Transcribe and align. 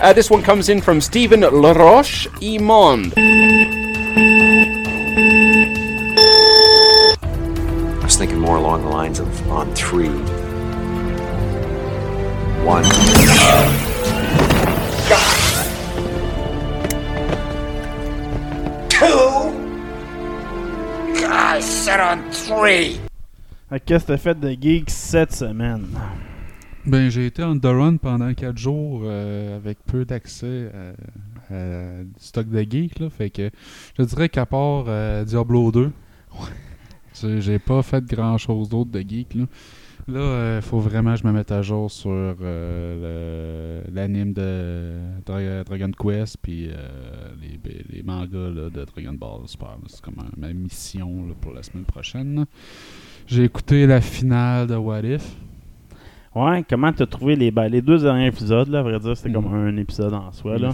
Uh, 0.00 0.14
this 0.14 0.30
one 0.30 0.42
comes 0.42 0.70
in 0.70 0.80
from 0.80 0.98
Stephen 0.98 1.40
Laroche 1.40 2.26
Imond. 2.40 3.12
I 8.00 8.04
was 8.04 8.16
thinking 8.16 8.38
more 8.38 8.56
along 8.56 8.82
the 8.82 8.88
lines 8.88 9.18
of 9.18 9.28
on 9.50 9.74
three. 9.74 10.08
One. 12.64 12.84
Two. 18.88 19.52
I 21.28 21.60
said 21.60 22.00
on 22.00 22.32
three. 22.32 22.98
I 23.70 23.78
guess 23.78 24.04
que 24.04 24.14
t'as 24.14 24.16
fait 24.16 24.40
de 24.40 24.54
geek 24.54 24.88
cette 24.88 25.32
semaine? 25.32 25.94
Ben, 26.86 27.10
j'ai 27.10 27.26
été 27.26 27.42
on 27.44 27.58
the 27.58 27.66
run 27.66 27.98
pendant 27.98 28.32
4 28.32 28.56
jours 28.56 29.02
euh, 29.04 29.56
avec 29.56 29.78
peu 29.84 30.04
d'accès 30.06 30.70
à, 31.50 31.54
à 31.54 32.02
du 32.04 32.10
stock 32.16 32.48
de 32.48 32.60
geek. 32.62 32.98
Là, 32.98 33.10
fait 33.10 33.28
que 33.30 33.50
je 33.98 34.02
dirais 34.04 34.28
qu'à 34.30 34.46
part 34.46 34.84
euh, 34.88 35.24
Diablo 35.24 35.70
2, 35.72 35.90
j'ai- 37.40 37.58
pas 37.58 37.82
fait 37.82 38.02
grand 38.06 38.38
chose 38.38 38.70
d'autre 38.70 38.90
de 38.90 39.00
geek. 39.00 39.34
Là, 39.34 39.44
là 40.08 40.56
il 40.56 40.62
faut 40.62 40.80
vraiment 40.80 41.12
que 41.14 41.20
je 41.20 41.26
me 41.26 41.32
mette 41.32 41.52
à 41.52 41.60
jour 41.60 41.90
sur 41.90 42.10
euh, 42.14 43.82
l'anime 43.92 44.32
de 44.32 45.20
Dra- 45.26 45.64
Dragon 45.64 45.90
Quest 45.92 46.38
puis 46.40 46.70
euh, 46.70 46.74
les, 47.42 47.60
les 47.90 48.02
mangas 48.02 48.48
là, 48.54 48.70
de 48.70 48.84
Dragon 48.86 49.12
Ball 49.12 49.46
Super. 49.46 49.76
C'est 49.86 50.00
comme 50.00 50.18
un- 50.18 50.30
ma 50.40 50.50
mission 50.54 51.26
pour 51.42 51.52
la 51.52 51.62
semaine 51.62 51.84
prochaine. 51.84 52.46
J'ai 53.26 53.44
écouté 53.44 53.86
la 53.86 54.00
finale 54.00 54.66
de 54.66 54.76
What 54.76 55.02
If. 55.02 55.36
Ouais, 56.34 56.64
comment 56.68 56.92
t'as 56.92 57.06
trouvé 57.06 57.34
les, 57.36 57.50
ben, 57.50 57.68
les 57.68 57.82
deux 57.82 57.98
derniers 57.98 58.26
épisodes, 58.28 58.68
là, 58.68 58.78
à 58.80 58.82
vrai 58.82 59.00
dire, 59.00 59.16
c'était 59.16 59.30
Mm. 59.30 59.32
comme 59.32 59.52
un 59.54 59.76
épisode 59.76 60.14
en 60.14 60.30
soi, 60.32 60.58
là. 60.58 60.70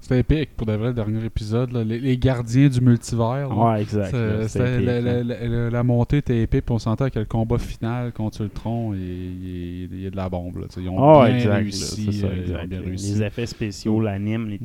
C'était 0.00 0.20
épique 0.20 0.50
pour 0.56 0.66
de 0.66 0.72
vrai 0.72 0.88
le 0.88 0.94
dernier 0.94 1.22
épisode. 1.24 1.72
là. 1.72 1.82
Les, 1.84 1.98
les 1.98 2.16
gardiens 2.16 2.68
du 2.68 2.80
multivers. 2.80 3.48
là. 3.48 3.54
Ouais, 3.54 3.82
exact. 3.82 4.14
C'était- 4.46 5.70
la, 5.70 5.82
montée 5.82 6.18
était 6.18 6.40
épique. 6.42 6.64
puis 6.64 6.74
on 6.74 6.78
sentait 6.78 7.10
que 7.10 7.18
le 7.18 7.24
combat 7.26 7.58
final 7.58 8.12
contre 8.12 8.40
Ultron, 8.42 8.94
il, 8.94 9.00
il- 9.00 9.88
il 9.92 10.00
y 10.02 10.06
a 10.06 10.10
de 10.10 10.16
la 10.16 10.28
bombe. 10.28 10.58
Là. 10.58 10.66
Ils 10.78 10.88
ont 10.88 11.02
Ah, 11.20 11.26
bien 11.26 11.34
exact, 11.36 11.54
réussi. 11.56 12.12
ça, 12.12 12.26
euh, 12.28 12.30
ils 12.46 12.54
ont 12.54 12.64
bien 12.64 12.78
Les 12.80 12.86
réussi. 12.86 13.22
effets 13.22 13.44
spéciaux, 13.46 14.00
l'anime, 14.00 14.48
les, 14.48 14.60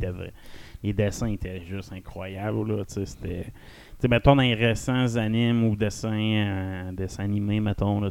les 0.84 0.94
dessins 0.94 1.28
étaient 1.28 1.62
juste 1.68 1.92
incroyables. 1.92 2.78
Là, 2.78 2.84
c'était, 2.88 3.48
mettons, 4.08 4.36
dans 4.38 4.44
les 4.44 4.54
récents 4.54 5.16
animes 5.18 5.64
ou 5.66 5.76
dessins, 5.76 6.10
euh, 6.14 6.92
dessins 6.94 7.24
animés, 7.24 7.60
mettons, 7.60 8.00
là, 8.00 8.10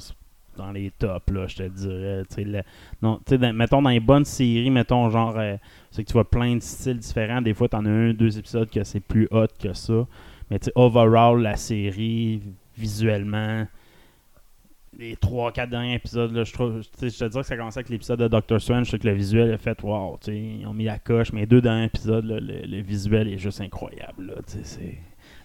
dans 0.56 0.72
les 0.72 0.90
tops, 0.90 1.30
là, 1.32 1.46
je 1.46 1.56
te 1.56 1.62
dirais. 1.68 2.64
non, 3.00 3.20
mettons, 3.54 3.82
dans 3.82 3.90
les 3.90 4.00
bonnes 4.00 4.24
séries, 4.24 4.70
mettons, 4.70 5.10
genre, 5.10 5.34
euh, 5.38 5.56
c'est 5.90 6.02
que 6.04 6.08
tu 6.08 6.12
vois 6.14 6.28
plein 6.28 6.56
de 6.56 6.62
styles 6.62 6.98
différents. 6.98 7.42
Des 7.42 7.54
fois, 7.54 7.68
tu 7.68 7.76
en 7.76 7.86
as 7.86 7.90
un, 7.90 8.12
deux 8.12 8.38
épisodes 8.38 8.68
que 8.70 8.82
c'est 8.84 9.00
plus 9.00 9.28
hot 9.30 9.46
que 9.60 9.72
ça. 9.72 10.06
Mais 10.50 10.58
tu 10.58 10.70
overall, 10.74 11.40
la 11.40 11.56
série, 11.56 12.42
visuellement, 12.76 13.66
les 14.98 15.16
3-4 15.16 15.70
derniers 15.70 15.94
épisodes, 15.94 16.32
là, 16.32 16.44
je, 16.44 16.52
trouve, 16.52 16.82
je 16.82 16.88
te 17.08 17.24
dirais 17.24 17.40
que 17.40 17.46
ça 17.46 17.56
commençait 17.56 17.78
avec 17.78 17.88
l'épisode 17.88 18.20
de 18.20 18.28
Doctor 18.28 18.60
Strange, 18.60 18.90
je 18.90 18.96
que 18.96 19.08
le 19.08 19.14
visuel 19.14 19.52
a 19.52 19.58
fait 19.58 19.80
wow, 19.82 20.18
ils 20.28 20.66
ont 20.66 20.74
mis 20.74 20.84
la 20.84 20.98
coche, 20.98 21.32
mais 21.32 21.40
les 21.40 21.46
deux 21.46 21.62
derniers 21.62 21.86
épisodes, 21.86 22.24
le, 22.24 22.38
le 22.40 22.82
visuel 22.82 23.28
est 23.28 23.38
juste 23.38 23.60
incroyable. 23.60 24.26
Là, 24.26 24.34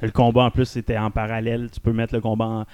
le 0.01 0.11
combat 0.11 0.43
en 0.43 0.51
plus 0.51 0.65
c'était 0.65 0.97
en 0.97 1.09
parallèle, 1.11 1.69
tu 1.71 1.79
peux 1.79 1.93
mettre 1.93 2.13
le 2.13 2.21
combat 2.21 2.45
en- 2.45 2.65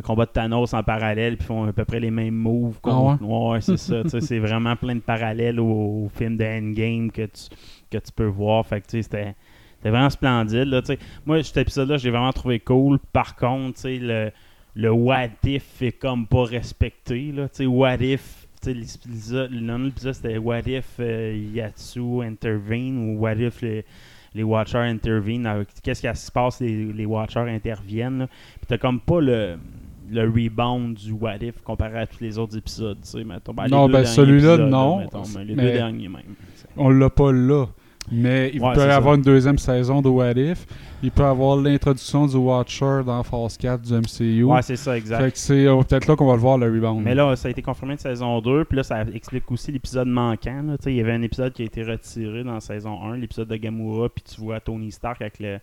le 0.00 0.06
combat 0.06 0.24
de 0.24 0.30
Thanos 0.30 0.72
en 0.72 0.82
parallèle, 0.82 1.36
puis 1.36 1.46
font 1.46 1.64
à 1.64 1.72
peu 1.72 1.84
près 1.84 2.00
les 2.00 2.10
mêmes 2.10 2.34
moves. 2.34 2.78
Ah 2.84 3.18
ouais, 3.20 3.60
c'est 3.60 3.76
ça. 3.76 4.02
c'est 4.20 4.38
vraiment 4.38 4.74
plein 4.76 4.94
de 4.94 5.00
parallèles 5.00 5.60
au, 5.60 6.04
au 6.04 6.10
film 6.14 6.36
de 6.36 6.44
Endgame 6.44 7.10
que 7.10 7.26
tu, 7.26 7.54
que 7.90 7.98
tu 7.98 8.12
peux 8.14 8.26
voir. 8.26 8.66
Fait 8.66 8.80
que, 8.80 8.86
tu 8.86 9.02
sais, 9.02 9.02
c'était 9.02 9.34
vraiment 9.82 10.10
splendide. 10.10 10.64
Là. 10.64 10.80
Moi, 11.26 11.42
cet 11.42 11.58
épisode-là, 11.58 11.98
j'ai 11.98 12.10
vraiment 12.10 12.32
trouvé 12.32 12.60
cool. 12.60 12.98
Par 13.12 13.36
contre, 13.36 13.80
le, 13.84 14.30
le 14.74 14.90
what 14.90 15.28
if 15.44 15.82
est 15.82 15.92
comme 15.92 16.26
pas 16.26 16.44
respecté. 16.44 17.32
Là, 17.32 17.48
what 17.66 17.96
if, 17.96 18.46
le 18.66 19.60
nom 19.60 19.78
de 19.78 19.84
l'épisode 19.86 20.12
c'était 20.12 20.36
what 20.36 20.60
if 20.66 20.96
euh, 21.00 21.50
Yatsu 21.54 22.22
intervene 22.22 22.98
ou 22.98 23.18
what 23.18 23.36
if 23.36 23.62
les, 23.62 23.84
les 24.34 24.42
Watchers 24.42 24.78
interviennent. 24.78 25.46
Euh, 25.46 25.64
Qu'est-ce 25.82 26.06
qui 26.06 26.16
se 26.16 26.30
passe 26.30 26.60
les, 26.60 26.92
les 26.92 27.06
Watchers 27.06 27.48
interviennent. 27.48 28.26
Puis 28.28 28.66
t'as 28.68 28.78
comme 28.78 29.00
pas 29.00 29.20
le 29.20 29.58
le 30.10 30.22
rebound 30.28 30.94
du 30.94 31.12
What 31.12 31.36
If 31.42 31.60
comparé 31.62 32.00
à 32.00 32.06
tous 32.06 32.20
les 32.20 32.38
autres 32.38 32.56
épisodes, 32.56 32.98
tu 33.02 33.08
sais, 33.18 33.24
mettons. 33.24 33.52
Ben, 33.54 33.68
Non, 33.68 33.88
ben, 33.88 34.04
celui-là, 34.04 34.56
non. 34.58 34.98
mettons, 34.98 35.22
les 35.44 35.54
deux 35.54 35.72
derniers 35.72 36.08
même. 36.08 36.22
On 36.76 36.90
l'a 36.90 37.10
pas 37.10 37.32
là. 37.32 37.66
Mais 38.12 38.50
il 38.52 38.60
Ouais, 38.60 38.72
peut 38.74 38.80
ça. 38.80 38.96
avoir 38.96 39.14
une 39.14 39.22
deuxième 39.22 39.58
saison 39.58 40.02
de 40.02 40.08
What 40.08 40.32
If. 40.32 40.66
Il 41.02 41.10
peut 41.12 41.22
y 41.22 41.26
avoir 41.26 41.56
l'introduction 41.56 42.26
du 42.26 42.36
Watcher 42.36 43.02
dans 43.06 43.22
Phase 43.22 43.56
4 43.56 43.80
du 43.82 43.92
MCU. 43.94 44.42
Ouais, 44.44 44.62
c'est 44.62 44.76
ça, 44.76 44.96
exact. 44.96 45.22
Fait 45.22 45.30
que 45.30 45.38
c'est 45.38 45.66
euh, 45.66 45.80
peut-être 45.82 46.06
là 46.08 46.16
qu'on 46.16 46.26
va 46.26 46.32
le 46.34 46.40
voir, 46.40 46.58
le 46.58 46.66
rebound. 46.66 47.04
Mais 47.04 47.14
là, 47.14 47.36
ça 47.36 47.48
a 47.48 47.50
été 47.52 47.62
confirmé 47.62 47.94
de 47.94 48.00
saison 48.00 48.40
2, 48.40 48.64
puis 48.64 48.76
là, 48.78 48.82
ça 48.82 49.02
explique 49.14 49.50
aussi 49.52 49.70
l'épisode 49.70 50.08
manquant. 50.08 50.62
là. 50.62 50.76
Il 50.86 50.94
y 50.94 51.00
avait 51.00 51.12
un 51.12 51.22
épisode 51.22 51.52
qui 51.52 51.62
a 51.62 51.66
été 51.66 51.84
retiré 51.84 52.42
dans 52.42 52.58
saison 52.58 53.00
1, 53.04 53.16
l'épisode 53.18 53.48
de 53.48 53.56
Gamora, 53.56 54.08
puis 54.08 54.24
tu 54.24 54.40
vois 54.40 54.60
Tony 54.60 54.90
Stark 54.90 55.20
avec 55.20 55.38
le, 55.38 55.58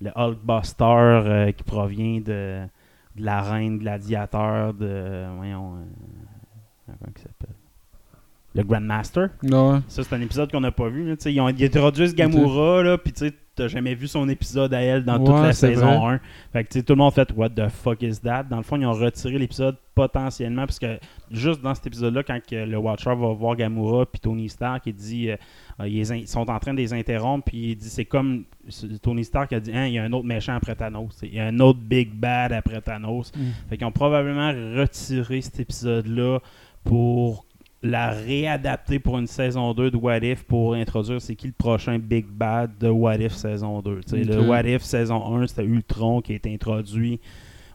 le 0.00 0.10
Hulkbuster 0.16 0.84
euh, 0.88 1.52
qui 1.52 1.62
provient 1.62 2.20
de, 2.20 2.62
de 3.16 3.24
la 3.24 3.42
reine 3.42 3.78
gladiateur 3.78 4.74
de. 4.74 5.26
Voyons. 5.36 5.76
euh, 5.76 6.92
comment 6.98 7.12
il 7.16 7.20
s'appelle? 7.22 7.54
Le 8.56 8.62
Grandmaster. 8.62 9.30
Ouais. 9.42 9.80
Ça, 9.88 10.04
c'est 10.04 10.14
un 10.14 10.20
épisode 10.20 10.50
qu'on 10.52 10.60
n'a 10.60 10.70
pas 10.72 10.88
vu. 10.88 11.08
là. 11.08 11.16
Tu 11.16 11.24
sais, 11.24 11.32
Ils 11.34 11.40
ont 11.40 11.48
ils 11.48 11.64
introduisent 11.64 12.14
Gamora, 12.14 12.82
là, 12.82 12.98
puis 12.98 13.12
tu 13.12 13.26
sais, 13.28 13.34
t'as 13.54 13.68
jamais 13.68 13.94
vu 13.94 14.08
son 14.08 14.28
épisode 14.28 14.72
à 14.74 14.80
elle 14.80 15.04
dans 15.04 15.18
toute 15.18 15.34
la 15.42 15.52
saison 15.52 16.00
vrai. 16.00 16.14
1. 16.14 16.20
Fait 16.52 16.64
que 16.64 16.68
tu 16.72 16.78
sais, 16.78 16.84
tout 16.84 16.92
le 16.94 16.98
monde 16.98 17.12
fait 17.12 17.30
What 17.36 17.50
the 17.50 17.68
fuck 17.68 18.02
is 18.02 18.20
that? 18.20 18.44
Dans 18.44 18.56
le 18.58 18.62
fond, 18.62 18.76
ils 18.76 18.86
ont 18.86 18.92
retiré 18.92 19.38
l'épisode 19.38 19.76
potentiellement, 19.94 20.66
parce 20.66 20.78
que 20.80 20.98
juste 21.30 21.60
dans 21.60 21.74
cet 21.74 21.86
épisode-là, 21.86 22.22
quand 22.24 22.40
que 22.44 22.56
le 22.56 22.76
Watcher 22.76 23.10
va 23.14 23.32
voir 23.32 23.54
Gamora 23.56 24.06
puis 24.06 24.18
Tony 24.20 24.48
Stark, 24.48 24.82
il 24.86 24.94
dit 24.94 25.30
euh, 25.30 25.36
euh, 25.80 25.88
ils, 25.88 26.12
in- 26.12 26.26
sont 26.26 26.50
en 26.50 26.58
train 26.58 26.72
de 26.74 26.78
les 26.78 26.92
interrompre, 26.92 27.44
puis 27.46 27.70
il 27.72 27.76
dit 27.76 27.88
c'est 27.88 28.04
comme 28.04 28.44
Tony 29.02 29.24
Stark 29.24 29.52
a 29.52 29.60
dit 29.60 29.70
Hein, 29.72 29.86
il 29.86 29.94
y 29.94 29.98
a 29.98 30.04
un 30.04 30.12
autre 30.12 30.26
méchant 30.26 30.54
après 30.54 30.74
Thanos, 30.74 31.20
il 31.22 31.34
y 31.34 31.38
a 31.40 31.46
un 31.46 31.58
autre 31.60 31.78
big 31.80 32.12
bad 32.12 32.52
après 32.52 32.80
Thanos. 32.80 33.30
Mm. 33.36 33.40
Fait 33.70 33.76
qu'ils 33.76 33.86
ont 33.86 33.92
probablement 33.92 34.48
retiré 34.78 35.40
cet 35.40 35.60
épisode-là 35.60 36.40
pour 36.82 37.46
la 37.84 38.10
réadapter 38.10 38.98
pour 38.98 39.18
une 39.18 39.26
saison 39.26 39.74
2 39.74 39.90
de 39.90 39.96
What 39.96 40.18
If 40.18 40.44
pour 40.44 40.74
introduire 40.74 41.20
c'est 41.20 41.36
qui 41.36 41.48
le 41.48 41.52
prochain 41.52 41.98
Big 41.98 42.26
Bad 42.26 42.78
de 42.78 42.88
What 42.88 43.16
If 43.16 43.34
saison 43.34 43.82
2. 43.82 44.00
Tu 44.00 44.10
sais, 44.10 44.24
Le. 44.24 44.40
What 44.40 44.62
If 44.62 44.82
saison 44.82 45.36
1, 45.36 45.46
c'était 45.48 45.64
Ultron 45.64 46.22
qui 46.22 46.32
a 46.32 46.36
été 46.36 46.52
introduit 46.52 47.20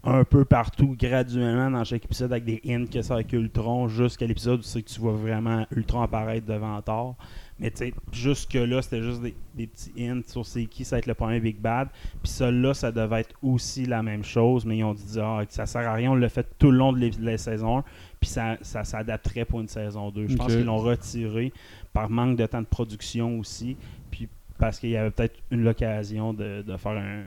un 0.04 0.24
peu 0.24 0.46
partout 0.46 0.96
graduellement 0.98 1.70
dans 1.70 1.84
chaque 1.84 2.06
épisode 2.06 2.32
avec 2.32 2.46
des 2.46 2.62
hints 2.66 2.88
que 2.88 3.02
ça 3.02 3.16
avec 3.16 3.32
Ultron 3.34 3.88
jusqu'à 3.88 4.26
l'épisode 4.26 4.62
où 4.62 4.64
c'est 4.64 4.82
que 4.82 4.90
tu 4.90 5.00
vois 5.00 5.14
vraiment 5.14 5.66
Ultron 5.76 6.02
apparaître 6.02 6.48
devant 6.48 6.82
Thor. 6.82 7.16
Mais 7.60 7.72
tu 7.72 7.78
sais, 7.78 7.94
jusque-là, 8.12 8.82
c'était 8.82 9.02
juste 9.02 9.22
des, 9.22 9.36
des 9.56 9.68
petits 9.68 9.92
hints 10.00 10.22
sur 10.26 10.46
c'est 10.46 10.66
qui 10.66 10.86
ça 10.86 10.96
va 10.96 11.00
être 11.00 11.08
le 11.08 11.14
premier 11.14 11.40
Big 11.40 11.58
Bad. 11.58 11.90
Puis 12.24 12.32
celui-là, 12.32 12.74
ça 12.74 12.92
devait 12.92 13.22
être 13.22 13.36
aussi 13.44 13.86
la 13.86 14.02
même 14.02 14.24
chose, 14.24 14.66
mais 14.66 14.78
ils 14.78 14.84
ont 14.84 14.94
dit 14.94 15.20
ah, 15.22 15.44
que 15.46 15.54
ça 15.54 15.66
sert 15.66 15.88
à 15.88 15.94
rien, 15.94 16.12
on 16.12 16.16
l'a 16.16 16.30
fait 16.30 16.48
tout 16.58 16.72
le 16.72 16.78
long 16.78 16.94
de 16.94 17.12
la 17.20 17.38
saison 17.38 17.80
1, 17.80 17.84
puis 18.20 18.30
ça, 18.30 18.58
ça 18.62 18.84
s'adapterait 18.84 19.46
pour 19.46 19.60
une 19.60 19.68
saison 19.68 20.10
2. 20.10 20.28
Je 20.28 20.36
pense 20.36 20.54
qu'ils 20.54 20.66
l'ont 20.66 20.78
retiré 20.78 21.52
par 21.94 22.10
manque 22.10 22.38
de 22.38 22.46
temps 22.46 22.62
de 22.62 22.68
production 22.68 23.40
aussi, 23.40 23.76
puis 24.10 24.28
parce 24.58 24.80
qu'il 24.80 24.90
y 24.90 24.98
avait 24.98 25.12
peut-être 25.12 25.40
une 25.52 25.68
occasion 25.68 26.34
de, 26.34 26.62
de 26.62 26.78
faire 26.78 26.92
un, 26.92 27.24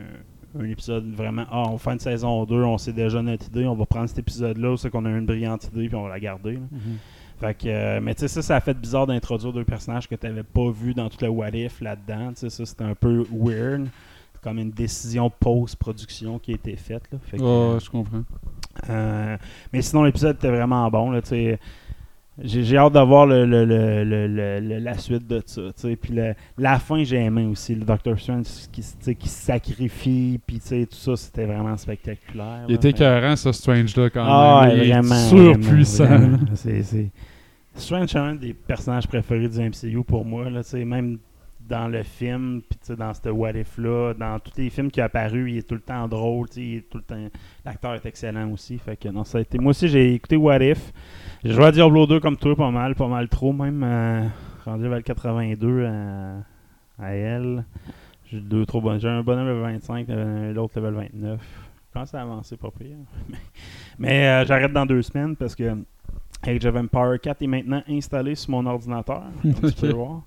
un 0.58 0.64
épisode 0.64 1.10
vraiment 1.12 1.44
ah, 1.50 1.64
on 1.68 1.78
fait 1.78 1.92
une 1.92 1.98
saison 1.98 2.44
2, 2.44 2.54
on 2.56 2.78
sait 2.78 2.92
déjà 2.92 3.22
notre 3.22 3.46
idée, 3.46 3.66
on 3.66 3.74
va 3.74 3.86
prendre 3.86 4.08
cet 4.08 4.18
épisode-là, 4.18 4.76
c'est 4.76 4.90
qu'on 4.90 5.04
a 5.04 5.10
une 5.10 5.26
brillante 5.26 5.64
idée, 5.64 5.88
puis 5.88 5.96
on 5.96 6.04
va 6.04 6.10
la 6.10 6.20
garder. 6.20 6.58
Fait 7.42 7.54
que, 7.54 7.66
euh, 7.68 8.00
mais 8.00 8.14
tu 8.14 8.20
sais, 8.20 8.28
ça, 8.28 8.40
ça 8.42 8.56
a 8.56 8.60
fait 8.60 8.74
bizarre 8.74 9.06
d'introduire 9.06 9.52
deux 9.52 9.64
personnages 9.64 10.08
que 10.08 10.14
tu 10.14 10.26
n'avais 10.26 10.44
pas 10.44 10.70
vu 10.70 10.94
dans 10.94 11.08
tout 11.08 11.18
le 11.22 11.28
What 11.28 11.50
If 11.54 11.80
là-dedans. 11.80 12.28
Tu 12.34 12.36
sais, 12.40 12.50
ça, 12.50 12.64
c'était 12.64 12.84
un 12.84 12.94
peu 12.94 13.26
weird. 13.32 13.88
C'est 14.34 14.42
comme 14.42 14.58
une 14.58 14.70
décision 14.70 15.28
post-production 15.28 16.38
qui 16.38 16.52
a 16.52 16.54
été 16.54 16.76
faite. 16.76 17.02
Là. 17.12 17.18
Fait 17.26 17.38
que, 17.38 17.42
Ouais, 17.42 17.80
je 17.80 17.90
comprends. 17.90 18.22
euh, 18.90 19.36
mais 19.72 19.82
sinon, 19.82 20.04
l'épisode 20.04 20.36
était 20.36 20.50
vraiment 20.50 20.88
bon. 20.90 21.10
Là. 21.10 21.20
J'ai 22.42 22.64
j'ai 22.64 22.78
hâte 22.78 22.94
de 22.94 23.00
voir 23.00 23.26
le, 23.26 23.44
le- 23.44 23.64
le- 23.66 24.78
la 24.78 24.96
suite 24.96 25.26
de 25.28 25.42
ça. 25.44 25.60
tu 25.66 25.72
sais. 25.76 25.96
Puis 25.96 26.18
la 26.56 26.78
fin, 26.78 27.04
j'ai 27.04 27.16
aimé 27.18 27.44
aussi. 27.44 27.74
Le 27.74 27.84
Doctor 27.84 28.18
Strange 28.18 28.46
qui, 28.72 28.80
qui 29.16 29.28
se 29.28 29.44
sacrifie. 29.44 30.40
Puis 30.46 30.58
tout 30.60 30.86
ça, 30.96 31.14
c'était 31.16 31.44
vraiment 31.44 31.76
spectaculaire. 31.76 32.62
Il 32.68 32.72
là. 32.72 32.76
était 32.76 32.90
écœurant, 32.90 33.36
ce 33.36 33.52
Strange-là, 33.52 34.08
quand 34.10 34.24
Ah, 34.26 34.66
même. 34.66 34.76
Il 34.78 34.82
est 34.90 34.92
vraiment. 34.92 35.14
surpuissant. 35.28 36.04
vraiment, 36.06 36.20
là. 36.22 36.36
vraiment. 36.38 36.46
C'est- 36.56 36.82
c'est- 36.84 37.10
Strange, 37.74 38.10
c'est 38.10 38.19
un 38.19 38.34
des 38.34 38.54
personnages 38.54 39.06
préférés 39.06 39.48
du 39.48 39.58
MCU 39.58 40.04
pour 40.04 40.24
moi. 40.24 40.50
Là, 40.50 40.62
même 40.84 41.19
dans 41.69 41.88
le 41.88 42.02
film, 42.02 42.60
puis 42.69 42.96
dans 42.96 43.14
ce 43.14 43.28
What 43.28 43.52
If-là, 43.52 44.14
dans 44.14 44.38
tous 44.40 44.52
les 44.58 44.69
films 44.69 44.90
qui 44.90 45.00
ont 45.00 45.04
apparu, 45.04 45.50
il 45.50 45.58
est 45.58 45.69
tout 45.69 45.74
le 45.74 45.80
temps 45.80 46.06
drôle. 46.08 46.48
est. 46.56 46.84
L'acteur 47.64 47.94
est 47.94 48.04
excellent 48.04 48.50
aussi. 48.50 48.78
Fait 48.78 48.96
que, 48.96 49.08
non, 49.08 49.24
ça 49.24 49.38
a 49.38 49.40
été... 49.40 49.58
Moi 49.58 49.70
aussi, 49.70 49.88
j'ai 49.88 50.14
écouté 50.14 50.36
What 50.36 50.62
If. 50.62 50.92
J'ai 51.44 51.52
joué 51.52 51.64
à 51.64 51.72
Diablo 51.72 52.06
2 52.06 52.20
comme 52.20 52.36
toi, 52.36 52.54
pas 52.56 52.70
mal, 52.70 52.94
pas 52.94 53.08
mal 53.08 53.28
trop 53.28 53.52
même. 53.52 53.82
euh, 53.84 54.26
rendu 54.64 54.82
vers 54.84 54.96
le 54.96 55.02
82 55.02 55.86
à, 55.86 56.34
à 56.98 57.12
elle. 57.14 57.64
J'ai 58.26 58.40
deux 58.40 58.66
trop 58.66 58.80
bonnes. 58.80 59.00
J'ai 59.00 59.08
un 59.08 59.22
bonhomme 59.22 59.46
level 59.46 59.62
25, 59.62 60.08
euh, 60.08 60.52
l'autre 60.52 60.78
level 60.78 60.94
29. 60.94 61.40
Je 61.40 61.98
pense 62.00 62.14
à 62.14 62.22
avancer 62.22 62.56
pas 62.56 62.70
pire. 62.70 62.96
Mais 63.98 64.26
euh, 64.26 64.44
j'arrête 64.46 64.72
dans 64.72 64.86
deux 64.86 65.02
semaines 65.02 65.36
parce 65.36 65.54
que 65.54 65.76
Age 66.44 66.66
of 66.66 66.76
Empire 66.76 67.20
4 67.20 67.42
est 67.42 67.46
maintenant 67.46 67.82
installé 67.88 68.34
sur 68.34 68.50
mon 68.50 68.66
ordinateur. 68.66 69.24
comme 69.42 69.70
tu 69.70 69.80
peux 69.80 69.92
voir. 69.92 70.22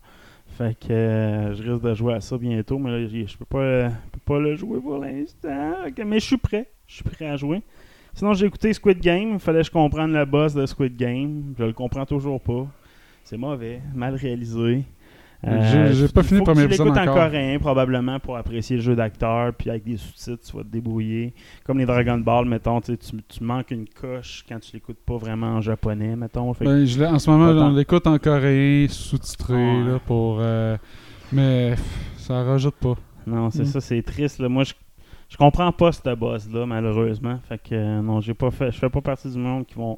Fait 0.58 0.78
que 0.80 0.94
euh, 0.94 1.54
je 1.54 1.64
risque 1.64 1.84
de 1.84 1.94
jouer 1.94 2.14
à 2.14 2.22
ça 2.22 2.38
bientôt, 2.38 2.80
mais 2.80 2.92
là, 2.92 3.08
je 3.08 3.38
peux 3.38 3.46
pas, 3.46 3.58
euh, 3.58 3.90
peux 4.12 4.20
pas 4.20 4.40
le 4.40 4.56
jouer 4.56 4.80
pour 4.80 5.00
l'instant. 5.00 5.74
Mais 6.06 6.20
je 6.20 6.26
suis 6.26 6.38
prêt. 6.38 6.70
Je 6.88 6.96
suis 6.96 7.04
prêt 7.04 7.28
à 7.28 7.36
jouer. 7.36 7.62
Sinon, 8.14 8.34
j'ai 8.34 8.46
écouté 8.46 8.72
Squid 8.72 9.02
Game. 9.02 9.34
Il 9.34 9.40
fallait 9.40 9.60
que 9.60 9.66
je 9.66 9.72
comprenne 9.72 10.14
le 10.14 10.24
boss 10.24 10.54
de 10.54 10.66
Squid 10.66 10.96
Game. 10.96 11.54
Je 11.60 11.66
le 11.66 11.74
comprends 11.74 12.06
toujours 12.06 12.40
pas. 12.40 12.66
C'est 13.26 13.38
mauvais, 13.38 13.82
mal 13.94 14.16
réalisé. 14.16 14.86
J'ai- 15.46 15.94
j'ai 15.94 16.08
pas 16.08 16.24
fini 16.24 16.40
le 16.40 16.44
premier 16.46 16.62
tu 16.62 16.66
épisode 16.68 16.88
l'écoutes 16.88 17.00
en 17.00 17.04
encore. 17.04 17.16
coréen, 17.16 17.60
probablement, 17.60 18.20
pour 18.20 18.36
apprécier 18.38 18.78
le 18.78 18.82
jeu 18.82 18.96
d'acteur. 18.96 19.54
Puis 19.54 19.70
avec 19.70 19.84
des 19.84 19.98
sous-titres, 19.98 20.44
tu 20.50 20.58
vas 20.58 20.64
te 20.64 20.70
débrouiller. 20.70 21.34
Comme 21.66 21.78
les 21.78 21.86
Dragon 21.86 22.18
Ball, 22.18 22.46
mettons, 22.46 22.82
tu, 22.82 22.98
tu 22.98 23.12
tu 23.28 23.44
manques 23.44 23.72
une 23.72 23.88
coche 23.88 24.44
quand 24.50 24.60
tu 24.60 24.72
l'écoutes 24.74 25.00
pas 25.06 25.18
vraiment 25.18 25.48
en 25.56 25.62
japonais, 25.62 26.16
mettons. 26.16 26.54
Fait 26.54 26.66
Ben, 26.66 26.86
je 26.86 27.04
en 27.04 27.20
ce 27.20 27.30
moment, 27.30 27.50
on 27.68 27.74
l'écoute 27.74 28.08
en 28.08 28.18
coréen, 28.18 28.88
sous-titré, 28.90 29.54
Ouais. 29.54 29.84
là, 29.84 30.00
pour... 30.06 30.38
euh, 30.40 30.78
mais 31.32 31.72
pff, 31.72 32.16
ça 32.18 32.44
rajoute 32.44 32.76
pas. 32.76 32.96
Non, 33.28 33.50
c'est 33.52 33.64
Mm. 33.64 33.66
ça, 33.66 33.82
c'est 33.82 34.02
triste. 34.02 34.40
là. 34.40 34.50
Moi, 34.50 34.64
je, 34.64 34.74
je 35.30 35.38
comprends 35.38 35.72
pas 35.72 35.92
ce 35.92 36.16
boss-là, 36.16 36.66
malheureusement. 36.66 37.40
Fait 37.48 37.58
que 37.58 37.74
euh, 37.76 38.02
non, 38.02 38.22
j'ai 38.22 38.34
pas 38.34 38.52
fait. 38.52 38.72
Je 38.72 38.78
fais 38.80 38.90
pas 38.90 39.02
partie 39.02 39.30
du 39.32 39.38
monde 39.38 39.66
qui 39.66 39.76
vont, 39.76 39.98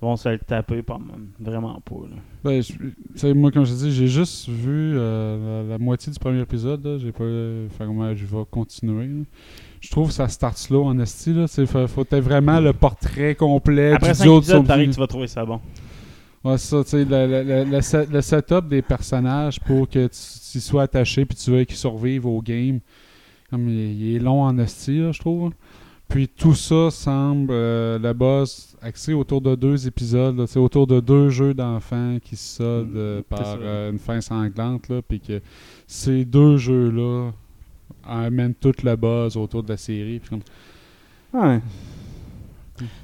vont 0.00 0.16
se 0.16 0.28
le 0.28 0.38
taper, 0.38 0.82
pas 0.82 0.98
même. 0.98 1.28
Vraiment 1.40 1.80
pas. 1.84 1.94
là. 2.10 2.16
Ben, 2.44 2.62
je- 2.62 3.32
moi, 3.32 3.50
comme 3.50 3.64
je 3.64 3.72
dis, 3.74 3.92
j'ai 3.92 4.06
juste 4.08 4.48
vu 4.48 4.94
euh, 4.96 5.62
la, 5.64 5.70
la 5.70 5.78
moitié 5.78 6.12
du 6.12 6.18
premier 6.18 6.40
épisode. 6.40 6.98
J'ai 7.02 7.12
pas. 7.12 7.24
moi, 7.86 8.14
je 8.14 8.24
vais 8.26 8.44
continuer. 8.50 9.06
là. 9.06 9.24
Je 9.80 9.90
trouve 9.90 10.08
que 10.08 10.14
ça 10.14 10.28
start 10.28 10.56
slow 10.58 10.84
en 10.84 10.98
esti. 10.98 11.34
C'est- 11.48 11.66
Faut, 11.66 11.86
faut 11.86 12.02
être 12.02 12.16
vraiment 12.20 12.60
le 12.60 12.72
portrait 12.72 13.34
complet 13.34 13.92
Après 13.92 14.10
du 14.12 14.14
5 14.18 14.24
duo 14.24 14.34
de 14.34 14.38
épisodes, 14.38 14.56
son 14.58 14.64
pareil, 14.64 14.86
vie. 14.86 14.92
tu 14.94 15.00
vas 15.00 15.06
trouver 15.06 15.26
ça 15.28 15.44
bon. 15.44 15.60
Ouais, 16.44 16.58
c'est 16.58 16.68
ça, 16.76 16.84
tu 16.84 16.90
sais, 16.90 17.04
le, 17.04 17.26
le- 17.26 17.42
le- 17.42 17.70
le 17.70 17.80
set- 17.80 18.08
le 18.10 18.20
setup 18.20 18.68
des 18.68 18.80
personnages 18.82 19.58
pour 19.60 19.88
que 19.88 20.06
tu, 20.06 20.60
sois 20.60 20.82
attaché 20.84 21.24
puis 21.24 21.36
tu 21.36 21.50
veux 21.50 21.64
qu'ils 21.64 21.76
survivent 21.76 22.26
au 22.26 22.40
game. 22.40 22.78
Comme 23.50 23.68
il, 23.68 24.00
il 24.02 24.16
est 24.16 24.18
long 24.20 24.42
en 24.42 24.56
esti, 24.58 24.98
là, 25.00 25.10
je 25.12 25.18
trouve. 25.20 25.52
Puis 26.08 26.28
tout 26.28 26.54
ça 26.54 26.90
semble, 26.90 27.48
euh, 27.50 27.98
la 27.98 28.14
base, 28.14 28.76
axé 28.80 29.12
autour 29.12 29.40
de 29.40 29.54
deux 29.56 29.86
épisodes, 29.88 30.46
sais, 30.46 30.58
autour 30.58 30.86
de 30.86 31.00
deux 31.00 31.30
jeux 31.30 31.52
d'enfants 31.52 32.18
qui 32.22 32.36
se 32.36 32.56
soldent 32.56 32.96
euh, 32.96 33.18
Mm, 33.18 33.22
c'est 33.28 33.36
par 33.36 33.56
euh, 33.60 33.90
une 33.90 33.98
fin 33.98 34.20
sanglante, 34.20 34.88
là, 34.88 35.02
puis 35.02 35.20
que 35.20 35.40
ces 35.86 36.24
deux 36.24 36.56
jeux-là 36.58 37.30
amènent 38.04 38.54
toute 38.54 38.82
la 38.84 38.94
base 38.96 39.36
autour 39.36 39.62
de 39.64 39.70
la 39.70 39.76
série. 39.76 40.20
puis 40.20 40.30
comme- 40.30 40.40
Ouais. 41.42 41.60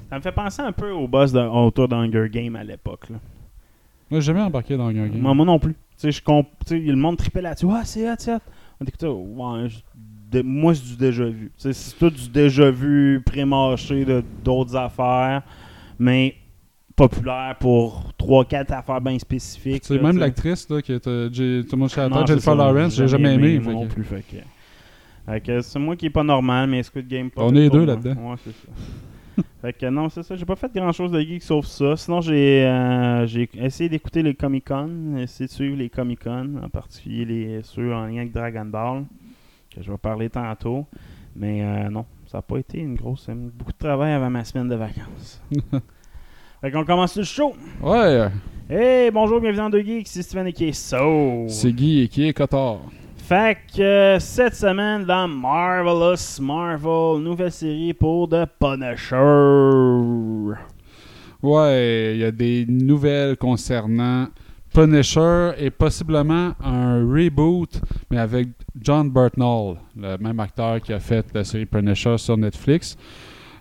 Ça 0.09 0.17
me 0.17 0.21
fait 0.21 0.31
penser 0.31 0.61
un 0.61 0.71
peu 0.71 0.91
au 0.91 1.07
boss 1.07 1.31
de, 1.33 1.39
autour 1.39 1.87
d'Hunger 1.87 2.29
Game 2.31 2.55
à 2.55 2.63
l'époque. 2.63 3.09
là. 3.09 3.17
Moi, 4.09 4.19
j'ai 4.19 4.27
jamais 4.27 4.41
embarqué 4.41 4.77
dans 4.77 4.87
un 4.87 4.93
game. 4.93 5.17
Moi, 5.19 5.33
moi 5.33 5.45
non 5.45 5.59
plus. 5.59 5.73
Tu 5.73 5.77
sais, 5.97 6.11
je 6.11 6.21
comp- 6.23 6.47
tu 6.65 6.69
sais, 6.69 6.79
le 6.79 6.95
monde 6.95 7.17
tripait 7.17 7.41
là-dessus. 7.41 7.65
Ah, 7.69 7.81
c'est 7.83 8.09
hot, 8.09 8.15
c'est 8.19 8.33
hot. 8.35 8.39
On 8.79 8.85
écoutait, 8.85 9.07
ouais, 9.07 9.67
moi, 10.41 10.73
c'est 10.73 10.85
du 10.85 10.97
déjà 10.97 11.25
vu. 11.25 11.51
C'est 11.57 11.97
tout 11.99 12.09
du 12.09 12.29
déjà 12.29 12.71
vu, 12.71 13.21
pré-mâché 13.25 14.05
de 14.05 14.23
d'autres 14.43 14.75
affaires, 14.75 15.43
mais 15.99 16.35
populaire 16.95 17.55
pour 17.59 18.11
3-4 18.19 18.71
affaires 18.73 19.01
bien 19.01 19.17
spécifiques. 19.19 19.87
Là, 19.89 20.01
même 20.01 20.17
l'actrice, 20.17 20.65
qui 20.65 20.91
la 20.91 22.09
Non, 22.09 22.15
tête, 22.17 22.27
c'est 22.27 22.33
Jennifer 22.33 22.55
Lawrence, 22.55 22.95
j'ai 22.95 23.07
jamais 23.07 23.33
aimé. 23.33 23.59
moi 23.59 23.73
non 23.73 23.87
que- 23.87 23.93
plus. 23.93 24.03
Fait 24.03 25.41
que, 25.41 25.61
c'est 25.61 25.79
moi 25.79 25.95
qui 25.95 26.07
est 26.07 26.09
pas 26.09 26.23
normal, 26.23 26.69
mais 26.69 26.83
Squid 26.83 27.07
Game 27.07 27.29
pas 27.31 27.43
On 27.43 27.55
est 27.55 27.69
deux 27.69 27.85
là-dedans. 27.85 28.31
Ouais, 28.31 28.35
c'est 28.43 28.51
ça. 28.51 29.43
fait 29.61 29.73
que 29.73 29.85
non, 29.87 30.09
c'est 30.09 30.21
ça. 30.21 30.35
J'ai 30.35 30.45
pas 30.45 30.55
fait 30.57 30.71
grand 30.75 30.91
chose 30.91 31.11
de 31.11 31.19
geek 31.21 31.41
sauf 31.41 31.65
ça. 31.65 31.95
Sinon, 31.95 32.21
j'ai 32.21 32.65
euh, 32.65 33.25
j'ai 33.25 33.49
essayé 33.55 33.89
d'écouter 33.89 34.21
les 34.21 34.33
Comic 34.35 34.65
Con, 34.67 35.15
essayé 35.17 35.47
de 35.47 35.51
suivre 35.51 35.77
les 35.77 35.89
Comic 35.89 36.23
Con, 36.23 36.59
en 36.61 36.69
particulier 36.69 37.25
les 37.25 37.59
ceux 37.63 37.93
en 37.93 38.05
lien 38.05 38.17
avec 38.17 38.33
Dragon 38.33 38.65
Ball, 38.65 39.05
que 39.75 39.81
je 39.81 39.91
vais 39.91 39.97
parler 39.97 40.29
tantôt. 40.29 40.85
Mais 41.35 41.61
euh, 41.63 41.89
non, 41.89 42.05
ça 42.27 42.37
n'a 42.39 42.41
pas 42.41 42.57
été 42.57 42.79
une 42.79 42.95
grosse. 42.95 43.27
beaucoup 43.29 43.71
de 43.71 43.77
travail 43.77 44.13
avant 44.13 44.29
ma 44.29 44.43
semaine 44.43 44.69
de 44.69 44.75
vacances. 44.75 45.41
fait 46.61 46.71
qu'on 46.71 46.85
commence 46.85 47.17
le 47.17 47.23
show. 47.23 47.53
Ouais, 47.81 48.29
Hey, 48.69 49.11
bonjour, 49.11 49.41
bienvenue 49.41 49.57
dans 49.57 49.69
Deux 49.69 49.81
Geeks, 49.81 50.07
c'est 50.07 50.21
Steven 50.21 50.47
et 50.47 50.73
So. 50.73 51.45
c'est 51.49 51.73
Guy 51.73 52.03
et 52.03 52.07
qui 52.07 52.27
est 52.27 52.33
Cotard. 52.33 52.79
Fait 53.17 53.57
que 53.75 53.81
euh, 53.81 54.19
cette 54.19 54.55
semaine 54.55 55.05
dans 55.05 55.27
Marvelous 55.27 56.41
Marvel, 56.41 57.23
nouvelle 57.23 57.51
série 57.51 57.93
pour 57.93 58.29
The 58.29 58.45
Punisher. 58.59 59.15
Ouais, 61.41 62.11
il 62.15 62.19
y 62.21 62.23
a 62.23 62.31
des 62.31 62.65
nouvelles 62.67 63.35
concernant 63.37 64.27
Punisher 64.73 65.51
et 65.57 65.69
possiblement 65.69 66.53
un 66.63 67.05
reboot, 67.05 67.79
mais 68.09 68.17
avec 68.17 68.47
John 68.81 69.09
Burtnall, 69.09 69.77
le 69.95 70.17
même 70.17 70.39
acteur 70.39 70.81
qui 70.81 70.93
a 70.93 70.99
fait 70.99 71.25
la 71.33 71.43
série 71.43 71.65
Punisher 71.65 72.17
sur 72.17 72.37
Netflix. 72.37 72.97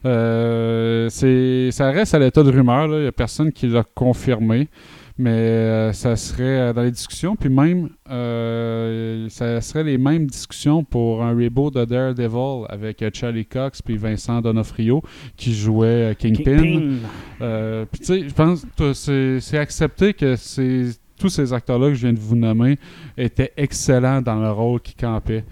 Euh, 0.04 1.08
c'est, 1.10 1.70
ça 1.70 1.90
reste 1.90 2.14
à 2.14 2.18
l'état 2.18 2.42
de 2.42 2.50
rumeur, 2.50 2.86
il 2.86 3.02
n'y 3.02 3.06
a 3.06 3.12
personne 3.12 3.52
qui 3.52 3.68
l'a 3.68 3.84
confirmé, 3.94 4.68
mais 5.16 5.30
euh, 5.30 5.92
ça 5.92 6.16
serait 6.16 6.42
euh, 6.58 6.72
dans 6.72 6.82
les 6.82 6.90
discussions, 6.90 7.36
puis 7.36 7.50
même, 7.50 7.90
euh, 8.10 9.28
ça 9.28 9.60
serait 9.60 9.84
les 9.84 9.98
mêmes 9.98 10.26
discussions 10.26 10.82
pour 10.82 11.22
un 11.22 11.30
reboot 11.36 11.74
de 11.74 11.84
Daredevil 11.84 12.66
avec 12.69 13.04
Charlie 13.14 13.46
Cox 13.46 13.81
puis 13.82 13.96
Vincent 13.96 14.40
Donofrio 14.40 15.02
qui 15.36 15.54
jouait 15.54 16.16
Kingpin. 16.19 16.56
Kingpin. 16.58 17.84
Puis 17.92 18.00
tu 18.00 18.06
sais, 18.06 18.28
je 18.28 18.34
pense 18.34 18.66
que 18.76 18.92
c'est 18.94 19.38
c'est 19.40 19.58
accepté 19.58 20.14
que 20.14 20.34
ces- 20.34 20.98
tous 21.22 21.29
ces 21.29 21.52
acteurs-là 21.52 21.88
que 21.88 21.94
je 21.94 22.00
viens 22.06 22.12
de 22.12 22.19
vous 22.19 22.34
nommer 22.36 22.79
étaient 23.17 23.52
excellents 23.56 24.20
dans 24.20 24.41
le 24.41 24.50
rôle 24.50 24.81
qu'ils 24.81 24.96
campaient. 24.96 25.44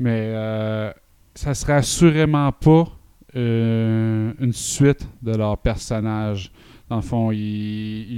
Mais 0.00 0.20
euh, 0.34 0.90
ça 1.34 1.54
serait 1.54 1.74
assurément 1.74 2.50
pas 2.52 2.84
euh, 3.36 4.32
une 4.40 4.52
suite 4.52 5.08
de 5.22 5.34
leur 5.34 5.56
personnage. 5.58 6.50
Dans 6.90 6.96
le 6.96 7.02
fond, 7.02 7.30
il- 7.30 7.38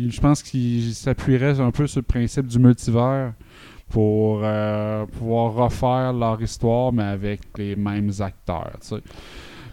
il- 0.06 0.10
je 0.12 0.20
pense 0.20 0.42
qu'ils 0.42 0.92
s'appuieraient 0.94 1.60
un 1.60 1.70
peu 1.70 1.86
sur 1.86 2.00
le 2.00 2.04
principe 2.06 2.46
du 2.46 2.58
multivers 2.58 3.32
pour 3.90 4.40
euh, 4.42 5.04
pouvoir 5.06 5.52
refaire 5.54 6.12
leur 6.12 6.40
histoire, 6.42 6.92
mais 6.92 7.04
avec 7.04 7.40
les 7.58 7.76
mêmes 7.76 8.10
acteurs. 8.20 8.72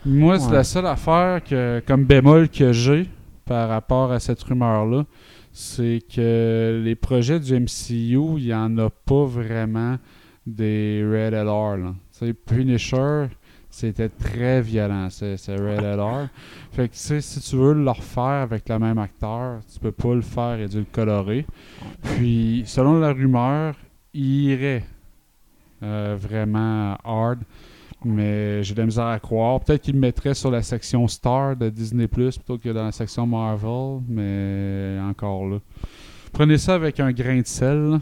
Moi, 0.06 0.38
c'est 0.38 0.52
la 0.52 0.64
seule 0.64 0.86
affaire 0.88 1.44
que, 1.44 1.82
comme 1.88 2.04
bémol 2.06 2.50
que 2.50 2.72
j'ai 2.74 3.08
par 3.46 3.70
rapport 3.70 4.12
à 4.12 4.20
cette 4.20 4.44
rumeur-là, 4.44 5.06
c'est 5.54 6.00
que 6.14 6.82
les 6.84 6.96
projets 6.96 7.40
du 7.40 7.54
MCU, 7.54 8.38
il 8.38 8.46
n'y 8.46 8.54
en 8.54 8.78
a 8.78 8.90
pas 8.90 9.26
vraiment 9.26 9.98
des 10.46 11.04
Red 11.04 11.34
LR. 11.34 11.78
Là. 11.78 11.94
Punisher, 12.46 13.28
c'était 13.70 14.10
très 14.10 14.62
violent, 14.62 15.10
c'est 15.10 15.36
Red 15.48 15.84
LR. 15.84 16.30
Fait 16.72 16.90
que 16.90 16.96
si 16.96 17.40
tu 17.42 17.56
veux 17.56 17.74
le 17.74 17.90
refaire 17.90 18.24
avec 18.24 18.70
le 18.70 18.80
même 18.80 18.98
acteur, 18.98 19.60
tu 19.72 19.80
peux 19.80 19.92
pas 19.92 20.14
le 20.14 20.22
faire 20.22 20.60
et 20.60 20.68
dû 20.68 20.80
le 20.80 20.86
colorer. 20.92 21.46
Puis, 22.04 22.64
selon 22.66 23.00
la 23.00 23.12
rumeur, 23.12 23.76
il 24.14 24.52
irait 24.52 24.84
euh, 25.84 26.16
vraiment 26.20 26.98
hard. 27.04 27.40
Mais 28.04 28.64
j'ai 28.64 28.74
de 28.74 28.80
la 28.80 28.86
misère 28.86 29.06
à 29.06 29.20
croire. 29.20 29.60
Peut-être 29.60 29.82
qu'il 29.84 29.94
le 29.94 30.00
mettrait 30.00 30.34
sur 30.34 30.50
la 30.50 30.64
section 30.64 31.08
Star 31.08 31.56
de 31.56 31.70
Disney 31.70 32.08
Plus 32.08 32.38
plutôt 32.38 32.58
que 32.58 32.70
dans 32.70 32.86
la 32.86 32.92
section 32.92 33.28
Marvel, 33.28 34.02
mais 34.08 34.98
encore 35.08 35.46
là. 35.48 35.58
prenez 36.34 36.58
ça 36.58 36.74
avec 36.76 37.00
un 37.00 37.12
grain 37.12 37.42
de 37.42 37.48
sel. 37.48 38.00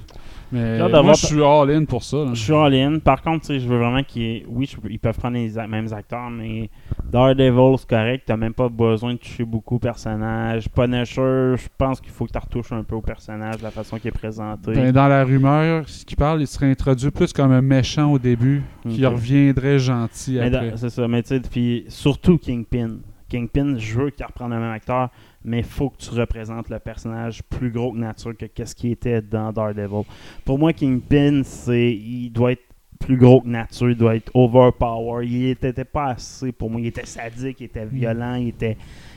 Mais 0.52 0.80
moi, 0.80 1.14
je 1.14 1.26
suis 1.28 1.44
all-in 1.44 1.86
pour 1.86 2.04
ça. 2.04 2.18
là. 2.18 2.30
Je 2.34 2.42
suis 2.42 2.54
all-in. 2.54 3.00
Par 3.00 3.22
contre, 3.22 3.54
je 3.54 3.68
veux 3.68 3.78
vraiment 3.78 4.04
qu'ils. 4.04 4.46
Oui, 4.48 4.66
je- 4.66 4.90
ils 4.90 5.00
peuvent 5.00 5.18
prendre 5.18 5.36
les 5.38 5.52
mêmes 5.68 5.92
acteurs, 5.94 6.30
mais 6.30 6.70
Daredevil, 7.12 7.78
c'est 7.78 7.88
correct. 7.90 8.24
T'as 8.26 8.38
même 8.38 8.54
pas 8.54 8.70
besoin 8.70 9.14
de 9.14 9.20
toucher 9.20 9.46
beaucoup 9.46 9.76
au 9.76 9.80
personnage. 9.80 10.70
Punisher, 10.70 11.54
je 11.58 11.68
pense 11.78 12.02
qu'il 12.02 12.12
faut 12.12 12.26
que 12.26 12.32
tu 12.32 12.38
retouches 12.38 12.72
un 12.72 12.84
peu 12.84 12.96
au 12.96 13.02
personnage, 13.02 13.62
la 13.62 13.72
façon 13.72 13.98
qu'il 13.98 14.08
est 14.10 14.12
présenté. 14.12 14.74
Ben, 14.74 14.92
dans 14.92 15.08
la 15.08 15.24
rumeur, 15.24 15.88
ce 15.88 16.06
qui 16.06 16.16
parle, 16.16 16.42
il 16.42 16.48
serait 16.48 16.70
introduit 16.72 17.12
plus 17.12 17.32
comme 17.34 17.52
un 17.52 17.62
méchant 17.62 18.12
au 18.12 18.20
début, 18.20 18.62
qui 18.90 19.06
reviendrait 19.06 19.80
gentil 19.80 20.40
après. 20.40 20.74
C'est 20.78 20.90
ça, 20.90 21.08
mais 21.08 21.22
tu 21.24 21.30
sais, 21.30 21.40
puis 21.42 21.86
surtout 21.90 22.38
Kingpin. 22.38 22.98
Kingpin, 23.30 23.76
je 23.78 24.00
veux 24.00 24.10
qu'il 24.10 24.26
reprenne 24.26 24.50
le 24.50 24.60
même 24.60 24.72
acteur, 24.72 25.10
mais 25.44 25.60
il 25.60 25.64
faut 25.64 25.90
que 25.90 25.98
tu 25.98 26.10
représentes 26.12 26.70
le 26.70 26.80
personnage 26.80 27.42
plus 27.44 27.72
gros 27.72 27.92
que 27.94 27.98
nature 27.98 28.36
que 28.38 28.46
qu'est-ce 28.46 28.76
qui 28.76 28.92
était 28.92 29.22
dans 29.22 29.52
Daredevil. 29.52 30.04
Pour 30.46 30.60
moi, 30.60 30.74
Kingpin, 30.74 31.42
c'est 31.44 31.92
il 31.94 32.30
doit 32.30 32.52
être 32.54 32.64
plus 33.00 33.16
gros 33.18 33.40
que 33.42 33.48
nature, 33.48 33.90
il 33.90 33.96
doit 33.96 34.16
être 34.16 34.30
overpower. 34.34 35.26
Il 35.26 35.46
était, 35.50 35.70
était 35.70 35.86
pas 35.86 36.08
assez 36.12 36.52
pour 36.52 36.70
moi. 36.70 36.82
Il 36.82 36.88
était 36.88 37.06
sadique, 37.06 37.62
il 37.62 37.66
était 37.66 37.86
violent, 37.86 38.36
il 38.36 38.50
était. 38.50 38.76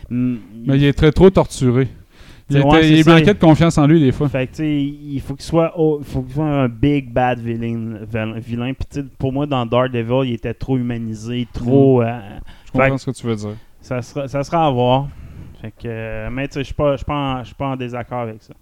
mm, 0.09 0.37
Mais 0.67 0.76
il 0.76 0.85
est 0.85 0.93
très 0.93 1.11
trop 1.11 1.29
torturé. 1.31 1.88
Il, 2.50 2.59
ouais, 2.59 3.02
manquait 3.07 3.33
de 3.35 3.38
confiance 3.38 3.79
en 3.79 3.87
lui 3.87 3.99
des 4.00 4.12
fois. 4.12 4.29
Fait 4.29 4.47
que, 4.47 4.62
il 4.62 5.21
faut 5.21 5.35
qu'il 5.35 5.45
soit, 5.45 5.73
oh, 5.76 5.99
il 6.00 6.05
faut 6.07 6.21
qu'il 6.23 6.35
soit 6.35 6.45
un 6.45 6.69
big 6.69 7.11
bad 7.11 7.38
villain. 7.41 8.00
vil- 8.05 8.38
vilain. 8.41 8.73
Puis, 8.75 9.02
pour 9.19 9.33
moi, 9.33 9.47
dans 9.47 9.64
Daredevil, 9.64 10.29
il 10.29 10.35
était 10.35 10.52
trop 10.52 10.76
humanisé, 10.76 11.49
trop. 11.52 12.02
euh, 12.02 12.21
Je 12.67 12.73
comprends 12.73 12.91
fait- 12.91 12.99
ce 12.99 13.07
que 13.11 13.17
tu 13.17 13.26
veux 13.26 13.37
dire. 13.37 13.57
ça 13.81 14.02
sera, 14.02 14.29
ça 14.29 14.45
sera 14.45 14.67
à 14.67 14.71
voir. 14.71 15.09
Fait 15.62 15.73
que, 15.81 16.28
mais 16.28 16.49
tu 16.49 16.54
sais, 16.54 16.61
je 16.61 16.64
suis 16.64 16.75
pas, 16.75 16.97
pas, 17.07 17.45
en- 17.66 17.76
désaccord 17.76 18.23
avec 18.23 18.42
ça. 18.42 18.52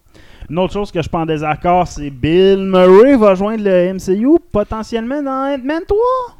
Une 0.51 0.59
autre 0.59 0.75
chose 0.75 0.91
que 0.93 0.99
je 0.99 1.05
suis 1.05 1.11
pas 1.11 1.21
en 1.21 1.25
désaccord, 1.27 1.87
c'est 1.87 2.11
Bill 2.11 2.59
Murray 2.59 3.17
va 3.17 3.35
joindre 3.35 3.65
le 3.65 3.95
MCU 3.95 4.39
potentiellement 4.53 5.23
dans 5.23 5.55
Ant-Man 5.55 5.83
3. 5.89 5.99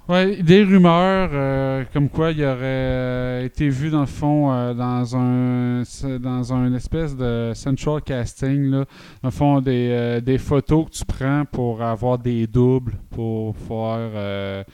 Ouais, 0.09 0.43
des 0.43 0.63
rumeurs 0.65 1.31
euh, 1.33 1.85
comme 1.95 2.11
quoi 2.11 2.33
il 2.33 2.45
aurait 2.45 2.59
euh, 2.63 3.45
été 3.47 3.71
vu 3.71 3.89
dans 3.89 4.01
le 4.01 4.07
fond 4.07 4.53
euh, 4.53 4.75
dans 4.75 5.17
un 5.17 5.83
dans 6.19 6.53
un 6.53 6.75
espèce 6.75 7.17
de 7.17 7.53
central 7.55 8.03
casting 8.03 8.71
là, 8.71 8.79
dans 9.23 9.29
le 9.29 9.31
fond 9.31 9.61
des, 9.61 10.21
des 10.21 10.37
photos 10.39 10.87
que 10.87 10.91
tu 10.91 11.05
prends 11.07 11.45
pour 11.51 11.81
avoir 11.81 12.19
des 12.19 12.47
doubles 12.47 12.95
pour 13.11 13.57
faire 13.57 14.65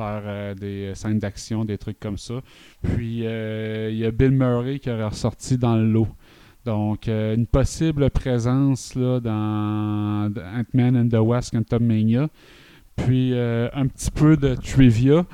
faire 0.00 0.22
euh, 0.24 0.54
des 0.54 0.94
scènes 0.94 1.18
d'action, 1.18 1.64
des 1.64 1.76
trucs 1.76 2.00
comme 2.00 2.16
ça. 2.16 2.34
Puis 2.82 3.26
euh, 3.26 3.90
il 3.90 3.98
y 3.98 4.06
a 4.06 4.10
Bill 4.10 4.30
Murray 4.30 4.78
qui 4.78 4.90
aurait 4.90 5.04
ressorti 5.04 5.58
dans 5.58 5.76
le 5.76 5.86
lot. 5.86 6.08
Donc, 6.64 7.08
euh, 7.08 7.34
une 7.34 7.46
possible 7.46 8.10
présence 8.10 8.94
là, 8.94 9.20
dans 9.20 10.30
Ant-Man 10.30 10.96
and 10.96 11.08
the 11.08 11.20
Wasp 11.20 11.54
Quantumania. 11.54 12.28
Puis, 12.96 13.32
un 13.34 13.86
petit 13.86 14.10
peu 14.10 14.36
de 14.36 14.54
trivia. 14.54 15.24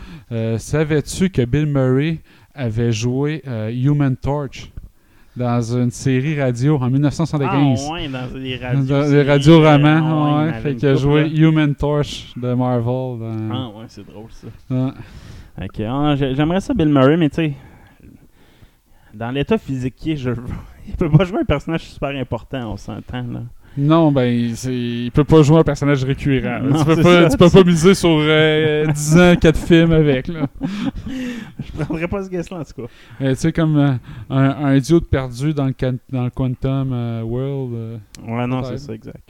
Savais-tu 0.56 1.30
que 1.30 1.44
Bill 1.44 1.66
Murray 1.66 2.20
avait 2.54 2.92
joué 2.92 3.42
Human 3.73 4.16
Torch? 4.16 4.70
Dans 5.36 5.60
une 5.76 5.90
série 5.90 6.40
radio 6.40 6.78
en 6.78 6.88
1975? 6.90 7.86
Ah 7.88 7.92
ouais, 7.92 8.08
dans 8.08 8.38
les 8.38 8.56
radios. 8.56 8.84
Dans 8.84 9.10
les 9.12 9.22
radios 9.22 9.64
Ah 9.64 9.76
romans, 9.76 10.38
ouais, 10.44 10.52
fait 10.60 10.74
qu'il 10.76 10.88
a 10.88 10.94
joué. 10.94 11.28
Human 11.36 11.74
Torch 11.74 12.32
de 12.36 12.54
Marvel. 12.54 12.84
dans- 13.20 13.48
Ah 13.52 13.68
ouais, 13.78 13.84
c'est 13.88 14.06
drôle 14.06 14.30
ça. 14.30 14.46
Ouais. 14.70 14.90
Ok, 15.62 15.80
ah, 15.80 16.14
j'ai- 16.16 16.34
j'aimerais 16.34 16.60
ça 16.60 16.74
Bill 16.74 16.88
Murray, 16.88 17.16
mais 17.16 17.28
tu 17.30 17.36
sais, 17.36 17.52
dans 19.14 19.30
l'état 19.30 19.58
physique 19.58 19.94
qu'il 19.96 20.12
est, 20.12 20.16
je, 20.16 20.30
il 20.88 20.94
peut 20.94 21.10
pas 21.10 21.24
jouer 21.24 21.40
un 21.40 21.44
personnage 21.44 21.82
super 21.82 22.10
important, 22.10 22.72
on 22.72 22.76
s'entend 22.76 23.22
là. 23.22 23.42
Non, 23.78 24.11
ben, 24.11 24.25
il 24.25 25.11
peut 25.12 25.25
pas 25.25 25.42
jouer 25.42 25.59
un 25.59 25.62
personnage 25.62 26.02
récurrent. 26.04 26.61
Non, 26.62 26.78
tu 26.78 26.85
peux 26.87 27.02
pas, 27.02 27.23
ça. 27.25 27.28
tu 27.30 27.37
peux 27.37 27.50
pas 27.50 27.64
miser 27.71 27.95
sur 27.95 28.09
euh, 28.11 28.87
10 28.87 29.18
ans, 29.18 29.35
4 29.40 29.59
films 29.59 29.92
avec. 29.92 30.28
Là. 30.28 30.47
Je 31.09 31.85
prendrais 31.85 32.09
pas 32.09 32.23
ce 32.25 32.30
guess-là 32.30 32.59
en 32.61 32.64
tout 32.64 32.83
cas. 32.83 32.88
Euh, 33.23 33.30
tu 33.35 33.37
sais, 33.40 33.52
comme 33.52 33.76
euh, 33.76 33.92
un, 34.30 34.50
un 34.66 34.75
idiot 34.76 35.00
perdu 35.00 35.52
dans 35.52 35.66
le, 35.66 35.75
dans 36.11 36.25
le 36.25 36.30
Quantum 36.30 36.90
euh, 36.92 37.23
World. 37.23 37.75
euh. 37.75 37.97
Ouais, 38.26 38.47
non, 38.47 38.62
c'est 38.64 38.78
ça, 38.78 38.92
exact. 38.95 39.21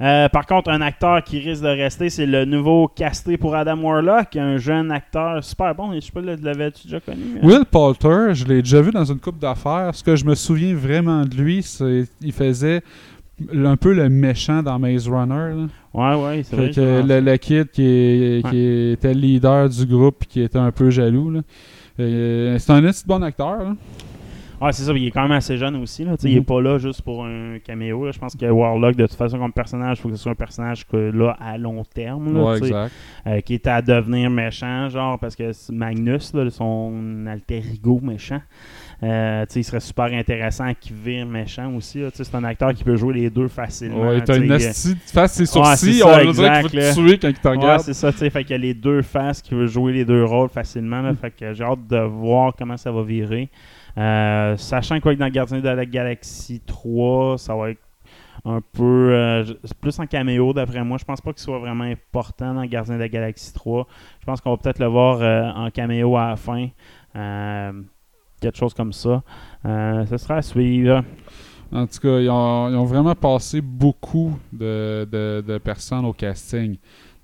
Euh, 0.00 0.28
par 0.28 0.44
contre, 0.46 0.70
un 0.70 0.80
acteur 0.80 1.22
qui 1.22 1.38
risque 1.38 1.62
de 1.62 1.68
rester, 1.68 2.10
c'est 2.10 2.26
le 2.26 2.44
nouveau 2.44 2.88
casté 2.88 3.36
pour 3.36 3.54
Adam 3.54 3.76
Warlock, 3.80 4.34
un 4.34 4.56
jeune 4.56 4.90
acteur 4.90 5.44
super 5.44 5.72
bon. 5.74 5.92
Je 5.94 6.00
sais 6.00 6.10
pas, 6.10 6.20
l'avais-tu 6.20 6.88
déjà 6.88 6.98
connu? 6.98 7.20
hein? 7.36 7.46
Will 7.46 7.64
Poulter, 7.64 8.34
je 8.34 8.44
l'ai 8.44 8.60
déjà 8.60 8.80
vu 8.80 8.90
dans 8.90 9.04
une 9.04 9.20
coupe 9.20 9.38
d'affaires. 9.38 9.90
Ce 9.94 10.02
que 10.02 10.16
je 10.16 10.24
me 10.24 10.34
souviens 10.34 10.74
vraiment 10.74 11.24
de 11.24 11.36
lui, 11.36 11.62
c'est 11.62 12.06
qu'il 12.20 12.32
faisait 12.32 12.82
un 13.52 13.76
peu 13.76 13.92
le 13.94 14.08
méchant 14.08 14.62
dans 14.62 14.78
Maze 14.78 15.08
Runner. 15.08 15.54
là. 15.54 15.66
Ouais, 15.92 16.22
ouais, 16.24 16.42
c'est 16.44 16.56
vrai. 16.56 16.70
Que 16.70 17.02
le, 17.06 17.20
le 17.20 17.36
kid 17.36 17.68
qui, 17.70 17.82
est- 17.84 18.48
qui 18.48 18.92
était 18.92 19.14
le 19.14 19.20
leader 19.20 19.68
du 19.68 19.86
groupe 19.86 20.22
et 20.22 20.26
qui 20.26 20.40
était 20.42 20.58
un 20.58 20.70
peu 20.70 20.90
jaloux. 20.90 21.30
là. 21.30 21.40
Euh, 22.00 22.58
c'est 22.58 22.72
un 22.72 22.82
petit 22.82 23.04
bon 23.06 23.22
acteur. 23.22 23.58
là. 23.58 23.74
Ouais, 24.62 24.72
c'est 24.72 24.84
ça, 24.84 24.92
il 24.92 25.06
est 25.06 25.10
quand 25.10 25.22
même 25.22 25.32
assez 25.32 25.56
jeune 25.58 25.76
aussi. 25.76 26.04
Là, 26.04 26.14
Il 26.22 26.36
est 26.36 26.38
Mhm. 26.38 26.44
pas 26.44 26.60
là 26.62 26.78
juste 26.78 27.02
pour 27.02 27.24
un 27.26 27.58
caméo. 27.58 28.06
là. 28.06 28.12
Je 28.12 28.18
pense 28.18 28.34
que 28.36 28.46
Warlock, 28.46 28.94
de 28.96 29.04
toute 29.06 29.16
façon, 29.16 29.36
comme 29.38 29.52
personnage, 29.52 29.98
il 29.98 30.02
faut 30.02 30.08
que 30.08 30.16
ce 30.16 30.22
soit 30.22 30.32
un 30.32 30.36
personnage 30.36 30.86
que, 30.86 30.96
là, 30.96 31.36
à 31.40 31.58
long 31.58 31.82
terme. 31.84 32.32
là, 32.34 32.44
Ouais, 32.44 32.58
exact. 32.58 32.92
euh, 33.26 33.40
qui 33.40 33.54
est 33.54 33.66
à 33.66 33.82
devenir 33.82 34.30
méchant, 34.30 34.88
genre, 34.88 35.18
parce 35.18 35.34
que 35.36 35.52
c'est 35.52 35.72
Magnus, 35.74 36.32
là, 36.34 36.48
son 36.50 37.26
alter 37.26 37.62
ego 37.74 38.00
méchant, 38.02 38.40
euh, 39.04 39.44
il 39.54 39.64
serait 39.64 39.80
super 39.80 40.06
intéressant 40.06 40.72
qu'il 40.80 40.96
vire 40.96 41.26
méchant 41.26 41.72
aussi. 41.74 42.02
C'est 42.14 42.34
un 42.34 42.44
acteur 42.44 42.72
qui 42.72 42.84
peut 42.84 42.96
jouer 42.96 43.14
les 43.14 43.30
deux 43.30 43.48
facilement. 43.48 44.08
Ouais, 44.08 44.22
t'as 44.22 44.38
une 44.38 44.50
asti 44.50 44.96
face 45.12 45.34
ses 45.34 45.42
Ouais, 45.42 45.46
sourcils, 45.46 45.94
c'est 45.94 45.98
ça, 46.00 46.06
on 46.06 46.32
dirait 46.32 46.62
qu'il 46.62 46.78
exact, 46.78 46.94
te 46.94 47.00
tuer 47.00 47.18
quand 47.18 47.28
il 47.28 47.34
te 47.34 47.48
Ouais, 47.48 47.56
regarde. 47.56 47.80
c'est 47.82 47.92
ça, 47.92 48.12
tu 48.12 48.18
sais. 48.18 48.30
Fait 48.30 48.42
qu'il 48.42 48.52
y 48.52 48.54
a 48.54 48.58
les 48.58 48.72
deux 48.74 49.02
faces 49.02 49.42
qui 49.42 49.54
veut 49.54 49.66
jouer 49.66 49.92
les 49.92 50.04
deux 50.04 50.24
rôles 50.24 50.48
facilement. 50.48 51.02
Mm. 51.02 51.16
Fait 51.16 51.30
que 51.30 51.52
j'ai 51.52 51.64
hâte 51.64 51.86
de 51.86 51.98
voir 51.98 52.54
comment 52.56 52.76
ça 52.76 52.90
va 52.90 53.02
virer. 53.02 53.50
Euh, 53.98 54.56
sachant 54.56 54.98
que 55.00 55.08
dans 55.10 55.28
Gardien 55.28 55.60
de 55.60 55.68
la 55.68 55.86
Galaxie 55.86 56.60
3, 56.66 57.38
ça 57.38 57.54
va 57.54 57.70
être 57.70 57.80
un 58.46 58.60
peu 58.60 59.10
euh, 59.12 59.44
c'est 59.64 59.78
plus 59.78 59.98
en 60.00 60.06
caméo 60.06 60.52
d'après 60.52 60.82
moi. 60.84 60.98
Je 60.98 61.04
pense 61.04 61.20
pas 61.20 61.32
qu'il 61.32 61.42
soit 61.42 61.58
vraiment 61.58 61.84
important 61.84 62.54
dans 62.54 62.64
Gardien 62.64 62.94
de 62.94 63.00
la 63.00 63.08
Galaxie 63.08 63.52
3. 63.52 63.86
Je 64.20 64.26
pense 64.26 64.40
qu'on 64.40 64.50
va 64.50 64.56
peut-être 64.56 64.80
le 64.80 64.86
voir 64.86 65.20
euh, 65.20 65.50
en 65.50 65.70
caméo 65.70 66.16
à 66.16 66.30
la 66.30 66.36
fin. 66.36 66.68
Quelque 68.44 68.58
chose 68.58 68.74
comme 68.74 68.92
ça. 68.92 69.22
Euh, 69.64 70.04
ce 70.06 70.16
sera 70.18 70.36
à 70.36 70.42
suivre. 70.42 71.02
En 71.72 71.86
tout 71.86 71.98
cas, 72.00 72.18
ils 72.20 72.28
ont, 72.30 72.68
ils 72.68 72.76
ont 72.76 72.84
vraiment 72.84 73.14
passé 73.14 73.60
beaucoup 73.60 74.38
de, 74.52 75.08
de- 75.10 75.42
de 75.46 75.58
personnes 75.58 76.04
au 76.04 76.12
casting. 76.12 76.76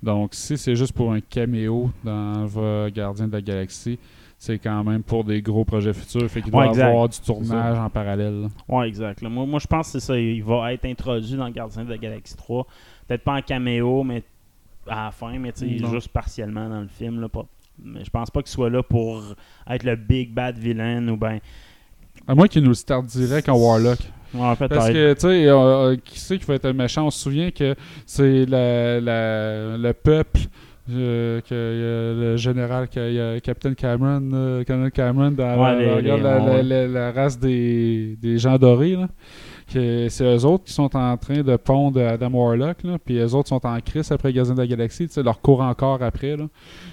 Donc, 0.03 0.31
si 0.35 0.57
c'est 0.57 0.75
juste 0.75 0.93
pour 0.95 1.13
un 1.13 1.21
caméo 1.21 1.91
dans 2.03 2.47
Gardien 2.89 3.29
de 3.29 3.33
la 3.33 3.43
Galaxie, 3.43 3.99
c'est 4.39 4.59
quand 4.59 4.83
même 4.83 5.03
pour 5.03 5.25
des 5.25 5.43
gros 5.43 5.67
projets 5.67 5.93
futurs. 5.93 6.27
Fait 6.31 6.41
qu'il 6.41 6.51
doit 6.51 6.65
y 6.65 6.81
avoir 6.89 7.09
du 7.11 7.21
tournage 7.21 7.79
en 7.79 7.91
parallèle. 7.91 8.49
Ouais, 8.67 8.89
exact. 8.89 9.21
là. 9.21 9.29
Moi, 9.29 9.45
moi 9.45 9.59
je 9.59 9.67
pense 9.67 9.93
que 9.93 10.01
c'est 10.01 10.07
ça. 10.07 10.19
Il 10.19 10.43
va 10.43 10.73
être 10.73 10.87
introduit 10.87 11.37
dans 11.37 11.51
Gardien 11.51 11.85
de 11.85 11.91
la 11.91 11.99
Galaxie 11.99 12.35
3. 12.37 12.67
Peut-être 13.07 13.23
pas 13.25 13.35
en 13.37 13.43
caméo, 13.43 14.03
mais 14.03 14.23
à 14.89 15.05
la 15.05 15.11
fin, 15.11 15.39
mais 15.39 15.53
juste 15.91 16.09
partiellement 16.09 16.69
dans 16.71 16.81
le 16.81 16.89
film. 16.89 17.21
Là, 17.21 17.29
pas- 17.29 17.45
Mais 17.85 18.05
je 18.05 18.11
pense 18.11 18.31
pas 18.31 18.43
qu'il 18.43 18.51
soit 18.51 18.71
là 18.71 18.83
pour 18.83 19.23
être 19.69 19.85
le 19.85 19.97
big 19.97 20.33
bad 20.33 20.59
villain 20.59 21.07
ou 21.09 21.17
ben. 21.17 21.39
À 22.29 22.35
moins 22.35 22.47
qu'ils 22.49 22.63
nous 22.63 22.69
le 22.71 22.75
start 22.75 23.07
direct 23.07 23.49
en 23.49 23.57
Warlock. 23.57 23.99
Ouais, 24.35 24.55
peut-être. 24.57 24.75
Parce 24.75 24.91
que, 24.91 25.13
tu 25.15 25.21
sais, 25.21 25.47
euh, 25.49 25.97
qui 26.05 26.19
c'est 26.21 26.39
qui 26.39 26.45
va 26.45 26.55
être 26.55 26.71
méchant? 26.71 27.07
On 27.07 27.11
se 27.11 27.19
souvient 27.21 27.51
que 27.51 27.75
c'est 28.07 28.47
la- 28.47 29.01
la- 29.01 29.77
le 29.77 29.93
peuple, 29.93 30.41
euh, 30.93 31.41
que 31.41 31.47
euh, 31.53 32.33
le 32.33 32.37
général, 32.37 32.89
que, 32.89 33.01
euh, 33.01 33.41
Captain 33.41 33.75
Cameron, 33.75 34.31
euh, 34.33 34.63
Colonel 34.65 34.93
Cameron, 34.93 35.31
dans 35.33 35.45
Ouais, 35.61 35.73
la, 35.73 35.79
les- 35.81 35.95
regarde 36.13 36.21
les- 36.21 36.25
la, 36.25 36.39
la- 36.39 36.55
ouais. 36.55 36.63
la- 36.63 36.87
la 36.87 37.13
race 37.13 37.39
des, 37.41 38.17
des 38.21 38.39
gens 38.39 38.57
dorés, 38.59 38.95
là. 38.97 39.09
Que 39.73 40.09
c'est 40.09 40.25
eux 40.25 40.45
autres 40.45 40.65
qui 40.65 40.73
sont 40.73 40.97
en 40.97 41.17
train 41.17 41.43
de 41.43 41.57
pondre 41.57 42.01
Adam 42.01 42.31
Warlock, 42.31 42.83
là, 42.83 42.99
puis 43.05 43.19
eux 43.19 43.35
autres 43.35 43.49
sont 43.49 43.65
en 43.65 43.79
crise 43.81 44.11
après 44.13 44.33
Gardien 44.33 44.55
de 44.55 44.61
la 44.61 44.67
Galaxie, 44.67 45.07
tu 45.07 45.15
sais, 45.15 45.23
leur 45.23 45.41
court 45.41 45.61
encore 45.61 46.03
après, 46.03 46.37
là. 46.37 46.47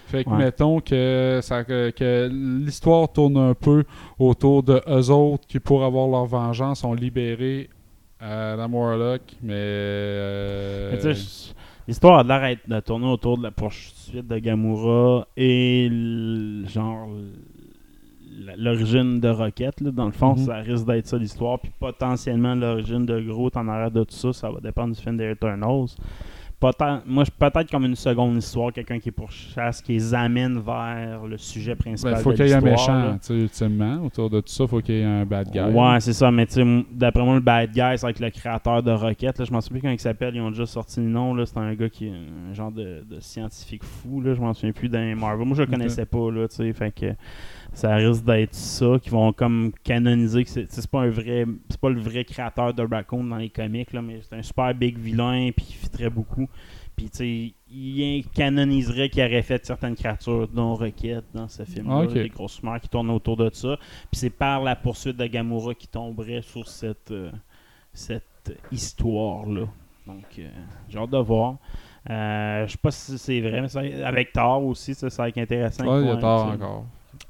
Fait 0.07 0.23
que, 0.23 0.29
Ouais. 0.29 0.37
mettons 0.37 0.79
que, 0.79 1.39
ça, 1.41 1.63
que, 1.63 2.29
l'histoire 2.65 3.11
tourne 3.11 3.37
un 3.37 3.53
peu 3.53 3.83
autour 4.17 4.63
de 4.63 4.81
eux 4.87 5.09
autres 5.11 5.45
qui, 5.47 5.59
pour 5.59 5.83
avoir 5.83 6.07
leur 6.07 6.25
vengeance, 6.25 6.83
ont 6.83 6.93
libéré 6.93 7.69
euh, 8.21 8.53
Adam 8.55 8.73
Warlock, 8.73 9.21
mais... 9.43 9.53
euh, 9.53 10.91
Mais 11.03 11.13
L'histoire 11.87 12.19
a 12.19 12.23
l'air 12.23 12.57
de 12.67 12.79
tourner 12.81 13.07
autour 13.07 13.37
de 13.37 13.43
la 13.43 13.51
poursuite 13.51 14.27
de 14.27 14.39
Gamora 14.39 15.25
et 15.37 15.89
genre 16.67 17.07
l'origine 18.57 19.19
de 19.19 19.29
Rocket. 19.29 19.81
là. 19.81 19.91
Dans 19.91 20.05
le 20.05 20.11
fond, 20.11 20.31
Mhm. 20.35 20.45
ça 20.45 20.55
risque 20.57 20.85
d'être 20.85 21.07
ça 21.07 21.17
l'histoire. 21.17 21.59
Puis 21.59 21.71
potentiellement 21.79 22.55
l'origine 22.55 23.05
de 23.05 23.19
Groot 23.21 23.55
en 23.57 23.67
arrière 23.67 23.91
de 23.91 24.03
tout 24.03 24.15
ça, 24.15 24.33
ça 24.33 24.49
va 24.51 24.59
dépendre 24.59 24.95
du 24.95 25.01
film 25.01 25.17
des 25.17 25.31
Eternals. 25.31 25.87
Peut-être, 26.59 27.03
moi, 27.05 27.23
peut-être 27.37 27.69
comme 27.69 27.85
une 27.85 27.95
seconde 27.95 28.37
histoire, 28.37 28.71
quelqu'un 28.73 28.99
qui 28.99 29.09
est 29.09 29.11
pour 29.11 29.31
chasse, 29.31 29.81
qui 29.81 29.93
les 29.93 30.13
amène 30.13 30.59
vers 30.59 31.25
le 31.27 31.37
sujet 31.37 31.75
principal. 31.75 32.13
Ben, 32.15 32.19
faut 32.19 32.31
de 32.31 32.37
qu'il 32.37 32.47
y 32.47 32.49
ait 32.49 32.53
un 32.53 32.61
méchant, 32.61 32.93
là. 33.03 33.11
tu 33.21 33.27
sais, 33.27 33.33
ultimement. 33.35 34.03
Autour 34.05 34.29
de 34.29 34.39
tout 34.41 34.49
ça, 34.49 34.67
faut 34.67 34.81
qu'il 34.81 34.95
y 34.95 34.99
ait 35.01 35.05
un 35.05 35.25
bad 35.25 35.49
guy. 35.51 35.59
Ouais, 35.59 35.99
c'est 35.99 36.13
ça, 36.13 36.31
mais 36.31 36.45
tu 36.45 36.53
sais, 36.53 36.61
m- 36.61 36.83
d'après 36.91 37.23
moi, 37.23 37.35
le 37.35 37.41
bad 37.41 37.69
guy, 37.71 37.97
c'est 37.97 38.05
avec 38.05 38.19
le 38.19 38.29
créateur 38.29 38.81
de 38.83 38.91
Rocket. 38.91 39.37
Là, 39.39 39.45
je 39.45 39.51
m'en 39.51 39.61
souviens 39.61 39.75
plus 39.79 39.81
comment 39.81 39.93
il 39.93 39.99
s'appelle, 39.99 40.35
ils 40.35 40.41
ont 40.41 40.51
déjà 40.51 40.65
sorti 40.65 40.99
le 40.99 41.07
nom. 41.07 41.35
C'est 41.45 41.57
un 41.57 41.73
gars 41.75 41.89
qui 41.89 42.07
est 42.07 42.11
un 42.49 42.53
genre 42.53 42.71
de, 42.71 43.03
de 43.09 43.19
scientifique 43.19 43.83
fou. 43.83 44.21
Là, 44.21 44.33
je 44.33 44.39
m'en 44.41 44.53
souviens 44.53 44.71
plus 44.73 44.89
d'un 44.89 45.15
Marvel. 45.15 45.45
Moi, 45.45 45.55
je 45.57 45.61
le 45.63 45.67
connaissais 45.67 46.05
pas, 46.05 46.31
là, 46.31 46.47
fait 46.49 46.91
que 46.93 47.13
ça 47.73 47.95
risque 47.95 48.23
d'être 48.25 48.53
ça, 48.55 48.97
qui 49.01 49.09
vont 49.09 49.31
comme 49.33 49.71
canoniser 49.83 50.43
que 50.43 50.49
c'est 50.49 50.87
pas 50.89 51.01
un 51.01 51.09
vrai. 51.09 51.45
C'est 51.69 51.79
pas 51.79 51.89
le 51.89 51.99
vrai 51.99 52.23
créateur 52.25 52.73
de 52.73 52.83
Raccoon 52.83 53.23
dans 53.23 53.37
les 53.37 53.49
comics, 53.49 53.91
là, 53.93 54.01
mais 54.01 54.19
c'est 54.27 54.35
un 54.35 54.41
super 54.41 54.73
big 54.73 54.97
vilain, 54.97 55.51
puis 55.55 55.65
il 55.69 55.75
fitterait 55.75 56.09
beaucoup. 56.09 56.47
Puis, 56.95 57.11
tu 57.11 57.17
sais, 57.17 57.53
il 57.69 58.25
canoniserait 58.33 59.09
qu'il 59.09 59.23
aurait 59.23 59.43
fait 59.43 59.63
certaines 59.63 59.95
créatures, 59.95 60.47
dont 60.47 60.73
Rocket, 60.73 61.23
dans 61.31 61.47
ce 61.47 61.63
film-là. 61.63 61.99
Ah, 61.99 62.03
ok. 62.05 62.13
Des 62.13 62.29
grosses 62.29 62.63
mères 62.63 62.81
qui 62.81 62.89
tournent 62.89 63.11
autour 63.11 63.37
de 63.37 63.51
ça. 63.53 63.77
Puis 64.11 64.19
c'est 64.19 64.31
par 64.31 64.63
la 64.63 64.75
poursuite 64.75 65.15
de 65.15 65.27
Gamora 65.27 65.75
qui 65.75 65.87
tomberait 65.87 66.41
sur 66.41 66.67
cette, 66.67 67.11
euh, 67.11 67.29
cette 67.93 68.51
histoire-là. 68.71 69.65
Donc, 70.07 70.23
euh, 70.39 70.47
j'ai 70.89 70.97
hâte 70.97 71.11
de 71.11 71.17
voir. 71.17 71.57
Euh, 72.09 72.65
je 72.65 72.71
sais 72.71 72.77
pas 72.81 72.91
si 72.91 73.17
c'est 73.17 73.41
vrai, 73.41 73.61
mais 73.61 73.67
ça- 73.67 73.81
avec 74.03 74.31
Thor 74.33 74.63
aussi, 74.65 74.95
ça, 74.95 75.09
ça 75.09 75.23
va 75.23 75.29
être 75.29 75.37
intéressant. 75.37 75.85
Ouais, 75.85 76.01
il 76.01 76.07
y 76.07 76.09
a 76.09 76.13
sais. 76.19 76.25
encore. 76.63 76.85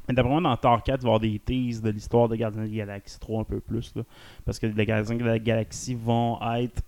Mais 0.07 0.13
d'après 0.13 0.31
moi, 0.31 0.41
dans 0.41 0.55
Thor 0.57 0.81
4, 0.83 0.99
il 1.01 1.03
va 1.03 1.07
y 1.07 1.07
avoir 1.07 1.19
des 1.19 1.39
teases 1.39 1.81
de 1.81 1.89
l'histoire 1.89 2.29
de 2.29 2.35
Gardiens 2.35 2.63
de 2.63 2.69
la 2.69 2.75
Galaxie 2.85 3.19
3 3.19 3.41
un 3.41 3.43
peu 3.43 3.59
plus. 3.59 3.91
Là, 3.95 4.03
parce 4.45 4.57
que 4.59 4.67
les 4.67 4.85
Gardiens 4.85 5.15
de 5.15 5.23
la 5.23 5.39
Galaxie 5.39 5.95
vont 5.95 6.37
être 6.57 6.81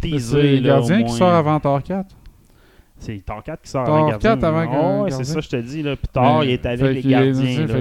teasés. 0.00 0.42
les 0.42 0.60
là, 0.60 0.76
au 0.76 0.80
gardiens 0.80 1.02
qui 1.04 1.12
sort 1.12 1.32
avant 1.32 1.60
Thor 1.60 1.82
4. 1.82 2.14
C'est 2.98 3.24
Thor 3.24 3.42
4 3.42 3.62
qui 3.62 3.70
sort 3.70 3.84
Thor 3.84 3.96
avant 3.96 4.08
Gardien. 4.10 4.30
4 4.36 4.44
avant 4.44 5.02
ouais, 5.02 5.10
c'est 5.10 5.24
ça, 5.24 5.40
je 5.40 5.48
te 5.48 5.56
dis. 5.56 5.82
Là. 5.82 5.96
Puis 5.96 6.08
Thor, 6.12 6.44
il 6.44 6.50
est 6.50 6.66
avec 6.66 6.94
les 6.94 7.00
est- 7.00 7.10
gardiens. 7.10 7.32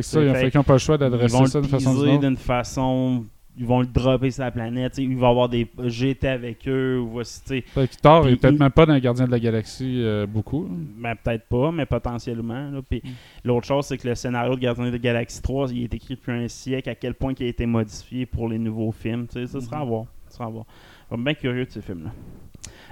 c'est- 0.01 0.23
là, 0.25 0.33
fait 0.35 0.51
qu'ils 0.51 0.57
n'ont 0.57 0.63
pas 0.63 0.73
le 0.73 0.79
choix 0.79 0.97
d'adresser 0.97 1.45
ça 1.45 1.61
d'une 1.61 1.69
façon 1.69 2.17
d'une 2.19 2.37
façon. 2.37 3.25
Ils 3.57 3.65
vont 3.65 3.81
le 3.81 3.85
dropper 3.85 4.31
sur 4.31 4.43
la 4.43 4.51
planète. 4.51 4.97
Il 4.97 5.15
va 5.17 5.27
y 5.27 5.29
avoir 5.29 5.49
des. 5.49 5.67
J'étais 5.85 6.29
avec 6.29 6.67
eux. 6.67 6.99
Ou 6.99 7.07
voici, 7.09 7.63
Thor 8.01 8.23
Puis 8.23 8.31
est 8.33 8.35
peut-être 8.37 8.53
il- 8.53 8.59
même 8.59 8.71
pas 8.71 8.85
dans 8.85 8.93
les 8.93 9.01
Gardiens 9.01 9.25
de 9.25 9.31
la 9.31 9.39
Galaxie 9.39 10.01
euh, 10.03 10.25
beaucoup. 10.25 10.67
Ben, 10.69 11.15
peut-être 11.21 11.45
pas, 11.47 11.71
mais 11.71 11.85
potentiellement. 11.85 12.71
Puis 12.89 13.01
l'autre 13.43 13.67
chose, 13.67 13.85
c'est 13.85 13.97
que 13.97 14.07
le 14.07 14.15
scénario 14.15 14.55
de 14.55 14.59
Gardien 14.61 14.85
de 14.85 14.91
la 14.91 14.97
Galaxie 14.97 15.41
3, 15.41 15.71
il 15.73 15.83
est 15.83 15.93
écrit 15.93 16.15
depuis 16.15 16.31
un 16.31 16.47
siècle, 16.47 16.89
à 16.89 16.95
quel 16.95 17.13
point 17.13 17.33
il 17.39 17.45
a 17.45 17.49
été 17.49 17.65
modifié 17.65 18.25
pour 18.25 18.47
les 18.47 18.57
nouveaux 18.57 18.91
films. 18.93 19.27
Ça 19.29 19.45
sera 19.59 19.79
à 19.81 19.83
voir. 19.83 20.05
Ça 20.27 20.35
sera 20.37 20.45
à 20.45 20.49
voir. 20.49 20.65
Je 21.09 21.15
suis 21.15 21.23
bien 21.23 21.33
curieux 21.33 21.65
de 21.65 21.71
ces 21.71 21.81
films-là. 21.81 22.11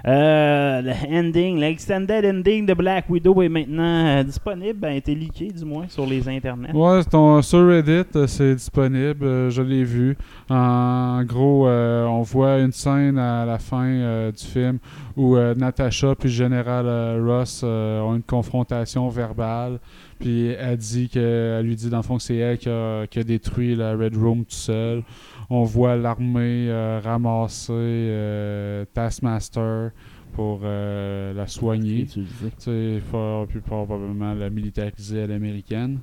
Euh, 0.06 0.80
le 0.80 0.92
ending, 1.14 1.58
l'extended 1.58 2.24
ending 2.24 2.64
de 2.64 2.72
Black 2.72 3.04
Widow 3.10 3.42
est 3.42 3.48
maintenant 3.48 4.06
euh, 4.06 4.22
disponible, 4.22 4.78
ben, 4.78 4.92
a 4.92 4.94
été 4.94 5.14
leaké 5.14 5.48
du 5.48 5.64
moins 5.64 5.88
sur 5.88 6.06
les 6.06 6.26
internets. 6.26 6.72
Ouais, 6.72 7.04
ton, 7.04 7.42
sur 7.42 7.66
Reddit, 7.68 8.06
euh, 8.16 8.26
c'est 8.26 8.54
disponible. 8.54 9.50
je 9.50 9.62
l'ai 9.62 9.84
vu. 9.84 10.16
En 10.48 11.22
gros, 11.24 11.68
on 11.68 12.22
voit 12.22 12.58
une 12.58 12.72
scène 12.72 13.18
à 13.18 13.44
la 13.44 13.58
fin 13.58 14.30
du 14.30 14.44
film 14.44 14.78
où 15.16 15.36
Natasha 15.36 16.14
puis 16.14 16.28
le 16.28 16.34
général 16.34 16.86
Ross 17.22 17.62
ont 17.62 18.14
une 18.14 18.22
confrontation 18.22 19.08
verbale. 19.08 19.78
Puis 20.18 20.48
elle 20.48 20.76
dit 20.76 21.08
que, 21.08 21.58
elle 21.58 21.66
lui 21.66 21.76
dit 21.76 21.88
dans 21.88 21.98
le 21.98 22.02
fond 22.02 22.16
que 22.16 22.22
c'est 22.22 22.36
elle 22.36 22.58
qui 22.58 22.68
a, 22.68 23.06
qui 23.06 23.18
a 23.18 23.24
détruit 23.24 23.74
la 23.74 23.96
Red 23.96 24.16
Room 24.16 24.44
tout 24.44 24.50
seul. 24.50 25.02
On 25.50 25.64
voit 25.64 25.96
l'armée 25.96 26.68
euh, 26.70 27.00
ramasser 27.02 27.72
euh, 27.74 28.84
Taskmaster 28.94 29.90
pour 30.32 30.60
euh, 30.62 31.32
la 31.34 31.46
soigner. 31.48 32.02
Utilisé. 32.02 32.46
Tu 32.50 32.54
sais, 32.58 33.00
fort- 33.10 33.46
plus 33.48 33.60
probablement 33.60 34.32
la 34.32 34.48
militariser 34.48 35.22
à 35.22 35.26
l'américaine. 35.26 35.98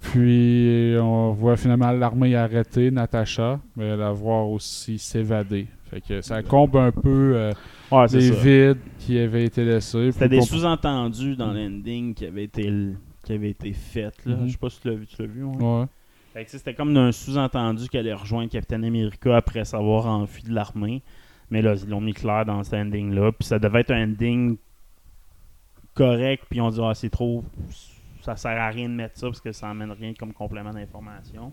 Puis 0.00 0.94
on 1.00 1.30
voit 1.32 1.56
finalement 1.56 1.90
l'armée 1.92 2.34
arrêter 2.34 2.90
Natasha, 2.90 3.60
mais 3.76 3.96
la 3.96 4.10
voir 4.12 4.48
aussi 4.48 4.98
s'évader. 4.98 5.68
Fait 5.90 6.00
que 6.00 6.20
ça 6.20 6.42
comble 6.42 6.78
un 6.78 6.90
peu 6.90 7.32
euh, 7.36 7.52
Ouais, 7.90 8.06
les 8.12 8.32
ça. 8.32 8.34
vides 8.42 8.78
qui 8.98 9.18
avaient 9.18 9.44
été 9.44 9.64
laissés. 9.64 10.10
C'était 10.12 10.28
des 10.28 10.40
sous-entendus 10.40 11.36
dans 11.36 11.52
l'ending 11.52 12.14
qui 12.14 12.26
avaient 12.26 12.44
été 12.44 12.72
qui 13.24 13.32
avaient 13.34 13.50
été. 13.50 13.74
Là. 13.94 14.10
Mhm. 14.26 14.46
Je 14.46 14.52
sais 14.52 14.58
pas 14.58 14.70
si 14.70 14.80
tu 14.80 14.88
l'as 14.88 14.94
vu. 14.94 15.06
Tu 15.06 15.22
l'as 15.22 15.28
vu, 15.28 15.44
ouais? 15.44 15.56
Ouais. 15.62 15.84
C'était 16.46 16.74
comme 16.74 16.94
d'un 16.94 17.12
sous-entendu 17.12 17.88
qu'elle 17.88 18.06
allait 18.06 18.14
rejoindre 18.14 18.50
Captain 18.50 18.82
America 18.82 19.36
après 19.36 19.64
s'avoir 19.64 20.06
enfui 20.06 20.42
de 20.42 20.54
l'armée. 20.54 21.02
Mais 21.50 21.60
là, 21.60 21.74
ils 21.74 21.88
l'ont 21.88 22.00
mis 22.00 22.14
clair 22.14 22.46
dans 22.46 22.62
cet 22.64 22.74
ending-là. 22.74 23.32
Puis 23.32 23.46
ça 23.46 23.58
devait 23.58 23.80
être 23.80 23.90
un 23.90 24.04
ending 24.04 24.56
correct. 25.94 26.44
Puis 26.48 26.60
on 26.60 26.70
dit, 26.70 26.80
ah, 26.82 26.94
c'est 26.94 27.10
trop. 27.10 27.44
Ça 28.22 28.36
sert 28.36 28.58
à 28.58 28.68
rien 28.68 28.88
de 28.88 28.94
mettre 28.94 29.18
ça 29.18 29.26
parce 29.26 29.40
que 29.40 29.52
ça 29.52 29.68
amène 29.68 29.90
rien 29.92 30.14
comme 30.14 30.32
complément 30.32 30.70
d'information. 30.70 31.52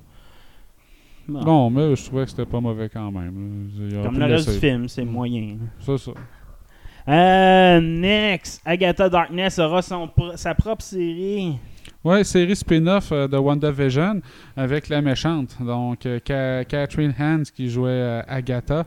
Bon. 1.28 1.44
Non, 1.44 1.70
mais 1.70 1.96
je 1.96 2.06
trouvais 2.06 2.24
que 2.24 2.32
c'était 2.32 2.46
pas 2.46 2.60
mauvais 2.60 2.90
quand 2.90 3.12
même. 3.12 3.70
comme 4.04 4.18
le 4.18 4.26
reste 4.26 4.50
du 4.50 4.60
film, 4.60 4.88
c'est 4.88 5.06
moyen. 5.06 5.58
C'est 5.80 5.98
ça. 5.98 6.12
Euh, 7.08 7.82
next, 7.82 8.62
Agatha 8.66 9.10
Darkness 9.10 9.58
aura 9.60 9.82
son 9.82 10.10
sa 10.36 10.54
propre 10.54 10.84
série. 10.84 11.58
Ouais, 12.04 12.24
série 12.24 12.56
spin-off 12.56 13.12
euh, 13.12 13.28
de 13.28 13.38
WandaVision 13.38 14.22
avec 14.56 14.88
la 14.90 15.02
méchante. 15.02 15.58
Donc, 15.60 16.06
euh, 16.06 16.20
Catherine 16.64 17.14
Hans 17.20 17.44
qui 17.54 17.70
jouait 17.70 17.90
euh, 17.92 18.22
Agatha, 18.28 18.86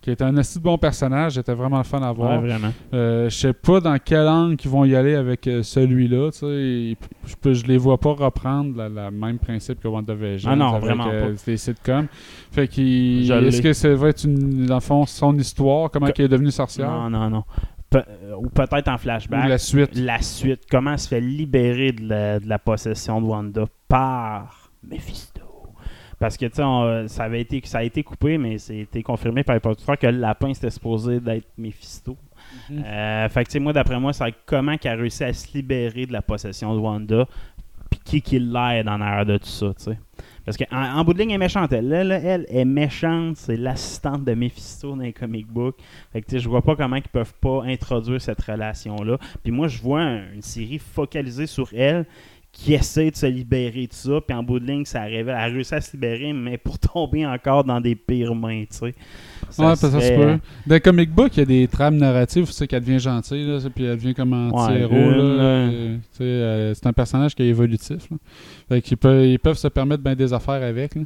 qui 0.00 0.10
est 0.10 0.22
un 0.22 0.34
assez 0.38 0.58
bon 0.60 0.78
personnage. 0.78 1.34
J'étais 1.34 1.52
vraiment 1.52 1.82
fun 1.84 2.00
à 2.02 2.10
voir. 2.12 2.40
Ouais, 2.42 2.48
vraiment. 2.48 2.72
Euh, 2.94 3.28
je 3.28 3.34
sais 3.36 3.52
pas 3.52 3.80
dans 3.80 3.98
quel 4.02 4.26
angle 4.28 4.56
ils 4.64 4.70
vont 4.70 4.84
y 4.86 4.96
aller 4.96 5.14
avec 5.14 5.48
celui-là. 5.62 6.30
tu 6.32 6.38
sais. 6.38 6.46
Il- 6.46 6.96
Je, 7.26 7.52
je 7.54 7.66
les 7.66 7.76
vois 7.76 7.98
pas 7.98 8.12
reprendre 8.12 8.82
le 8.82 9.10
même 9.10 9.38
principe 9.38 9.80
que 9.80 9.88
WandaVision. 9.88 10.50
Ah 10.50 10.56
non, 10.56 10.68
avec, 10.74 10.84
vraiment 10.84 11.06
euh, 11.10 11.34
des 11.46 11.56
sitcoms. 11.58 12.06
Fait 12.50 12.68
qu'il. 12.68 13.30
Est-ce 13.30 13.60
que 13.62 13.72
ça 13.74 13.94
va 13.94 14.08
être 14.08 14.24
une, 14.24 14.66
dans 14.66 14.74
le 14.76 14.80
fond 14.80 15.04
son 15.06 15.36
histoire, 15.36 15.90
comment 15.90 16.06
Que- 16.06 16.12
elle 16.18 16.24
est 16.24 16.28
devenue 16.28 16.50
sorcière? 16.50 16.90
Non, 16.90 17.10
non, 17.10 17.28
non. 17.28 17.44
Pe- 17.98 18.04
euh, 18.08 18.34
ou 18.36 18.48
peut-être 18.48 18.88
en 18.88 18.94
ou 18.94 18.98
flashback. 18.98 19.48
la 19.48 19.58
suite 19.58 19.96
la 19.96 20.20
suite, 20.20 20.62
comment 20.70 20.92
elle 20.92 20.98
se 20.98 21.08
fait 21.08 21.20
libérer 21.20 21.92
de 21.92 22.08
la, 22.08 22.40
de 22.40 22.48
la 22.48 22.58
possession 22.58 23.20
de 23.20 23.26
Wanda 23.26 23.64
par 23.88 24.70
Mephisto? 24.82 25.42
Parce 26.18 26.36
que, 26.36 26.46
tu 26.46 26.56
sais, 26.56 27.08
ça, 27.08 27.24
avait 27.24 27.40
été, 27.40 27.60
ça 27.64 27.78
a 27.78 27.82
été 27.82 28.02
coupé, 28.02 28.38
mais 28.38 28.56
c'était 28.58 29.02
confirmé 29.02 29.42
par 29.42 29.54
les 29.54 29.60
producteurs 29.60 29.98
que 29.98 30.06
le 30.06 30.18
lapin, 30.18 30.54
c'était 30.54 30.70
supposé 30.70 31.20
d'être 31.20 31.48
Mephisto. 31.58 32.16
Euh, 32.70 33.28
fait 33.28 33.44
que, 33.44 33.58
moi, 33.58 33.72
d'après 33.72 33.98
moi, 34.00 34.12
c'est 34.12 34.32
comment 34.46 34.76
qu'elle 34.76 34.92
a 34.92 35.02
réussi 35.02 35.24
à 35.24 35.32
se 35.32 35.52
libérer 35.56 36.06
de 36.06 36.12
la 36.12 36.22
possession 36.22 36.74
de 36.74 36.80
Wanda, 36.80 37.26
puis 37.90 38.00
qui 38.04 38.22
qui 38.22 38.38
l'aide 38.38 38.88
en 38.88 39.00
arrière 39.00 39.26
de 39.26 39.36
tout 39.38 39.46
ça, 39.46 39.72
tu 39.76 39.84
sais. 39.84 39.98
Parce 40.44 40.56
qu'en 40.58 40.66
en 40.98 41.04
bout 41.04 41.14
de 41.14 41.18
ligne, 41.20 41.30
elle 41.30 41.36
est 41.36 41.38
méchante. 41.38 41.72
Elle, 41.72 41.92
elle, 41.92 42.12
elle 42.12 42.46
est 42.48 42.64
méchante, 42.64 43.36
c'est 43.36 43.56
l'assistante 43.56 44.24
de 44.24 44.34
Mephisto 44.34 44.90
dans 44.90 44.96
les 45.02 45.12
comic 45.12 45.46
books. 45.46 45.76
Fait 46.12 46.20
que, 46.20 46.38
je 46.38 46.48
vois 46.48 46.62
pas 46.62 46.76
comment 46.76 46.96
ils 46.96 47.02
peuvent 47.02 47.34
pas 47.40 47.62
introduire 47.64 48.20
cette 48.20 48.42
relation-là. 48.42 49.18
Puis 49.42 49.52
moi, 49.52 49.68
je 49.68 49.80
vois 49.80 50.00
un- 50.02 50.32
une 50.34 50.42
série 50.42 50.78
focalisée 50.78 51.46
sur 51.46 51.68
elle 51.74 52.04
qui 52.56 52.72
essaie 52.72 53.10
de 53.10 53.16
se 53.16 53.26
libérer 53.26 53.86
de 53.88 53.92
ça. 53.92 54.20
Puis 54.26 54.34
en 54.34 54.42
bout 54.42 54.60
de 54.60 54.66
ligne, 54.66 54.84
ça. 54.84 55.10
Elle 55.10 55.28
a 55.28 55.44
réussi 55.46 55.74
à 55.74 55.80
se 55.80 55.92
libérer, 55.92 56.32
mais 56.32 56.56
pour 56.56 56.78
tomber 56.94 57.26
encore 57.26 57.64
dans 57.64 57.80
des 57.80 57.94
pires 57.96 58.34
mains, 58.34 58.62
tu 58.70 58.76
sais. 58.78 58.94
Ouais, 59.58 59.66
parce 59.66 59.80
que 59.82 59.90
ça 59.90 60.00
se 60.00 60.12
peut. 60.16 60.38
Dans 60.66 60.80
comic 60.80 61.10
book, 61.12 61.36
il 61.36 61.40
y 61.40 61.42
a 61.42 61.44
des 61.46 61.68
trames 61.68 61.96
narratives, 61.96 62.46
tu 62.46 62.52
sais 62.52 62.66
qu'elle 62.66 62.82
devient 62.82 62.98
gentille, 62.98 63.46
là, 63.46 63.58
puis 63.74 63.84
elle 63.84 63.96
devient 63.96 64.14
comme 64.14 64.32
un 64.32 64.48
Ouais, 64.50 64.54
anti-héros. 64.60 64.94
là, 64.94 65.16
là. 65.16 65.42
euh, 65.42 65.96
euh, 66.20 66.74
c'est 66.74 66.86
un 66.86 66.92
personnage 66.92 67.34
qui 67.34 67.42
est 67.42 67.48
évolutif. 67.48 68.08
Là. 68.10 68.16
Fait 68.68 68.80
qu'ils 68.82 68.96
peuvent, 68.96 69.24
ils 69.26 69.38
peuvent 69.38 69.58
se 69.58 69.68
permettre 69.68 70.02
bien 70.02 70.14
des 70.14 70.32
affaires 70.32 70.62
avec. 70.62 70.94
là. 70.94 71.02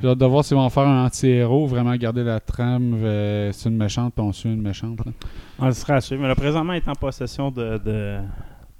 J'ai 0.00 0.08
hâte 0.08 0.18
de 0.18 0.24
voir 0.26 0.44
s'ils 0.44 0.56
vont 0.56 0.62
en 0.62 0.70
faire 0.70 0.86
un 0.86 1.04
anti-héros, 1.06 1.66
vraiment 1.66 1.94
garder 1.96 2.22
la 2.24 2.40
trame, 2.40 2.94
euh, 3.02 3.50
c'est 3.52 3.68
une 3.68 3.76
méchante, 3.76 4.14
puis 4.14 4.24
on 4.24 4.32
suit 4.32 4.48
une 4.50 4.62
méchante. 4.62 4.98
là. 5.04 5.12
On 5.58 5.70
sera 5.72 5.94
à 5.94 6.00
suivre. 6.00 6.22
Mais 6.22 6.28
là, 6.28 6.34
présentement, 6.36 6.72
elle 6.72 6.82
est 6.82 6.88
en 6.88 6.94
possession 6.94 7.50
de, 7.50 7.78
de- 7.84 8.18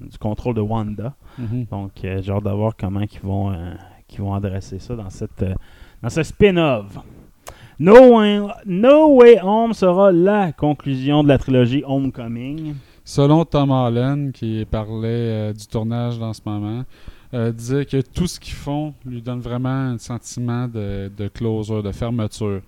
du 0.00 0.18
contrôle 0.18 0.54
de 0.54 0.60
Wanda. 0.60 1.14
Mhm. 1.38 1.66
Donc, 1.70 1.92
euh, 2.04 2.20
j'ai 2.22 2.32
hâte 2.32 2.44
de 2.44 2.50
voir 2.50 2.74
comment 2.76 3.00
ils 3.00 3.20
vont, 3.20 3.52
euh, 3.52 3.74
vont 4.18 4.34
adresser 4.34 4.78
ça 4.78 4.96
dans, 4.96 5.10
cette, 5.10 5.42
euh, 5.42 5.54
dans 6.02 6.10
ce 6.10 6.22
spin-off. 6.22 6.98
No 7.78 8.16
Way, 8.18 8.42
no 8.66 9.16
Way 9.16 9.40
Home 9.42 9.72
sera 9.72 10.12
la 10.12 10.52
conclusion 10.52 11.22
de 11.22 11.28
la 11.28 11.38
trilogie 11.38 11.82
Homecoming. 11.86 12.74
Selon 13.04 13.44
Tom 13.44 13.70
Holland, 13.70 14.32
qui 14.32 14.66
parlait 14.70 15.08
euh, 15.08 15.52
du 15.52 15.66
tournage 15.66 16.18
dans 16.18 16.32
ce 16.32 16.42
moment, 16.44 16.84
euh, 17.32 17.52
disait 17.52 17.86
que 17.86 18.02
tout 18.02 18.26
ce 18.26 18.38
qu'ils 18.38 18.54
font 18.54 18.92
lui 19.06 19.22
donne 19.22 19.40
vraiment 19.40 19.68
un 19.92 19.98
sentiment 19.98 20.68
de, 20.68 21.10
de 21.16 21.28
closure, 21.28 21.82
de 21.82 21.92
fermeture. 21.92 22.60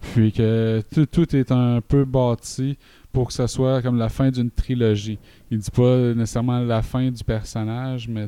Puis 0.00 0.32
que 0.32 0.82
tout, 0.92 1.06
tout 1.06 1.36
est 1.36 1.50
un 1.52 1.80
peu 1.80 2.04
bâti 2.04 2.76
pour 3.14 3.28
que 3.28 3.32
ce 3.32 3.46
soit 3.46 3.80
comme 3.80 3.96
la 3.96 4.08
fin 4.08 4.30
d'une 4.30 4.50
trilogie. 4.50 5.18
Il 5.50 5.58
dit 5.58 5.70
pas 5.70 6.12
nécessairement 6.14 6.58
la 6.58 6.82
fin 6.82 7.10
du 7.10 7.22
personnage, 7.22 8.08
mais 8.08 8.26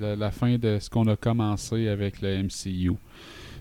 la, 0.00 0.14
la 0.14 0.30
fin 0.30 0.56
de 0.56 0.78
ce 0.80 0.88
qu'on 0.88 1.06
a 1.08 1.16
commencé 1.16 1.88
avec 1.88 2.22
le 2.22 2.44
MCU. 2.44 2.92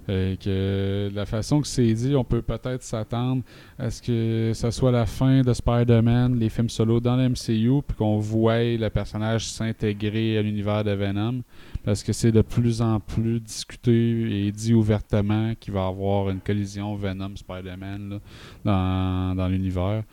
Et 0.10 0.38
que 0.42 1.12
la 1.14 1.26
façon 1.26 1.60
que 1.60 1.68
c'est 1.68 1.92
dit, 1.94 2.16
on 2.16 2.24
peut 2.24 2.42
peut-être 2.42 2.84
s'attendre 2.84 3.42
à 3.78 3.90
ce 3.90 4.02
que 4.02 4.52
ça 4.54 4.72
soit 4.72 4.92
la 4.92 5.06
fin 5.06 5.42
de 5.42 5.52
Spider-Man, 5.52 6.40
les 6.40 6.48
films 6.48 6.70
solo 6.70 7.02
dans 7.02 7.18
le 7.18 7.28
MCU, 7.28 7.82
puis 7.86 7.98
qu'on 7.98 8.18
voie 8.20 8.64
le 8.78 8.88
personnage 8.90 9.48
s'intégrer 9.48 10.38
à 10.38 10.42
l'univers 10.44 10.84
de 10.86 10.92
Venom. 10.92 11.42
Parce 11.84 12.04
que 12.04 12.14
c'est 12.14 12.32
de 12.32 12.42
plus 12.42 12.82
en 12.82 13.00
plus 13.00 13.42
discuté 13.42 14.46
et 14.48 14.52
dit 14.52 14.74
ouvertement 14.74 15.54
qu'il 15.60 15.74
va 15.74 15.82
y 15.82 15.88
avoir 15.88 16.30
une 16.30 16.40
collision 16.40 16.96
Venom-Spider-Man 16.96 18.20
dans, 18.64 19.36
dans 19.36 19.48
l'univers. 19.48 20.04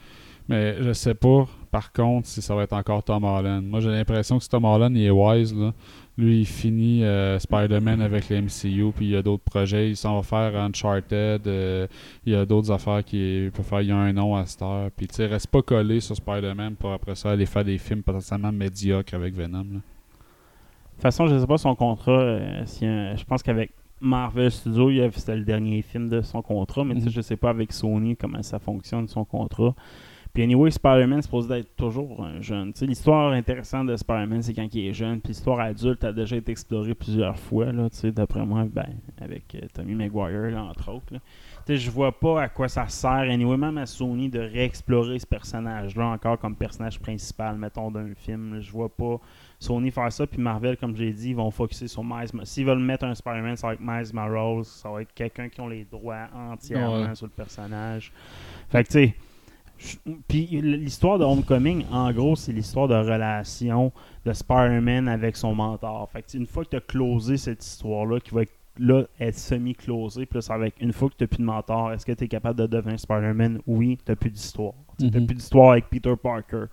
Mais 0.48 0.76
je 0.82 0.92
sais 0.92 1.14
pas, 1.14 1.46
par 1.70 1.90
contre, 1.92 2.26
si 2.28 2.42
ça 2.42 2.54
va 2.54 2.64
être 2.64 2.74
encore 2.74 3.02
Tom 3.02 3.24
Holland. 3.24 3.64
Moi, 3.64 3.80
j'ai 3.80 3.88
l'impression 3.90 4.36
que 4.36 4.42
si 4.44 4.50
Tom 4.50 4.64
Holland 4.66 4.94
il 4.94 5.04
est 5.06 5.10
wise, 5.10 5.54
là, 5.56 5.72
lui, 6.18 6.40
il 6.40 6.46
finit 6.46 7.02
euh, 7.02 7.38
Spider-Man 7.38 8.00
avec 8.02 8.28
le 8.28 8.42
MCU, 8.42 8.92
puis 8.94 9.06
il 9.06 9.10
y 9.12 9.16
a 9.16 9.22
d'autres 9.22 9.42
projets. 9.42 9.88
Il 9.90 9.96
s'en 9.96 10.16
va 10.16 10.22
faire 10.22 10.60
Uncharted. 10.60 11.46
euh, 11.46 11.86
il 12.26 12.32
y 12.34 12.36
a 12.36 12.44
d'autres 12.44 12.70
affaires 12.70 13.02
qui 13.02 13.48
peut 13.54 13.62
faire. 13.62 13.80
Il 13.80 13.88
y 13.88 13.92
a 13.92 13.96
un 13.96 14.12
nom 14.12 14.36
à 14.36 14.44
cette 14.44 14.60
heure. 14.62 14.90
Puis, 14.96 15.06
tu 15.08 15.14
sais, 15.14 15.26
reste 15.26 15.46
pas 15.48 15.62
collé 15.62 16.00
sur 16.00 16.14
Spider-Man 16.14 16.76
pour 16.76 16.92
après 16.92 17.14
ça 17.14 17.30
aller 17.30 17.46
faire 17.46 17.64
des 17.64 17.78
films 17.78 18.02
potentiellement 18.02 18.52
médiocres 18.52 19.14
avec 19.14 19.34
Venom. 19.34 19.58
là. 19.58 19.64
De 19.64 19.80
toute 20.92 21.02
façon, 21.02 21.26
je 21.26 21.38
sais 21.38 21.46
pas 21.46 21.58
son 21.58 21.74
contrat. 21.74 22.12
euh, 22.20 22.62
si, 22.66 22.84
je 22.84 23.24
pense 23.24 23.42
qu'avec 23.42 23.70
Marvel 24.00 24.50
Studios, 24.50 24.90
c'était 25.12 25.36
le 25.36 25.44
dernier 25.44 25.80
film 25.82 26.08
de 26.10 26.20
son 26.20 26.42
contrat, 26.42 26.84
mais 26.84 26.94
tu 26.94 27.00
sais, 27.00 27.06
Mhm. 27.06 27.12
je 27.12 27.20
sais 27.22 27.36
pas 27.36 27.50
avec 27.50 27.72
Sony 27.72 28.14
comment 28.14 28.42
ça 28.42 28.58
fonctionne 28.58 29.08
son 29.08 29.24
contrat. 29.24 29.74
Puis 30.34 30.42
anyway, 30.42 30.68
Spider-Man 30.68 31.20
est 31.20 31.22
supposé 31.22 31.48
d'être 31.48 31.76
toujours 31.76 32.24
un 32.24 32.40
jeune. 32.40 32.72
Tu 32.72 32.80
sais, 32.80 32.86
l'histoire 32.86 33.30
intéressante 33.32 33.86
de 33.86 33.96
Spider-Man, 33.96 34.42
c'est 34.42 34.52
quand 34.52 34.66
il 34.74 34.88
est 34.88 34.92
jeune. 34.92 35.20
Puis 35.20 35.28
l'histoire 35.28 35.60
adulte 35.60 36.02
a 36.02 36.12
déjà 36.12 36.34
été 36.36 36.50
explorée 36.50 36.94
plusieurs 36.94 37.38
fois, 37.38 37.70
là, 37.72 37.88
tu 37.88 37.98
sais, 37.98 38.10
d'après 38.10 38.44
moi, 38.44 38.64
ben, 38.68 38.84
avec 39.20 39.54
euh, 39.54 39.60
Tommy 39.72 39.94
Maguire, 39.94 40.50
là, 40.50 40.64
entre 40.64 40.90
autres. 40.90 41.12
là. 41.14 41.20
Tu 41.66 41.72
sais, 41.72 41.76
je 41.76 41.88
vois 41.88 42.10
pas 42.10 42.42
à 42.42 42.48
quoi 42.48 42.66
ça 42.68 42.88
sert, 42.88 43.10
anyway, 43.10 43.56
même 43.56 43.78
à 43.78 43.86
Sony, 43.86 44.28
de 44.28 44.40
réexplorer 44.40 45.20
ce 45.20 45.26
personnage-là 45.26 46.04
encore 46.08 46.36
comme 46.40 46.56
personnage 46.56 46.98
principal, 46.98 47.56
mettons, 47.56 47.92
d'un 47.92 48.12
film. 48.16 48.58
Je 48.60 48.72
vois 48.72 48.88
pas 48.88 49.20
Sony 49.60 49.92
faire 49.92 50.10
ça, 50.12 50.26
puis 50.26 50.42
Marvel, 50.42 50.76
comme 50.76 50.96
j'ai 50.96 51.12
dit, 51.12 51.30
ils 51.30 51.36
vont 51.36 51.52
focuser 51.52 51.86
sur 51.86 52.02
Miles. 52.02 52.28
S'ils 52.42 52.66
veulent 52.66 52.80
mettre 52.80 53.04
un 53.04 53.14
Spider-Man, 53.14 53.56
ça 53.56 53.68
va 53.68 53.74
être 53.74 53.80
Miles 53.80 54.12
Morales, 54.12 54.64
ça 54.64 54.90
va 54.90 55.02
être 55.02 55.14
quelqu'un 55.14 55.48
qui 55.48 55.60
ont 55.60 55.68
les 55.68 55.84
droits 55.84 56.26
entièrement 56.34 57.02
Ouais. 57.08 57.14
sur 57.14 57.26
le 57.26 57.32
personnage. 57.32 58.12
Fait 58.68 58.82
que, 58.82 58.88
tu 58.88 58.92
sais, 58.92 59.14
puis 60.28 60.46
l'histoire 60.62 61.18
de 61.18 61.24
Homecoming, 61.24 61.84
en 61.90 62.12
gros, 62.12 62.36
c'est 62.36 62.52
l'histoire 62.52 62.88
de 62.88 62.94
relation 62.94 63.92
de 64.24 64.32
Spider-Man 64.32 65.08
avec 65.08 65.36
son 65.36 65.54
mentor. 65.54 66.08
Fait 66.10 66.22
que, 66.22 66.36
une 66.36 66.46
fois 66.46 66.64
que 66.64 66.70
tu 66.70 66.76
as 66.76 66.80
closé 66.80 67.36
cette 67.36 67.64
histoire-là, 67.64 68.20
qui 68.20 68.34
va 68.34 68.42
être 68.42 68.52
là 68.78 69.04
être 69.20 69.38
semi-closée, 69.38 70.26
plus 70.26 70.50
avec 70.50 70.74
une 70.80 70.92
fois 70.92 71.08
que 71.08 71.14
tu 71.16 71.24
n'as 71.24 71.28
plus 71.28 71.38
de 71.38 71.44
mentor, 71.44 71.92
est-ce 71.92 72.04
que 72.04 72.12
tu 72.12 72.24
es 72.24 72.28
capable 72.28 72.58
de 72.58 72.66
devenir 72.66 72.98
Spider-Man? 72.98 73.60
Oui, 73.66 73.98
tu 74.04 74.10
n'as 74.10 74.16
plus 74.16 74.30
d'histoire. 74.30 74.72
Tu 74.98 75.06
n'as 75.10 75.20
Mhm. 75.20 75.26
plus 75.26 75.36
d'histoire 75.36 75.72
avec 75.72 75.88
Peter 75.90 76.14
Parker. 76.20 76.64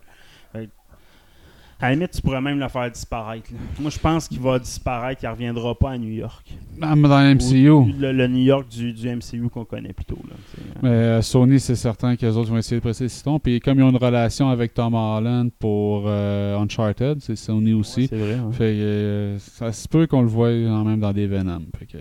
À 1.81 1.89
la 1.89 1.95
limite, 1.95 2.11
tu 2.11 2.21
pourrais 2.21 2.41
même 2.41 2.59
le 2.59 2.67
faire 2.67 2.91
disparaître. 2.91 3.51
là. 3.51 3.57
Moi, 3.79 3.89
je 3.89 3.97
pense 3.97 4.27
qu'il 4.27 4.39
va 4.39 4.59
disparaître, 4.59 5.21
il 5.23 5.25
ne 5.27 5.31
reviendra 5.31 5.73
pas 5.73 5.91
à 5.91 5.97
New 5.97 6.11
York. 6.11 6.53
Ah, 6.81 6.95
mais 6.95 7.07
dans 7.09 7.19
le 7.21 7.33
MCU. 7.35 7.69
Ou 7.69 7.91
le, 7.99 8.11
le 8.11 8.27
New 8.27 8.43
York 8.43 8.67
du, 8.69 8.93
du 8.93 9.09
MCU 9.09 9.49
qu'on 9.49 9.65
connaît 9.65 9.91
plutôt. 9.93 10.19
Là, 10.29 10.35
hein. 10.35 10.79
Mais 10.83 10.89
euh, 10.89 11.21
Sony, 11.21 11.59
c'est 11.59 11.75
certain 11.75 12.15
qu'eux 12.15 12.29
autres 12.33 12.49
vont 12.51 12.57
essayer 12.57 12.77
de 12.77 12.81
presser 12.83 13.05
le 13.05 13.09
citron. 13.09 13.39
Puis 13.39 13.59
comme 13.59 13.79
ils 13.79 13.83
ont 13.83 13.89
une 13.89 13.97
relation 13.97 14.49
avec 14.49 14.73
Tom 14.75 14.93
Holland 14.93 15.49
pour 15.59 16.03
euh, 16.05 16.57
Uncharted, 16.59 17.17
c'est 17.21 17.35
Sony 17.35 17.73
aussi. 17.73 18.07
C'est 18.07 18.15
vrai. 18.17 18.33
hein. 18.35 18.51
Fait 18.51 18.63
euh, 18.75 19.37
ça 19.39 19.71
se 19.71 19.87
peut 19.87 20.05
qu'on 20.05 20.21
le 20.21 20.27
voie 20.27 20.49
quand 20.49 20.83
même 20.83 20.99
dans 20.99 21.13
des 21.13 21.25
Venom. 21.27 21.61
Fait 21.79 21.85
que, 21.87 21.97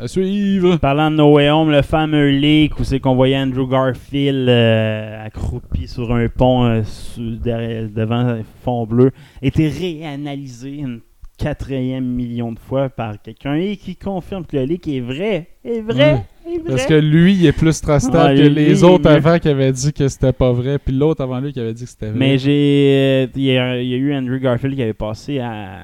à 0.00 0.08
suivre! 0.08 0.76
Parlant 0.76 1.10
de 1.10 1.16
No 1.16 1.34
Way 1.34 1.50
Home, 1.50 1.70
le 1.70 1.82
fameux 1.82 2.30
leak 2.30 2.78
où 2.80 2.84
c'est 2.84 3.00
qu'on 3.00 3.14
voyait 3.14 3.36
Andrew 3.38 3.68
Garfield 3.68 4.48
euh, 4.48 5.26
accroupi 5.26 5.86
sur 5.88 6.12
un 6.14 6.28
pont 6.28 6.64
euh, 6.64 6.82
sous- 6.84 7.36
derrière- 7.36 7.88
devant 7.88 8.16
un 8.16 8.40
fond 8.64 8.86
bleu, 8.86 9.10
était 9.42 9.68
réanalysé 9.68 10.70
une 10.78 11.00
quatrième 11.38 12.04
million 12.04 12.52
de 12.52 12.58
fois 12.58 12.88
par 12.90 13.20
quelqu'un 13.22 13.54
et 13.54 13.76
qui 13.76 13.96
confirme 13.96 14.44
que 14.44 14.56
le 14.56 14.64
leak 14.64 14.88
est 14.88 15.00
vrai. 15.00 15.48
Est 15.64 15.80
vrai! 15.80 16.24
Est 16.46 16.58
vrai! 16.58 16.62
Parce 16.68 16.86
que 16.86 16.94
lui, 16.94 17.34
il 17.34 17.46
est 17.46 17.52
plus 17.52 17.80
trustable 17.80 18.34
Ouais, 18.38 18.42
que 18.42 18.48
les 18.48 18.82
autres 18.84 19.08
avant 19.10 19.38
qui 19.38 19.48
avaient 19.48 19.72
dit 19.72 19.92
que 19.92 20.08
c'était 20.08 20.32
pas 20.32 20.52
vrai. 20.52 20.78
Puis 20.78 20.94
l'autre 20.94 21.22
avant 21.22 21.40
lui 21.40 21.52
qui 21.52 21.60
avait 21.60 21.72
dit 21.74 21.84
que 21.84 21.90
c'était 21.90 22.08
vrai. 22.10 22.18
Mais 22.18 22.38
j'ai. 22.38 23.24
euh, 23.24 23.26
Il 23.36 23.42
y, 23.42 23.56
a 23.58 23.80
il 23.80 23.88
y 23.88 23.94
a 23.94 23.96
eu 23.96 24.14
Andrew 24.14 24.38
Garfield 24.38 24.74
qui 24.76 24.82
avait 24.82 24.92
passé 24.92 25.38
à. 25.38 25.78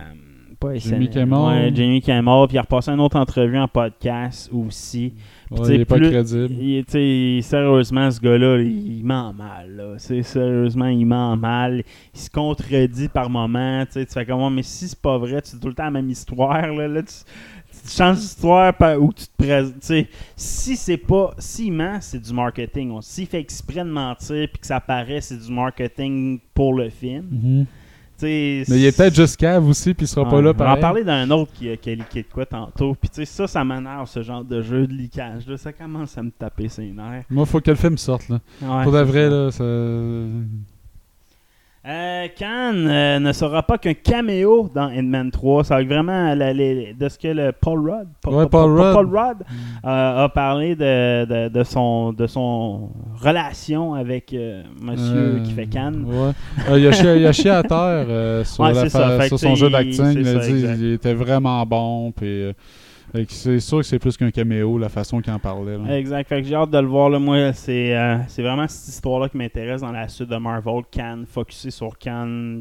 Pas 0.58 0.74
SNL, 0.78 1.10
Kimmel. 1.10 1.38
Ouais, 1.38 1.70
Jimmy 1.74 2.00
Kimmel. 2.00 2.46
Puis 2.48 2.54
il 2.54 2.58
a 2.58 2.62
repassé 2.62 2.90
une 2.90 3.00
autre 3.00 3.16
entrevue 3.18 3.58
en 3.58 3.68
podcast 3.68 4.50
aussi. 4.52 5.12
Puis, 5.50 5.60
Ouais, 5.60 5.74
il 5.74 5.80
est 5.82 5.84
pas 5.84 5.96
plus- 5.96 6.10
crédible. 6.10 6.54
il- 6.60 6.84
tu 6.84 6.92
sais, 6.92 7.38
sérieusement, 7.48 8.10
ce 8.10 8.20
gars-là, 8.20 8.58
il, 8.62 8.98
il 8.98 9.04
ment 9.04 9.32
mal. 9.32 9.70
Là. 9.76 9.98
Sérieusement, 9.98 10.86
il 10.86 11.04
ment 11.06 11.36
mal. 11.36 11.82
Il 12.14 12.20
se 12.20 12.30
contredit 12.30 13.08
par 13.08 13.28
moments. 13.30 13.84
Tu 13.86 13.92
sais, 13.92 14.06
tu 14.06 14.12
fais 14.12 14.24
comment, 14.26 14.50
mais 14.50 14.62
si 14.62 14.88
c'est 14.88 15.00
pas 15.00 15.18
vrai, 15.18 15.40
tu 15.42 15.54
dis 15.56 15.60
tout 15.60 15.68
le 15.68 15.74
temps 15.74 15.84
la 15.84 15.90
même 15.90 16.10
histoire. 16.10 16.66
Là, 16.72 16.88
Là, 16.88 17.02
tu, 17.02 17.14
tu 17.88 17.96
changes 17.96 18.16
d'histoire 18.16 18.74
par- 18.74 19.00
où 19.00 19.12
tu 19.12 19.26
te 19.26 19.36
présentes. 19.44 19.74
Tu 19.80 19.86
sais, 19.86 20.08
si 20.34 20.76
c'est 20.76 20.96
pas. 20.96 21.34
S'il 21.38 21.72
ment, 21.72 21.98
c'est 22.00 22.20
du 22.20 22.32
marketing. 22.32 22.96
S'il 23.02 23.26
fait 23.26 23.40
exprès 23.40 23.84
de 23.84 23.90
mentir 23.90 24.48
puis 24.50 24.58
que 24.60 24.66
ça 24.66 24.80
paraît, 24.80 25.20
c'est 25.20 25.36
du 25.38 25.52
marketing 25.52 26.40
pour 26.54 26.74
le 26.74 26.88
film. 26.88 27.26
Mhm. 27.30 27.66
Tu 27.66 27.68
Mais 28.22 28.62
il 28.68 28.84
est 28.84 28.96
peut-être 28.96 29.14
juste 29.14 29.36
cave 29.36 29.66
aussi, 29.68 29.92
puis 29.94 30.04
il 30.04 30.08
sera 30.08 30.24
pas 30.28 30.40
là 30.40 30.50
On 30.50 30.52
va 30.58 30.64
en 30.64 30.68
pareil. 30.68 30.80
parler 30.80 31.04
d'un 31.04 31.30
autre 31.30 31.52
qui, 31.52 31.68
a- 31.70 31.76
qui 31.76 31.90
a 31.90 31.94
leaké 31.94 32.22
de 32.22 32.28
quoi 32.32 32.46
tantôt. 32.46 32.94
Puis 33.00 33.08
tu 33.10 33.16
sais, 33.16 33.24
ça, 33.24 33.46
ça 33.46 33.64
m'énerve, 33.64 34.08
ce 34.08 34.22
genre 34.22 34.44
de 34.44 34.62
jeu 34.62 34.86
de 34.86 34.92
leakage. 34.92 35.46
Là. 35.46 35.56
Ça 35.56 35.72
commence 35.72 36.16
à 36.16 36.22
me 36.22 36.30
taper 36.30 36.68
ses 36.68 36.90
nerfs. 36.90 37.24
Moi, 37.30 37.44
faut 37.46 37.60
que 37.60 37.70
le 37.70 37.76
film 37.76 37.98
sorte. 37.98 38.28
Là. 38.28 38.40
Ouais, 38.62 38.82
Pour 38.84 38.92
de 38.92 39.00
vrai, 39.00 39.24
ça. 39.24 39.30
là, 39.30 39.50
ça... 39.50 39.64
Euh, 41.88 42.26
Khan 42.36 42.74
euh, 42.74 43.20
ne 43.20 43.32
sera 43.32 43.62
pas 43.62 43.78
qu'un 43.78 43.94
caméo 43.94 44.68
dans 44.74 44.90
Endman 44.90 45.30
3. 45.30 45.62
Ça 45.62 45.76
va 45.76 45.82
être 45.82 45.86
vraiment 45.86 46.34
la- 46.34 46.52
les- 46.52 46.94
de 46.98 47.08
ce 47.08 47.16
que 47.16 47.28
le 47.28 47.52
Paul 47.52 47.78
Rudd, 47.78 48.08
Ouais, 48.26 48.46
Paul 48.48 48.72
Rudd. 49.16 49.38
Euh, 49.84 50.24
a 50.24 50.28
parlé 50.28 50.74
de, 50.74 51.24
de, 51.26 51.48
de 51.48 51.62
son, 51.62 52.12
de 52.12 52.26
son 52.26 52.90
relation 53.22 53.94
avec 53.94 54.32
euh, 54.32 54.64
monsieur 54.82 55.40
qui 55.44 55.52
fait 55.52 55.66
Khan. 55.66 55.92
Ouais. 56.04 56.76
Il, 56.76 56.86
a 56.88 56.92
chié, 56.92 57.16
il 57.18 57.26
a 57.26 57.32
chié 57.32 57.50
à 57.50 57.62
terre 57.62 58.44
sur, 58.44 58.64
Ouais, 58.64 58.72
la 58.72 58.88
ça. 58.88 59.28
Sur 59.28 59.38
son 59.38 59.54
jeu 59.54 59.70
d'acting. 59.70 60.06
Il 60.18 60.76
il 60.80 60.92
était 60.94 61.14
vraiment 61.14 61.64
bon. 61.64 62.10
Puis, 62.10 62.26
euh, 62.26 62.52
c'est 63.28 63.60
sûr 63.60 63.78
que 63.78 63.82
c'est 63.84 63.98
plus 63.98 64.16
qu'un 64.16 64.30
caméo, 64.30 64.78
la 64.78 64.88
façon 64.88 65.20
qu'il 65.20 65.32
en 65.32 65.38
parlait. 65.38 65.78
là. 65.78 65.98
Exact. 65.98 66.28
Fait 66.28 66.42
que 66.42 66.48
j'ai 66.48 66.54
hâte 66.54 66.70
de 66.70 66.78
le 66.78 66.86
voir. 66.86 67.10
Là. 67.10 67.18
Moi, 67.18 67.52
c'est 67.52 67.96
euh, 67.96 68.18
vraiment 68.38 68.68
cette 68.68 68.94
histoire-là 68.94 69.28
qui 69.28 69.36
m'intéresse 69.36 69.80
dans 69.80 69.92
la 69.92 70.08
suite 70.08 70.28
de 70.28 70.36
Marvel. 70.36 70.82
Khan, 70.92 71.24
focusé 71.26 71.70
sur 71.70 71.98
Khan. 71.98 72.60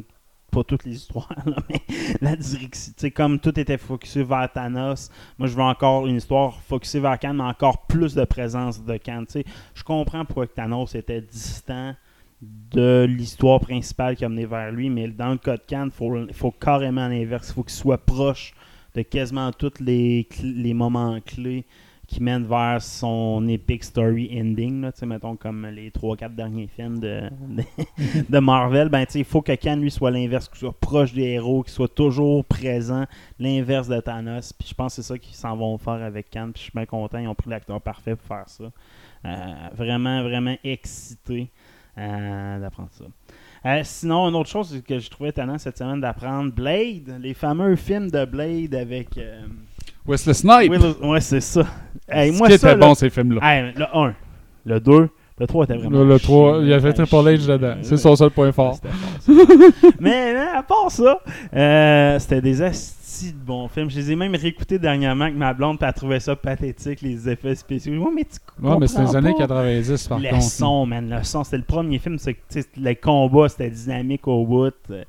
Pas 0.50 0.62
toutes 0.62 0.84
les 0.84 0.94
histoires, 0.94 1.28
là, 1.46 1.56
mais 1.68 1.80
la 2.20 2.36
direction. 2.36 3.10
Comme 3.14 3.40
tout 3.40 3.58
était 3.58 3.76
focusé 3.76 4.22
vers 4.22 4.50
Thanos, 4.50 5.10
moi, 5.38 5.48
je 5.48 5.54
veux 5.54 5.62
encore 5.62 6.06
une 6.06 6.16
histoire 6.16 6.60
focusée 6.62 7.00
vers 7.00 7.18
Khan, 7.18 7.34
mais 7.34 7.44
encore 7.44 7.86
plus 7.86 8.14
de 8.14 8.24
présence 8.24 8.82
de 8.82 8.98
sais, 9.28 9.44
je 9.74 9.82
comprends 9.82 10.24
pourquoi 10.24 10.46
Thanos 10.46 10.94
était 10.94 11.20
distant 11.20 11.94
de 12.40 13.06
l'histoire 13.08 13.60
principale 13.60 14.16
qui 14.16 14.24
a 14.24 14.28
mené 14.28 14.46
vers 14.46 14.70
lui, 14.70 14.88
mais 14.88 15.08
dans 15.08 15.30
le 15.30 15.38
cas 15.38 15.56
de 15.56 15.62
Khan, 15.68 15.86
il 15.86 15.90
faut, 15.90 16.12
faut 16.32 16.52
carrément 16.52 17.08
l'inverse. 17.08 17.48
Il 17.48 17.54
faut 17.54 17.62
qu'il 17.62 17.72
soit 17.72 17.98
proche 17.98 18.54
de 18.96 19.02
quasiment 19.02 19.52
tous 19.52 19.78
les, 19.80 20.26
les 20.42 20.74
moments 20.74 21.20
clés 21.20 21.64
qui 22.06 22.22
mènent 22.22 22.46
vers 22.46 22.80
son 22.80 23.46
epic 23.48 23.82
story 23.82 24.30
ending, 24.40 24.80
là, 24.80 24.92
mettons 25.02 25.34
comme 25.36 25.66
les 25.66 25.90
3-4 25.90 26.34
derniers 26.34 26.68
films 26.68 27.00
de, 27.00 27.22
de, 27.48 27.62
de 28.28 28.38
Marvel, 28.38 28.88
ben, 28.88 29.04
il 29.14 29.24
faut 29.24 29.42
que 29.42 29.52
Khan 29.56 29.76
lui 29.76 29.90
soit 29.90 30.12
l'inverse, 30.12 30.48
qu'il 30.48 30.58
soit 30.58 30.78
proche 30.78 31.12
des 31.12 31.24
héros, 31.24 31.64
qu'il 31.64 31.72
soit 31.72 31.92
toujours 31.92 32.44
présent, 32.44 33.06
l'inverse 33.40 33.88
de 33.88 34.00
Thanos. 34.00 34.52
Puis 34.52 34.68
je 34.68 34.74
pense 34.74 34.94
que 34.96 35.02
c'est 35.02 35.08
ça 35.08 35.18
qu'ils 35.18 35.34
s'en 35.34 35.56
vont 35.56 35.76
faire 35.78 35.94
avec 35.94 36.30
Khan. 36.30 36.50
Puis 36.54 36.60
je 36.60 36.62
suis 36.64 36.72
bien 36.74 36.86
content, 36.86 37.18
ils 37.18 37.28
ont 37.28 37.34
pris 37.34 37.50
l'acteur 37.50 37.80
parfait 37.80 38.14
pour 38.14 38.26
faire 38.26 38.48
ça. 38.48 38.64
Euh, 39.24 39.54
vraiment, 39.74 40.22
vraiment 40.22 40.56
excité 40.62 41.50
euh, 41.98 42.60
d'apprendre 42.60 42.90
ça. 42.92 43.04
Euh, 43.66 43.80
sinon, 43.82 44.28
une 44.28 44.36
autre 44.36 44.48
chose 44.48 44.80
que 44.86 44.98
je 44.98 45.10
trouvais 45.10 45.30
étonnant 45.30 45.58
cette 45.58 45.76
semaine 45.78 46.00
d'apprendre, 46.00 46.52
Blade, 46.52 47.18
les 47.20 47.34
fameux 47.34 47.74
films 47.74 48.10
de 48.10 48.24
Blade 48.24 48.74
avec... 48.74 49.18
euh, 49.18 49.40
Wesley 50.06 50.34
Snipe! 50.34 50.70
Will- 50.70 50.94
ouais, 51.08 51.20
c'est 51.20 51.40
ça. 51.40 51.66
Hey, 52.08 52.30
moi, 52.30 52.48
ça, 52.48 52.54
était 52.54 52.66
là- 52.68 52.74
bon, 52.76 52.94
ces 52.94 53.10
films-là. 53.10 53.40
Hey, 53.42 53.72
le 53.76 53.84
1, 53.92 54.14
le 54.66 54.78
2, 54.80 55.08
le 55.38 55.46
3 55.48 55.64
était 55.64 55.76
vraiment. 55.76 55.98
Le, 55.98 56.04
le 56.06 56.18
chiant, 56.18 56.28
3, 56.28 56.58
il 56.62 56.68
y 56.68 56.72
avait 56.72 56.92
Triple 56.92 57.16
H 57.16 57.46
dedans. 57.46 57.74
C'est 57.82 57.96
son 57.96 58.14
seul 58.14 58.30
point 58.30 58.52
fort. 58.52 58.78
Mais, 59.98 60.32
mais 60.32 60.46
à 60.54 60.62
part 60.62 60.90
ça, 60.90 61.18
euh, 61.54 62.18
c'était 62.20 62.40
des 62.40 62.62
astis 63.16 63.32
de 63.32 63.38
bons 63.38 63.68
films. 63.68 63.90
Je 63.90 63.96
les 63.96 64.12
ai 64.12 64.16
même 64.16 64.34
réécoutés 64.34 64.78
dernièrement 64.78 65.24
avec 65.24 65.36
ma 65.36 65.54
blonde, 65.54 65.78
puis 65.78 65.86
elle 65.88 65.94
trouvait 65.94 66.20
ça 66.20 66.36
pathétique, 66.36 67.00
les 67.02 67.28
effets 67.28 67.54
spéciaux. 67.54 67.92
Ouais, 67.94 68.10
mais 68.14 68.24
tu 68.24 68.38
Ouais, 68.64 68.76
mais 68.78 68.86
c'était 68.86 69.02
les 69.02 69.16
années 69.16 69.32
pas. 69.32 69.38
90 69.40 70.08
par 70.08 70.18
Le 70.18 70.28
contre. 70.30 70.42
son, 70.42 70.86
man, 70.86 71.08
le 71.08 71.22
son, 71.24 71.44
c'était 71.44 71.58
le 71.58 71.62
premier 71.64 71.98
film, 71.98 72.18
c'est 72.18 72.36
les 72.76 72.96
combats, 72.96 73.48
c'était 73.48 73.70
dynamique 73.70 74.26
au 74.28 74.44
bout. 74.46 74.66
euh, 74.90 75.04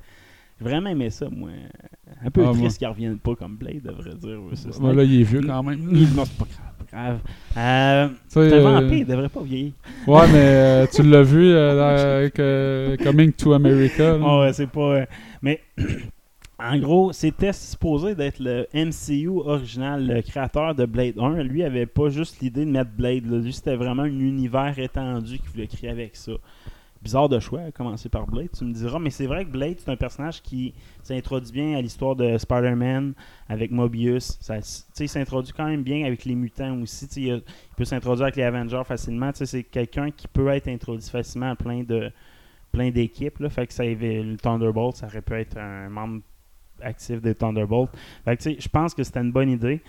J'ai 0.60 0.64
vraiment 0.64 0.90
aimé 0.90 1.10
ça, 1.10 1.26
moi. 1.30 1.50
Un 2.24 2.30
peu 2.30 2.44
Ah, 2.46 2.52
triste 2.52 2.78
qu'ils 2.78 2.88
reviennent 2.88 3.18
pas 3.18 3.34
comme 3.36 3.56
Blade, 3.56 3.86
à 3.88 3.92
vrai 3.92 4.10
dire. 4.14 4.38
ça, 4.54 4.80
Ouais, 4.80 4.94
là, 4.94 5.02
il 5.04 5.20
est 5.20 5.24
vieux 5.24 5.42
quand 5.42 5.62
même. 5.62 5.80
non, 5.80 6.24
c'est 6.24 6.36
pas 6.38 6.46
grave. 6.46 6.74
grave. 6.90 7.18
Euh, 7.56 8.08
c'est 8.28 8.40
un 8.52 8.56
euh, 8.56 8.80
vampire, 8.80 8.98
il 8.98 9.06
devrait 9.06 9.28
pas 9.28 9.42
vieillir. 9.42 9.72
Ouais, 10.06 10.26
mais 10.32 10.38
euh, 10.40 10.86
tu 10.92 11.02
l'as 11.02 11.22
vu 11.22 11.50
euh, 11.50 12.18
avec 12.20 12.38
euh, 12.40 12.96
Coming 12.96 13.32
to 13.32 13.52
America. 13.52 14.16
Ah 14.22 14.40
ouais, 14.40 14.52
c'est 14.52 14.66
pas. 14.66 14.80
euh, 14.80 15.06
mais 15.42 15.60
en 16.60 16.76
gros, 16.78 17.12
c'était 17.12 17.52
supposé 17.52 18.16
d'être 18.16 18.40
le 18.40 18.66
MCU 18.74 19.28
original, 19.28 20.04
le 20.04 20.22
créateur 20.22 20.74
de 20.74 20.86
Blade 20.86 21.16
1. 21.16 21.42
Lui 21.44 21.62
avait 21.62 21.86
pas 21.86 22.08
juste 22.08 22.40
l'idée 22.40 22.64
de 22.64 22.70
mettre 22.70 22.90
Blade. 22.90 23.26
là. 23.26 23.38
Lui, 23.38 23.52
c'était 23.52 23.76
vraiment 23.76 24.02
un 24.02 24.06
univers 24.06 24.76
étendu 24.76 25.38
qu'il 25.38 25.48
voulait 25.50 25.68
créer 25.68 25.90
avec 25.90 26.16
ça. 26.16 26.32
Bizarre 27.00 27.28
de 27.28 27.38
choix, 27.38 27.60
à 27.60 27.70
commencer 27.70 28.08
par 28.08 28.26
Blade, 28.26 28.48
tu 28.58 28.64
me 28.64 28.72
diras, 28.72 28.98
mais 28.98 29.10
c'est 29.10 29.26
vrai 29.26 29.44
que 29.44 29.50
Blade, 29.50 29.76
c'est 29.78 29.88
un 29.88 29.96
personnage 29.96 30.42
qui 30.42 30.74
s'introduit 31.04 31.52
bien 31.52 31.78
à 31.78 31.80
l'histoire 31.80 32.16
de 32.16 32.36
Spider-Man 32.36 33.14
avec 33.48 33.70
Mobius. 33.70 34.40
Il 34.98 35.08
s'introduit 35.08 35.52
quand 35.56 35.66
même 35.66 35.84
bien 35.84 36.04
avec 36.04 36.24
les 36.24 36.34
mutants 36.34 36.76
aussi. 36.80 37.06
Il, 37.18 37.40
peut 37.76 37.84
s'introduire 37.84 38.24
avec 38.24 38.34
les 38.34 38.42
Avengers 38.42 38.82
facilement. 38.84 39.30
C'est 39.32 39.62
quelqu'un 39.62 40.10
qui 40.10 40.26
peut 40.26 40.48
être 40.48 40.66
introduit 40.66 41.08
facilement 41.08 41.50
à 41.50 41.54
plein 41.54 41.84
de 41.84 42.10
plein 42.72 42.90
d'équipes. 42.90 43.46
Fait 43.48 43.66
que 43.68 43.72
ça 43.72 43.84
le 43.84 44.36
Thunderbolt, 44.36 44.96
ça 44.96 45.06
aurait 45.06 45.22
pu 45.22 45.34
être 45.34 45.56
un 45.56 45.88
membre 45.88 46.20
actif 46.82 47.20
des 47.20 47.34
Thunderbolt. 47.34 47.90
Fait 48.24 48.36
que 48.36 48.42
tu 48.42 48.50
sais, 48.54 48.56
je 48.60 48.68
pense 48.68 48.94
que 48.94 49.02
c'était 49.02 49.20
une 49.20 49.32
bonne 49.32 49.50
idée. 49.50 49.80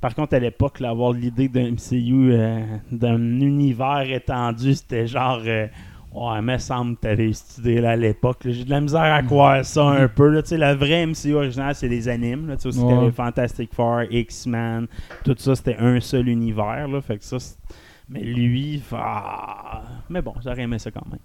Par 0.00 0.14
contre, 0.14 0.34
à 0.34 0.38
l'époque, 0.38 0.80
avoir 0.82 1.12
l'idée 1.12 1.48
d'un 1.48 1.70
MCU, 1.72 2.32
euh, 2.32 2.60
d'un 2.92 3.18
univers 3.40 4.02
étendu, 4.10 4.74
c'était 4.74 5.06
genre. 5.06 5.40
euh, 5.46 5.66
ouais, 6.12 6.42
me 6.42 6.58
semble 6.58 6.96
que 6.96 7.00
t'avais 7.02 7.30
étudié 7.30 7.80
là 7.80 7.90
à 7.92 7.96
l'époque. 7.96 8.38
J'ai 8.44 8.64
de 8.64 8.70
la 8.70 8.80
misère 8.80 9.00
à 9.02 9.22
croire 9.22 9.64
ça 9.64 9.84
un 9.84 10.08
peu. 10.08 10.28
Là. 10.28 10.42
La 10.52 10.74
vraie 10.74 11.06
MCU 11.06 11.34
originale, 11.34 11.74
c'est 11.74 11.88
les 11.88 12.08
animes. 12.08 12.46
Là. 12.46 12.56
Tu 12.56 12.62
sais, 12.62 12.68
aussi, 12.68 12.80
Ouais. 12.80 13.10
Fantastic 13.10 13.72
Four, 13.74 14.02
X-Men, 14.10 14.86
tout 15.24 15.34
ça, 15.38 15.54
c'était 15.54 15.76
un 15.76 15.98
seul 16.00 16.28
univers. 16.28 16.88
Là. 16.88 17.00
Fait 17.00 17.16
que 17.16 17.24
ça, 17.24 17.38
mais 18.08 18.20
lui, 18.20 18.82
ah, 18.92 19.82
mais 20.10 20.20
bon, 20.22 20.34
j'aurais 20.44 20.62
aimé 20.62 20.78
ça 20.78 20.90
quand 20.90 21.06
même. 21.10 21.18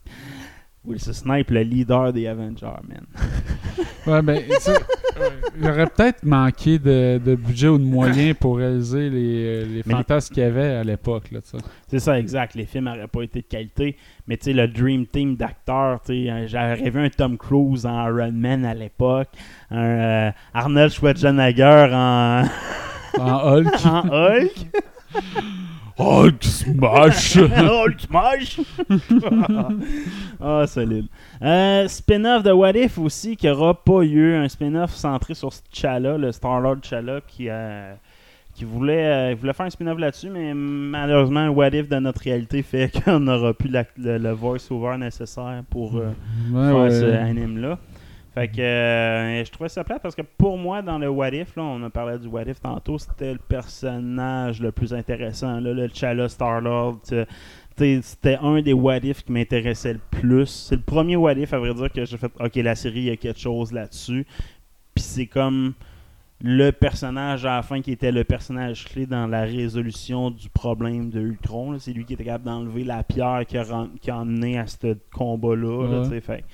Wilson 0.84 1.14
Snipe, 1.14 1.52
le 1.52 1.62
leader 1.62 2.12
des 2.12 2.28
Avengers, 2.28 2.80
man. 2.88 3.06
Ouais, 4.08 4.20
sais, 4.60 4.74
euh, 4.74 5.30
il 5.56 5.70
aurait 5.70 5.86
peut-être 5.86 6.24
manqué 6.24 6.80
de, 6.80 7.22
de 7.24 7.36
budget 7.36 7.68
ou 7.68 7.78
de 7.78 7.84
moyens 7.84 8.36
pour 8.40 8.58
réaliser 8.58 9.12
les, 9.12 9.64
les 9.64 9.84
Mais- 9.86 9.94
fantasmes 9.94 10.34
qu'il 10.34 10.42
y 10.42 10.46
avait 10.48 10.72
à 10.78 10.84
l'époque. 10.84 11.30
C'est 11.88 12.00
ça, 12.00 12.18
exact. 12.18 12.56
Les 12.56 12.66
films 12.66 12.86
n'auraient 12.86 13.06
pas 13.08 13.22
été 13.22 13.42
de 13.42 13.46
qualité. 13.46 13.96
Mais 14.26 14.38
tu 14.38 14.46
sais, 14.46 14.54
le 14.54 14.68
Dream 14.68 15.06
Team 15.06 15.36
d'acteurs, 15.36 16.02
tu 16.02 16.14
sais, 16.26 16.32
euh, 16.32 16.48
j'aurais 16.48 16.90
vu 16.90 17.00
un 17.06 17.10
Tom 17.10 17.38
Cruise 17.38 17.86
en 17.86 18.08
Iron 18.08 18.32
Man 18.32 18.66
à 18.66 18.74
l'époque, 18.74 19.30
un 19.70 19.78
euh, 19.78 20.32
Arnold 20.56 20.92
Schwarzenegger 20.92 21.90
en, 21.94 22.44
En 23.20 23.54
Hulk. 23.54 23.68
en 23.86 24.08
Hulk. 24.10 24.66
Hulk 25.98 26.44
smash! 26.44 27.38
Hulk 27.38 28.00
smash! 28.00 28.60
Ah, 30.44 30.66
solide. 30.68 31.06
Euh, 31.42 31.88
spin-off 31.88 32.44
de 32.44 32.52
What 32.52 32.72
If 32.76 32.98
aussi, 32.98 33.36
qui 33.36 33.48
aura 33.50 33.74
pas 33.74 34.02
eu 34.04 34.34
un 34.36 34.48
spin-off 34.50 34.92
centré 34.96 35.34
sur 35.34 35.50
T'Challa, 35.72 36.18
le 36.18 36.32
Star-Lord 36.32 36.78
T'Challa, 36.82 37.20
qui, 37.28 37.48
euh, 37.50 37.94
qui 38.56 38.66
voulait, 38.66 39.32
euh, 39.34 39.36
voulait 39.40 39.54
faire 39.54 39.68
un 39.68 39.70
spin-off 39.70 40.00
là-dessus, 40.00 40.30
mais 40.30 40.54
malheureusement, 40.56 41.48
What 41.50 41.70
If 41.70 41.90
de 41.90 41.98
notre 42.00 42.22
réalité 42.22 42.64
fait 42.64 42.92
qu'on 43.06 43.20
n'aura 43.20 43.54
plus 43.54 43.70
la- 43.70 43.86
le, 43.98 44.18
le 44.18 44.32
voice-over 44.32 44.98
nécessaire 44.98 45.62
pour 45.70 45.96
euh, 45.98 46.10
Ouais, 46.52 46.68
faire 46.72 46.78
ouais. 46.78 46.90
ce 46.92 47.06
anime-là. 47.06 47.78
Fait 48.34 48.48
que 48.48 48.62
euh, 48.62 49.44
je 49.44 49.52
trouvais 49.52 49.68
ça 49.68 49.84
plate 49.84 50.02
parce 50.02 50.16
que 50.16 50.22
pour 50.22 50.58
moi, 50.58 50.82
dans 50.82 50.98
le 50.98 51.10
What 51.10 51.32
If, 51.32 51.56
là, 51.58 51.64
on 51.64 51.84
a 51.84 51.90
parlé 51.90 52.18
du 52.18 52.28
What 52.28 52.44
If 52.44 52.62
tantôt, 52.62 52.98
c'était 52.98 53.34
le 53.34 53.40
personnage 53.40 54.62
le 54.62 54.72
plus 54.72 54.94
intéressant. 54.94 55.60
Là, 55.60 55.74
le 55.74 55.90
T'Challa 55.90 56.30
Star-Lord. 56.30 57.02
C'était 57.04 58.38
un 58.42 58.62
des 58.62 58.72
What 58.72 59.00
If 59.00 59.24
qui 59.26 59.34
m'intéressait 59.34 59.94
le 59.94 60.00
plus. 60.12 60.46
C'est 60.46 60.76
le 60.76 60.82
premier 60.82 61.18
What 61.18 61.34
If, 61.34 61.52
à 61.54 61.60
vrai 61.60 61.74
dire, 61.74 61.92
que 61.92 62.06
j'ai 62.06 62.18
fait 62.18 62.32
Ok, 62.40 62.56
la 62.56 62.76
série, 62.76 63.00
il 63.00 63.06
y 63.06 63.10
a 63.10 63.18
quelque 63.18 63.40
chose 63.40 63.74
là-dessus. 63.74 64.26
Puis 64.96 65.04
c'est 65.04 65.28
comme 65.28 65.74
le 66.42 66.72
personnage 66.72 67.46
à 67.46 67.58
la 67.58 67.64
fin 67.64 67.82
qui 67.82 67.92
était 67.92 68.14
le 68.14 68.24
personnage 68.24 68.86
clé 68.86 69.06
dans 69.06 69.28
la 69.28 69.42
résolution 69.42 70.32
du 70.32 70.48
problème 70.50 71.10
de 71.10 71.20
Ultron. 71.20 71.78
C'est 71.80 71.92
lui 71.92 72.06
qui 72.06 72.14
était 72.14 72.24
capable 72.24 72.46
d'enlever 72.46 72.86
la 72.86 73.04
pierre 73.04 73.44
qui 73.46 73.58
a, 73.58 73.66
qui 74.02 74.10
a 74.10 74.18
emmené 74.18 74.58
à 74.58 74.68
ce 74.68 74.96
combat-là. 75.14 76.04
Ouais. 76.08 76.22
Fait 76.22 76.46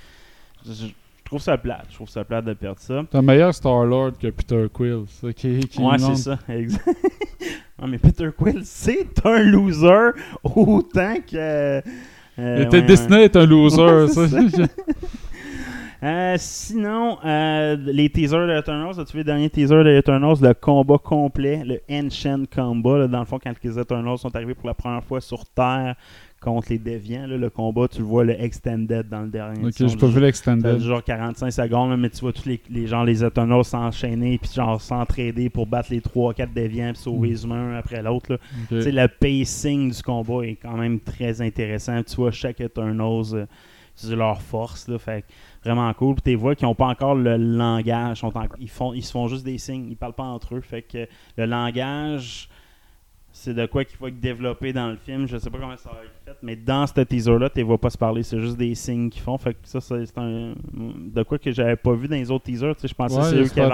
je 0.65 0.87
trouve 1.27 1.41
ça 1.41 1.57
plate. 1.57 1.85
Je 1.89 1.95
trouve 1.95 2.09
ça 2.09 2.23
plate 2.23 2.45
de 2.45 2.53
perdre 2.53 2.79
ça. 2.79 3.03
T'as 3.09 3.19
un 3.19 3.21
meilleur 3.21 3.53
Star-Lord 3.53 4.13
que 4.19 4.27
Peter 4.27 4.65
Quill. 4.73 5.03
ça, 5.07 5.33
qui, 5.33 5.59
qui 5.59 5.81
ouais, 5.81 5.97
c'est 5.97 6.15
ça. 6.15 6.39
Exact. 6.49 6.87
Ouais, 7.79 7.87
mais 7.87 7.97
Peter 7.97 8.29
Quill, 8.35 8.61
c'est 8.63 9.25
un 9.25 9.39
loser 9.43 10.11
autant 10.43 11.15
que. 11.29 11.35
euh, 11.35 11.81
Il 12.39 12.61
était 12.63 12.77
ouais, 12.77 12.83
destiné 12.83 13.15
à 13.17 13.23
être 13.23 13.35
un 13.35 13.45
loser. 13.45 13.81
Ouais, 13.81 14.07
ça. 14.07 14.21
Euh, 16.03 16.35
sinon, 16.37 17.17
euh, 17.25 17.75
les 17.75 18.07
teasers 18.11 18.45
de 18.45 18.53
Eternals, 18.53 18.99
as-tu 18.99 19.13
vu 19.13 19.17
le 19.19 19.23
dernier 19.23 19.49
teaser 19.49 19.83
de 19.83 19.89
Eternals, 19.97 20.37
le 20.41 20.53
combat 20.53 20.99
complet, 20.99 21.63
le 21.65 21.81
Ancient 21.89 22.43
Combat, 22.53 22.99
là, 22.99 23.07
dans 23.07 23.19
le 23.19 23.25
fond, 23.25 23.39
quand 23.43 23.51
les 23.63 23.79
Eternals 23.79 24.19
sont 24.19 24.35
arrivés 24.35 24.53
pour 24.53 24.67
la 24.67 24.75
première 24.75 25.03
fois 25.03 25.19
sur 25.21 25.43
Terre 25.47 25.95
contre 26.39 26.67
les 26.69 26.77
Déviants, 26.77 27.25
là, 27.27 27.35
le 27.37 27.49
combat, 27.49 27.87
tu 27.87 27.99
le 27.99 28.03
vois, 28.05 28.23
le 28.23 28.39
Extended 28.39 29.09
dans 29.09 29.21
le 29.21 29.29
dernier. 29.29 29.65
ok, 29.67 29.73
j'ai 29.75 29.97
pas 29.97 30.07
vu 30.07 30.19
l'extended. 30.21 30.79
genre 30.79 31.03
45 31.03 31.49
secondes, 31.51 31.99
mais 31.99 32.09
tu 32.09 32.19
vois 32.21 32.31
tous 32.33 32.45
les, 32.45 32.61
les 32.69 32.85
gens, 32.87 33.03
les 33.03 33.23
Eternals 33.23 33.65
s'enchaîner 33.65 34.37
puis 34.37 34.51
genre 34.53 34.79
s'entraider 34.79 35.49
pour 35.49 35.65
battre 35.65 35.89
les 35.91 35.99
3-4 36.01 36.53
déviants 36.53 36.93
puis 36.93 37.01
sauver 37.01 37.29
les 37.29 37.43
humains 37.43 37.73
un 37.73 37.77
après 37.77 38.01
l'autre. 38.03 38.33
là. 38.33 38.37
Ok. 38.63 38.67
Tu 38.69 38.81
sais, 38.83 38.91
le 38.91 39.07
pacing 39.07 39.91
du 39.91 40.03
combat 40.03 40.43
est 40.45 40.55
quand 40.55 40.77
même 40.77 40.99
très 40.99 41.41
intéressant. 41.41 42.03
Tu 42.03 42.15
vois 42.15 42.31
chaque 42.31 42.61
Eternals 42.61 43.33
euh, 43.33 43.45
c'est 43.95 44.15
leur 44.15 44.39
force. 44.41 44.87
Là, 44.87 44.99
fait 44.99 45.25
vraiment 45.63 45.91
cool. 45.95 46.13
Puis 46.15 46.33
tu 46.33 46.35
vois 46.35 46.53
qu'ils 46.53 46.67
n'ont 46.67 46.75
pas 46.75 46.85
encore 46.87 47.15
le 47.15 47.35
langage. 47.35 48.19
sont 48.19 48.37
en- 48.37 48.43
ils, 48.59 48.69
font, 48.69 48.93
ils 48.93 49.03
se 49.03 49.11
font 49.11 49.27
juste 49.27 49.43
des 49.43 49.57
signes. 49.57 49.87
Ils 49.89 49.97
parlent 49.97 50.13
pas 50.13 50.23
entre 50.23 50.53
eux. 50.55 50.61
Fait 50.61 50.83
que 50.83 51.07
le 51.35 51.45
langage, 51.47 52.47
c'est 53.39 53.53
de 53.53 53.65
quoi 53.67 53.85
qu'il 53.85 53.97
faut 53.97 54.07
être 54.07 54.19
développé 54.19 54.73
dans 54.73 54.89
le 54.89 54.95
film. 54.95 55.27
Je 55.27 55.37
sais 55.37 55.49
pas 55.49 55.59
comment 55.59 55.77
ça 55.77 55.89
va 55.91 55.97
être 56.03 56.11
fait, 56.25 56.37
mais 56.41 56.55
dans 56.55 56.87
ce 56.87 56.99
teaser-là, 57.01 57.49
tu 57.49 57.59
ne 57.59 57.65
vois 57.65 57.77
pas 57.77 57.89
se 57.91 57.97
parler. 57.97 58.23
C'est 58.23 58.39
juste 58.41 58.57
des 58.57 58.73
signes 58.73 59.09
qu'ils 59.09 59.21
font. 59.21 59.37
Fait 59.37 59.53
que 59.53 59.59
ça, 59.63 59.79
c'est 59.79 60.17
un. 60.17 60.53
De 61.13 61.23
quoi 61.23 61.37
que 61.37 61.51
j'avais 61.51 61.75
pas 61.75 61.93
vu 61.93 62.07
dans 62.07 62.15
les 62.15 62.31
autres 62.31 62.45
teasers. 62.45 62.73
Je 62.83 62.93
pensais 62.93 63.15
que 63.15 63.21
Ouais, 63.21 63.29
c'est 63.29 63.35
eux 63.37 63.43
qui 63.43 63.59
avaient 63.59 63.69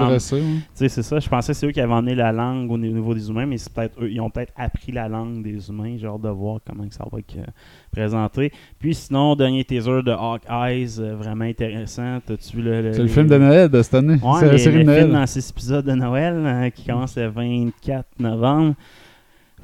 c'est 0.90 1.02
ça. 1.02 1.20
Je 1.20 1.30
pensais 1.30 1.54
c'est 1.54 1.66
eux 1.66 1.72
qui 1.72 1.80
avaient 1.80 1.94
emmené 1.94 2.14
la 2.14 2.32
langue 2.32 2.70
au 2.72 2.78
niveau 2.78 3.14
des 3.14 3.30
humains, 3.30 3.46
mais 3.46 3.58
c'est 3.58 3.72
peut-être 3.74 4.02
eux. 4.04 4.12
Ils 4.12 4.20
ont 4.20 4.30
peut-être 4.30 4.54
appris 4.58 4.92
la 4.92 5.08
langue 5.08 5.42
des 5.44 5.70
humains. 5.70 5.96
J'ai 5.98 6.08
hâte 6.08 6.22
de 6.22 6.30
voir 6.30 6.60
comment 6.68 6.84
ça 6.90 7.06
va 7.12 7.20
être 7.20 7.38
euh, 7.38 7.44
présenté. 7.92 8.52
Puis 8.80 8.94
sinon, 8.96 9.36
dernier 9.36 9.64
teaser 9.64 10.02
de 10.04 10.12
Hawkeyes, 10.12 11.00
euh, 11.00 11.16
vraiment 11.16 11.46
intéressant. 11.46 12.20
T'as-tu 12.26 12.62
le. 12.62 12.82
le- 12.82 12.94
C'est 12.94 13.02
le 13.02 13.08
film 13.08 13.28
de 13.28 13.38
Noël 13.38 13.70
de 13.70 13.82
cette 13.82 13.94
année. 13.96 14.16
Ouais, 14.22 14.40
c'est 14.58 14.72
le 14.72 14.80
de 14.80 14.84
Noël. 14.84 15.02
film 15.04 15.14
dans 15.14 15.26
six 15.26 15.50
épisodes 15.50 15.86
de 15.86 15.94
Noël 15.94 16.34
euh, 16.36 16.70
qui 16.70 16.86
commence 16.86 17.16
le 17.18 17.28
24 17.28 18.06
novembre. 18.20 18.76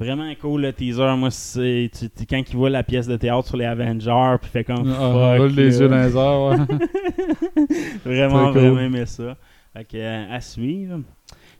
Vraiment 0.00 0.32
cool 0.40 0.62
le 0.62 0.72
teaser. 0.72 1.14
Moi, 1.18 1.30
c'est 1.30 1.90
quand 2.28 2.42
il 2.50 2.56
voit 2.56 2.70
la 2.70 2.82
pièce 2.82 3.06
de 3.06 3.16
théâtre 3.16 3.46
sur 3.46 3.58
les 3.58 3.66
Avengers, 3.66 4.36
puis 4.40 4.50
fait 4.50 4.64
comme 4.64 4.90
Ah, 4.98 5.34
fuck. 5.36 5.52
les 5.52 5.78
yeux 5.78 5.88
dans 5.90 5.96
les 6.02 6.14
ouais. 6.14 6.78
vraiment, 8.04 8.50
cool. 8.50 8.60
vraiment 8.62 8.80
aimé 8.80 9.04
ça. 9.04 9.36
Fait 9.74 9.84
que, 9.84 9.96
euh, 9.98 10.34
à 10.34 10.40
suivre. 10.40 11.00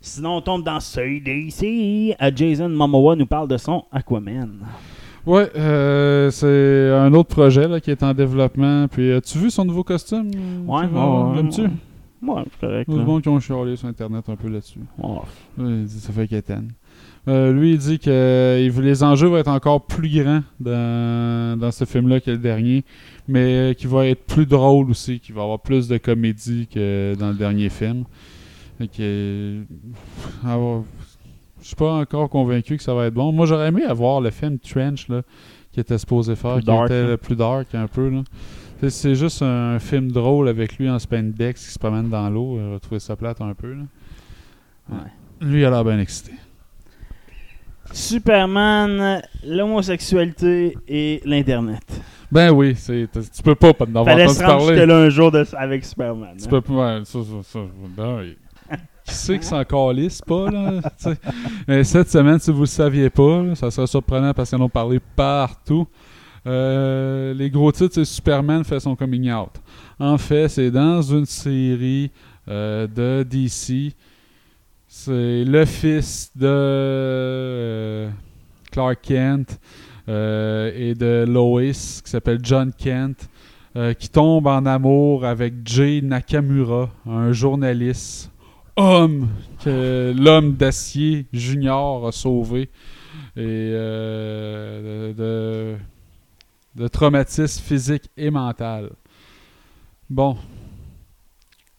Sinon, 0.01 0.37
on 0.37 0.41
tombe 0.41 0.65
dans 0.65 0.81
CDC. 0.81 2.17
Euh, 2.21 2.31
Jason 2.35 2.71
Momoa 2.71 3.15
nous 3.15 3.27
parle 3.27 3.47
de 3.49 3.59
son 3.59 3.85
Aquaman. 3.93 4.51
Ouais, 5.27 5.51
euh, 5.55 6.31
c'est 6.31 6.91
un 6.99 7.13
autre 7.13 7.29
projet 7.29 7.69
là, 7.69 7.79
qui 7.79 7.91
est 7.91 8.03
en 8.03 8.15
développement. 8.15 8.89
Puis, 8.89 9.13
as-tu 9.13 9.37
vu 9.37 9.51
son 9.51 9.67
nouveau 9.67 9.85
costume? 9.85 10.31
Ouais, 10.67 10.87
ouais. 10.87 11.37
L'aimes-tu? 11.37 11.63
Ouais, 12.23 12.43
c'est 12.51 12.61
correct. 12.67 12.89
Là. 12.89 12.95
du 12.97 13.05
monde 13.05 13.23
qui 13.23 13.29
ont 13.29 13.39
chialé 13.41 13.77
sur 13.77 13.89
Internet 13.89 14.25
un 14.29 14.37
peu 14.37 14.49
là-dessus. 14.49 14.81
Ouais. 14.99 15.85
Ça 15.89 16.13
fait 16.13 16.27
qu'étenne. 16.27 16.73
Euh, 17.29 17.53
lui, 17.53 17.73
il 17.73 17.79
dit 17.79 17.99
que 17.99 18.09
euh, 18.11 18.61
il 18.61 18.71
veut- 18.71 18.83
les 18.83 19.03
enjeux 19.05 19.29
vont 19.29 19.37
être 19.37 19.49
encore 19.49 19.85
plus 19.87 20.09
grands 20.09 20.43
dans, 20.59 21.59
dans 21.59 21.71
ce 21.71 21.85
film-là 21.85 22.21
que 22.21 22.31
le 22.31 22.39
dernier, 22.39 22.83
mais 23.29 23.41
euh, 23.71 23.75
qu'il 23.75 23.89
va 23.89 24.07
être 24.07 24.25
plus 24.25 24.47
drôle 24.47 24.91
aussi, 24.91 25.21
qu'il 25.21 25.35
va 25.35 25.43
avoir 25.43 25.61
plus 25.61 25.87
de 25.87 25.99
comédie 25.99 26.67
que 26.67 27.15
dans 27.19 27.29
le 27.29 27.35
dernier 27.35 27.69
film. 27.69 28.05
Fait 28.79 28.89
que, 28.89 29.61
alors, 30.47 30.85
je 31.61 31.67
suis 31.67 31.77
pas 31.77 31.93
encore 31.93 32.31
convaincu 32.31 32.79
que 32.79 32.83
ça 32.83 32.95
va 32.95 33.07
être 33.07 33.15
bon. 33.15 33.33
Moi, 33.33 33.45
j'aurais 33.45 33.69
aimé 33.69 33.83
avoir 33.85 34.23
le 34.23 34.31
film 34.31 34.59
Trench 34.59 35.09
là, 35.09 35.21
qui 35.73 35.81
était 35.81 35.99
supposé 35.99 36.35
faire, 36.37 36.55
Plus 36.55 36.61
qui 36.63 36.67
dark, 36.69 36.87
était 36.87 36.95
hein. 36.95 37.07
le 37.09 37.17
plus 37.19 37.37
dark 37.37 37.75
un 37.75 37.87
peu. 37.87 38.09
là. 38.09 38.23
C'est 38.89 39.15
juste 39.15 39.43
un 39.43 39.79
film 39.79 40.11
drôle 40.11 40.49
avec 40.49 40.79
lui 40.79 40.89
en 40.89 40.99
spandex 40.99 41.67
qui 41.67 41.71
se 41.75 41.79
promène 41.79 42.09
dans 42.09 42.31
l'eau. 42.31 42.59
J'aurais 42.59 42.81
trouvé 42.81 42.99
ça 42.99 43.15
plate 43.15 43.43
un 43.43 43.53
peu. 43.53 43.75
là. 43.75 43.83
Ouais. 44.91 45.47
Lui, 45.47 45.61
il 45.61 45.65
a 45.67 45.71
l'air 45.71 45.85
bien 45.85 45.99
excité. 46.01 46.33
Superman, 47.93 49.23
l'homosexualité 49.45 50.77
et 50.89 51.21
l'Internet. 51.25 51.83
Ben 52.31 52.51
oui, 52.51 52.75
c'est, 52.77 53.09
tu 53.13 53.43
peux 53.43 53.57
pas 53.57 53.73
pas 53.75 53.87
en 53.93 54.05
Fallait 54.05 54.29
se 54.29 54.43
rendre 54.45 54.67
parler. 54.67 54.93
un 54.93 55.09
jour 55.09 55.33
de- 55.33 55.45
avec 55.57 55.85
Superman. 55.85 56.37
Tu 56.39 56.45
hein. 56.45 56.49
peux 56.49 56.61
pas. 56.61 56.99
ouais, 56.99 57.05
ça, 57.05 57.19
ça, 57.19 57.43
ça, 57.43 57.59
ben 57.97 58.19
oui. 58.21 58.37
qui 59.05 59.15
sait 59.15 59.39
que 59.39 59.45
c'est 59.45 59.57
encore 59.57 59.93
lisse, 59.93 60.21
pas, 60.23 60.49
là? 60.51 60.81
Mais 61.67 61.83
cette 61.83 62.09
semaine, 62.09 62.39
si 62.39 62.53
vous 62.53 62.61
le 62.61 62.67
saviez 62.67 63.11
pas, 63.11 63.43
là, 63.43 63.55
ça 63.57 63.71
serait 63.71 63.89
surprenant 63.89 64.33
parce 64.33 64.51
qu'ils 64.51 64.61
en 64.61 64.65
ont 64.65 64.69
parlé 64.69 65.01
partout. 65.17 65.89
Euh, 66.47 67.35
les 67.35 67.51
gros 67.51 67.73
titres, 67.73 67.95
c'est 67.95 68.05
Superman 68.05 68.63
fait 68.65 68.81
son 68.81 68.95
coming 68.95 69.31
out. 69.33 69.51
En 69.99 70.17
fait, 70.17 70.49
c'est 70.49 70.71
dans 70.71 71.03
une 71.03 71.27
série 71.27 72.11
euh, 72.49 72.87
de 72.87 73.25
DC. 73.25 73.95
C'est 74.93 75.45
le 75.45 75.65
fils 75.67 76.33
de 76.35 76.49
euh, 76.49 78.11
Clark 78.73 78.99
Kent 79.01 79.61
euh, 80.09 80.73
et 80.75 80.97
de 80.97 81.25
Lois, 81.29 81.71
qui 81.71 82.11
s'appelle 82.11 82.41
John 82.43 82.73
Kent, 82.77 83.29
euh, 83.77 83.95
qui 83.95 84.09
tombe 84.09 84.49
en 84.49 84.67
amour 84.67 85.25
avec 85.25 85.55
Jay 85.65 86.01
Nakamura, 86.03 86.91
un 87.07 87.31
journaliste 87.31 88.33
homme 88.75 89.29
que 89.63 90.13
l'homme 90.19 90.55
d'acier 90.55 91.27
junior 91.33 92.09
a 92.09 92.11
sauvé 92.11 92.69
et 93.37 93.71
de, 93.71 95.13
de, 95.17 95.77
de 96.75 96.89
traumatisme 96.89 97.63
physique 97.63 98.11
et 98.17 98.33
mental. 98.33 98.91
Bon, 100.11 100.37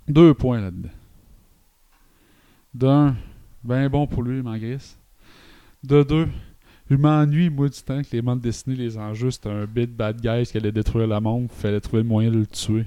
deux 0.08 0.34
points 0.34 0.62
là-dedans. 0.62 1.00
D'un, 2.73 3.15
ben 3.63 3.89
bon 3.89 4.07
pour 4.07 4.23
lui, 4.23 4.41
Mangris. 4.41 4.95
De 5.84 6.03
deux, 6.03 6.27
je 6.89 6.95
m'ennuie, 6.95 7.49
moi, 7.49 7.67
du 7.67 7.81
temps 7.81 8.01
que 8.01 8.07
les 8.12 8.21
bandes 8.21 8.39
dessinées, 8.39 8.75
les 8.75 8.97
enjeux, 8.97 9.31
c'était 9.31 9.49
un 9.49 9.65
bit 9.65 9.93
bad 9.93 10.21
guy 10.21 10.43
qui 10.45 10.57
allait 10.57 10.71
détruire 10.71 11.07
le 11.07 11.19
monde, 11.19 11.49
il 11.49 11.62
fallait 11.62 11.81
trouver 11.81 12.03
le 12.03 12.07
moyen 12.07 12.31
de 12.31 12.39
le 12.39 12.47
tuer. 12.47 12.86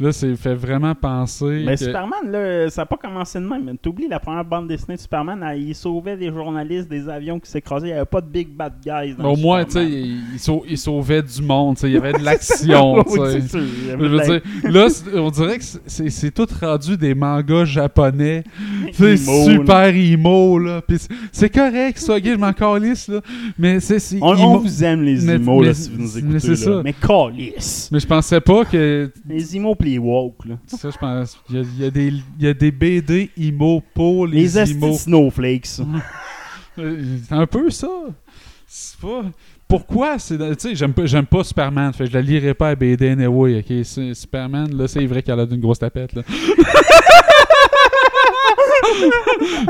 Là, 0.00 0.10
c'est 0.10 0.34
fait 0.34 0.54
vraiment 0.56 0.92
penser. 0.96 1.62
Mais 1.64 1.74
que- 1.76 1.84
Superman, 1.84 2.28
là, 2.28 2.68
ça 2.68 2.82
n'a 2.82 2.86
pas 2.86 2.96
commencé 2.96 3.38
de 3.38 3.44
même. 3.46 3.76
T'oublies 3.80 4.08
la 4.08 4.18
première 4.18 4.44
bande 4.44 4.66
dessinée 4.66 4.96
de 4.96 5.00
Superman, 5.00 5.40
elle- 5.48 5.62
il 5.62 5.74
sauvait 5.76 6.16
des 6.16 6.30
journalistes, 6.32 6.88
des 6.88 7.08
avions 7.08 7.38
qui 7.38 7.48
s'écrasaient. 7.48 7.86
Il 7.86 7.90
n'y 7.92 7.96
avait 7.96 8.04
pas 8.04 8.20
de 8.20 8.26
big 8.26 8.48
bad 8.48 8.72
guys. 8.84 9.14
Dans 9.16 9.32
Au 9.32 9.36
moins, 9.36 9.64
tu 9.64 9.70
sais, 9.72 9.88
il, 9.88 10.38
sau- 10.38 10.64
il 10.68 10.78
sauvait 10.78 11.22
du 11.22 11.40
monde, 11.42 11.76
il 11.84 11.90
y 11.92 11.96
avait 11.96 12.12
de 12.12 12.18
l'action, 12.24 12.96
là, 12.96 14.88
on 15.14 15.30
dirait 15.30 15.58
que 15.58 15.64
c'est- 15.86 16.30
tout 16.32 16.46
rendu 16.60 16.96
des 16.96 17.14
mangas 17.14 17.64
japonais. 17.64 18.42
C'est 18.92 19.14
Emo, 19.14 19.44
super 19.50 19.86
emo, 19.94 20.58
là. 20.58 20.82
C'est- 21.32 21.48
correct, 21.54 21.98
ça, 21.98 22.18
gay, 22.20 22.32
je 22.32 22.38
m'en 22.38 22.52
calisse, 22.52 23.08
là. 23.08 23.20
Mais 23.58 23.80
c'est. 23.80 23.98
On, 24.20 24.34
emo- 24.34 24.42
on 24.44 24.58
vous 24.58 24.84
aime, 24.84 25.02
les 25.02 25.20
mais- 25.24 25.38
là, 25.62 25.74
si 25.74 25.90
vous 25.90 26.02
nous 26.02 26.10
mais 26.14 26.20
écoutez. 26.20 26.40
c'est 26.40 26.56
ça. 26.56 26.80
Mais 26.82 26.92
calice! 26.92 27.88
Mais 27.92 28.00
je 28.00 28.06
pensais 28.06 28.40
pas 28.40 28.64
que. 28.64 29.10
Les 29.28 29.56
imos 29.56 29.74
les 29.84 29.98
woke, 29.98 30.44
là. 30.46 30.56
Ça, 30.66 30.90
je 30.90 30.96
pense. 30.98 31.38
Il 31.50 31.56
y 31.56 31.58
a, 31.58 31.62
il 31.62 31.82
y 31.82 31.84
a 31.86 31.90
des, 31.90 32.06
il 32.08 32.44
y 32.44 32.46
a 32.48 32.54
des 32.54 32.70
BD 32.70 33.30
emo 33.38 33.82
pour 33.94 34.26
les, 34.26 34.48
Les 34.48 34.66
snowflakes. 34.98 35.66
C'est 36.76 37.32
un 37.32 37.46
peu 37.46 37.70
ça. 37.70 37.88
C'est 38.66 38.98
pas. 38.98 39.22
Pourquoi 39.68 40.18
c'est 40.18 40.36
tu 40.36 40.44
sais 40.58 40.74
j'aime 40.74 40.92
pas 40.92 41.06
j'aime 41.06 41.24
pas 41.24 41.42
Superman 41.42 41.92
fait 41.94 42.06
je 42.06 42.12
la 42.12 42.20
lirai 42.20 42.52
pas 42.52 42.68
à 42.68 42.74
BD 42.74 43.08
anyway 43.08 43.58
OK? 43.60 43.84
C'est- 43.84 44.12
Superman 44.12 44.76
là 44.76 44.86
c'est 44.86 45.06
vrai 45.06 45.22
qu'elle 45.22 45.40
a 45.40 45.44
une 45.44 45.58
grosse 45.60 45.78
tapette 45.78 46.12
là 46.12 46.22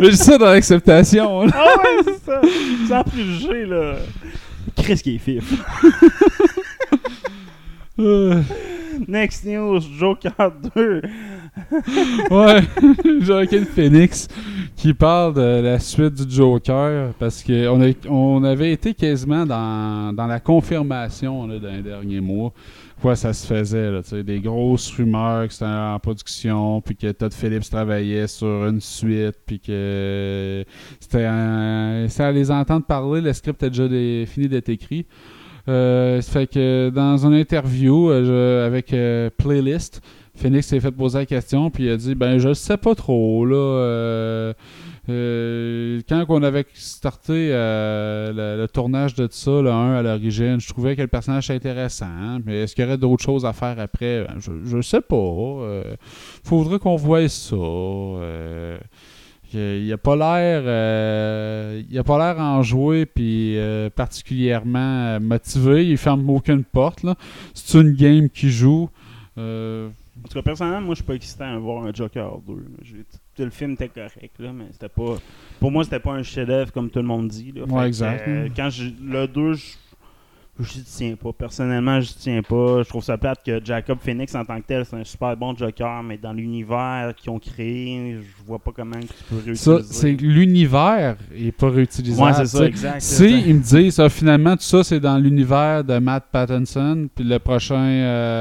Mais 0.01 0.11
dis 0.11 0.17
ça 0.17 0.37
dans 0.37 0.47
l'acceptation 0.51 1.43
ah 1.53 1.77
ouais, 1.77 2.03
c'est 2.05 2.25
ça. 2.25 2.41
Sans 2.89 3.05
préjugé, 3.05 3.67
là. 3.67 3.95
Chris 4.77 4.97
qui 4.97 5.15
est 5.15 5.19
fif. 5.19 5.53
Next 9.09 9.45
news, 9.45 9.81
Joker 9.99 10.33
2. 10.75 11.03
ouais 12.31 12.61
Joaquin 13.21 13.65
Phoenix 13.65 14.29
qui 14.77 14.93
parle 14.93 15.35
de 15.35 15.61
la 15.63 15.79
suite 15.79 16.15
du 16.15 16.35
Joker 16.35 17.13
parce 17.19 17.43
que 17.43 17.69
on, 18.09 18.43
a- 18.45 18.51
avait 18.51 18.73
été 18.73 18.95
quasiment 18.95 19.47
dans, 19.47 20.15
la 20.17 20.41
confirmation 20.41 21.47
là, 21.47 21.59
dans 21.59 21.71
les 21.71 21.83
derniers 21.83 22.21
mois 22.21 22.53
quoi 23.01 23.17
ça 23.17 23.33
se 23.33 23.47
faisait 23.47 24.23
des 24.23 24.41
grosses 24.41 24.91
rumeurs 24.97 25.47
que 25.47 25.53
c'était 25.53 25.67
en 25.67 25.99
production 25.99 26.81
puis 26.81 26.97
que 26.97 27.13
Todd 27.13 27.33
Phillips 27.33 27.69
travaillait 27.71 28.27
sur 28.27 28.67
une 28.67 28.81
suite 28.81 29.37
puis 29.47 29.61
que 29.61 30.65
c'était 31.01 31.25
à 31.25 32.33
les 32.33 32.51
entendre 32.51 32.87
parler 32.87 33.21
le 33.21 33.33
script 33.33 33.63
était 33.63 33.71
déjà 33.71 33.89
fini 34.27 34.49
d'être 34.49 34.69
écrit 34.71 35.07
euh, 35.69 36.21
fait 36.23 36.47
que 36.47 36.91
dans 36.95 37.27
une 37.27 37.35
interview 37.35 38.11
euh, 38.11 38.67
avec 38.67 38.93
euh, 38.93 39.31
Playlist 39.37 40.03
Phoenix 40.37 40.67
s'est 40.67 40.81
fait 40.81 40.91
poser 40.91 41.19
la 41.21 41.27
question, 41.27 41.71
puis 41.71 41.85
il 41.85 41.91
a 41.91 41.97
dit 41.97 42.15
Ben, 42.15 42.39
je 42.39 42.53
sais 42.55 42.77
pas 42.77 42.95
trop, 42.95 43.47
là. 43.47 43.57
euh, 43.57 44.53
quand 46.09 46.25
on 46.29 46.43
avait 46.43 46.65
starté 46.75 47.51
le, 47.51 48.57
le 48.59 48.67
tournage 48.67 49.15
de 49.15 49.29
ça, 49.31 49.61
le 49.63 49.71
1 49.71 49.95
à 49.95 50.03
l'origine, 50.03 50.61
je 50.61 50.69
trouvais 50.69 50.97
que 50.97 51.03
le 51.03 51.09
personnage 51.09 51.51
était 51.51 51.69
intéressant, 51.71 52.07
hein, 52.07 52.41
mais 52.45 52.63
est-ce 52.63 52.75
qu'il 52.75 52.85
y 52.85 52.87
aurait 52.89 52.99
d'autres 52.99 53.23
choses 53.23 53.45
à 53.47 53.53
faire 53.53 53.79
après? 53.79 54.25
Ben, 54.27 54.37
je, 54.41 54.51
je 54.65 54.81
sais 54.81 55.01
pas. 55.03 55.15
euh, 55.17 55.95
faudrait 56.43 56.79
qu'on 56.79 56.97
voie 56.97 57.29
ça. 57.29 57.57
Il 59.55 59.93
a 59.93 59.97
pas 59.99 60.17
l'air 60.17 60.63
euh, 60.67 61.83
il 61.91 61.99
a 61.99 62.05
pas 62.05 62.19
l'air 62.19 62.43
enjoué 62.43 63.07
puis 63.07 63.57
euh, 63.59 63.91
particulièrement 63.91 64.79
euh, 65.07 65.21
motivé 65.21 65.87
il 65.89 65.97
ferme 65.99 66.29
aucune 66.31 66.65
porte 66.65 67.03
là 67.03 67.15
c'est 67.55 67.81
une 67.81 67.93
game 67.93 68.29
qui 68.29 68.51
joue 68.51 68.89
euh, 69.39 69.89
En 70.25 70.29
tout 70.29 70.35
cas, 70.35 70.43
personnellement, 70.43 70.81
moi, 70.81 70.95
je 70.95 70.99
suis 71.01 71.05
pas 71.05 71.15
excité 71.17 71.43
à 71.43 71.59
voir 71.59 71.85
un 71.85 71.93
Joker 71.93 72.39
2. 72.47 72.53
là. 72.55 72.61
J'ai- 72.83 73.45
Le 73.45 73.51
film 73.51 73.73
était 73.73 73.89
correct, 73.89 74.31
là, 74.39 74.53
mais 74.53 74.67
c'était 74.71 74.89
pas. 74.89 75.17
Pour 75.59 75.73
moi, 75.73 75.83
c'était 75.83 75.99
pas 75.99 76.13
un 76.13 76.23
chef-d'œuvre 76.23 76.71
comme 76.73 76.89
tout 76.89 77.01
le 77.01 77.05
monde 77.07 77.27
dit. 77.27 77.51
Là. 77.53 77.65
Ouais, 77.65 77.89
exact. 77.89 78.25
quand 78.55 78.69
le 79.03 79.27
2, 79.27 79.55
je. 79.55 79.65
J'y 80.61 80.85
tiens 80.85 81.15
pas. 81.21 81.33
Personnellement, 81.33 82.01
j'y 82.01 82.15
tiens 82.15 82.41
pas. 82.41 82.83
Je 82.85 82.89
trouve 82.89 83.03
ça 83.03 83.19
plate 83.19 83.41
que 83.45 83.61
Jacob 83.65 83.99
Phoenix, 84.01 84.33
en 84.37 84.45
tant 84.45 84.61
que 84.61 84.67
tel, 84.67 84.85
c'est 84.85 84.95
un 84.95 85.03
super 85.03 85.37
bon 85.37 85.57
Joker, 85.57 86.03
mais 86.05 86.17
dans 86.17 86.33
l'univers 86.33 87.13
qu'ils 87.17 87.31
ont 87.31 87.41
créé, 87.41 88.19
je 88.23 88.47
vois 88.47 88.61
pas 88.61 88.71
comment 88.71 89.01
tu 89.01 89.07
peux 89.29 89.35
réutiliser. 89.37 89.57
Ça, 89.65 89.79
c'est 89.83 90.13
l'univers 90.13 91.17
est 91.35 91.51
pas 91.51 91.71
réutilisable. 91.71 92.29
Ouais, 92.29 92.35
c'est 92.35 92.47
ça, 92.57 92.67
exact. 92.67 93.01
Si 93.01 93.41
ils 93.49 93.55
me 93.57 93.61
disent 93.63 93.95
ça, 93.97 94.09
finalement 94.09 94.55
tout 94.57 94.63
ça 94.63 94.85
c'est 94.85 95.01
dans 95.01 95.19
l'univers 95.19 95.83
de 95.83 95.99
Matt 95.99 96.27
Pattinson, 96.31 97.09
puis 97.13 97.25
le 97.25 97.39
prochain 97.41 97.75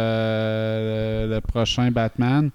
euh, 0.04 1.28
le, 1.28 1.36
le 1.36 1.42
prochain 1.42 1.90
Batman, 1.92 2.50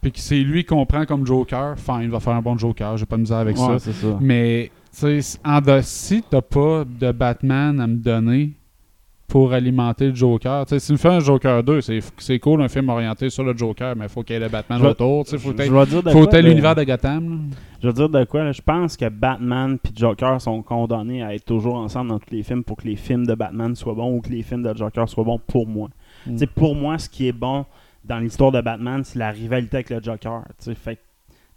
puis 0.00 0.12
que 0.12 0.18
c'est 0.20 0.38
lui 0.38 0.64
qu'on 0.64 0.86
prend 0.86 1.04
comme 1.04 1.26
Joker, 1.26 1.74
fine, 1.78 2.02
il 2.02 2.10
va 2.10 2.20
faire 2.20 2.34
un 2.34 2.42
bon 2.42 2.56
Joker, 2.56 2.96
j'ai 2.96 3.06
pas 3.06 3.16
de 3.16 3.22
misère 3.22 3.38
avec 3.38 3.56
Ouais, 3.58 3.78
ça. 3.78 3.92
ça. 3.92 4.18
Mais 4.20 4.70
tu 4.98 5.20
sais, 5.20 5.38
en 5.44 5.60
de, 5.60 5.80
si 5.82 6.22
t'as 6.28 6.40
pas 6.42 6.84
de 6.84 7.12
Batman 7.12 7.80
à 7.80 7.86
me 7.86 7.96
donner 7.96 8.52
pour 9.30 9.52
alimenter 9.52 10.08
le 10.08 10.14
Joker, 10.14 10.66
tu 10.66 10.70
sais, 10.70 10.80
si 10.80 10.86
tu 10.88 10.92
me 10.94 10.98
fais 10.98 11.08
un 11.08 11.20
Joker 11.20 11.62
2, 11.62 11.80
c'est 12.18 12.38
cool 12.40 12.62
un 12.62 12.68
film 12.68 12.88
orienté 12.88 13.30
sur 13.30 13.44
le 13.44 13.56
Joker, 13.56 13.94
mais 13.96 14.06
il 14.06 14.08
faut 14.08 14.24
qu'il 14.24 14.34
y 14.34 14.36
ait 14.36 14.42
le 14.42 14.48
Batman 14.48 14.80
Je 14.82 14.86
autour, 14.88 15.24
tu 15.24 15.30
sais, 15.30 15.38
faut 15.38 15.52
que 15.52 16.36
là. 16.36 16.42
l'univers 16.42 16.74
de 16.74 16.82
Gotham. 16.82 17.30
là. 17.30 17.56
Je 17.80 17.86
veux 17.86 17.92
dire 17.92 18.08
de 18.08 18.24
quoi, 18.24 18.50
je 18.50 18.60
pense 18.60 18.96
que 18.96 19.08
Batman 19.08 19.78
et 19.84 19.88
Joker 19.94 20.40
sont 20.40 20.62
condamnés 20.62 21.22
à 21.22 21.32
être 21.32 21.44
toujours 21.44 21.76
ensemble 21.76 22.10
dans 22.10 22.18
tous 22.18 22.34
les 22.34 22.42
films 22.42 22.64
pour 22.64 22.76
que 22.76 22.88
les 22.88 22.96
films 22.96 23.24
de 23.24 23.34
Batman 23.34 23.74
soient 23.76 23.94
bons 23.94 24.16
ou 24.16 24.20
que 24.20 24.30
les 24.30 24.42
films 24.42 24.64
de 24.64 24.76
Joker 24.76 25.08
soient 25.08 25.24
bons 25.24 25.38
pour 25.38 25.66
moi. 25.66 25.88
Mm. 26.26 26.36
Tu 26.36 26.46
Pour 26.48 26.74
moi, 26.74 26.98
ce 26.98 27.08
qui 27.08 27.28
est 27.28 27.32
bon 27.32 27.64
dans 28.04 28.18
l'histoire 28.18 28.50
de 28.50 28.60
Batman, 28.60 29.04
c'est 29.04 29.18
la 29.20 29.30
rivalité 29.30 29.76
avec 29.76 29.90
le 29.90 30.02
Joker. 30.02 30.42
tu. 30.62 30.74
Fait 30.74 30.96
que 30.96 31.00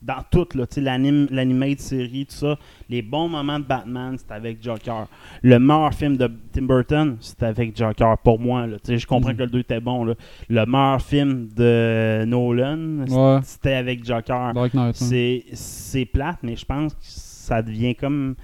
dans 0.05 0.21
tout, 0.29 0.47
là, 0.55 0.67
tu 0.67 0.75
sais, 0.75 0.81
l'anime, 0.81 1.27
l'animate 1.31 1.79
série, 1.79 2.25
tout 2.25 2.35
ça, 2.35 2.57
les 2.89 3.01
bons 3.01 3.29
moments 3.29 3.57
de 3.59 3.63
Batman, 3.63 4.15
c'est 4.17 4.31
avec 4.33 4.61
Joker. 4.61 5.07
Le 5.41 5.57
meilleur 5.59 5.93
film 5.93 6.17
de 6.17 6.29
Tim 6.51 6.63
Burton, 6.63 7.17
c'est 7.21 7.43
avec 7.43 7.75
Joker, 7.77 8.17
pour 8.17 8.37
moi. 8.39 8.67
Là, 8.67 8.77
Tu 8.79 8.87
sais, 8.91 8.97
je 8.97 9.07
comprends 9.07 9.29
Mhm. 9.31 9.37
que 9.37 9.43
le 9.43 9.49
2 9.49 9.59
était 9.59 9.79
bon. 9.79 10.03
là. 10.03 10.15
Le 10.49 10.65
meilleur 10.65 11.01
film 11.01 11.47
de 11.55 12.25
Nolan, 12.25 13.05
Ouais. 13.07 13.39
c'était 13.43 13.75
avec 13.75 14.03
Joker. 14.05 14.51
Hein. 14.55 14.91
C'est 14.93 15.45
c'est 15.53 16.05
plate, 16.05 16.39
mais 16.43 16.55
je 16.55 16.65
pense 16.65 16.93
que 16.93 16.99
ça 17.01 17.61
devient 17.61 17.95
comme. 17.95 18.35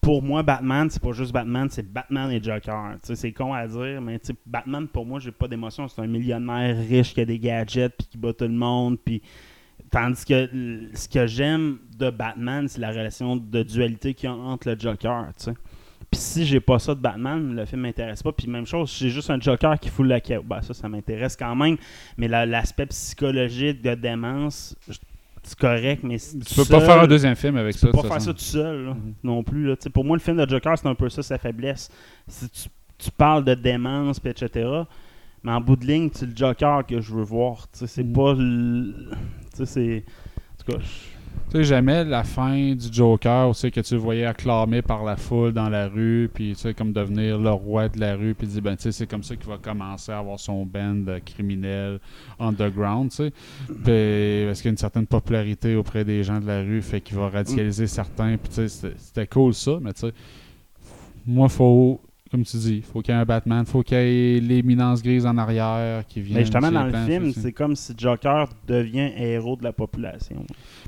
Pour 0.00 0.20
moi, 0.20 0.42
Batman, 0.42 0.88
c'est 0.90 1.00
pas 1.00 1.12
juste 1.12 1.32
Batman, 1.32 1.68
c'est 1.70 1.88
Batman 1.92 2.28
et 2.32 2.42
Joker. 2.42 2.96
C'est 3.02 3.30
con 3.30 3.54
à 3.54 3.66
dire, 3.68 4.00
mais 4.00 4.20
Batman, 4.44 4.88
pour 4.88 5.06
moi, 5.06 5.20
j'ai 5.20 5.30
pas 5.30 5.46
d'émotion. 5.46 5.86
C'est 5.86 6.02
un 6.02 6.08
millionnaire 6.08 6.76
riche 6.88 7.14
qui 7.14 7.20
a 7.20 7.24
des 7.24 7.38
gadgets 7.38 7.94
puis 7.96 8.08
qui 8.10 8.18
bat 8.18 8.32
tout 8.32 8.44
le 8.44 8.50
monde. 8.50 8.98
Puis... 9.04 9.22
Tandis 9.90 10.24
que 10.24 10.48
ce 10.94 11.08
que 11.08 11.26
j'aime 11.26 11.78
de 11.98 12.10
Batman, 12.10 12.66
c'est 12.68 12.80
la 12.80 12.90
relation 12.90 13.36
de 13.36 13.62
dualité 13.62 14.14
qu'il 14.14 14.28
y 14.30 14.32
a 14.32 14.34
entre 14.34 14.70
le 14.70 14.78
Joker. 14.78 15.26
Tu 15.38 15.44
sais. 15.44 15.54
Puis 16.10 16.20
si 16.20 16.44
j'ai 16.46 16.60
pas 16.60 16.78
ça 16.78 16.94
de 16.94 17.00
Batman, 17.00 17.54
le 17.54 17.64
film 17.64 17.82
m'intéresse 17.82 18.22
pas. 18.22 18.32
Puis 18.32 18.46
même 18.48 18.66
chose, 18.66 18.90
si 18.90 19.04
j'ai 19.04 19.10
juste 19.10 19.30
un 19.30 19.40
Joker 19.40 19.78
qui 19.78 19.88
fout 19.88 20.06
la 20.06 20.20
caisse, 20.20 20.40
ben 20.44 20.60
ça, 20.62 20.74
ça 20.74 20.88
m'intéresse 20.88 21.36
quand 21.36 21.54
même. 21.54 21.76
Mais 22.18 22.28
la- 22.28 22.44
l'aspect 22.46 22.86
psychologique 22.86 23.80
de 23.82 23.94
démence, 23.94 24.76
c'est 25.42 25.58
correct, 25.58 26.02
mais 26.04 26.18
si 26.18 26.38
Tu 26.40 26.54
peux 26.54 26.64
seul, 26.64 26.78
pas 26.80 26.84
faire 26.86 27.02
un 27.02 27.06
deuxième 27.06 27.34
film 27.36 27.56
avec 27.56 27.74
tu 27.74 27.80
ça. 27.80 27.86
peux 27.88 27.96
de 27.96 28.02
pas 28.02 28.08
faire 28.08 28.20
ça 28.22 28.32
tout 28.32 28.40
seul 28.40 28.84
là, 28.86 28.94
Mhm. 28.94 29.14
non 29.24 29.42
plus. 29.42 29.66
Là. 29.66 29.76
Tu 29.76 29.88
Pour 29.90 30.04
moi, 30.04 30.16
le 30.16 30.22
film 30.22 30.36
de 30.36 30.48
Joker, 30.48 30.76
c'est 30.78 30.86
un 30.88 30.94
peu 30.94 31.08
ça 31.08 31.22
sa 31.22 31.38
faiblesse. 31.38 31.90
Si 32.28 32.48
tu, 32.50 32.68
tu 32.98 33.10
parles 33.10 33.44
de 33.44 33.54
démence, 33.54 34.20
pis 34.20 34.28
etc., 34.28 34.68
mais 35.42 35.52
en 35.52 35.60
bout 35.60 35.76
de 35.76 35.86
ligne, 35.86 36.10
c'est 36.12 36.26
le 36.26 36.36
Joker 36.36 36.84
que 36.86 37.00
je 37.00 37.12
veux 37.14 37.24
voir. 37.24 37.66
Tu 37.76 37.86
C'est 37.86 38.04
Mhm. 38.04 38.12
pas. 38.12 38.34
le- 38.34 39.10
Tu 39.52 39.58
sais, 39.58 39.66
c'est. 39.66 40.04
En 40.52 40.64
tout 40.64 40.72
cas, 40.72 40.84
Tu 41.50 41.58
sais, 41.58 41.64
jamais 41.64 42.04
la 42.04 42.24
fin 42.24 42.74
du 42.74 42.92
Joker, 42.92 43.50
où 43.50 43.52
que 43.52 43.80
tu 43.80 43.94
le 43.94 44.00
voyais 44.00 44.24
acclamé 44.24 44.80
par 44.80 45.04
la 45.04 45.16
foule 45.16 45.52
dans 45.52 45.68
la 45.68 45.88
rue, 45.88 46.30
puis 46.32 46.52
tu 46.54 46.60
sais, 46.60 46.74
comme 46.74 46.92
devenir 46.92 47.38
le 47.38 47.50
roi 47.50 47.88
de 47.88 48.00
la 48.00 48.16
rue, 48.16 48.34
puis 48.34 48.46
dire, 48.46 48.62
ben, 48.62 48.76
tu 48.76 48.84
sais, 48.84 48.92
c'est 48.92 49.06
comme 49.06 49.22
ça 49.22 49.36
qu'il 49.36 49.46
va 49.48 49.58
commencer 49.58 50.12
à 50.12 50.18
avoir 50.18 50.38
son 50.38 50.64
band 50.64 50.94
de 50.94 51.18
criminels 51.18 52.00
underground, 52.38 53.10
tu 53.10 53.16
sais. 53.16 53.32
Puis, 53.66 54.46
parce 54.46 54.60
qu'il 54.60 54.66
y 54.66 54.68
a 54.68 54.70
une 54.70 54.76
certaine 54.78 55.06
popularité 55.06 55.76
auprès 55.76 56.04
des 56.04 56.22
gens 56.22 56.40
de 56.40 56.46
la 56.46 56.60
rue, 56.60 56.80
fait 56.80 57.00
qu'il 57.00 57.16
va 57.16 57.28
radicaliser 57.28 57.86
certains, 57.86 58.36
puis 58.36 58.48
tu 58.48 58.68
sais, 58.68 58.92
c'était 58.96 59.26
cool 59.26 59.52
ça, 59.52 59.78
mais 59.80 59.92
tu 59.92 60.00
sais, 60.00 60.12
moi, 61.26 61.48
faut, 61.48 62.00
comme 62.32 62.42
tu 62.44 62.56
dis, 62.56 62.80
faut 62.82 63.00
qu'il 63.02 63.14
y 63.14 63.16
ait 63.16 63.20
un 63.20 63.24
Batman, 63.24 63.64
faut 63.64 63.82
qu'il 63.82 63.96
y 63.96 64.00
ait 64.36 64.40
l'éminence 64.40 65.02
grise 65.02 65.24
en 65.26 65.36
arrière 65.38 66.04
qui 66.08 66.20
vient. 66.22 66.36
Mais 66.38 66.40
justement, 66.44 66.72
dans 66.72 66.84
le 66.86 66.92
film, 67.06 67.30
c'est 67.32 67.52
comme 67.52 67.76
si 67.76 67.92
Joker 67.96 68.48
devient 68.66 69.12
héros 69.16 69.54
de 69.56 69.62
la 69.62 69.72
population. 69.72 70.44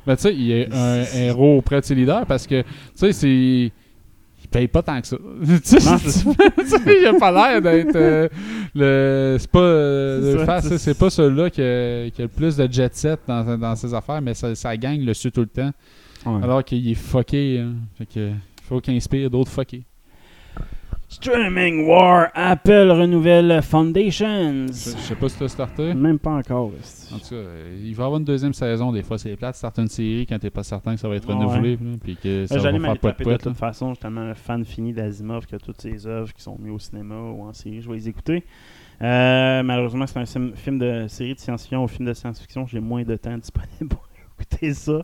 Ben, 0.06 0.16
tu 0.16 0.22
sais, 0.22 0.34
il 0.34 0.50
est 0.50 0.68
un 0.74 1.04
héros 1.14 1.58
auprès 1.58 1.80
de 1.80 1.84
ses 1.84 1.94
leaders 1.94 2.26
parce 2.26 2.46
que, 2.46 2.62
tu 2.62 2.68
sais, 2.94 3.12
c'est. 3.12 3.28
Il 4.42 4.48
paye 4.50 4.68
pas 4.68 4.82
tant 4.82 5.00
que 5.00 5.06
ça. 5.06 5.16
Tu 5.44 5.60
sais, 5.62 7.00
il 7.00 7.06
a 7.06 7.14
pas 7.18 7.30
l'air 7.32 7.62
d'être. 7.62 7.96
euh, 7.96 8.28
le. 8.74 9.36
C'est 9.38 9.50
pas. 9.50 9.58
euh, 9.60 10.60
C'est 10.62 10.78
ça, 10.78 10.94
pas 10.94 11.10
celui-là 11.10 11.50
qui 11.50 11.60
a, 11.62 12.10
qui 12.10 12.20
a 12.22 12.24
le 12.24 12.28
plus 12.28 12.56
de 12.56 12.70
jet 12.72 12.94
set 12.94 13.20
dans, 13.26 13.56
dans 13.58 13.74
ses 13.76 13.92
affaires, 13.94 14.20
mais 14.22 14.34
sa, 14.34 14.54
sa 14.54 14.76
gang 14.76 14.98
le 15.00 15.12
suit 15.14 15.32
tout 15.32 15.40
le 15.40 15.46
temps. 15.46 15.70
Ouais. 16.26 16.42
Alors 16.42 16.62
qu'il 16.64 16.88
est 16.90 16.94
fucké. 16.94 17.58
hein. 17.60 17.72
Fait 17.98 18.06
que. 18.06 18.28
Il 18.30 18.66
faut 18.66 18.80
qu'il 18.80 18.94
inspire 18.94 19.28
d'autres 19.28 19.50
fuckés. 19.50 19.82
Streaming 21.14 21.86
War, 21.86 22.30
Apple 22.34 22.90
renouvelle 22.90 23.62
Foundations. 23.62 24.66
Je, 24.66 24.72
je 24.72 24.96
sais 24.98 25.14
pas 25.14 25.28
si 25.28 25.38
t'as 25.38 25.46
starté. 25.46 25.94
Même 25.94 26.18
pas 26.18 26.32
encore. 26.32 26.72
En 27.12 27.18
tout 27.18 27.28
cas, 27.28 27.34
euh, 27.36 27.80
il 27.84 27.94
va 27.94 28.02
y 28.02 28.06
avoir 28.06 28.18
une 28.18 28.24
deuxième 28.24 28.52
saison. 28.52 28.90
Des 28.90 29.04
fois, 29.04 29.16
c'est 29.16 29.36
plate. 29.36 29.54
Starter 29.54 29.82
une 29.82 29.88
série 29.88 30.26
quand 30.28 30.40
t'es 30.40 30.50
pas 30.50 30.64
certain 30.64 30.94
que 30.94 31.00
ça 31.00 31.08
va 31.08 31.14
être 31.14 31.28
renouvelé. 31.28 31.78
Puis 32.02 32.16
que 32.16 32.46
ça 32.46 32.56
va 32.56 32.62
J'allais 32.62 32.80
faire 32.80 32.98
pas 32.98 33.12
de 33.12 33.36
toute 33.36 33.56
façon. 33.56 33.90
Je 33.90 33.94
suis 33.94 34.02
tellement 34.02 34.22
un 34.22 34.34
fan 34.34 34.64
fini 34.64 34.92
d'Asimov 34.92 35.46
que 35.46 35.54
toutes 35.54 35.80
ses 35.80 36.04
œuvres 36.04 36.34
qui 36.34 36.42
sont 36.42 36.58
mises 36.58 36.72
au 36.72 36.80
cinéma 36.80 37.14
ou 37.14 37.44
en 37.44 37.52
série, 37.52 37.80
je 37.80 37.88
vais 37.88 37.94
les 37.94 38.08
écouter. 38.08 38.42
Euh, 39.00 39.62
malheureusement, 39.62 40.06
c'est 40.08 40.18
un 40.18 40.52
film 40.56 40.80
de 40.80 41.06
série 41.06 41.34
de 41.34 41.38
science-fiction 41.38 41.84
ou 41.84 41.86
film 41.86 42.08
de 42.08 42.14
science-fiction. 42.14 42.66
J'ai 42.66 42.80
moins 42.80 43.04
de 43.04 43.14
temps 43.14 43.38
disponible 43.38 43.88
pour 43.88 44.04
écouter 44.40 44.74
ça, 44.74 45.00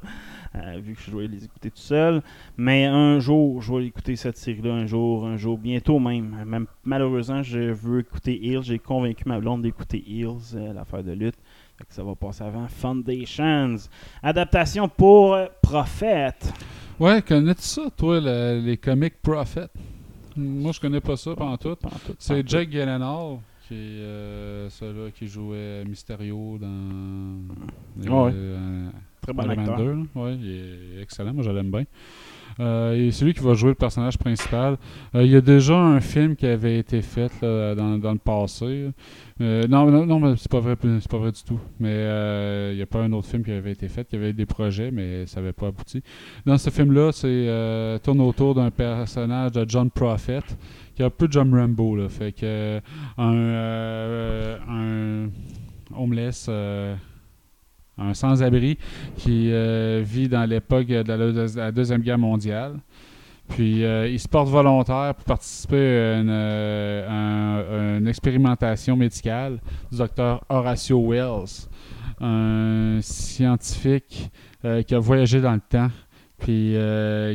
vu 0.83 0.95
que 0.95 1.01
je 1.03 1.11
dois 1.11 1.23
les 1.25 1.45
écouter 1.45 1.71
tout 1.71 1.77
seul. 1.79 2.23
Mais 2.57 2.85
un 2.85 3.19
jour, 3.21 3.63
je 3.63 3.73
vais 3.73 3.87
écouter 3.87 4.17
cette 4.17 4.37
série-là, 4.37 4.73
un 4.75 4.87
jour, 4.87 5.27
un 5.27 5.37
jour, 5.37 5.57
bientôt 5.59 5.99
même. 5.99 6.45
même 6.47 6.67
malheureusement, 6.85 7.43
je 7.43 7.71
veux 7.73 8.01
écouter 8.01 8.39
Hills. 8.43 8.63
J'ai 8.63 8.79
convaincu 8.79 9.25
ma 9.27 9.39
blonde 9.41 9.63
d'écouter 9.63 10.03
Hills, 10.07 10.55
euh, 10.57 10.73
l'affaire 10.73 11.05
de 11.05 11.13
lutte. 11.13 11.37
Fait 11.79 11.85
que 11.87 11.95
ça 11.95 12.03
va 12.05 12.15
passer 12.15 12.43
avant 12.45 12.67
Foundations. 12.69 13.77
Adaptation 14.23 14.89
pour 14.89 15.35
euh, 15.35 15.47
Prophète. 15.63 16.53
Ouais, 16.99 17.23
connais-tu 17.23 17.63
ça, 17.63 17.83
toi, 17.97 18.21
le- 18.21 18.61
les 18.63 18.77
comics 18.77 19.15
Prophet? 19.23 19.69
Moi, 20.37 20.73
je 20.73 20.81
connais 20.81 21.01
pas 21.01 21.17
ça 21.17 21.35
pendant 21.35 21.57
tout. 21.57 21.75
Pantoute, 21.77 22.17
C'est. 22.19 22.47
Jack 22.47 22.71
Gyllenhaal, 22.71 23.39
qui 23.67 23.75
est 23.75 23.79
euh, 24.03 24.69
celui 24.71 25.11
qui 25.13 25.27
jouait 25.27 25.85
Mysterio 25.87 26.59
dans 26.59 27.39
Ah 28.07 28.23
ouais. 28.25 28.33
Très 29.21 29.33
bon 29.33 29.43
Iron 29.43 29.49
Man 29.57 29.59
acteur. 29.61 29.79
2. 29.79 29.93
là. 29.93 30.03
Ouais, 30.15 30.35
il 30.37 30.51
est 30.51 31.03
excellent, 31.03 31.35
moi 31.35 31.43
je 31.43 31.51
l'aime 31.51 31.71
bien. 31.71 31.85
Euh, 32.59 32.95
et 32.95 33.11
c'est 33.11 33.25
lui 33.25 33.33
qui 33.33 33.41
va 33.41 33.55
jouer 33.55 33.71
le 33.71 33.75
personnage 33.77 34.19
principal. 34.19 34.77
Euh, 35.15 35.23
il 35.23 35.31
y 35.31 35.37
a 35.37 35.41
déjà 35.41 35.77
un 35.77 36.01
film 36.01 36.37
qui 36.37 36.47
avait 36.47 36.79
été 36.79 37.01
fait 37.01 37.31
là, 37.41 37.75
dans, 37.75 37.97
dans 37.97 38.13
le 38.13 38.19
passé. 38.19 38.91
Euh, 39.41 39.67
non, 39.69 39.91
non, 39.91 40.05
non, 40.05 40.19
mais 40.21 40.35
c'est 40.37 40.51
pas 40.51 40.61
vrai, 40.61 40.77
c'est 40.83 41.09
pas 41.09 41.19
vrai 41.19 41.33
du 41.33 41.43
tout. 41.43 41.61
Mais 41.79 41.89
euh, 41.91 42.71
il 42.73 42.77
n'y 42.77 42.83
a 42.83 42.87
pas 42.87 43.01
un 43.01 43.13
autre 43.13 43.29
film 43.29 43.45
qui 43.45 43.53
avait 43.53 43.73
été 43.73 43.89
fait. 43.89 44.07
Il 44.13 44.19
y 44.19 44.23
avait 44.23 44.33
des 44.33 44.47
projets, 44.47 44.91
mais 44.91 45.27
ça 45.27 45.41
n'avait 45.41 45.53
pas 45.53 45.69
abouti. 45.69 46.03
Dans 46.45 46.59
ce 46.59 46.69
film-là, 46.71 47.13
c'est 47.13 48.01
tourne 48.03 48.21
autour 48.21 48.55
d'un 48.55 48.71
personnage 48.71 49.53
de 49.53 49.65
John 49.67 49.91
Prophet 49.91 50.41
qui 50.95 51.03
est 51.03 51.07
un 51.07 51.11
peu 51.11 51.29
John 51.31 51.55
Rambo. 51.55 51.97
Là, 51.97 52.09
fait 52.09 52.33
que 52.33 52.81
un, 53.17 53.35
euh, 53.35 54.59
un 54.69 55.31
homeless. 55.97 56.51
Un 58.01 58.15
sans-abri 58.15 58.79
qui 59.17 59.51
euh, 59.53 60.03
vit 60.05 60.29
dans 60.29 60.49
l'époque 60.49 60.87
de 60.87 61.03
la, 61.07 61.17
de 61.17 61.57
la 61.57 61.73
Deuxième 61.73 62.01
Guerre 62.01 62.19
mondiale. 62.19 62.79
Puis 63.49 63.85
euh, 63.85 64.09
il 64.09 64.19
se 64.19 64.29
porte 64.29 64.49
volontaire 64.49 65.15
pour 65.15 65.25
participer 65.25 65.77
à 65.77 66.19
une, 66.19 66.31
euh, 66.31 68.07
expérimentation 68.07 68.97
médicale 68.97 69.61
du 69.91 69.99
docteur 69.99 70.45
Horatio 70.49 71.05
Wells, 71.05 71.69
un 72.21 72.99
scientifique 73.03 74.31
qui 74.87 74.95
a 74.95 74.99
voyagé 74.99 75.41
dans 75.41 75.55
le 75.55 75.61
temps, 75.61 75.89
puis 76.39 76.77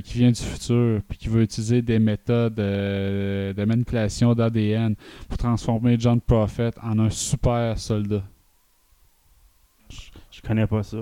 qui 0.04 0.18
vient 0.20 0.32
du 0.32 0.42
futur, 0.42 1.02
puis 1.10 1.18
qui 1.18 1.28
veut 1.28 1.42
utiliser 1.42 1.82
des 1.82 1.98
méthodes 1.98 2.54
de 2.54 3.66
manipulation 3.66 4.36
d'ADN 4.36 4.96
pour 5.28 5.38
transformer 5.40 5.98
John 6.00 6.22
Prophet 6.22 6.72
en 6.84 7.00
un 7.00 7.10
super 7.10 7.80
soldat. 7.80 8.22
Je 10.36 10.42
connais 10.42 10.68
pas 10.68 10.84
ça. 10.84 10.98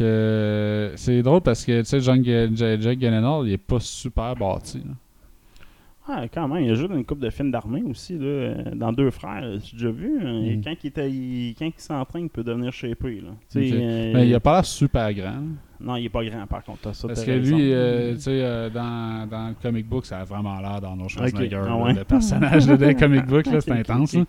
Euh, 0.00 0.92
c'est 0.96 1.22
drôle 1.22 1.40
parce 1.40 1.64
que 1.64 1.80
tu 1.80 1.86
sais, 1.86 2.00
Jack 2.00 2.20
Gyllenhaal, 2.22 3.46
il 3.46 3.52
est 3.52 3.58
pas 3.58 3.80
super 3.80 4.34
bâti. 4.36 4.78
là. 4.78 4.94
Ah, 6.06 6.24
quand 6.32 6.46
même, 6.48 6.62
il 6.64 6.70
a 6.70 6.74
joué 6.74 6.86
dans 6.86 6.96
une 6.96 7.04
couple 7.06 7.22
de 7.22 7.30
films 7.30 7.50
d'armée 7.50 7.82
aussi, 7.88 8.18
là, 8.18 8.26
euh, 8.26 8.54
dans 8.74 8.92
Deux 8.92 9.10
Frères, 9.10 9.42
j'ai 9.64 9.72
déjà 9.76 9.90
vu. 9.90 10.18
hein, 10.22 10.42
et 10.44 10.56
Mhm. 10.56 10.62
quand 10.62 10.74
il, 10.82 10.86
était, 10.88 11.10
il- 11.10 11.54
quand 11.58 11.64
il 11.64 11.72
s'entraîne, 11.78 12.24
il 12.24 12.28
peut 12.28 12.44
devenir 12.44 12.72
shapé. 12.74 13.22
Là. 13.22 13.30
Tu 13.50 13.58
Ok. 13.58 13.64
euh, 13.72 14.12
Mais 14.14 14.28
il 14.28 14.34
a 14.34 14.40
pas 14.40 14.56
l'air 14.56 14.64
super 14.66 15.14
grand. 15.14 15.40
Non, 15.80 15.96
il 15.96 16.04
est 16.04 16.08
pas 16.10 16.22
grand 16.24 16.46
par 16.46 16.62
contre. 16.62 16.94
Ça, 16.94 17.08
Parce 17.08 17.24
que 17.24 17.30
raison. 17.30 17.56
lui, 17.56 17.72
euh, 17.72 18.14
tu 18.16 18.20
sais, 18.20 18.30
euh, 18.42 18.68
dans, 18.70 19.26
dans 19.30 19.48
le 19.48 19.54
comic 19.62 19.86
book, 19.88 20.04
ça 20.04 20.18
a 20.20 20.24
vraiment 20.24 20.60
l'air 20.60 20.78
d'Arnold 20.80 21.08
Schwarzenegger. 21.08 21.60
Ah 21.62 21.68
là, 21.68 21.76
ouais? 21.76 21.94
Le 21.94 22.04
personnage 22.04 22.68
là, 22.68 22.76
des 22.76 22.94
comic 22.94 23.24
book, 23.26 23.46
là, 23.46 23.60
c'est 23.62 23.72
intense. 23.72 24.14
là. 24.14 24.24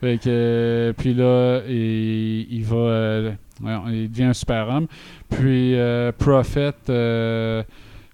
Fait 0.00 0.18
que, 0.22 0.94
puis 0.98 1.14
là, 1.14 1.60
il, 1.66 2.46
il 2.52 2.64
va. 2.64 3.20
ouais, 3.62 3.72
il 3.92 4.10
devient 4.10 4.24
un 4.24 4.32
super-homme. 4.34 4.86
Puis 5.30 5.74
euh, 5.74 6.12
Prophet 6.12 6.72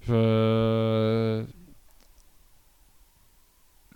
va. 0.06 1.42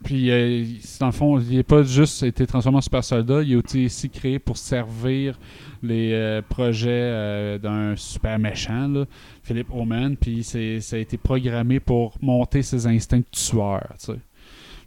Puis, 0.05 0.30
euh, 0.30 0.64
dans 1.00 1.07
le 1.07 1.12
fond, 1.12 1.40
il 1.40 1.57
n'est 1.57 1.62
pas 1.62 1.82
juste 1.82 2.22
été 2.22 2.46
transformé 2.46 2.78
en 2.78 2.80
super 2.82 3.02
soldat, 3.02 3.42
il 3.42 3.57
a 3.57 3.59
été 3.59 3.86
aussi 3.86 4.11
créé 4.11 4.38
pour 4.38 4.57
servir 4.59 5.38
les 5.82 6.12
euh, 6.12 6.42
projets 6.46 6.90
euh, 6.90 7.59
d'un 7.59 7.96
super 7.96 8.38
méchant, 8.38 8.86
là, 8.88 9.05
Philip 9.42 9.66
Oman. 9.72 10.16
Puis, 10.16 10.44
c'est- 10.44 10.80
ça 10.80 10.96
a 10.96 10.98
été 10.98 11.16
programmé 11.16 11.80
pour 11.80 12.14
monter 12.20 12.62
ses 12.62 12.86
instincts 12.86 13.18
de 13.18 13.24
tueur, 13.30 13.86
tu 13.98 14.07
sais. 14.12 14.18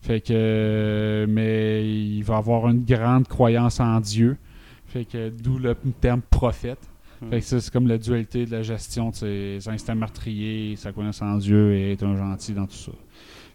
Fait 0.02 0.22
que, 0.22 1.26
mais 1.28 1.84
il 1.90 2.22
va 2.24 2.38
avoir 2.38 2.70
une 2.70 2.86
grande 2.86 3.28
croyance 3.28 3.80
en 3.80 4.00
Dieu. 4.00 4.38
Fait 4.86 5.04
que, 5.06 5.30
d'où 5.30 5.58
le 5.58 5.76
terme 6.00 6.22
prophète. 6.22 6.80
Hmm. 7.22 7.30
Fait 7.32 7.40
que 7.40 7.46
ça, 7.46 7.60
c'est 7.60 7.74
comme 7.74 7.88
la 7.88 7.98
dualité 7.98 8.46
de 8.46 8.52
la 8.52 8.62
gestion 8.62 9.10
de 9.10 9.16
ses 9.16 9.68
instincts 9.68 9.96
meurtriers, 9.96 10.76
sa 10.78 10.92
croyance 10.92 11.22
en 11.22 11.38
Dieu 11.38 11.74
et 11.74 11.94
être 11.94 12.04
un 12.06 12.16
gentil 12.16 12.54
dans 12.54 12.68
tout 12.68 12.76
ça. 12.76 12.92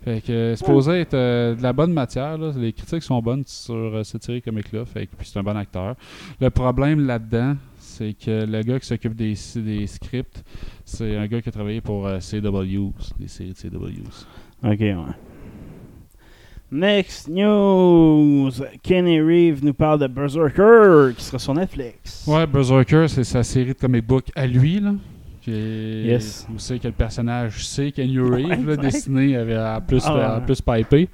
Fait 0.05 0.21
que, 0.21 0.33
euh, 0.33 0.57
c'est 0.57 0.65
supposé 0.65 1.01
être 1.01 1.15
euh, 1.15 1.55
de 1.55 1.63
la 1.63 1.73
bonne 1.73 1.93
matière. 1.93 2.37
là. 2.37 2.53
Les 2.57 2.73
critiques 2.73 3.03
sont 3.05 3.21
bonnes 3.23 3.45
sur 3.47 3.75
euh, 3.75 4.03
cette 4.03 4.25
série 4.25 4.43
comique-là. 4.43 4.85
Fait 4.85 5.07
que, 5.07 5.15
puis 5.17 5.29
c'est 5.33 5.39
un 5.39 5.45
bon 5.45 5.57
acteur. 5.57 5.95
Le 6.41 6.51
problème 6.51 7.07
là-dedans, 7.07 7.55
c'est 7.79 8.15
que 8.15 8.45
le 8.45 8.63
gars 8.63 8.81
qui 8.81 8.87
s'occupe 8.87 9.15
des, 9.15 9.35
des 9.57 9.87
scripts, 9.87 10.43
c'est 10.85 11.17
un 11.17 11.27
gars 11.29 11.41
qui 11.41 11.49
a 11.49 11.53
travaillé 11.53 11.81
pour 11.81 12.07
euh, 12.07 12.19
CWs, 12.19 13.13
les 13.21 13.29
séries 13.29 13.53
de 13.53 13.57
CWs. 13.57 14.27
Ok, 14.65 14.81
ouais. 14.81 14.95
Next 16.73 17.29
news. 17.29 18.51
Kenny 18.83 19.21
Reeves 19.21 19.63
nous 19.63 19.75
parle 19.75 20.01
de 20.01 20.07
Berserker 20.07 21.15
qui 21.15 21.23
sera 21.23 21.39
sur 21.39 21.55
Netflix. 21.55 22.25
Ouais, 22.27 22.47
Berserker, 22.47 23.07
c'est 23.09 23.25
sa 23.25 23.43
série 23.43 23.75
de 23.75 23.79
comic 23.79 24.07
book 24.07 24.25
à 24.35 24.47
lui, 24.47 24.81
là. 24.81 24.95
Yes. 25.51 26.47
Vous 26.51 26.59
savez 26.59 26.81
que 26.81 26.89
le 26.89 26.95
personnage 26.95 27.67
c'est 27.67 27.93
Kenny 27.93 28.19
Reeves, 28.19 28.67
Ouais, 28.67 28.77
dessiné 28.77 29.37
avec, 29.37 29.57
à 29.57 29.81
plus, 29.81 30.03
Ah. 30.07 30.37
à 30.37 30.41
plus 30.41 30.61
pipé. 30.61 31.09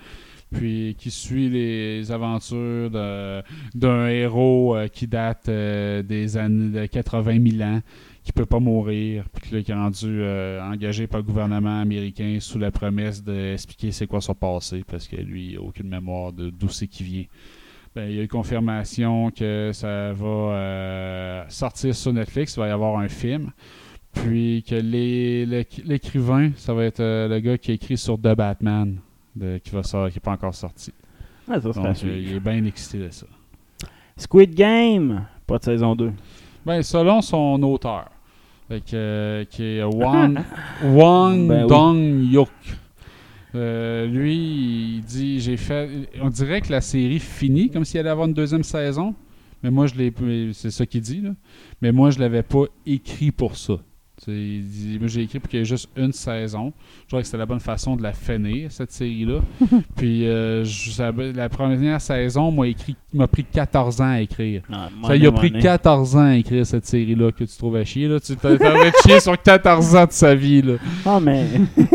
Puis 0.50 0.96
qui 0.98 1.10
suit 1.10 1.50
les 1.50 2.10
aventures 2.10 2.90
d'un 2.90 4.08
héros 4.08 4.74
euh, 4.76 4.88
qui 4.88 5.06
date 5.06 5.46
euh, 5.50 6.02
des 6.02 6.38
années 6.38 6.70
de 6.80 6.86
80 6.86 7.38
000 7.58 7.70
ans, 7.70 7.80
qui 8.24 8.32
peut 8.32 8.46
pas 8.46 8.58
mourir, 8.58 9.24
puis 9.30 9.54
là, 9.56 9.62
qui 9.62 9.70
est 9.72 9.74
rendu 9.74 10.06
euh, 10.06 10.62
engagé 10.62 11.06
par 11.06 11.20
le 11.20 11.24
gouvernement 11.26 11.82
américain 11.82 12.38
sous 12.40 12.58
la 12.58 12.70
promesse 12.70 13.22
d'expliquer 13.22 13.92
c'est 13.92 14.06
quoi 14.06 14.22
son 14.22 14.34
passé, 14.34 14.84
parce 14.90 15.06
que 15.06 15.16
lui, 15.16 15.48
il 15.50 15.54
n'a 15.56 15.60
aucune 15.60 15.88
mémoire 15.88 16.32
de 16.32 16.48
d'où 16.48 16.70
c'est 16.70 16.86
qu'il 16.86 17.04
vient. 17.04 17.24
Ben, 17.94 18.08
il 18.08 18.16
y 18.16 18.20
a 18.20 18.22
eu 18.22 18.28
confirmation 18.28 19.30
que 19.30 19.70
ça 19.74 20.14
va 20.14 21.44
sortir 21.50 21.94
sur 21.94 22.14
Netflix, 22.14 22.54
il 22.56 22.60
va 22.60 22.68
y 22.68 22.70
avoir 22.70 22.98
un 22.98 23.08
film. 23.08 23.50
Puis 24.24 24.64
que 24.68 24.74
l'écrivain, 24.74 26.50
ça 26.56 26.74
va 26.74 26.84
être 26.84 27.00
euh, 27.00 27.28
le 27.28 27.38
gars 27.40 27.58
qui 27.58 27.70
a 27.70 27.74
écrit 27.74 27.96
sur 27.96 28.16
The 28.18 28.34
Batman, 28.34 28.96
de- 29.36 29.58
qui 29.58 29.70
va 29.70 29.82
sortir, 29.82 30.10
qui 30.12 30.16
n'est 30.18 30.22
pas 30.22 30.32
encore 30.32 30.54
sorti. 30.54 30.92
Ah, 31.48 31.60
ça, 31.60 31.70
Donc, 31.72 31.86
euh, 32.04 32.18
il 32.20 32.32
est 32.34 32.40
bien 32.40 32.64
excité 32.64 32.98
de 32.98 33.10
ça. 33.10 33.26
Squid 34.16 34.54
Game. 34.54 35.24
Pas 35.46 35.58
de 35.58 35.64
saison 35.64 35.94
2. 35.94 36.12
Ben, 36.66 36.82
selon 36.82 37.22
son 37.22 37.62
auteur, 37.62 38.10
Fait 38.68 38.80
que, 38.80 38.90
euh, 38.94 39.44
qui 39.44 39.62
est 39.62 39.82
Wang, 39.82 40.38
Wang 40.84 41.48
Ben 41.48 41.62
oui. 41.62 41.68
Dong-Yuk. 41.68 42.48
Euh, 43.54 44.06
lui, 44.06 44.96
il 44.96 45.02
dit 45.02 45.40
j'ai 45.40 45.56
fait. 45.56 45.88
On 46.20 46.28
dirait 46.28 46.60
que 46.60 46.70
la 46.70 46.82
série 46.82 47.18
finit 47.18 47.70
comme 47.70 47.84
s'il 47.86 47.98
allait 48.00 48.10
avoir 48.10 48.26
une 48.28 48.34
deuxième 48.34 48.62
saison. 48.62 49.14
Mais 49.62 49.70
moi, 49.70 49.86
je 49.86 49.94
l'ai. 49.94 50.12
C'est 50.52 50.70
ça 50.70 50.84
qu'il 50.84 51.00
dit, 51.00 51.22
là. 51.22 51.30
Mais 51.80 51.90
moi, 51.90 52.10
je 52.10 52.18
l'avais 52.18 52.42
pas 52.42 52.64
écrit 52.84 53.30
pour 53.32 53.56
ça. 53.56 53.78
Il 54.28 54.64
dit, 54.66 54.98
moi, 54.98 55.08
j'ai 55.08 55.22
écrit 55.22 55.38
pour 55.38 55.48
qu'il 55.48 55.58
y 55.60 55.62
ait 55.62 55.66
juste 55.66 55.88
une 55.96 56.12
saison. 56.12 56.72
Je 57.02 57.06
trouvais 57.08 57.22
que 57.22 57.26
c'était 57.26 57.38
la 57.38 57.46
bonne 57.46 57.60
façon 57.60 57.96
de 57.96 58.02
la 58.02 58.12
finir, 58.12 58.70
cette 58.70 58.92
série-là. 58.92 59.40
Puis, 59.96 60.26
euh, 60.26 60.64
je 60.64 61.32
la 61.36 61.48
première 61.48 62.00
saison 62.00 62.50
m'a 62.50 62.66
écrit, 62.66 62.96
m'a 63.12 63.26
pris 63.26 63.44
14 63.44 64.00
ans 64.00 64.10
à 64.12 64.20
écrire. 64.20 64.62
Ah, 64.72 64.88
Ça 65.06 65.16
lui 65.16 65.26
a 65.26 65.32
pris 65.32 65.52
14 65.52 66.16
ans 66.16 66.26
à 66.26 66.36
écrire 66.36 66.66
cette 66.66 66.86
série-là 66.86 67.32
que 67.32 67.44
tu 67.44 67.56
trouves 67.56 67.76
à 67.76 67.84
chier. 67.84 68.08
Là. 68.08 68.20
Tu 68.20 68.32
envie 68.32 68.58
de 68.58 68.92
chier 69.02 69.20
sur 69.20 69.40
14 69.40 69.96
ans 69.96 70.06
de 70.06 70.12
sa 70.12 70.34
vie. 70.34 70.62
Là. 70.62 70.74
Ah, 71.06 71.20
mais. 71.20 71.46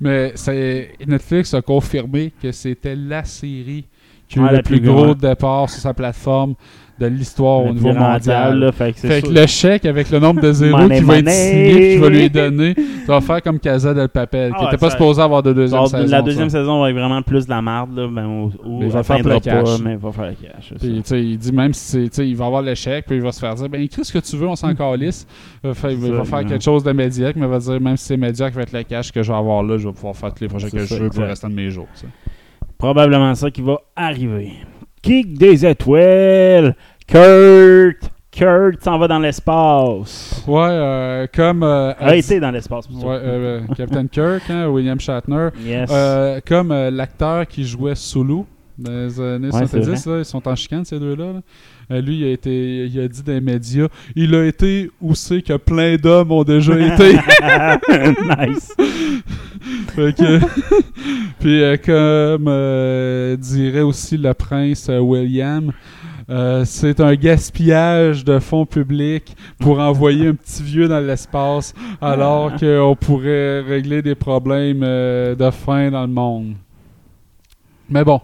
Mais 0.00 0.32
c'est- 0.34 0.92
Netflix 1.06 1.54
a 1.54 1.62
confirmé 1.62 2.32
que 2.42 2.52
c'était 2.52 2.96
la 2.96 3.24
série 3.24 3.84
qui 4.28 4.38
a 4.38 4.42
Ah, 4.42 4.46
eu 4.46 4.50
la 4.52 4.56
le 4.58 4.62
plus 4.62 4.80
plus 4.80 4.90
gros 4.90 5.14
départ 5.14 5.70
sur 5.70 5.80
sa 5.80 5.94
plateforme 5.94 6.54
de 6.98 7.06
l'histoire 7.06 7.64
au 7.64 7.72
niveau 7.72 7.92
mondial. 7.92 8.58
là, 8.58 8.72
fait 8.72 8.92
que 8.92 8.98
Fait 9.00 9.28
le 9.28 9.46
chèque 9.46 9.84
avec 9.84 10.10
le 10.10 10.18
nombre 10.18 10.40
de 10.40 10.52
zéros 10.52 10.88
qui 10.88 11.00
va 11.00 11.18
être 11.18 11.30
signé, 11.30 11.92
qu'il 11.92 12.00
va 12.00 12.08
lui 12.08 12.30
donner, 12.30 12.74
ça 13.06 13.12
va 13.12 13.20
faire 13.20 13.42
comme 13.42 13.58
Casa 13.58 13.92
del 13.92 14.08
Papel, 14.08 14.52
qui 14.52 14.56
Ah, 14.60 14.64
n'était 14.64 14.78
pas 14.78 14.90
supposé 14.90 15.20
avoir 15.20 15.42
de 15.42 15.52
deuxième 15.52 15.78
Alors, 15.78 15.90
saison. 15.90 16.10
la 16.10 16.22
deuxième 16.22 16.48
ça. 16.48 16.60
saison 16.60 16.80
va 16.80 16.90
être 16.90 16.96
vraiment 16.96 17.20
plus 17.22 17.44
de 17.44 17.50
la 17.50 17.60
merde, 17.60 17.96
là. 17.96 18.08
Ben, 18.08 18.50
Mais 18.66 18.86
il 18.86 18.92
va 18.92 19.02
faire 19.02 19.18
le 19.18 19.40
cash. 19.40 19.64
pas, 19.64 19.78
mais 19.82 19.92
il 19.92 19.98
va 19.98 20.12
faire 20.12 20.26
le 20.26 20.34
cash. 20.34 20.72
Puis, 20.78 21.02
il 21.12 21.38
dit 21.38 21.52
même 21.52 21.74
si 21.74 22.04
il 22.04 22.36
va 22.36 22.46
avoir 22.46 22.62
le 22.62 22.74
chèque, 22.74 23.06
puis 23.06 23.16
il 23.16 23.22
va 23.22 23.32
se 23.32 23.40
faire 23.40 23.54
dire 23.54 23.68
ben 23.68 23.80
écris 23.80 24.04
ce 24.04 24.12
que 24.12 24.18
tu 24.18 24.36
veux, 24.36 24.48
on 24.48 24.56
s'en 24.56 24.74
calisse. 24.74 25.26
Euh, 25.64 25.74
fait, 25.74 25.92
il 25.92 26.12
va, 26.12 26.24
faire 26.24 26.44
quelque 26.44 26.64
chose 26.64 26.82
de 26.82 26.92
médiocre, 26.92 27.38
mais 27.38 27.46
il 27.46 27.50
va 27.50 27.58
dire 27.58 27.80
même 27.80 27.96
si 27.96 28.06
c'est 28.06 28.16
médiocre, 28.16 28.56
va 28.56 28.62
être 28.62 28.72
le 28.72 28.82
cash 28.84 29.12
que 29.12 29.22
je 29.22 29.30
vais 29.30 29.38
avoir 29.38 29.62
là, 29.62 29.76
je 29.76 29.86
vais 29.88 29.94
pouvoir 29.94 30.16
faire 30.16 30.32
tous 30.32 30.42
les 30.42 30.48
projets 30.48 30.70
que 30.70 30.84
je 30.84 30.94
veux 30.94 31.10
pour 31.10 31.20
le 31.20 31.28
restant 31.28 31.48
de 31.48 31.54
mes 31.54 31.70
jours. 31.70 31.88
Probablement 32.78 33.34
ça 33.34 33.50
qui 33.50 33.62
va 33.62 33.80
arriver. 33.94 34.52
Kick 35.06 35.38
des 35.38 35.64
étoiles. 35.64 36.74
Kurt. 37.06 38.10
Kurt 38.32 38.82
s'en 38.82 38.98
va 38.98 39.06
dans 39.06 39.20
l'espace. 39.20 40.42
Ouais, 40.48 40.68
euh, 40.68 41.26
comme 41.32 41.62
euh, 41.62 41.92
A 42.00 42.16
été 42.16 42.40
dans 42.40 42.50
l'espace. 42.50 42.88
Ouais, 42.90 43.04
euh, 43.22 43.60
Captain 43.76 44.08
Kirk, 44.08 44.42
hein, 44.50 44.66
William 44.66 44.98
Shatner. 44.98 45.50
Yes. 45.64 45.88
Euh, 45.92 46.40
comme 46.44 46.72
euh, 46.72 46.90
l'acteur 46.90 47.46
qui 47.46 47.64
jouait 47.64 47.94
Sulu 47.94 48.42
dans 48.76 48.90
les 48.90 49.20
années 49.20 49.46
Ouais, 49.50 49.66
c'est 49.66 49.80
70, 49.80 50.06
là, 50.06 50.18
ils 50.18 50.24
sont 50.24 50.48
en 50.48 50.56
chicane 50.56 50.84
ces 50.84 50.98
deux-là. 50.98 51.34
là. 51.34 51.40
Euh, 51.92 52.00
lui, 52.00 52.18
il 52.18 52.24
a, 52.24 52.32
été, 52.32 52.86
il 52.86 53.00
a 53.00 53.06
dit 53.06 53.22
dans 53.22 53.32
les 53.32 53.40
médias 53.40 53.86
il 54.16 54.34
a 54.34 54.44
été 54.44 54.90
où 55.00 55.14
c'est 55.14 55.40
que 55.40 55.56
plein 55.56 55.94
d'hommes 55.96 56.32
ont 56.32 56.42
déjà 56.42 56.72
été. 56.78 57.12
nice. 58.48 58.74
Fait 59.94 60.14
que- 60.16 60.40
Puis, 61.40 61.62
euh, 61.62 61.76
comme 61.76 62.46
euh, 62.48 63.36
dirait 63.36 63.80
aussi 63.82 64.16
le 64.16 64.32
prince 64.34 64.88
euh, 64.88 64.98
William, 65.00 65.72
euh, 66.28 66.64
c'est 66.64 67.00
un 67.00 67.14
gaspillage 67.14 68.24
de 68.24 68.38
fonds 68.38 68.66
publics 68.66 69.36
pour 69.60 69.78
envoyer 69.78 70.28
un 70.28 70.34
petit 70.34 70.62
vieux 70.62 70.88
dans 70.88 70.98
l'espace 71.00 71.72
alors 72.00 72.54
qu'on 72.56 72.96
pourrait 72.98 73.60
régler 73.60 74.02
des 74.02 74.14
problèmes 74.16 74.80
de 74.80 75.50
faim 75.52 75.90
dans 75.90 76.02
le 76.02 76.12
monde. 76.12 76.54
Mais 77.88 78.02
bon. 78.04 78.20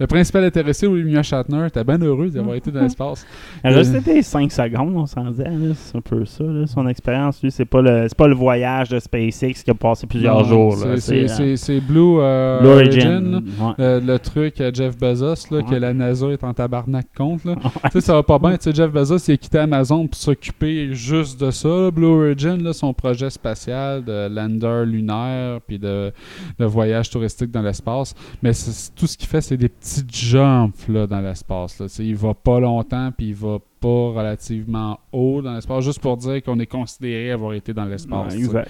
Le 0.00 0.08
principal 0.08 0.42
intéressé, 0.44 0.88
William 0.88 1.22
Shatner, 1.22 1.66
était 1.68 1.84
bien 1.84 1.98
heureux 1.98 2.28
d'avoir 2.28 2.56
été 2.56 2.70
dans 2.72 2.80
l'espace. 2.82 3.24
Juste 3.64 3.94
été 3.94 4.22
5 4.22 4.50
secondes, 4.50 4.92
on 4.96 5.06
s'en 5.06 5.30
disait. 5.30 5.44
C'est 5.76 5.96
un 5.96 6.00
peu 6.00 6.24
ça. 6.24 6.42
là. 6.42 6.66
Son 6.66 6.88
expérience, 6.88 7.40
lui, 7.42 7.52
c'est 7.52 7.64
pas, 7.64 7.80
le, 7.80 8.08
pas 8.16 8.26
le 8.26 8.34
voyage 8.34 8.88
de 8.88 8.98
SpaceX 8.98 9.62
qui 9.62 9.70
a 9.70 9.74
passé 9.74 10.08
plusieurs 10.08 10.42
Non, 10.42 10.44
jours. 10.48 10.76
c'est- 10.98 11.26
euh, 11.40 11.80
Blue, 11.86 12.18
euh, 12.18 12.58
Blue 12.60 12.68
Origin. 12.70 13.34
Ouais. 13.60 13.72
Euh, 13.78 14.00
le 14.00 14.18
truc 14.18 14.60
à 14.60 14.72
Jeff 14.72 14.98
Bezos, 14.98 15.46
là, 15.52 15.62
que 15.62 15.70
Ouais. 15.70 15.78
la 15.78 15.94
NASA 15.94 16.26
est 16.28 16.42
en 16.42 16.52
tabarnak 16.52 17.06
contre. 17.16 17.46
Là. 17.46 17.54
Tu 17.84 17.90
sais, 17.92 18.00
ça 18.00 18.14
va 18.14 18.22
pas 18.24 18.38
bien. 18.40 18.56
Tu 18.56 18.64
sais, 18.64 18.74
Jeff 18.74 18.90
Bezos, 18.90 19.18
il 19.28 19.34
a 19.34 19.36
quitté 19.36 19.58
Amazon 19.58 20.08
pour 20.08 20.18
s'occuper 20.18 20.92
juste 20.92 21.40
de 21.40 21.50
ça. 21.52 21.68
là. 21.68 21.90
Blue 21.92 22.06
Origin, 22.06 22.60
là, 22.62 22.72
son 22.72 22.92
projet 22.92 23.30
spatial 23.30 24.04
de 24.04 24.28
lander 24.28 24.84
lunaire 24.86 25.60
puis 25.66 25.78
de, 25.78 26.12
de 26.58 26.64
voyage 26.64 27.10
touristique 27.10 27.52
dans 27.52 27.62
l'espace. 27.62 28.14
Mais 28.42 28.50
tout 28.96 29.06
ce 29.06 29.16
qu'il 29.16 29.28
fait, 29.28 29.40
c'est 29.40 29.56
des 29.56 29.68
petits 29.68 29.83
jumps 30.08 30.88
là, 30.88 31.06
dans 31.06 31.20
l'espace. 31.20 31.78
là. 31.80 31.86
Il 31.98 32.16
va 32.16 32.34
pas 32.34 32.60
longtemps 32.60 33.10
puis 33.16 33.28
il 33.28 33.34
va 33.34 33.58
pas 33.80 33.88
relativement 34.12 34.98
haut 35.12 35.42
dans 35.42 35.54
l'espace, 35.54 35.84
juste 35.84 36.00
pour 36.00 36.16
dire 36.16 36.42
qu'on 36.42 36.58
est 36.58 36.66
considéré 36.66 37.32
avoir 37.32 37.52
été 37.52 37.72
dans 37.74 37.84
l'espace. 37.84 38.34
Ouais. 38.34 38.64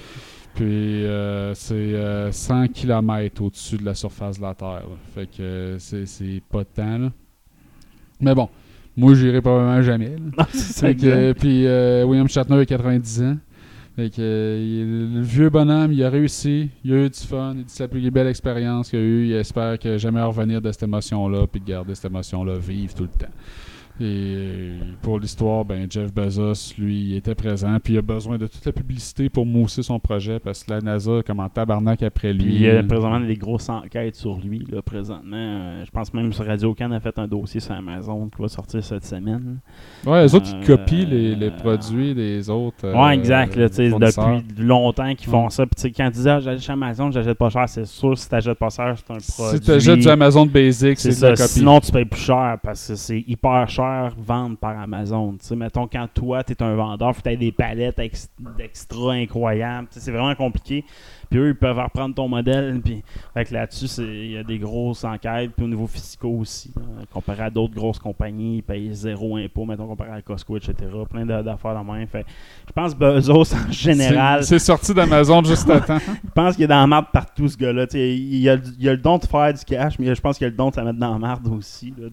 Puis 0.55 1.05
euh, 1.05 1.53
c'est 1.55 1.75
euh, 1.75 2.31
100 2.31 2.69
km 2.69 3.43
au-dessus 3.43 3.77
de 3.77 3.85
la 3.85 3.95
surface 3.95 4.39
de 4.39 4.43
la 4.43 4.55
Terre. 4.55 4.69
là. 4.89 4.97
Fait 5.15 5.27
que 5.27 5.43
euh, 5.43 5.79
c'est 5.79 6.43
pas 6.51 6.61
de 6.61 6.69
temps. 6.75 6.99
Là. 6.99 7.13
Mais 8.21 8.35
bon, 8.35 8.49
moi 8.97 9.15
j'irai 9.15 9.41
probablement 9.41 9.83
jamais. 9.83 10.17
Non, 10.39 10.45
ça, 10.53 10.95
que, 10.95 11.07
euh, 11.07 11.35
puis 11.35 11.67
euh, 11.67 12.05
William 12.05 12.29
Shatner 12.29 12.59
a 12.59 12.67
90 12.67 13.23
ans. 13.23 13.37
Euh, 13.99 15.07
le 15.15 15.23
vieux 15.23 15.51
bonhomme, 15.51 15.93
il 15.93 16.03
a 16.03 16.11
réussi, 16.11 16.69
il 16.85 16.93
a 16.93 16.97
eu 17.05 17.11
du 17.11 17.21
fun, 17.21 17.55
il 17.57 17.65
dit 17.65 17.77
la 17.79 17.87
plus 17.89 18.11
belle 18.11 18.27
expérience 18.27 18.91
qu'il 18.91 18.99
a 18.99 19.03
eue. 19.03 19.27
Il 19.27 19.35
espère 19.35 19.79
que 19.79 19.99
jamais 19.99 20.23
revenir 20.23 20.61
de 20.61 20.73
cette 20.73 20.83
émotion-là, 20.83 21.47
puis 21.47 21.61
de 21.61 21.67
garder 21.67 21.95
cette 21.95 22.11
émotion-là 22.11 22.59
vive 22.59 22.95
tout 22.95 23.05
le 23.05 23.09
temps. 23.09 23.33
Et 24.01 24.73
pour 25.03 25.21
l'histoire, 25.21 25.65
ben 25.65 25.87
Jeff 25.89 26.13
Bezos, 26.13 26.75
lui, 26.79 27.01
il 27.11 27.17
était 27.17 27.35
présent, 27.37 27.77
puis 27.83 27.95
il 27.95 27.99
a 27.99 28.03
besoin 28.03 28.39
de 28.39 28.47
toute 28.49 28.65
la 28.67 28.73
publicité 28.73 29.29
pour 29.29 29.47
mousser 29.47 29.83
son 29.85 30.01
projet, 30.01 30.41
parce 30.41 30.65
que 30.65 30.73
la 30.73 30.81
NASA, 30.81 31.23
comme 31.25 31.39
en 31.41 31.49
tabarnak 31.49 32.03
après 32.03 32.33
lui. 32.33 32.45
Puis 32.45 32.55
il 32.57 32.61
y 32.63 32.69
a 32.69 32.73
euh, 32.75 32.83
présentement 32.83 33.21
des 33.21 33.37
grosses 33.37 33.69
enquêtes 33.69 34.17
sur 34.17 34.39
lui, 34.41 34.67
là, 34.71 34.83
présentement. 34.83 35.37
Euh, 35.37 35.85
je 35.85 35.91
pense 35.93 36.13
même 36.13 36.33
que 36.35 36.43
Radio 36.43 36.75
Can 36.75 36.91
a 36.91 36.99
fait 36.99 37.17
un 37.19 37.29
dossier 37.29 37.61
sur 37.61 37.73
Amazon 37.73 38.29
qui 38.35 38.43
va 38.43 38.49
sortir 38.49 38.83
cette 38.83 39.05
semaine. 39.05 39.59
Ouais, 40.05 40.23
les 40.23 40.35
autres, 40.35 40.47
ils 40.51 40.57
Euh, 40.71 40.77
copient 40.77 41.07
les, 41.07 41.35
les 41.37 41.51
produits 41.53 42.15
des 42.15 42.51
autres. 42.51 42.91
ouais, 42.93 43.15
exact. 43.15 43.55
Là, 43.55 43.69
depuis 43.69 44.65
longtemps 44.65 45.15
qu'ils 45.15 45.29
font 45.31 45.45
Ouais. 45.45 45.51
ça. 45.51 45.67
Puis 45.67 45.93
quand 45.93 46.11
tu 46.11 46.21
dis 46.21 46.29
ah, 46.29 46.41
j'achète 46.41 46.63
chez 46.63 46.73
Amazon, 46.73 47.11
j'achète 47.13 47.39
pas 47.39 47.51
cher, 47.51 47.69
c'est 47.69 47.87
sûr, 47.87 48.19
si 48.19 48.29
t'achètes 48.29 48.59
pas 48.59 48.71
cher, 48.71 48.95
c'est 48.97 49.13
un 49.13 49.19
produit. 49.19 49.59
Si 49.59 49.61
tu 49.65 49.71
achètes 49.71 49.99
du 50.01 50.09
Amazon 50.09 50.47
Basic, 50.47 50.99
C'est 50.99 51.13
ça. 51.13 51.29
copie. 51.31 51.43
Sinon, 51.49 51.79
tu 51.81 51.93
payes 51.93 52.05
plus 52.05 52.21
cher 52.21 52.59
parce 52.63 52.89
que 52.89 52.95
c'est 52.97 53.21
hyper 53.27 53.69
cher 53.69 53.84
vendre 54.17 54.57
par 54.57 54.79
Amazon. 54.79 55.37
Mettons, 55.57 55.87
quand 55.87 56.07
toi, 56.13 56.43
tu 56.45 56.53
es 56.53 56.63
un 56.63 56.75
vendeur, 56.75 57.15
faut 57.15 57.23
que 57.23 57.29
tu 57.31 57.37
des 57.37 57.53
palettes 57.53 57.99
ex- 57.99 58.29
d'extra 58.57 59.13
incroyables. 59.13 59.89
C'est 59.91 60.11
vraiment 60.11 60.35
compliqué. 60.35 60.85
Puis 61.35 61.43
eux, 61.43 61.49
ils 61.49 61.55
peuvent 61.57 61.81
reprendre 61.81 62.15
ton 62.15 62.29
modèle. 62.29 62.81
Puis, 62.81 63.03
fait 63.35 63.45
que 63.45 63.55
là-dessus, 63.55 63.89
il 63.99 64.31
y 64.31 64.37
a 64.37 64.45
des 64.45 64.57
grosses 64.57 65.03
enquêtes. 65.03 65.51
Puis 65.57 65.65
au 65.65 65.69
niveau 65.69 65.89
fiscaux 65.89 66.37
aussi, 66.39 66.73
comparé 67.13 67.43
à 67.43 67.51
d'autres 67.51 67.75
grosses 67.75 67.99
compagnies, 67.99 68.59
ils 68.59 68.63
payent 68.63 68.95
zéro 68.95 69.37
impôt, 69.37 69.65
mettons, 69.65 69.89
comparé 69.89 70.13
à 70.13 70.23
Costco, 70.23 70.57
etc. 70.59 70.75
Plein 71.11 71.27
d'affaires 71.27 71.75
dans 71.75 71.83
main. 71.83 72.07
Fait 72.07 72.25
je 72.69 72.73
pense 72.73 72.95
Bezos, 72.95 73.53
en 73.53 73.73
général, 73.73 74.45
C'est 74.45 74.61
sorti 74.61 74.95
d'Amazon 74.95 75.43
juste 75.43 75.69
à 75.69 75.81
temps. 75.81 75.99
je 76.25 76.31
pense 76.33 76.55
qu'il 76.55 76.67
est 76.67 76.69
dans 76.69 76.79
la 76.79 76.87
marde 76.87 77.07
partout, 77.13 77.49
ce 77.49 77.57
gars-là. 77.57 77.87
Sais, 77.91 78.15
Il, 78.15 78.49
a, 78.49 78.57
il 78.79 78.89
a 78.89 78.93
le 78.93 78.99
don 78.99 79.19
de 79.19 79.25
faire 79.25 79.53
du 79.53 79.65
cash, 79.65 79.99
mais 79.99 80.15
je 80.15 80.21
pense 80.21 80.39
qu'il 80.39 80.47
a 80.47 80.51
le 80.51 80.57
don 80.57 80.71
de 80.71 80.77
la 80.77 80.85
mettre 80.85 81.01
dans 81.01 81.15
la 81.15 81.19
marde 81.19 81.49
aussi. 81.49 81.93
là. 81.99 82.07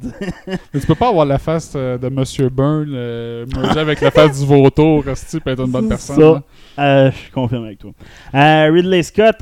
Mais 0.74 0.80
tu 0.80 0.88
peux 0.88 0.95
pas 0.95 1.09
avoir 1.09 1.28
la 1.28 1.38
face 1.38 1.74
euh, 1.76 1.99
de 1.99 2.09
Monsieur 2.09 2.49
Byrne 2.49 2.91
euh, 2.91 3.45
avec 3.76 4.01
la 4.01 4.09
face 4.09 4.39
du 4.39 4.47
vautour, 4.47 5.03
Resti, 5.03 5.39
peut 5.39 5.51
être 5.51 5.63
une 5.63 5.72
bonne 5.72 5.89
personne. 5.89 6.17
Ça. 6.17 6.43
Euh, 6.80 7.11
je 7.11 7.32
confirme 7.32 7.65
avec 7.65 7.80
toi. 7.80 7.91
Euh, 8.34 8.69
Ridley 8.72 9.03
Scott 9.03 9.36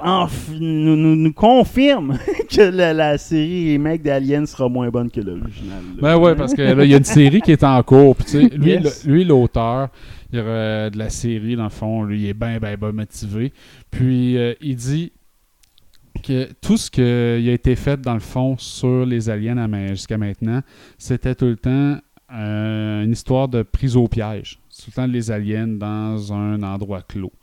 nous, 0.59 0.95
nous- 0.95 1.15
nous 1.15 1.34
confirme 1.34 2.17
que 2.49 2.61
la, 2.61 2.93
la 2.93 3.17
série 3.17 3.71
remake 3.73 4.01
d'Alien 4.01 4.45
sera 4.45 4.67
moins 4.69 4.89
bonne 4.89 5.09
que 5.11 5.21
l'original. 5.21 5.82
Ben 6.01 6.17
ouais, 6.17 6.36
parce 6.36 6.53
que 6.53 6.61
là, 6.61 6.84
il 6.84 6.89
y 6.91 6.93
a 6.93 6.97
une 6.97 7.03
série 7.03 7.41
qui 7.41 7.51
est 7.51 7.63
en 7.63 7.82
cours. 7.84 8.15
Puis, 8.15 8.49
lui, 8.49 8.71
Yes. 8.71 9.05
le- 9.05 9.11
lui, 9.13 9.23
l'auteur 9.25 9.89
il, 10.32 10.39
euh, 10.39 10.89
de 10.89 10.97
la 10.97 11.09
série, 11.09 11.55
dans 11.55 11.63
le 11.63 11.69
fond, 11.69 12.03
lui, 12.03 12.21
il 12.23 12.30
est 12.30 12.34
bien, 12.34 12.57
bien, 12.59 12.75
bien 12.75 12.91
motivé. 12.91 13.51
Puis, 13.91 14.38
euh, 14.38 14.53
il 14.61 14.75
dit 14.75 15.11
que 16.23 16.49
tout 16.61 16.75
ce 16.77 16.89
qui 16.91 17.01
a 17.01 17.53
été 17.53 17.75
fait, 17.75 17.99
dans 18.01 18.13
le 18.13 18.19
fond, 18.19 18.55
sur 18.57 19.05
les 19.05 19.30
aliens 19.30 19.57
à 19.57 19.88
jusqu'à 19.88 20.17
maintenant, 20.17 20.61
c'était 20.97 21.34
tout 21.36 21.45
le 21.45 21.55
temps 21.55 21.97
euh, 22.34 23.03
une 23.03 23.11
histoire 23.11 23.47
de 23.47 23.63
prise 23.63 23.95
au 23.95 24.07
piège. 24.07 24.59
Tout 24.77 24.86
le 24.88 24.93
temps 24.93 25.07
les 25.07 25.32
aliens 25.32 25.67
dans 25.67 26.34
un 26.34 26.61
endroit 26.63 27.01
clos. 27.01 27.34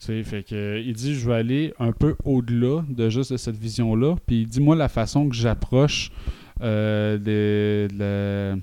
Tu 0.00 0.06
sais, 0.06 0.22
fait 0.22 0.42
que, 0.44 0.80
il 0.80 0.92
dit, 0.92 1.14
je 1.14 1.28
vais 1.28 1.34
aller 1.34 1.74
un 1.78 1.92
peu 1.92 2.14
au-delà 2.24 2.84
de 2.88 3.08
juste 3.10 3.32
de 3.32 3.36
cette 3.36 3.56
vision-là. 3.56 4.14
Puis 4.26 4.42
il 4.42 4.46
dit, 4.46 4.60
moi, 4.60 4.76
la 4.76 4.88
façon 4.88 5.28
que 5.28 5.34
j'approche 5.34 6.12
euh, 6.62 7.18
de, 7.18 7.92
de 7.92 8.60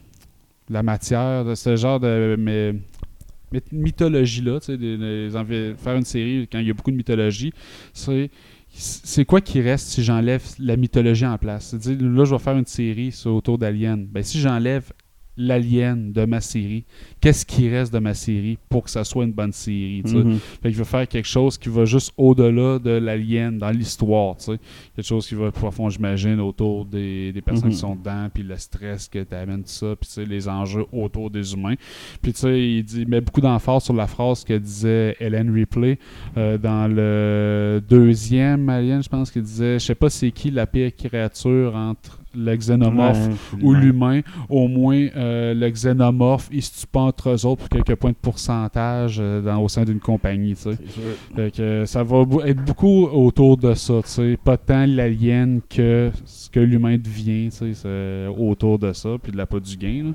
la, 0.69 0.81
de 0.81 0.85
matière, 0.85 1.43
de 1.43 1.55
ce 1.55 1.75
genre 1.75 1.99
de 1.99 2.37
mé- 2.39 2.79
mythologie-là, 3.71 4.59
envi- 4.59 5.75
faire 5.77 5.95
une 5.95 6.05
série 6.05 6.47
quand 6.49 6.59
il 6.59 6.67
y 6.67 6.71
a 6.71 6.73
beaucoup 6.73 6.91
de 6.91 6.97
mythologie, 6.97 7.53
c'est 7.93 8.29
c'est 8.77 9.23
quoi 9.23 9.39
qui 9.39 9.61
reste 9.61 9.87
si 9.87 10.03
j'enlève 10.03 10.43
la 10.59 10.75
mythologie 10.75 11.25
en 11.25 11.37
place? 11.37 11.73
Là, 11.73 12.25
je 12.25 12.31
vais 12.31 12.39
faire 12.39 12.57
une 12.57 12.65
série 12.65 13.17
autour 13.23 13.57
d'Alien. 13.57 14.05
Ben, 14.05 14.21
si 14.21 14.37
j'enlève 14.37 14.91
l'alien 15.37 16.11
de 16.13 16.25
ma 16.25 16.41
série. 16.41 16.85
Qu'est-ce 17.21 17.45
qui 17.45 17.69
reste 17.69 17.93
de 17.93 17.99
ma 17.99 18.13
série 18.13 18.57
pour 18.69 18.83
que 18.83 18.89
ça 18.89 19.03
soit 19.03 19.25
une 19.25 19.33
bonne 19.33 19.51
série. 19.51 20.01
Mhm. 20.05 20.37
Fait 20.61 20.69
que 20.69 20.71
je 20.71 20.77
veux 20.77 20.83
faire 20.83 21.07
quelque 21.07 21.27
chose 21.27 21.57
qui 21.57 21.69
va 21.69 21.85
juste 21.85 22.11
au-delà 22.17 22.79
de 22.79 22.91
l'alien 22.91 23.57
dans 23.57 23.69
l'histoire. 23.71 24.35
Quelque 24.37 24.59
chose 25.05 25.27
qui 25.27 25.35
va 25.35 25.51
profond, 25.51 25.89
j'imagine, 25.89 26.39
autour 26.39 26.85
des, 26.85 27.31
des 27.33 27.41
personnes 27.41 27.65
Mhm. 27.67 27.71
qui 27.73 27.77
sont 27.79 27.95
dedans, 27.95 28.27
puis 28.33 28.43
le 28.43 28.55
stress 28.57 29.07
que 29.07 29.23
t'amènes 29.23 29.63
tout 29.63 29.69
ça, 29.69 29.95
puis 29.99 30.25
les 30.25 30.47
enjeux 30.47 30.85
autour 30.91 31.29
des 31.29 31.53
humains. 31.53 31.75
Puis 32.21 32.33
tu 32.33 32.39
sais, 32.39 32.61
il 32.61 32.83
dit, 32.83 33.01
il 33.01 33.07
met 33.07 33.21
beaucoup 33.21 33.41
d'emphase 33.41 33.83
sur 33.83 33.93
la 33.93 34.07
phrase 34.07 34.43
que 34.43 34.53
disait 34.57 35.15
Helen 35.19 35.53
Ripley 35.53 35.99
euh, 36.37 36.57
dans 36.57 36.87
le 36.87 37.81
deuxième 37.87 38.67
Alien, 38.69 39.01
je 39.03 39.09
pense 39.09 39.31
qu'il 39.31 39.41
disait, 39.41 39.79
je 39.79 39.85
sais 39.85 39.95
pas 39.95 40.09
c'est 40.09 40.31
qui 40.31 40.51
la 40.51 40.65
pire 40.67 40.91
créature 40.95 41.75
entre 41.75 42.19
le 42.35 42.55
xénomorphe 42.55 43.15
Ouais, 43.53 43.63
ou 43.63 43.73
l'humain, 43.73 44.21
au 44.49 44.67
moins 44.67 45.07
euh, 45.15 45.53
le 45.53 45.69
xénomorphe, 45.69 46.49
il 46.51 46.61
se 46.61 46.81
tue 46.81 46.87
pas 46.87 47.01
entre 47.01 47.29
eux 47.29 47.45
autres 47.45 47.67
pour 47.67 47.69
quelques 47.69 47.95
points 47.95 48.11
de 48.11 48.15
pourcentage 48.15 49.17
euh, 49.19 49.41
dans, 49.41 49.61
au 49.61 49.69
sein 49.69 49.83
d'une 49.83 49.99
compagnie, 49.99 50.55
sûr. 50.55 50.73
Fait 51.35 51.51
que 51.55 51.85
ça 51.85 52.03
va 52.03 52.23
être 52.45 52.63
beaucoup 52.63 53.05
autour 53.05 53.57
de 53.57 53.73
ça. 53.73 54.01
Pas 54.43 54.57
tant 54.57 54.85
l'alien 54.85 55.61
que 55.69 56.11
que 56.55 56.59
l'humain 56.61 56.97
devient, 56.97 57.49
autour 58.37 58.79
de 58.79 58.93
ça, 58.93 59.09
puis 59.21 59.33
de 59.33 59.37
la 59.37 59.45
pas 59.45 59.59
du 59.59 59.75
gain, 59.75 60.05
là. 60.05 60.11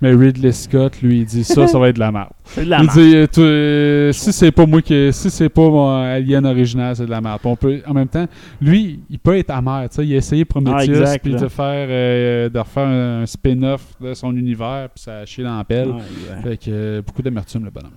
Mais 0.00 0.12
Ridley 0.12 0.52
Scott, 0.52 1.02
lui, 1.02 1.18
il 1.18 1.24
dit 1.24 1.42
ça, 1.42 1.66
ça 1.66 1.78
va 1.80 1.88
être 1.88 1.96
de 1.96 2.00
la 2.00 2.12
merde. 2.12 2.30
C'est 2.44 2.64
de 2.64 2.70
la 2.70 2.80
Il 2.80 2.88
dit, 2.88 3.16
euh, 3.38 4.12
si 4.12 4.32
c'est 4.32 4.52
pas 4.52 4.66
moi 4.66 4.82
qui, 4.82 5.12
si 5.12 5.30
c'est 5.30 5.48
pas 5.48 5.68
mon 5.68 5.88
alien 5.88 6.46
original, 6.46 6.94
c'est 6.94 7.06
de 7.06 7.10
la 7.10 7.20
merde. 7.20 7.40
Puis 7.40 7.50
on 7.50 7.56
peut, 7.56 7.80
en 7.86 7.94
même 7.94 8.06
temps, 8.08 8.26
lui, 8.60 9.00
il 9.10 9.18
peut 9.18 9.36
être 9.36 9.50
amer, 9.50 9.88
tu 9.88 9.96
sais. 9.96 10.06
Il 10.06 10.14
a 10.14 10.18
essayé 10.18 10.44
Prometheus, 10.44 11.02
Ah, 11.04 11.18
puis 11.18 11.34
de 11.34 11.48
faire, 11.48 11.86
euh, 11.90 12.48
de 12.48 12.58
refaire 12.58 12.86
un, 12.86 13.22
un 13.22 13.26
spin-off 13.26 13.82
de 14.00 14.14
son 14.14 14.36
univers, 14.36 14.88
puis 14.94 15.02
ça 15.02 15.18
a 15.18 15.26
chié 15.26 15.42
dans 15.42 15.56
la 15.56 15.64
pelle. 15.64 15.90
Ouais, 15.90 15.96
exact. 15.96 16.42
Fait 16.42 16.56
que 16.56 16.70
euh, 16.70 17.02
beaucoup 17.02 17.22
d'amertume, 17.22 17.64
le 17.64 17.70
bonhomme. 17.70 17.90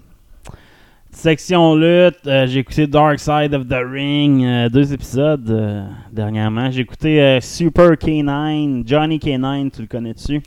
Section 1.14 1.76
lutte, 1.76 2.26
euh, 2.26 2.48
j'ai 2.48 2.60
écouté 2.60 2.88
Dark 2.88 3.20
Side 3.20 3.54
of 3.54 3.68
the 3.68 3.78
Ring, 3.90 4.44
euh, 4.44 4.68
deux 4.68 4.92
épisodes 4.94 5.48
euh, 5.50 5.86
dernièrement. 6.12 6.72
J'ai 6.72 6.82
écouté 6.82 7.40
Super 7.40 7.92
K9, 7.92 8.86
Johnny 8.86 9.20
K9, 9.20 9.72
tu 9.72 9.82
le 9.82 9.88
connais-tu? 9.88 10.42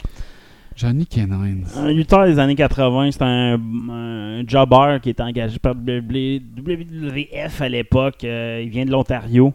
Johnny 0.74 1.06
Canine. 1.06 1.64
Un 1.76 1.92
lutteur 1.92 2.26
des 2.26 2.38
années 2.38 2.56
80, 2.56 3.12
c'est 3.12 3.22
un, 3.22 3.58
un 3.90 4.46
jobber 4.46 4.98
qui 5.00 5.10
était 5.10 5.22
engagé 5.22 5.58
par 5.58 5.74
WWF 5.74 7.60
à 7.62 7.68
l'époque. 7.68 8.24
il 8.24 8.68
vient 8.68 8.84
de 8.84 8.90
l'Ontario. 8.90 9.54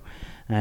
C'est 0.50 0.56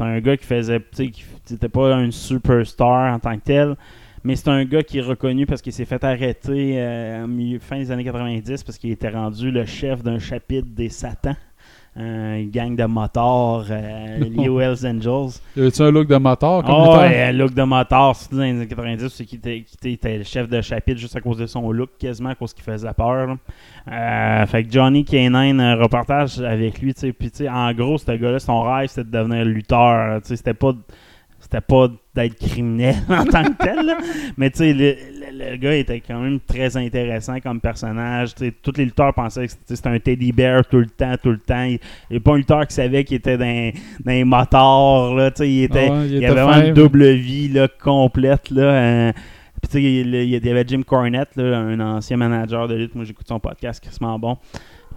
un 0.00 0.20
gars 0.20 0.36
qui 0.38 0.46
faisait, 0.46 0.80
tu 0.80 0.86
sais, 0.92 1.08
qui 1.08 1.22
c'était 1.44 1.68
pas 1.68 1.94
un 1.94 2.10
superstar 2.10 3.14
en 3.14 3.18
tant 3.18 3.36
que 3.36 3.44
tel, 3.44 3.76
mais 4.24 4.36
c'est 4.36 4.48
un 4.48 4.64
gars 4.64 4.82
qui 4.82 4.98
est 4.98 5.02
reconnu 5.02 5.46
parce 5.46 5.62
qu'il 5.62 5.72
s'est 5.72 5.84
fait 5.84 6.02
arrêter 6.04 6.74
euh, 6.76 7.26
milieu, 7.26 7.58
fin 7.58 7.78
des 7.78 7.90
années 7.90 8.04
90 8.04 8.62
parce 8.64 8.78
qu'il 8.78 8.90
était 8.90 9.08
rendu 9.08 9.50
le 9.50 9.64
chef 9.64 10.02
d'un 10.02 10.18
chapitre 10.18 10.68
des 10.70 10.88
Satans, 10.88 11.36
euh, 11.96 12.36
une 12.36 12.50
gang 12.50 12.76
de 12.76 12.84
motards 12.84 13.66
euh, 13.70 14.18
liés 14.30 14.48
aux 14.48 14.60
Hells 14.60 14.86
Angels. 14.86 15.40
Y 15.56 15.60
avait-tu 15.60 15.82
un 15.82 15.90
look 15.90 16.06
de 16.06 16.16
moteur 16.16 16.62
comme 16.62 16.74
Oh, 16.76 16.92
un 16.92 17.32
look 17.32 17.52
de 17.52 17.62
motard, 17.62 18.14
surtout 18.14 18.36
dans 18.36 18.44
les 18.44 18.50
années 18.50 18.68
90, 18.68 19.08
c'est 19.08 19.24
qu'il 19.24 19.38
était, 19.38 20.18
le 20.18 20.22
chef 20.22 20.48
de 20.48 20.60
chapitre 20.60 21.00
juste 21.00 21.16
à 21.16 21.20
cause 21.20 21.38
de 21.38 21.46
son 21.46 21.72
look, 21.72 21.90
quasiment 21.98 22.28
à 22.28 22.34
cause 22.36 22.54
qu'il 22.54 22.62
faisait 22.62 22.92
peur. 22.92 23.36
Euh, 23.90 24.46
fait 24.46 24.64
que 24.64 24.70
Johnny 24.70 25.02
K9, 25.02 25.60
un 25.60 25.74
reportage 25.74 26.38
avec 26.40 26.80
lui, 26.80 26.94
tu 26.94 27.00
sais, 27.00 27.12
puis 27.12 27.30
tu 27.30 27.38
sais, 27.38 27.48
en 27.48 27.72
gros, 27.72 27.98
ce 27.98 28.12
gars-là, 28.12 28.38
son 28.38 28.62
rêve, 28.62 28.88
c'était 28.88 29.04
de 29.04 29.10
devenir 29.10 29.44
lutteur, 29.44 30.20
tu 30.22 30.28
sais, 30.28 30.36
c'était 30.36 30.54
pas... 30.54 30.72
C'était 31.50 31.62
pas 31.66 31.88
d'être 32.14 32.36
criminel 32.38 32.94
en 33.08 33.24
tant 33.24 33.42
que 33.42 33.56
tel, 33.64 33.84
là. 33.84 33.98
mais 34.36 34.50
tu 34.50 34.58
sais, 34.58 34.72
le, 34.72 34.90
le- 34.92 35.50
le 35.50 35.56
gars 35.56 35.74
était 35.74 36.00
quand 36.00 36.20
même 36.20 36.38
très 36.40 36.76
intéressant 36.76 37.40
comme 37.40 37.60
personnage. 37.60 38.34
tous 38.62 38.72
les 38.76 38.84
lutteurs 38.84 39.12
pensaient 39.14 39.46
que 39.48 39.52
c'était 39.66 39.88
un 39.88 39.98
teddy 39.98 40.30
bear 40.32 40.64
tout 40.66 40.78
le 40.78 40.86
temps, 40.86 41.14
tout 41.20 41.30
le 41.30 41.38
temps. 41.38 41.64
Il 41.64 41.78
n'y 42.10 42.16
a 42.18 42.20
pas 42.20 42.32
un 42.34 42.36
lutteur 42.36 42.66
qui 42.66 42.74
savait 42.74 43.02
qu'il 43.04 43.16
était 43.16 43.36
dans, 43.38 43.72
dans 44.04 44.12
les 44.12 44.22
motards. 44.24 45.14
Là, 45.14 45.30
il, 45.40 45.62
était, 45.64 45.88
Ah 45.90 46.02
il 46.04 46.10
il, 46.12 46.16
était 46.18 46.26
avait 46.26 46.40
vraiment 46.42 46.66
une 46.66 46.74
double 46.74 47.10
vie 47.14 47.48
là, 47.48 47.66
complète. 47.82 48.50
Là, 48.50 48.62
euh, 48.62 49.12
puis 49.62 49.68
tu 49.68 49.72
sais, 49.72 49.82
il, 49.82 50.14
il 50.14 50.46
y 50.46 50.50
avait 50.50 50.64
Jim 50.66 50.82
Cornette, 50.86 51.34
là, 51.36 51.58
un 51.58 51.80
ancien 51.80 52.16
manager 52.16 52.68
de 52.68 52.74
lutte. 52.76 52.94
Moi, 52.94 53.04
j'écoute 53.04 53.26
son 53.28 53.40
podcast, 53.40 53.82
crissement 53.82 54.18
bon. 54.18 54.36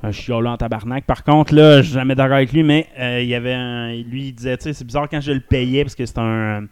Euh, 0.03 0.11
je 0.11 0.21
suis 0.21 0.31
là 0.31 0.51
en 0.51 0.57
tabarnak. 0.57 1.05
Par 1.05 1.23
contre, 1.23 1.53
là, 1.53 1.77
je 1.77 1.87
suis 1.87 1.93
jamais 1.93 2.15
d'accord 2.15 2.35
avec 2.37 2.51
lui, 2.51 2.63
mais 2.63 2.87
euh, 2.99 3.21
il 3.21 3.29
y 3.29 3.35
avait 3.35 3.53
un, 3.53 3.93
lui, 3.93 4.27
il 4.27 4.33
disait, 4.33 4.57
tu 4.57 4.63
sais, 4.63 4.73
c'est 4.73 4.85
bizarre 4.85 5.07
quand 5.09 5.21
je 5.21 5.31
le 5.31 5.39
payais 5.39 5.83
parce 5.83 5.95
que 5.95 6.05
c'est 6.05 6.19
un. 6.19 6.67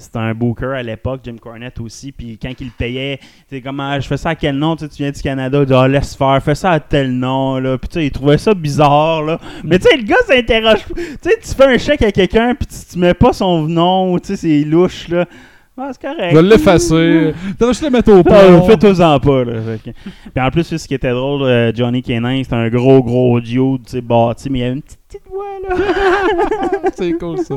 C'était 0.00 0.18
un 0.18 0.32
booker 0.32 0.76
à 0.76 0.82
l'époque, 0.84 1.22
Jim 1.24 1.34
Cornette 1.40 1.80
aussi. 1.80 2.12
Puis 2.12 2.38
quand 2.40 2.52
il 2.60 2.66
le 2.66 2.72
payait, 2.78 3.18
tu 3.50 3.60
comme 3.60 3.80
ah, 3.80 3.98
je 3.98 4.06
fais 4.06 4.16
ça 4.16 4.28
à 4.28 4.34
quel 4.36 4.54
nom 4.54 4.76
Tu 4.76 4.86
viens 4.96 5.10
du 5.10 5.20
Canada, 5.20 5.64
il 5.66 5.74
ah, 5.74 5.88
laisse 5.88 6.14
faire, 6.14 6.40
fais 6.40 6.54
ça 6.54 6.70
à 6.70 6.78
tel 6.78 7.10
nom. 7.10 7.58
Là. 7.58 7.76
Puis 7.78 7.88
tu 7.88 7.94
sais, 7.94 8.06
il 8.06 8.12
trouvait 8.12 8.38
ça 8.38 8.54
bizarre. 8.54 9.24
Là. 9.24 9.40
Mais 9.64 9.80
tu 9.80 9.88
sais, 9.88 9.96
le 9.96 10.04
gars 10.04 10.14
s'interroge. 10.24 10.84
Tu 10.94 11.02
sais, 11.20 11.38
tu 11.42 11.48
fais 11.48 11.64
un 11.64 11.78
chèque 11.78 12.02
à 12.02 12.12
quelqu'un, 12.12 12.54
puis 12.54 12.68
tu, 12.68 12.92
tu 12.92 12.98
mets 13.00 13.12
pas 13.12 13.32
son 13.32 13.62
nom, 13.62 14.16
tu 14.20 14.28
sais, 14.28 14.36
c'est 14.36 14.62
louche. 14.62 15.08
Là. 15.08 15.26
Ah, 15.80 15.90
c'est 15.92 16.02
correct. 16.02 16.30
Je 16.32 16.36
vais 16.36 16.42
l'effacer. 16.42 17.34
T'as 17.58 17.66
juste 17.68 17.82
le 17.84 17.90
mettre 17.90 18.12
au 18.12 18.22
pont. 18.24 18.62
Fais-toi-en 18.66 19.20
pas. 19.20 19.44
Là. 19.44 19.52
Fait 19.62 19.92
que- 19.92 19.96
Puis 20.34 20.44
en 20.44 20.50
plus, 20.50 20.76
ce 20.76 20.88
qui 20.88 20.94
était 20.94 21.12
drôle, 21.12 21.42
euh, 21.42 21.72
Johnny 21.74 22.02
Kenan, 22.02 22.42
c'était 22.42 22.56
un 22.56 22.68
gros, 22.68 23.02
gros 23.02 23.40
dude, 23.40 23.84
tu 23.84 23.92
sais, 23.92 24.00
bâti, 24.00 24.50
mais 24.50 24.58
il 24.58 24.62
y 24.62 24.64
avait 24.64 24.74
une 24.74 24.82
petite, 24.82 24.98
petite 25.08 25.22
voix, 25.30 25.44
là. 25.68 25.76
c'est 26.96 27.12
cool 27.12 27.38
ça. 27.38 27.54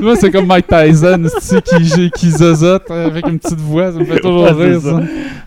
Moi, 0.00 0.16
c'est 0.16 0.30
comme 0.30 0.46
Mike 0.46 0.66
Tyson 0.66 1.26
c'est-tu, 1.40 1.76
qui, 1.82 2.10
qui 2.10 2.30
zozote 2.30 2.90
avec 2.90 3.26
une 3.28 3.38
petite 3.38 3.60
voix. 3.60 3.92
Ça 3.92 3.98
me 3.98 4.04
fait 4.04 4.20
toujours 4.20 4.42
Ouais, 4.42 4.50
rire 4.52 4.80
c'est 4.80 4.88
ça. 4.90 5.00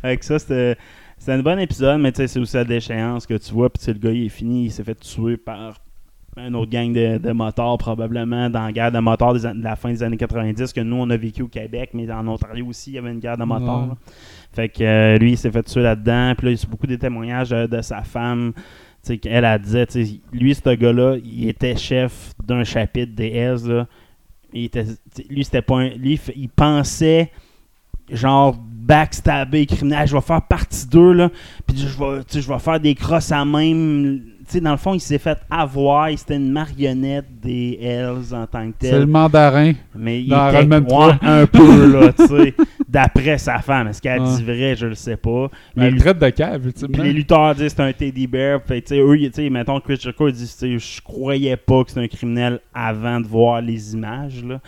Avec 0.03 0.23
ça, 0.23 0.37
c'était 0.39 0.77
c'était 1.17 1.33
un 1.33 1.39
bon 1.43 1.59
épisode, 1.59 1.99
mais 2.01 2.11
tu 2.11 2.17
sais, 2.17 2.27
c'est 2.27 2.39
aussi 2.39 2.57
à 2.57 2.63
déchéance 2.63 3.27
que 3.27 3.35
tu 3.35 3.53
vois. 3.53 3.69
Puis 3.69 3.79
tu 3.79 3.85
sais, 3.85 3.93
le 3.93 3.99
gars, 3.99 4.11
il 4.11 4.25
est 4.25 4.29
fini, 4.29 4.65
il 4.65 4.71
s'est 4.71 4.83
fait 4.83 4.99
tuer 4.99 5.37
par 5.37 5.75
un 6.37 6.53
autre 6.53 6.71
gang 6.71 6.93
de, 6.93 7.17
de 7.17 7.31
motards, 7.31 7.77
probablement, 7.77 8.49
dans 8.49 8.63
la 8.63 8.71
guerre 8.71 8.91
de 8.91 8.99
motards 8.99 9.33
des 9.33 9.41
de 9.41 9.63
la 9.63 9.75
fin 9.75 9.89
des 9.89 10.01
années 10.01 10.17
90, 10.17 10.71
que 10.71 10.81
nous, 10.81 10.95
on 10.95 11.09
a 11.09 11.17
vécu 11.17 11.41
au 11.41 11.47
Québec, 11.47 11.89
mais 11.93 12.09
en 12.11 12.27
Ontario 12.27 12.65
aussi, 12.67 12.91
il 12.91 12.93
y 12.93 12.97
avait 12.97 13.11
une 13.11 13.19
guerre 13.19 13.37
de 13.37 13.43
motards. 13.43 13.89
Ouais. 13.89 13.95
Fait 14.53 14.69
que 14.69 14.83
euh, 14.83 15.17
lui, 15.17 15.31
il 15.31 15.37
s'est 15.37 15.51
fait 15.51 15.63
tuer 15.63 15.81
là-dedans. 15.81 16.33
Puis 16.37 16.47
là, 16.47 16.51
il 16.53 16.57
y 16.59 16.65
a 16.65 16.69
beaucoup 16.69 16.87
des 16.87 16.97
témoignages 16.97 17.49
de, 17.49 17.67
de 17.67 17.81
sa 17.81 18.01
femme. 18.03 18.53
Tu 18.55 18.61
sais, 19.03 19.17
qu'elle, 19.17 19.43
elle 19.43 19.61
disait, 19.61 19.85
tu 19.87 20.05
sais, 20.05 20.19
lui, 20.31 20.55
ce 20.55 20.69
gars-là, 20.69 21.17
il 21.23 21.49
était 21.49 21.75
chef 21.75 22.33
d'un 22.45 22.63
chapitre 22.63 23.13
des 23.15 23.31
là. 23.67 23.87
Il 24.53 24.65
était, 24.65 24.85
lui, 25.29 25.43
c'était 25.45 25.61
pas 25.61 25.79
un- 25.79 25.89
Lui, 25.89 26.19
il 26.35 26.49
pensait 26.49 27.31
genre 28.11 28.57
backstabber 28.59 29.65
criminel 29.65 30.05
je 30.05 30.13
vais 30.13 30.21
faire 30.21 30.41
partie 30.41 30.85
d'eux 30.85 31.13
là 31.13 31.29
puis 31.65 31.77
je 31.77 31.97
vais 31.97 32.21
je 32.29 32.45
vais 32.45 32.59
faire 32.59 32.77
des 32.77 32.93
crosses 32.93 33.31
à 33.31 33.45
même 33.45 34.21
sais 34.51 34.61
dans 34.61 34.71
le 34.71 34.77
fond 34.77 34.93
il 34.93 34.99
s'est 34.99 35.17
fait 35.17 35.37
avoir 35.49 36.09
il 36.09 36.17
c'était 36.17 36.35
une 36.37 36.51
marionnette 36.51 37.25
des 37.41 37.77
Hells 37.81 38.33
en 38.33 38.45
tant 38.47 38.67
que 38.71 38.75
C'est 38.81 38.91
le 38.91 38.97
tel 38.99 39.05
mandarin. 39.07 39.73
mais 39.95 40.21
il 40.21 40.29
dans 40.29 40.49
était 40.49 40.59
Iron 40.59 40.67
Man 40.67 40.83
ouais, 40.83 40.89
3. 40.89 41.17
un 41.21 41.45
peu 41.47 41.91
là 41.91 42.13
tu 42.13 42.27
sais 42.27 42.53
d'après 42.87 43.37
sa 43.37 43.59
femme 43.59 43.87
est-ce 43.87 44.01
qu'elle 44.01 44.21
dit 44.23 44.43
vrai 44.43 44.75
je 44.75 44.87
le 44.87 44.95
sais 44.95 45.15
pas 45.17 45.49
Mais 45.75 45.89
Les 45.89 45.95
Elle 45.95 45.99
traite 46.01 46.19
de 46.19 46.29
cave, 46.29 46.65
ultimement. 46.65 47.03
les 47.03 47.13
lutteurs 47.13 47.55
disent 47.55 47.73
que 47.73 47.77
c'est 47.77 47.81
un 47.81 47.93
teddy 47.93 48.27
bear. 48.27 48.59
Fait, 48.65 48.81
que, 48.81 48.87
tu 48.87 48.95
sais, 48.95 49.01
eux, 49.01 49.17
ils- 49.17 49.29
tu 49.31 49.41
sais, 49.43 49.49
mettons, 49.49 49.79
Chris 49.79 49.97
Jericho 50.01 50.27
il 50.27 50.33
dit 50.33 50.55
Je 50.61 51.01
croyais 51.01 51.55
pas 51.55 51.83
que 51.83 51.89
c'était 51.91 52.01
un 52.01 52.07
criminel 52.07 52.59
avant 52.73 53.19
de 53.21 53.27
voir 53.27 53.61
les 53.61 53.93
images. 53.93 54.43
Là. 54.43 54.59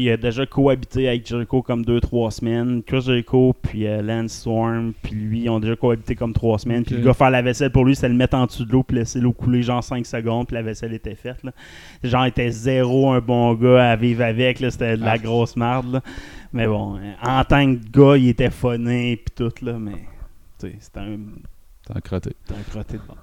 Il 0.00 0.10
a 0.10 0.16
déjà 0.16 0.46
cohabité 0.46 1.08
avec 1.08 1.26
Jericho 1.26 1.62
comme 1.62 1.82
2-3 1.82 2.30
semaines. 2.30 2.82
Chris 2.82 3.02
Jericho, 3.02 3.54
puis 3.60 3.86
euh, 3.86 4.02
Lance 4.02 4.32
Storm, 4.32 4.92
puis 5.02 5.12
lui, 5.14 5.40
ils 5.42 5.48
ont 5.50 5.60
déjà 5.60 5.76
cohabité 5.76 6.14
comme 6.14 6.32
3 6.32 6.58
semaines. 6.60 6.84
Puis 6.84 6.94
le 6.96 7.02
gars 7.02 7.14
faire 7.14 7.30
la 7.30 7.42
vaisselle 7.42 7.70
pour 7.70 7.84
lui, 7.84 7.94
c'est 7.96 8.08
le 8.08 8.14
mettre 8.14 8.36
en 8.36 8.46
dessous 8.46 8.64
de 8.64 8.72
l'eau, 8.72 8.82
puis 8.82 8.96
laisser 8.96 9.20
l'eau 9.20 9.32
couler 9.32 9.62
genre 9.62 9.82
5 9.84 10.04
secondes, 10.06 10.46
puis 10.46 10.54
la 10.54 10.62
vaisselle 10.62 10.92
était 10.94 11.14
faite. 11.14 11.42
Là. 11.44 11.52
Genre, 12.02 12.24
il 12.26 12.28
était 12.28 12.50
zéro 12.50 13.10
un 13.10 13.20
bon 13.20 13.54
gars 13.54 13.90
à 13.92 13.96
vivre 13.96 14.22
avec. 14.24 14.58
C'était 14.58 14.96
de 14.96 15.04
la 15.04 15.12
Ah. 15.12 15.18
grosse 15.18 15.56
merde. 15.56 15.92
là. 15.94 16.00
Mais 16.52 16.66
bon, 16.66 16.96
euh, 16.96 17.12
en 17.22 17.42
tant 17.44 17.64
que 17.74 17.80
gars, 17.90 18.16
il 18.16 18.28
était 18.28 18.50
funné, 18.50 19.16
puis 19.16 19.34
tout. 19.34 19.64
là 19.64 19.78
Mais 19.78 19.92
tu 20.58 20.68
sais, 20.68 20.76
c'était 20.80 21.00
un 21.00 21.16
T'as 21.86 22.00
crotté. 22.00 22.30
c'est 22.44 22.54
un 22.54 22.62
crotté 22.70 22.94
de 22.94 23.02
base. 23.02 23.16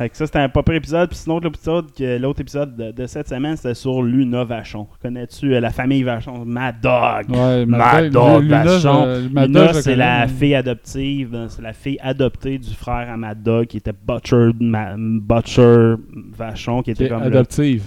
Fait 0.00 0.08
que 0.08 0.16
ça, 0.16 0.24
c'était 0.24 0.38
un 0.38 0.48
pas 0.48 0.62
pire 0.62 0.76
épisode. 0.76 1.10
Puis 1.10 1.18
sinon, 1.18 1.34
l'autre 1.34 1.48
épisode, 1.48 1.92
que- 1.92 2.18
l'autre 2.18 2.40
épisode 2.40 2.74
de, 2.74 2.90
de 2.90 3.06
cette 3.06 3.28
semaine, 3.28 3.54
c'était 3.56 3.74
sur 3.74 4.02
Luna 4.02 4.44
Vachon. 4.44 4.86
Connais-tu 5.02 5.54
euh, 5.54 5.60
la 5.60 5.68
famille 5.68 6.02
Vachon? 6.02 6.42
Mad 6.46 6.76
Dog! 6.80 7.26
Ouais, 7.28 7.66
Mad 7.66 8.10
Dog, 8.10 8.42
Luna, 8.44 8.64
Vachon. 8.64 9.28
Mad 9.30 9.48
Luna, 9.48 9.72
c'est 9.82 9.96
la 9.96 10.26
fille 10.26 10.54
adoptive. 10.54 11.34
euh, 11.34 11.48
C'est 11.50 11.60
la 11.60 11.74
fille 11.74 11.98
adoptée 12.00 12.56
du 12.56 12.72
frère 12.74 13.10
à 13.12 13.16
Mad 13.18 13.42
Dog, 13.42 13.66
qui 13.66 13.76
était 13.76 13.92
Butcher, 13.92 14.50
Ma- 14.58 14.94
Butcher 14.96 15.96
Vachon, 16.34 16.80
qui 16.80 16.92
était 16.92 17.04
comme 17.10 17.20
adoptive. 17.26 17.84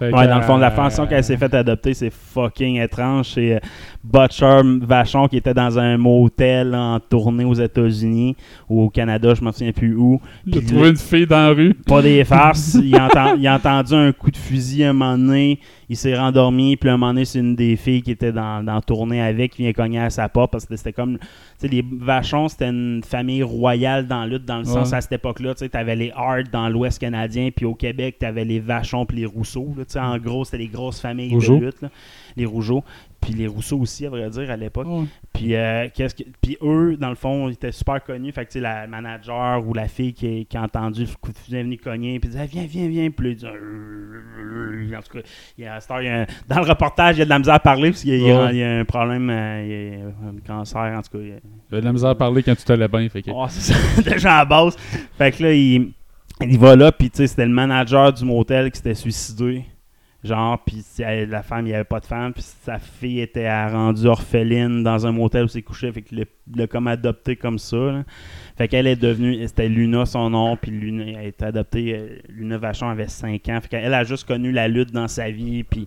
Ouais, 0.00 0.10
que, 0.10 0.26
dans 0.26 0.36
le 0.36 0.42
fond, 0.42 0.56
la 0.56 0.68
euh, 0.68 0.70
façon 0.70 1.06
qu'elle 1.06 1.22
s'est 1.22 1.36
fait 1.36 1.52
adopter, 1.54 1.94
c'est 1.94 2.10
fucking 2.10 2.80
étrange. 2.80 3.30
C'est 3.34 3.54
euh, 3.54 3.58
Butcher 4.02 4.60
Vachon 4.82 5.28
qui 5.28 5.36
était 5.36 5.54
dans 5.54 5.78
un 5.78 5.96
motel 5.96 6.74
en 6.74 6.98
tournée 7.00 7.44
aux 7.44 7.54
États-Unis 7.54 8.36
ou 8.68 8.82
au 8.82 8.90
Canada, 8.90 9.34
je 9.34 9.42
me 9.44 9.52
souviens 9.52 9.72
plus 9.72 9.94
où. 9.94 10.20
Il 10.46 10.58
a 10.58 10.60
trouvé 10.62 10.88
une 10.90 10.96
fille 10.96 11.26
dans 11.26 11.36
la 11.36 11.50
rue. 11.50 11.74
Pas 11.74 12.02
des 12.02 12.24
farces. 12.24 12.74
il, 12.74 12.94
a 12.96 13.08
enten- 13.08 13.36
il 13.38 13.46
a 13.46 13.54
entendu 13.54 13.94
un 13.94 14.12
coup 14.12 14.30
de 14.30 14.36
fusil 14.36 14.84
à 14.84 14.90
un 14.90 14.92
moment 14.92 15.16
donné. 15.16 15.60
Il 15.88 15.96
s'est 15.96 16.16
rendormi, 16.16 16.76
puis 16.76 16.88
à 16.88 16.94
un 16.94 16.96
moment 16.96 17.12
donné, 17.12 17.24
c'est 17.24 17.38
une 17.38 17.54
des 17.54 17.76
filles 17.76 18.02
qui 18.02 18.10
était 18.10 18.32
dans, 18.32 18.64
dans 18.64 18.74
la 18.76 18.80
tournée 18.80 19.20
avec 19.20 19.52
qui 19.52 19.62
vient 19.62 19.72
cogner 19.72 20.00
à 20.00 20.10
sa 20.10 20.28
porte 20.28 20.52
parce 20.52 20.66
que 20.66 20.76
c'était 20.76 20.92
comme. 20.92 21.18
Tu 21.18 21.26
sais, 21.58 21.68
les 21.68 21.84
Vachons, 21.92 22.48
c'était 22.48 22.68
une 22.68 23.02
famille 23.04 23.42
royale 23.42 24.06
dans 24.06 24.20
la 24.20 24.26
lutte, 24.26 24.44
dans 24.44 24.58
le 24.58 24.64
sens 24.64 24.92
à 24.92 25.00
cette 25.00 25.12
époque-là. 25.12 25.54
Tu 25.54 25.60
sais, 25.60 25.68
t'avais 25.68 25.96
les 25.96 26.10
Hart 26.14 26.50
dans 26.50 26.68
l'Ouest 26.68 26.98
canadien, 26.98 27.50
puis 27.54 27.66
au 27.66 27.74
Québec, 27.74 28.16
t'avais 28.18 28.44
les 28.44 28.60
Vachons 28.60 29.06
puis 29.06 29.18
les 29.18 29.26
Rousseau. 29.26 29.74
Là, 29.76 29.84
tu 29.84 29.92
sais, 29.92 30.00
en 30.00 30.18
gros, 30.18 30.44
c'était 30.44 30.58
les 30.58 30.68
grosses 30.68 31.00
familles 31.00 31.32
Rougeau. 31.32 31.58
de 31.58 31.66
lutte. 31.66 31.82
là. 31.82 31.90
Les 32.36 32.46
Rougeau. 32.46 32.82
Puis 33.24 33.32
les 33.32 33.46
Rousseau 33.46 33.78
aussi, 33.78 34.04
à 34.04 34.10
vrai 34.10 34.28
dire, 34.28 34.50
à 34.50 34.56
l'époque. 34.56 34.86
Ouais. 34.86 35.04
Puis, 35.32 35.54
euh, 35.54 35.88
qu'est-ce 35.94 36.14
que- 36.14 36.24
puis 36.42 36.58
eux, 36.62 36.96
dans 37.00 37.08
le 37.08 37.14
fond, 37.14 37.48
ils 37.48 37.54
étaient 37.54 37.72
super 37.72 38.04
connus. 38.04 38.32
Fait 38.32 38.44
que, 38.44 38.50
tu 38.50 38.58
sais, 38.58 38.60
la 38.60 38.86
manager 38.86 39.66
ou 39.66 39.72
la 39.72 39.88
fille 39.88 40.12
qui, 40.12 40.44
qui 40.44 40.56
a 40.58 40.62
entendu 40.62 41.00
le 41.04 41.08
coup 41.20 41.32
de 41.32 41.38
fusil 41.38 41.56
est 41.56 41.62
venue 41.62 41.78
cogner, 41.78 42.20
puis 42.20 42.28
disait 42.28 42.44
Viens, 42.46 42.66
viens, 42.68 42.86
viens. 42.88 43.10
Puis 43.10 43.26
là, 43.26 43.32
il 43.32 43.36
dit, 43.36 43.46
Euh, 43.46 44.96
En 44.96 45.00
tout 45.02 45.18
cas, 45.18 45.24
il 45.58 45.64
y 45.64 45.66
a, 45.66 45.74
à 45.76 45.80
cette 45.80 45.90
heure, 45.90 46.02
il 46.02 46.06
y 46.06 46.08
a 46.08 46.20
un- 46.22 46.26
dans 46.48 46.60
le 46.60 46.68
reportage, 46.68 47.16
il 47.16 47.20
y 47.20 47.22
a 47.22 47.24
de 47.24 47.30
la 47.30 47.38
misère 47.38 47.54
à 47.54 47.58
parler, 47.60 47.90
parce 47.90 48.02
qu'il 48.02 48.14
y, 48.20 48.30
a- 48.30 48.44
Ouais. 48.44 48.50
il 48.52 48.58
y 48.58 48.62
a 48.62 48.78
un 48.78 48.84
problème, 48.84 49.28
euh, 49.30 49.64
il 49.64 49.98
y 49.98 50.02
a 50.02 50.06
un 50.28 50.34
cancer, 50.46 50.80
en 50.80 51.00
tout 51.02 51.18
cas. 51.18 51.24
il 51.24 51.28
y 51.30 51.32
a- 51.32 51.80
de 51.80 51.84
la 51.84 51.92
misère 51.92 52.10
à 52.10 52.14
parler 52.14 52.42
quand 52.42 52.54
tu 52.54 52.64
t'allais 52.64 52.86
bien. 52.88 53.08
Fait 53.08 53.22
que... 53.22 53.30
Ouais, 53.30 53.46
c'est 53.48 53.72
ça, 53.72 54.02
déjà 54.14 54.38
à 54.40 54.44
base. 54.44 54.76
Fait 55.18 55.32
que 55.32 55.42
là, 55.42 55.52
il, 55.54 55.92
il 56.42 56.58
va 56.58 56.76
là, 56.76 56.92
puis 56.92 57.10
tu 57.10 57.16
sais, 57.18 57.26
c'était 57.26 57.46
le 57.46 57.52
manager 57.52 58.12
du 58.12 58.24
motel 58.24 58.70
qui 58.70 58.76
s'était 58.76 58.94
suicidé. 58.94 59.64
Genre, 60.24 60.58
puis 60.64 60.82
la 61.28 61.42
femme, 61.42 61.66
il 61.66 61.68
n'y 61.68 61.74
avait 61.74 61.84
pas 61.84 62.00
de 62.00 62.06
femme, 62.06 62.32
puis 62.32 62.42
sa 62.42 62.78
fille 62.78 63.20
était 63.20 63.46
rendue 63.68 64.06
orpheline 64.06 64.82
dans 64.82 65.06
un 65.06 65.12
motel 65.12 65.44
où 65.44 65.48
s'est 65.48 65.60
couché, 65.60 65.92
fait 65.92 66.00
qu'il 66.00 66.26
l'a- 66.56 66.66
comme 66.66 66.86
adopté 66.86 67.36
comme 67.36 67.58
ça. 67.58 68.02
Fait 68.56 68.66
qu'elle 68.66 68.86
est 68.86 68.96
devenue, 68.96 69.46
c'était 69.46 69.68
Luna 69.68 70.06
son 70.06 70.30
nom, 70.30 70.56
puis 70.56 70.70
Luna 70.70 71.18
a 71.18 71.24
été 71.24 71.44
adoptée, 71.44 71.94
euh, 71.94 72.18
Luna 72.30 72.56
Vachon 72.56 72.88
avait 72.88 73.08
5 73.08 73.46
ans, 73.50 73.60
fait 73.60 73.68
qu'elle 73.68 73.92
a 73.92 74.02
juste 74.04 74.26
connu 74.26 74.50
la 74.50 74.66
lutte 74.66 74.92
dans 74.92 75.08
sa 75.08 75.30
vie, 75.30 75.62
puis 75.62 75.86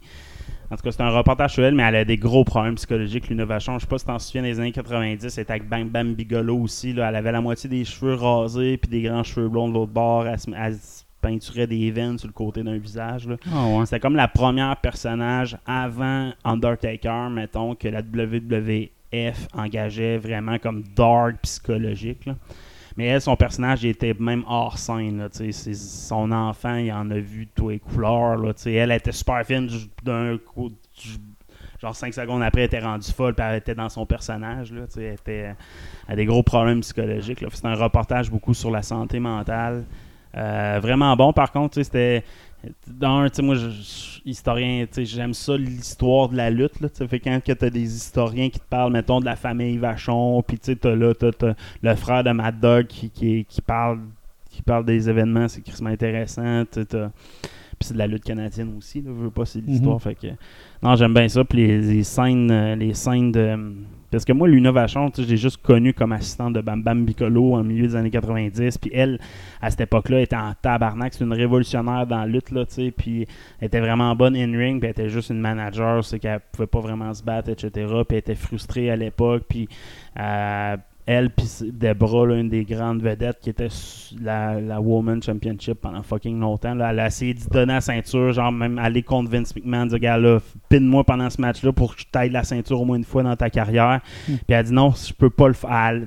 en 0.69 0.75
tout 0.75 0.83
cas, 0.83 0.91
c'est 0.91 1.01
un 1.01 1.09
reportage 1.09 1.53
sur 1.53 1.63
elle, 1.63 1.73
mais 1.73 1.83
elle 1.83 1.95
a 1.95 2.05
des 2.05 2.17
gros 2.17 2.43
problèmes 2.43 2.75
psychologiques, 2.75 3.29
Luna 3.29 3.45
Vachon. 3.45 3.79
Je 3.79 3.85
sais 3.85 3.87
pas 3.87 3.97
si 3.97 4.05
t'en 4.05 4.19
souviens 4.19 4.43
des 4.43 4.59
années 4.59 4.73
90, 4.73 5.35
elle 5.37 5.41
était 5.41 5.51
avec 5.51 5.67
Bam 5.67 5.87
Bam 5.87 6.13
Bigelow 6.13 6.57
aussi. 6.61 6.91
Là. 6.91 7.07
Elle 7.09 7.15
avait 7.15 7.31
la 7.31 7.39
moitié 7.39 7.69
des 7.69 7.85
cheveux 7.85 8.15
rasés, 8.15 8.75
puis 8.77 8.89
des 8.91 9.01
grands 9.01 9.23
cheveux 9.23 9.47
blonds 9.47 9.69
de 9.69 9.73
l'autre 9.73 9.93
bord. 9.93 10.27
Elle 10.27 10.75
peinturait 11.21 11.67
des 11.67 11.89
veines 11.91 12.17
sur 12.17 12.27
le 12.27 12.33
côté 12.33 12.63
d'un 12.63 12.77
visage. 12.77 13.27
Ah 13.51 13.67
ouais. 13.67 13.85
C'était 13.85 13.99
comme 13.99 14.15
la 14.15 14.27
première 14.27 14.75
personnage 14.77 15.57
avant 15.65 16.31
Undertaker, 16.43 17.29
mettons, 17.31 17.75
que 17.75 17.87
la 17.87 18.01
WWF 18.01 19.47
engageait 19.53 20.17
vraiment 20.17 20.57
comme 20.59 20.83
dark 20.95 21.37
psychologique. 21.41 22.25
là. 22.25 22.35
Mais 22.95 23.05
elle, 23.05 23.21
son 23.21 23.35
personnage, 23.35 23.83
il 23.83 23.89
était 23.89 24.15
même 24.19 24.43
hors 24.47 24.77
scène. 24.79 25.19
Là, 25.19 25.27
son 25.73 26.31
enfant, 26.31 26.75
il 26.77 26.91
en 26.91 27.09
a 27.11 27.19
vu 27.19 27.45
de 27.45 27.51
tous 27.53 27.69
les 27.69 27.77
couleurs. 27.79 28.37
Là, 28.37 28.53
elle 28.65 28.91
était 28.91 29.11
super 29.11 29.45
fine 29.45 29.67
du- 29.67 29.87
d'un 30.03 30.37
coup. 30.37 30.69
du- 30.69 31.17
Genre 31.79 31.95
5 31.95 32.11
secondes 32.11 32.41
après, 32.41 32.61
elle 32.61 32.65
était 32.65 32.79
rendue 32.79 33.11
folle, 33.11 33.35
puis 33.35 33.45
elle 33.47 33.57
était 33.57 33.75
dans 33.75 33.87
son 33.89 34.03
personnage. 34.07 34.71
Là, 34.73 34.85
elle, 34.97 35.03
était, 35.13 35.31
elle 35.37 35.55
a 36.07 36.15
des 36.15 36.25
gros 36.25 36.41
problèmes 36.41 36.79
psychologiques. 36.81 37.45
C'est 37.53 37.65
un 37.67 37.75
reportage 37.75 38.31
beaucoup 38.31 38.55
sur 38.55 38.71
la 38.71 38.81
santé 38.81 39.19
mentale. 39.19 39.83
Euh, 40.37 40.79
vraiment 40.81 41.15
bon, 41.15 41.33
par 41.33 41.51
contre, 41.51 41.75
tu 41.75 41.83
c'était. 41.83 42.23
D'un, 42.87 43.29
tu 43.29 43.41
moi, 43.43 43.55
je, 43.55 43.69
je- 43.69 44.19
historien, 44.25 44.85
tu 44.91 45.05
j'aime 45.05 45.33
ça, 45.33 45.55
l'histoire 45.55 46.27
de 46.29 46.35
la 46.35 46.49
lutte, 46.49 46.79
là, 46.81 46.89
tu 46.89 47.07
fait 47.07 47.19
quand 47.19 47.39
que 47.43 47.51
t'as 47.53 47.69
des 47.69 47.95
historiens 47.95 48.49
qui 48.49 48.59
te 48.59 48.65
parlent, 48.67 48.91
mettons, 48.91 49.19
de 49.19 49.25
la 49.25 49.35
famille 49.35 49.77
Vachon, 49.77 50.41
puis 50.41 50.57
tu 50.57 50.75
t'as 50.75 50.95
là, 50.95 51.13
le 51.83 51.95
frère 51.95 52.23
de 52.23 52.31
Mad 52.31 52.59
Dog 52.59 52.87
qui, 52.87 53.09
qui, 53.09 53.45
qui 53.45 53.61
parle 53.61 53.99
qui 54.49 54.63
parle 54.63 54.85
des 54.85 55.07
événements, 55.07 55.47
c'est 55.47 55.61
crissement 55.61 55.91
intéressant, 55.91 56.63
tu 56.71 56.83
puis 56.85 56.99
c'est 57.89 57.93
de 57.93 57.99
la 57.99 58.07
lutte 58.07 58.23
canadienne 58.23 58.73
aussi, 58.75 59.01
là, 59.01 59.11
je 59.15 59.23
veux 59.25 59.29
pas, 59.29 59.45
c'est 59.45 59.61
de 59.61 59.67
l'histoire, 59.67 59.95
Mhm. 59.95 60.01
fait 60.01 60.15
que... 60.15 60.27
Non, 60.81 60.95
j'aime 60.95 61.13
bien 61.13 61.27
ça, 61.29 61.43
puis 61.45 61.59
les, 61.59 61.79
les 61.79 62.03
scènes, 62.03 62.49
euh, 62.49 62.75
les 62.75 62.95
scènes 62.95 63.31
de... 63.31 63.55
Parce 64.11 64.23
que 64.23 64.33
moi, 64.33 64.47
Luna 64.47 64.71
Vachon, 64.71 65.09
tu 65.09 65.17
sais, 65.17 65.23
je 65.23 65.31
l'ai 65.31 65.37
juste 65.37 65.57
connue 65.61 65.93
comme 65.93 66.13
assistante 66.13 66.53
de 66.53 66.61
Bam 66.61 66.81
Bam 66.81 67.05
Bicolo 67.05 67.55
en 67.55 67.63
milieu 67.63 67.87
des 67.87 67.95
années 67.95 68.09
90. 68.09 68.77
Puis 68.77 68.91
elle, 68.93 69.19
à 69.61 69.69
cette 69.69 69.81
époque-là, 69.81 70.21
était 70.21 70.35
en 70.35 70.53
tabarnak. 70.61 71.13
C'est 71.13 71.23
une 71.23 71.33
révolutionnaire 71.33 72.07
dans 72.07 72.19
la 72.19 72.25
lutte, 72.25 72.51
là, 72.51 72.65
tu. 72.65 72.91
Puis 72.91 73.27
elle 73.59 73.67
était 73.67 73.81
vraiment 73.81 74.15
bonne 74.15 74.35
in-ring. 74.35 74.79
Puis 74.79 74.85
elle 74.85 74.91
était 74.91 75.09
juste 75.09 75.29
une 75.29 75.41
manager. 75.41 76.03
C'est 76.05 76.19
qu'elle 76.19 76.39
pouvait 76.51 76.67
pas 76.67 76.79
vraiment 76.79 77.13
se 77.13 77.23
battre, 77.23 77.49
etc. 77.49 77.69
Puis 77.73 78.05
elle 78.11 78.17
était 78.17 78.35
frustrée 78.35 78.89
à 78.89 78.95
l'époque. 78.95 79.43
Puis 79.49 79.67
euh, 80.19 80.77
elle, 81.07 81.29
puis 81.29 81.47
Debra, 81.71 82.25
là, 82.25 82.35
une 82.35 82.49
des 82.49 82.65
grandes 82.65 83.01
vedettes 83.01 83.39
qui 83.39 83.49
était 83.49 83.69
la, 84.21 84.59
la 84.59 84.81
Woman 84.81 85.23
Championship 85.23 85.75
pendant 85.75 86.03
fucking 86.03 86.37
longtemps. 86.37 86.75
Là, 86.75 86.91
elle 86.91 86.99
a 86.99 87.07
essayé 87.07 87.33
d'y 87.33 87.47
donner 87.47 87.73
la 87.73 87.81
ceinture, 87.81 88.33
genre 88.33 88.51
même 88.51 88.77
aller 88.77 89.01
contre 89.03 89.31
Vince 89.31 89.55
McMahon, 89.55 89.85
dire 89.85 89.99
gars 89.99 90.17
là, 90.17 90.39
pine-moi 90.67 91.05
pendant 91.05 91.29
ce 91.29 91.39
match-là 91.39 91.71
pour 91.71 91.95
que 91.95 92.01
je 92.01 92.07
taille 92.11 92.29
la 92.29 92.43
ceinture 92.43 92.81
au 92.81 92.85
moins 92.85 92.97
une 92.97 93.05
fois 93.05 93.23
dans 93.23 93.37
ta 93.37 93.49
carrière. 93.49 94.01
Puis 94.25 94.37
elle 94.49 94.55
a 94.55 94.63
dit 94.63 94.73
non, 94.73 94.91
je 94.91 95.13
peux 95.13 95.29
pas 95.29 95.47
le 95.47 95.53
faire. 95.53 96.01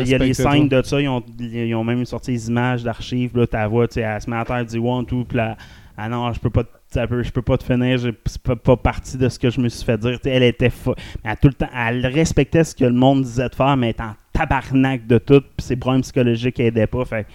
Il 0.00 0.08
y 0.08 0.14
a 0.14 0.18
des 0.18 0.34
scènes 0.34 0.68
de 0.68 0.82
ça, 0.82 1.00
ils 1.00 1.08
ont, 1.08 1.22
ils 1.38 1.74
ont 1.74 1.84
même 1.84 2.04
sorti 2.04 2.32
des 2.32 2.48
images 2.48 2.84
d'archives, 2.84 3.34
là, 3.34 3.46
ta 3.46 3.66
voix, 3.68 3.88
tu 3.88 3.94
sais, 3.94 4.00
elle 4.02 4.20
se 4.20 4.28
met 4.28 4.36
à 4.36 4.44
terre, 4.44 4.56
elle 4.56 4.66
dit 4.66 4.78
one, 4.78 5.06
two, 5.06 5.24
puis 5.24 5.38
là, 5.38 5.56
ah 6.02 6.08
non, 6.08 6.32
je 6.32 6.40
peux 6.40 6.48
pas, 6.48 6.62
je 6.94 7.30
peux 7.30 7.42
pas 7.42 7.58
te 7.58 7.64
finir, 7.64 7.98
c'est 8.00 8.42
pas, 8.42 8.56
pas 8.56 8.76
partie 8.76 9.18
de 9.18 9.28
ce 9.28 9.38
que 9.38 9.50
je 9.50 9.60
me 9.60 9.68
suis 9.68 9.84
fait 9.84 9.98
dire. 9.98 10.18
Elle 10.24 10.42
était 10.42 10.72
mais 10.86 10.94
elle, 11.24 11.36
tout 11.36 11.48
le 11.48 11.54
temps, 11.54 11.68
elle 11.76 12.06
respectait 12.06 12.64
ce 12.64 12.74
que 12.74 12.86
le 12.86 12.94
monde 12.94 13.22
disait 13.22 13.50
de 13.50 13.54
faire, 13.54 13.76
mais 13.76 13.88
elle 13.88 13.90
était 13.90 14.02
en 14.02 14.14
tabarnak 14.32 15.06
de 15.06 15.18
tout, 15.18 15.42
puis 15.42 15.66
ses 15.66 15.76
problèmes 15.76 16.00
psychologiques 16.00 16.58
aidaient 16.58 16.86
pas. 16.86 17.04
Fait 17.04 17.26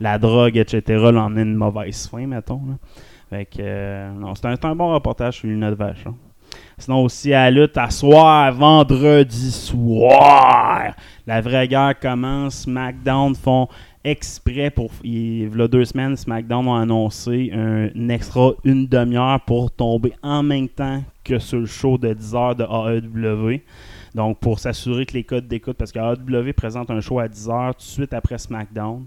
la 0.00 0.18
drogue, 0.18 0.58
etc., 0.58 0.82
l'emmenait 1.10 1.42
une 1.42 1.54
mauvaise 1.54 2.08
fin, 2.08 2.26
mettons. 2.26 2.60
là. 2.68 2.74
Fait 3.30 3.46
que, 3.46 3.58
euh, 3.60 4.10
non, 4.12 4.34
c'est 4.34 4.64
un, 4.64 4.74
bon 4.74 4.92
reportage 4.92 5.38
sur 5.38 5.48
Lunette 5.48 5.74
Vachon. 5.74 6.14
Sinon 6.76 7.04
aussi 7.04 7.32
à 7.32 7.50
lutte, 7.50 7.78
à 7.78 7.88
soir, 7.88 8.52
vendredi 8.52 9.50
soir, 9.50 10.94
la 11.26 11.40
vraie 11.40 11.68
guerre 11.68 11.98
commence. 11.98 12.62
SmackDown 12.62 13.34
font 13.34 13.68
exprès 14.04 14.70
pour. 14.70 14.90
Il, 15.04 15.56
y 15.56 15.62
a 15.62 15.68
deux 15.68 15.84
semaines, 15.84 16.16
SmackDown 16.16 16.66
ont 16.66 16.74
annoncé 16.74 17.50
un, 17.52 18.08
extra 18.08 18.52
une 18.64 18.86
demi-heure 18.86 19.40
pour 19.40 19.70
tomber 19.70 20.12
en 20.22 20.42
même 20.42 20.68
temps 20.68 21.02
que 21.24 21.38
sur 21.38 21.60
le 21.60 21.66
show 21.66 21.98
de 21.98 22.12
10 22.12 22.34
heures 22.34 22.56
de 22.56 22.64
AEW. 22.64 23.60
Donc, 24.14 24.38
pour 24.40 24.58
s'assurer 24.58 25.06
que 25.06 25.14
les 25.14 25.24
codes 25.24 25.46
d'écoute, 25.46 25.76
parce 25.76 25.92
que 25.92 25.98
AEW 25.98 26.52
présente 26.52 26.90
un 26.90 27.00
show 27.00 27.18
à 27.20 27.28
10 27.28 27.48
heures 27.48 27.74
tout 27.74 27.80
de 27.84 27.90
suite 27.90 28.12
après 28.12 28.38
SmackDown. 28.38 29.04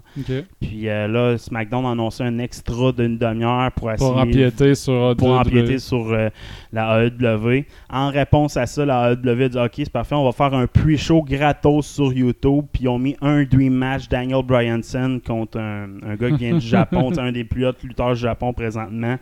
Puis 0.60 0.88
euh, 0.88 1.06
là, 1.08 1.36
SmackDown 1.38 1.84
a 1.86 1.90
annoncé 1.90 2.22
un 2.24 2.38
extra 2.38 2.92
d'une 2.92 3.18
demi-heure 3.18 3.70
pour 3.72 3.90
essayer 3.92 4.10
Pour 4.10 4.18
empiéter 4.20 4.74
sur 4.74 5.14
pour 5.16 5.28
AEW. 5.28 5.40
empiéter 5.40 5.78
sur 5.78 6.06
euh, 6.12 6.28
la 6.72 7.04
AEW. 7.04 7.64
En 7.90 8.10
réponse 8.10 8.56
à 8.56 8.66
ça, 8.66 8.84
la 8.84 9.12
AEW 9.12 9.42
a 9.42 9.48
dit 9.48 9.58
Ok, 9.58 9.72
c'est 9.76 9.90
parfait, 9.90 10.14
on 10.14 10.24
va 10.24 10.32
faire 10.32 10.54
un 10.54 10.66
pre-show 10.66 11.22
gratos 11.22 11.86
sur 11.86 12.12
YouTube. 12.12 12.64
Puis 12.72 12.84
ils 12.84 12.88
ont 12.88 12.98
mis 12.98 13.16
un 13.20 13.44
dream 13.44 13.74
match 13.74 14.08
Daniel 14.08 14.42
Bryanson 14.42 15.20
contre 15.24 15.58
un, 15.58 15.88
un 16.02 16.14
gars 16.16 16.30
qui 16.30 16.36
vient 16.38 16.54
du 16.58 16.66
Japon, 16.66 17.12
un 17.18 17.32
des 17.32 17.44
plus 17.44 17.66
hauts 17.66 17.72
lutteurs 17.82 18.14
du 18.14 18.20
Japon 18.20 18.52
présentement. 18.52 19.16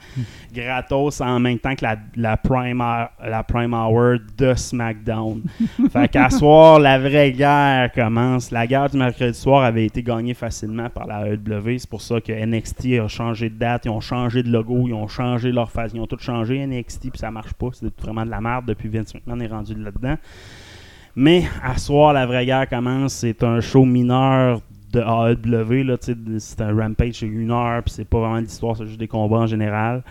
gratos 0.55 1.21
en 1.21 1.41
même 1.41 1.59
temps 1.59 1.75
que 1.75 1.85
la, 1.85 1.97
la, 2.17 2.37
prime, 2.37 2.81
hour, 2.81 3.09
la 3.25 3.43
prime 3.43 3.75
hour 3.75 4.19
de 4.39 4.55
SmackDown. 4.55 5.43
Fait 5.91 6.09
qu'à 6.09 6.31
soir, 6.31 6.79
la 6.79 6.99
vraie 6.99 7.33
guerre 7.33 7.91
commence. 7.93 8.51
La 8.51 8.67
guerre 8.67 8.91
du 8.91 8.97
mercredi 8.97 9.39
soir 9.39 9.65
avait 9.65 9.87
été 9.87 10.03
gagnée 10.03 10.35
facilement 10.35 10.89
par 10.91 11.07
la 11.07 11.29
AEW. 11.29 11.79
C'est 11.79 11.89
pour 11.91 12.03
ça 12.03 12.21
que 12.21 12.33
NXT 12.33 13.01
a 13.03 13.09
changé 13.09 13.51
de 13.51 13.57
date, 13.57 13.87
ils 13.87 13.91
ont 13.91 14.01
changé 14.01 14.43
de 14.43 14.51
logo, 14.51 14.87
ils 14.87 14.95
ont 14.95 15.09
changé 15.09 15.53
leur 15.53 15.71
face, 15.71 15.93
ils 15.95 16.01
ont 16.01 16.07
tout 16.07 16.19
changé 16.19 16.67
NXT, 16.67 17.11
puis 17.11 17.19
ça 17.19 17.31
marche 17.31 17.55
pas. 17.55 17.69
C'est 17.73 18.01
vraiment 18.01 18.25
de 18.25 18.31
la 18.31 18.41
merde 18.41 18.67
depuis 18.67 18.89
Vince 18.89 19.15
McMahon 19.15 19.41
est 19.41 19.47
rendu 19.47 19.75
là-dedans. 19.75 20.17
Mais 21.15 21.45
à 21.63 21.77
soir, 21.77 22.13
la 22.13 22.27
vraie 22.27 22.47
guerre 22.47 22.69
commence. 22.69 23.15
C'est 23.15 23.43
un 23.43 23.61
show 23.61 23.85
mineur 23.85 24.61
de 24.93 25.01
AEW. 25.01 25.97
C'est 26.39 26.61
un 26.61 26.77
rampage 26.77 27.15
sur 27.15 27.29
une 27.29 27.51
heure, 27.51 27.83
puis 27.83 27.95
c'est 27.95 28.09
pas 28.09 28.21
vraiment 28.21 28.39
l'histoire, 28.39 28.77
c'est 28.77 28.87
juste 28.87 29.01
des 29.01 29.09
combats 29.09 29.39
en 29.39 29.47
général. 29.47 30.03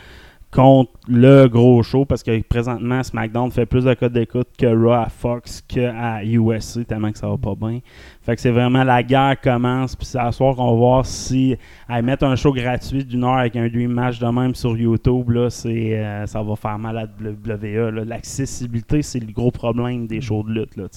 Contre 0.52 0.92
le 1.08 1.48
gros 1.48 1.82
show, 1.82 2.04
parce 2.04 2.24
que 2.24 2.42
présentement, 2.42 3.02
SmackDown 3.02 3.50
fait 3.52 3.66
plus 3.66 3.86
de 3.86 3.94
codes 3.94 4.12
d'écoute 4.12 4.50
que 4.58 4.66
Raw 4.66 4.92
à 4.92 5.08
Fox 5.08 5.62
que 5.62 5.80
à 5.80 6.26
USC, 6.26 6.86
tellement 6.86 7.12
que 7.12 7.18
ça 7.18 7.30
va 7.30 7.38
pas 7.38 7.56
bien. 7.56 7.80
Fait 8.22 8.36
que 8.36 8.42
c'est 8.42 8.52
vraiment 8.52 8.84
la 8.84 9.02
guerre 9.02 9.40
commence, 9.42 9.96
puis 9.96 10.06
c'est 10.06 10.20
à 10.20 10.32
soir 10.34 10.56
qu'on 10.56 10.72
va 10.72 10.76
voir 10.78 11.06
si 11.06 11.56
à 11.88 12.02
mettre 12.02 12.26
un 12.26 12.36
show 12.36 12.52
gratuit 12.52 13.06
d'une 13.06 13.24
heure 13.24 13.38
avec 13.38 13.56
un 13.56 13.68
dream 13.70 13.92
match 13.92 14.20
de 14.20 14.28
même 14.28 14.54
sur 14.54 14.78
YouTube, 14.78 15.30
là, 15.30 15.50
c'est, 15.50 15.98
euh, 15.98 16.26
ça 16.26 16.44
va 16.44 16.56
faire 16.58 16.78
mal 16.78 16.98
à 16.98 17.06
WWE. 17.06 18.04
L'accessibilité, 18.06 19.02
c'est 19.02 19.20
le 19.20 19.32
gros 19.32 19.52
problème 19.52 20.06
des 20.06 20.20
shows 20.20 20.44
de 20.44 20.52
lutte. 20.52 20.76
Là. 20.76 20.88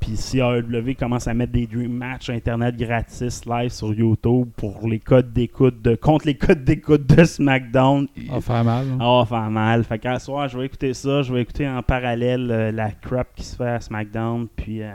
Puis 0.00 0.16
si 0.16 0.38
AEW 0.38 0.94
commence 0.98 1.26
à 1.26 1.34
mettre 1.34 1.52
des 1.52 1.66
dream 1.66 1.92
matchs 1.92 2.30
internet 2.30 2.76
gratis 2.76 3.44
live 3.46 3.70
sur 3.70 3.92
YouTube 3.92 4.48
pour 4.56 4.86
les 4.86 4.98
codes 5.00 5.32
d'écoute 5.32 5.80
de 5.82 5.94
contre 5.94 6.26
les 6.26 6.36
codes 6.36 6.64
d'écoute 6.64 7.06
de 7.06 7.24
SmackDown, 7.24 8.06
Ça 8.28 8.34
va 8.34 8.40
faire 8.40 8.64
mal. 8.64 8.86
ça 8.98 9.04
va 9.04 9.24
faire 9.26 9.50
mal. 9.50 9.84
Fait 9.84 9.98
qu'à 9.98 10.18
soir, 10.18 10.48
je 10.48 10.58
vais 10.58 10.66
écouter 10.66 10.94
ça. 10.94 11.22
Je 11.22 11.32
vais 11.32 11.42
écouter 11.42 11.68
en 11.68 11.82
parallèle 11.82 12.48
euh, 12.50 12.70
la 12.72 12.90
crap 12.90 13.28
qui 13.34 13.44
se 13.44 13.56
fait 13.56 13.68
à 13.68 13.80
SmackDown. 13.80 14.46
Puis 14.54 14.82
euh, 14.82 14.92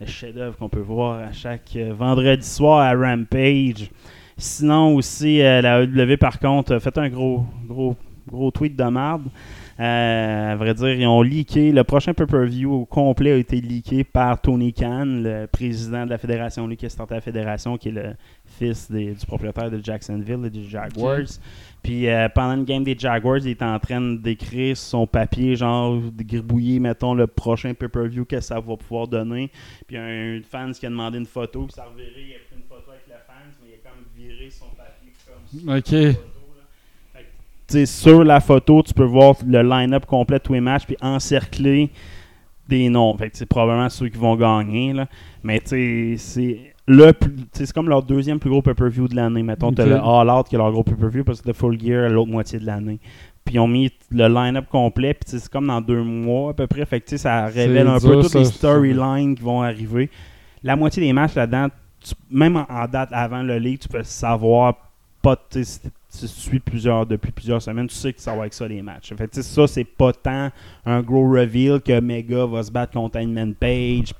le 0.00 0.06
chef-d'œuvre 0.06 0.56
qu'on 0.56 0.68
peut 0.68 0.80
voir 0.80 1.18
à 1.18 1.32
chaque 1.32 1.72
euh, 1.76 1.92
vendredi 1.92 2.46
soir 2.46 2.80
à 2.80 2.94
Rampage. 2.94 3.90
Sinon 4.36 4.94
aussi, 4.96 5.42
euh, 5.42 5.60
la 5.60 5.82
AEW 5.82 6.16
par 6.16 6.38
contre, 6.38 6.78
fait 6.78 6.96
un 6.98 7.08
gros, 7.08 7.44
gros 7.66 7.96
Gros 8.26 8.50
tweet 8.50 8.74
de 8.74 8.84
marde. 8.84 9.24
Euh, 9.80 10.52
à 10.52 10.56
vrai 10.56 10.72
dire, 10.74 10.90
ils 10.92 11.06
ont 11.06 11.20
leaké. 11.22 11.72
Le 11.72 11.82
prochain 11.82 12.14
pay-per-view 12.14 12.72
au 12.72 12.84
complet 12.84 13.32
a 13.32 13.36
été 13.36 13.60
leaké 13.60 14.04
par 14.04 14.40
Tony 14.40 14.72
Khan, 14.72 15.04
le 15.04 15.46
président 15.46 16.04
de 16.04 16.10
la 16.10 16.18
fédération, 16.18 16.66
lui 16.68 16.76
qui 16.76 16.88
starté 16.88 17.14
la 17.14 17.20
fédération, 17.20 17.76
qui 17.76 17.88
est 17.88 17.92
le 17.92 18.14
fils 18.46 18.88
des- 18.90 19.12
du 19.14 19.26
propriétaire 19.26 19.70
de 19.72 19.80
Jacksonville 19.82 20.44
et 20.46 20.50
des 20.50 20.62
Jaguars. 20.64 21.18
Puis 21.82 22.08
euh, 22.08 22.28
pendant 22.28 22.54
une 22.54 22.64
game 22.64 22.84
des 22.84 22.96
Jaguars, 22.96 23.38
il 23.38 23.48
était 23.48 23.64
en 23.64 23.78
train 23.80 24.00
d'écrire 24.00 24.76
son 24.76 25.06
papier, 25.08 25.56
genre 25.56 25.96
de 26.00 26.22
gribouiller, 26.22 26.78
mettons, 26.78 27.12
le 27.14 27.26
prochain 27.26 27.74
pay-per-view 27.74 28.24
que 28.26 28.40
ça 28.40 28.60
va 28.60 28.76
pouvoir 28.76 29.08
donner. 29.08 29.50
Puis 29.88 29.96
un 29.96 30.40
fan 30.48 30.72
qui 30.72 30.86
a 30.86 30.88
demandé 30.88 31.18
une 31.18 31.26
photo, 31.26 31.64
puis 31.64 31.72
ça 31.74 31.82
a 31.82 31.86
reviré, 31.86 32.10
il 32.16 32.34
a 32.34 32.38
pris 32.46 32.56
une 32.56 32.62
photo 32.68 32.90
avec 32.90 33.02
le 33.08 33.14
fan, 33.26 33.52
mais 33.62 33.70
il 33.70 33.74
a 33.74 33.90
comme 33.90 34.04
viré 34.16 34.48
son 34.50 34.66
papier 34.76 35.12
comme 35.26 35.82
ça. 35.82 36.08
Ok. 36.12 36.16
Sur 37.86 38.24
la 38.24 38.40
photo, 38.40 38.82
tu 38.82 38.94
peux 38.94 39.04
voir 39.04 39.34
le 39.46 39.62
line-up 39.62 40.06
complet 40.06 40.38
de 40.38 40.42
tous 40.42 40.52
les 40.52 40.60
matchs, 40.60 40.84
puis 40.86 40.96
encercler 41.00 41.90
des 42.68 42.88
noms. 42.88 43.16
Fait 43.16 43.30
que 43.30 43.36
c'est 43.36 43.46
probablement 43.46 43.88
ceux 43.88 44.08
qui 44.08 44.18
vont 44.18 44.36
gagner. 44.36 44.92
Là. 44.92 45.06
Mais 45.42 45.60
c'est 45.64 46.74
le 46.86 47.12
c'est 47.52 47.72
comme 47.72 47.88
leur 47.88 48.02
deuxième 48.02 48.38
plus 48.38 48.50
gros 48.50 48.60
pay-per-view 48.62 49.08
de 49.08 49.16
l'année. 49.16 49.42
Mettons, 49.42 49.72
t'as 49.72 49.84
Ok. 49.84 49.88
le 49.88 49.96
All 49.96 50.30
Out 50.30 50.48
qui 50.48 50.54
est 50.54 50.58
leur 50.58 50.70
gros 50.70 50.82
pay-per-view 50.82 51.24
parce 51.24 51.40
que 51.40 51.48
le 51.48 51.54
Full 51.54 51.80
Gear 51.80 52.08
l'autre 52.10 52.30
moitié 52.30 52.58
de 52.58 52.66
l'année. 52.66 53.00
Puis 53.44 53.56
ils 53.56 53.58
ont 53.58 53.68
mis 53.68 53.90
le 54.10 54.26
line-up 54.28 54.66
complet, 54.70 55.14
puis 55.14 55.24
c'est 55.26 55.48
comme 55.50 55.66
dans 55.66 55.80
deux 55.80 56.02
mois 56.02 56.50
à 56.50 56.54
peu 56.54 56.66
près. 56.66 56.84
Fait 56.86 57.00
que 57.00 57.16
ça 57.16 57.46
révèle 57.46 57.88
un 57.88 57.98
dur, 57.98 58.08
peu 58.10 58.20
toutes 58.22 58.32
ça, 58.32 58.38
les 58.38 58.44
storylines 58.46 59.34
qui 59.34 59.42
vont 59.42 59.62
arriver. 59.62 60.10
La 60.62 60.76
moitié 60.76 61.02
des 61.02 61.12
matchs 61.12 61.34
là-dedans, 61.34 61.68
même 62.30 62.56
en, 62.56 62.66
en 62.70 62.86
date 62.86 63.10
avant 63.12 63.42
le 63.42 63.58
league, 63.58 63.80
tu 63.80 63.88
peux 63.88 64.02
savoir 64.02 64.74
pas 65.20 65.36
tu 66.20 66.28
suis 66.28 66.60
plusieurs 66.60 67.06
depuis 67.06 67.32
plusieurs 67.32 67.60
semaines, 67.62 67.86
tu 67.86 67.94
sais 67.94 68.12
que 68.12 68.20
ça 68.20 68.34
va 68.34 68.46
être 68.46 68.54
ça 68.54 68.68
les 68.68 68.82
matchs. 68.82 69.12
Fait 69.16 69.34
ça 69.34 69.66
c'est 69.66 69.84
pas 69.84 70.12
tant 70.12 70.50
un 70.86 71.02
gros 71.02 71.28
reveal 71.30 71.80
que 71.80 72.00
Mega 72.00 72.46
va 72.46 72.62
se 72.62 72.70
battre 72.70 72.92
contre 72.92 73.18
Hangman 73.18 73.54
Page 73.54 74.12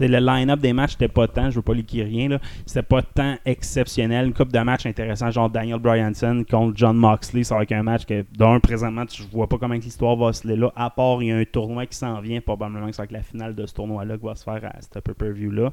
le 0.00 0.18
line-up 0.18 0.60
des 0.60 0.72
matchs 0.72 0.92
c'était 0.92 1.08
pas 1.08 1.28
tant, 1.28 1.50
je 1.50 1.56
veux 1.56 1.62
pas 1.62 1.74
liquer 1.74 2.02
rien 2.02 2.28
là, 2.28 2.38
c'était 2.66 2.82
pas 2.82 3.02
tant 3.02 3.36
exceptionnel, 3.44 4.26
une 4.26 4.34
coupe 4.34 4.52
de 4.52 4.58
matchs 4.58 4.86
intéressants 4.86 5.30
genre 5.30 5.50
Daniel 5.50 5.78
Bryanson 5.78 6.44
contre 6.48 6.76
John 6.76 6.96
Moxley, 6.96 7.44
ça 7.44 7.56
va 7.56 7.62
être 7.62 7.72
un 7.72 7.82
match 7.82 8.04
que 8.04 8.24
d'un 8.36 8.60
présentement 8.60 9.06
tu 9.06 9.22
vois 9.32 9.48
pas 9.48 9.58
comment 9.58 9.74
l'histoire 9.74 10.16
va 10.16 10.32
se 10.32 10.46
là, 10.48 10.72
à 10.76 10.90
part 10.90 11.22
il 11.22 11.28
y 11.28 11.32
a 11.32 11.36
un 11.36 11.44
tournoi 11.44 11.86
qui 11.86 11.96
s'en 11.96 12.20
vient, 12.20 12.40
probablement 12.40 12.86
que 12.88 12.94
ça 12.94 13.02
va 13.02 13.04
être 13.04 13.12
la 13.12 13.22
finale 13.22 13.54
de 13.54 13.66
ce 13.66 13.74
tournoi 13.74 14.04
là 14.04 14.16
qui 14.16 14.24
va 14.24 14.34
se 14.34 14.44
faire 14.44 14.64
à 14.64 14.80
ce 14.80 14.98
pay-per-view 14.98 15.50
là. 15.50 15.72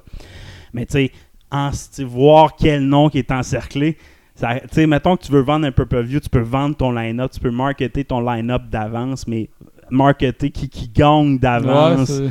Mais 0.73 0.85
tu 0.85 0.93
sais 0.93 1.11
voir 2.03 2.55
quel 2.55 2.85
nom 2.85 3.09
qui 3.09 3.19
est 3.19 3.31
encerclé, 3.31 3.97
tu 4.39 4.45
sais, 4.71 4.87
mettons 4.87 5.15
que 5.17 5.23
tu 5.23 5.31
veux 5.31 5.41
vendre 5.41 5.65
un 5.67 5.71
pay-per-view, 5.71 6.19
tu 6.19 6.29
peux 6.29 6.39
vendre 6.41 6.75
ton 6.75 6.91
line-up, 6.91 7.31
tu 7.33 7.39
peux 7.39 7.51
marketer 7.51 8.03
ton 8.03 8.19
line-up 8.19 8.63
d'avance, 8.69 9.27
mais 9.27 9.49
marketer 9.89 10.49
qui, 10.51 10.67
qui 10.69 10.89
gagne 10.89 11.37
d'avance. 11.39 12.21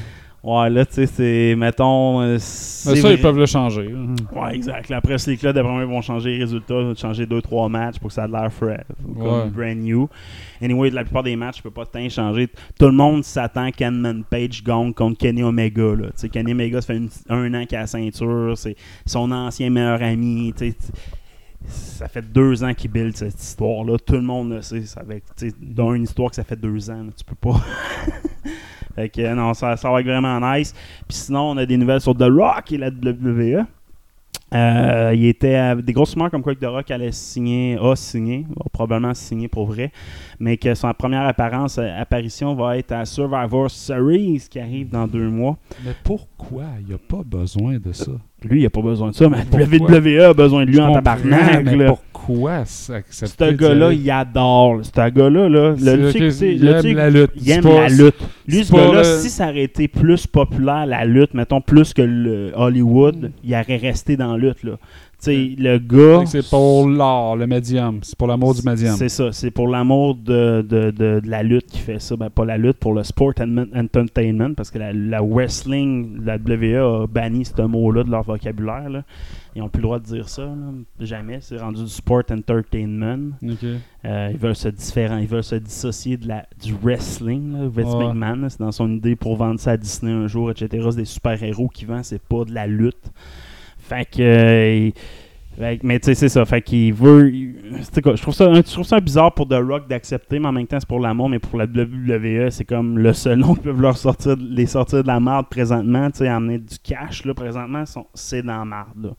Ouais, 0.43 0.69
là, 0.69 0.85
tu 0.85 0.93
sais, 0.93 1.07
c'est, 1.07 1.55
mettons... 1.57 2.21
euh, 2.21 2.33
Mais 2.35 2.39
c'est 2.39 2.97
ça, 2.97 3.01
vrai- 3.09 3.15
ils 3.15 3.21
peuvent 3.23 3.39
le 3.39 3.47
changer. 3.47 3.95
Ouais, 4.37 4.55
exact. 4.55 4.93
Presse 5.03 5.27
League, 5.27 5.43
là, 5.43 5.55
d'après 5.55 5.73
moi, 5.73 5.81
ils 5.83 5.89
vont 5.89 6.03
changer 6.03 6.33
les 6.37 6.41
résultats, 6.41 6.75
ils 6.81 6.85
vont 6.89 6.95
changer 6.95 7.25
2-3 7.25 7.71
matchs 7.71 7.99
pour 7.99 8.09
que 8.09 8.13
ça 8.15 8.27
ait 8.27 8.29
l'air 8.29 8.53
frais, 8.53 8.85
comme 9.03 9.23
Ouais. 9.27 9.49
brand 9.49 9.77
new. 9.79 10.07
Anyway, 10.61 10.91
la 10.91 11.05
plupart 11.05 11.23
des 11.23 11.35
matchs, 11.35 11.57
je 11.59 11.63
peux 11.63 11.71
pas 11.71 11.87
tant 11.87 12.07
changer. 12.11 12.49
Tout 12.79 12.85
le 12.87 12.93
monde 12.93 13.25
s'attend 13.25 13.71
qu'Anman 13.71 14.23
Page 14.29 14.63
gagne 14.63 14.93
contre 14.93 15.17
Kenny 15.17 15.43
Omega. 15.43 15.95
Là. 15.95 16.09
Tu 16.21 16.29
Kenny 16.29 16.53
Omega, 16.53 16.79
ça 16.83 16.89
fait 16.89 16.99
une- 16.99 17.09
un 17.31 17.55
an 17.55 17.65
qu'il 17.65 17.79
a 17.79 17.81
la 17.81 17.87
ceinture, 17.87 18.53
c'est 18.59 18.77
son 19.07 19.33
ancien 19.33 19.71
meilleur 19.71 20.03
ami. 20.03 20.53
tu 20.55 20.73
sais, 20.73 20.77
ça 21.67 22.09
fait 22.09 22.23
deux 22.23 22.63
ans 22.65 22.75
qu'il 22.75 22.91
build 22.91 23.17
cette 23.17 23.41
histoire-là. 23.41 23.97
Tout 23.99 24.15
le 24.15 24.23
monde 24.23 24.53
le 24.53 24.63
sait. 24.63 24.83
Ça 24.83 25.03
dans 25.61 25.95
une 25.95 26.05
histoire 26.05 26.31
que 26.31 26.37
ça 26.37 26.45
fait 26.45 26.57
deux 26.61 26.91
ans, 26.91 27.03
là, 27.05 27.11
tu 27.17 27.25
peux 27.25 27.35
pas. 27.35 27.61
fait 28.95 29.09
que 29.09 29.35
non, 29.35 29.55
ça, 29.55 29.77
ça 29.77 29.91
va 29.91 30.01
être 30.01 30.07
vraiment 30.07 30.41
nice. 30.55 30.75
Puis 31.09 31.17
sinon, 31.17 31.51
on 31.51 31.57
a 31.57 31.67
des 31.67 31.77
nouvelles 31.77 32.01
sur 32.01 32.15
The 32.15 32.29
Rock 32.29 32.73
et 32.73 32.79
la 32.79 32.89
WWE. 32.89 33.65
Euh, 34.55 35.13
il 35.15 35.27
était 35.27 35.57
à- 35.57 35.75
des 35.75 35.93
grosses 35.93 36.15
rumeurs 36.15 36.31
comme 36.31 36.43
quoi 36.43 36.55
que 36.55 36.61
The 36.61 36.69
Rock 36.69 36.91
allait 36.91 37.11
signer, 37.11 37.77
a 37.81 37.97
signé, 37.97 38.47
va 38.51 38.67
probablement 38.73 39.13
signer 39.15 39.49
pour 39.49 39.67
vrai, 39.67 39.91
mais 40.39 40.57
que 40.57 40.75
son 40.75 40.93
première 40.93 41.27
apparence, 41.27 41.79
euh, 41.79 41.89
apparition 42.01 42.55
va 42.55 42.79
être 42.79 42.93
à 42.93 43.05
Survivor 43.05 43.71
Series 43.71 44.43
qui 44.51 44.59
arrive 44.61 44.89
dans 44.91 45.07
deux 45.07 45.29
mois. 45.29 45.57
Mais 45.85 45.93
pourquoi? 46.05 46.65
Il 46.81 46.87
n'y 46.89 46.95
a 46.95 46.99
pas 46.99 47.23
besoin 47.25 47.79
de 47.79 47.93
ça. 47.93 48.13
Lui, 48.43 48.61
il 48.61 48.67
a 48.67 48.71
pas 48.71 48.83
besoin 48.83 49.11
de 49.11 49.15
ça, 49.15 49.29
mais 49.31 49.39
Pourquoi? 49.51 49.99
WWE 49.99 50.21
a 50.23 50.35
besoin 50.35 50.63
de 50.63 50.67
lui 50.67 50.77
Je 50.77 50.81
en 50.83 50.93
tabarnak. 50.93 51.65
mais 51.65 51.77
là. 51.77 51.87
pourquoi 51.87 52.65
Ce 52.67 53.53
gars-là, 53.55 53.93
il 53.93 54.11
adore. 54.11 54.81
Ce 54.85 54.91
gars-là, 55.11 55.49
là, 55.49 55.71
le 55.71 56.53
il 56.53 56.69
aime 56.69 56.97
la 56.97 57.11
lutte. 57.11 57.31
Il 57.37 57.51
aime 57.51 57.65
la 57.65 57.89
lutte. 57.89 58.17
Lui, 58.47 58.65
ce 58.65 58.73
gars-là, 58.73 58.99
le- 58.99 59.19
si 59.21 59.31
ça 59.31 59.49
aurait 59.49 59.63
été 59.63 59.89
plus 59.89 60.27
populaire, 60.27 60.85
la 60.85 61.07
lutte, 61.07 61.33
mettons, 61.33 61.63
plus 61.63 61.95
que 61.95 62.03
le 62.03 62.53
Hollywood, 62.55 63.33
il 63.43 63.55
aurait 63.55 63.77
resté 63.79 64.17
dans 64.19 64.37
la 64.37 64.49
lutte, 64.49 64.63
là. 64.63 64.73
Le 65.27 65.79
gars... 65.79 66.27
C'est 66.27 66.49
pour 66.51 66.89
l'art, 66.89 67.37
le 67.37 67.47
médium. 67.47 68.01
C'est 68.03 68.17
pour 68.17 68.29
l'amour 68.29 68.55
du 68.55 68.63
médium. 68.63 68.95
C'est 68.97 69.09
ça, 69.09 69.33
c'est 69.33 69.51
pour 69.51 69.69
l'amour 69.69 70.15
de, 70.17 70.63
de, 70.69 70.91
de, 70.91 71.21
de 71.21 71.29
la 71.29 71.43
lutte 71.43 71.67
qui 71.67 71.79
fait 71.79 71.99
ça. 72.01 72.17
Ben, 72.17 72.29
pas 72.31 72.45
la 72.45 72.59
lutte, 72.59 72.79
pour 72.79 72.93
le 72.93 73.03
sport 73.03 73.33
and 73.41 73.65
entertainment, 73.75 74.55
parce 74.55 74.71
que 74.71 74.79
la, 74.79 74.93
la 74.93 75.23
wrestling, 75.23 76.21
la 76.25 76.37
WWE 76.37 76.77
a 77.03 77.07
banni 77.07 77.45
ce 77.45 77.63
mot-là 77.63 78.05
de 78.05 78.11
leur 78.11 78.23
vocabulaire. 78.23 78.91
là. 78.91 79.03
Ils 79.57 79.63
n'ont 79.63 79.69
plus 79.69 79.79
le 79.81 79.85
droit 79.85 79.99
de 80.01 80.05
dire 80.05 80.29
ça. 80.29 80.43
là. 80.43 80.57
Jamais. 81.01 81.39
C'est 81.41 81.57
rendu 81.59 81.83
du 81.85 81.89
sport 81.89 82.23
entertainment. 82.31 83.31
Ok. 83.43 83.65
Euh, 84.05 84.29
ils 84.33 84.37
veulent 84.37 84.57
se 84.57 84.69
différen- 84.69 85.19
ils 85.19 85.29
veulent 85.29 85.45
se 85.45 85.55
dissocier 85.55 86.17
de 86.17 86.27
la, 86.29 86.45
du 86.63 86.75
wrestling. 86.83 87.53
là. 87.53 87.69
Vince 87.69 87.95
Ouais. 87.95 88.07
McMahon, 88.13 88.49
c'est 88.49 88.59
dans 88.61 88.73
son 88.73 88.91
idée 88.93 89.15
pour 89.17 89.37
vendre 89.37 89.61
ça 89.61 89.73
à 89.73 89.77
Disney 89.77 90.11
un 90.13 90.27
jour, 90.27 90.51
etc. 90.51 90.87
C'est 90.91 90.97
des 90.97 91.05
super-héros 91.05 91.69
qui 91.69 91.85
vendent, 91.85 92.05
c'est 92.05 92.21
pas 92.21 92.45
de 92.45 92.53
la 92.53 92.67
lutte. 92.67 93.13
Fait 93.89 94.05
que. 94.05 94.21
euh, 94.23 94.91
fait 95.59 95.79
que- 95.79 95.87
mais 95.87 96.01
tu 96.01 96.07
sais, 96.07 96.15
c'est 96.15 96.29
ça. 96.29 96.45
Fait 96.45 96.61
qu'il 96.63 96.93
veut. 96.93 97.31
je, 97.31 98.21
trouve 98.23 98.35
ça, 98.35 98.53
je 98.53 98.61
trouve 98.63 98.85
ça 98.85 98.99
bizarre 99.01 99.33
pour 99.33 99.47
The 99.47 99.55
Rock 99.55 99.89
d'accepter, 99.89 100.39
mais 100.41 100.49
en 100.49 100.53
même 100.53 100.67
temps, 100.67 100.81
c'est 100.81 100.89
pour 100.89 100.99
l'amour, 101.01 101.29
mais 101.29 101.39
pour 101.39 101.59
la 101.59 101.67
WWE, 101.67 102.51
c'est 102.51 102.65
comme 102.65 102.99
le 102.99 103.13
seul 103.13 103.39
nom 103.39 103.55
qui 103.55 103.61
peut 103.63 103.73
leur 103.73 103.97
sortir, 103.97 104.37
les 104.41 104.67
sortir 104.67 105.03
de 105.03 105.07
la 105.09 105.21
marde 105.21 105.47
présentement. 105.49 106.11
Tu 106.11 106.19
sais, 106.19 106.29
amener 106.29 106.59
du 106.59 106.77
cash, 106.83 107.25
là, 107.25 107.35
présentement, 107.35 107.85
c'est 108.15 108.43
dans 108.43 108.59
la 108.59 108.65
marde, 108.65 109.05
là. 109.05 109.11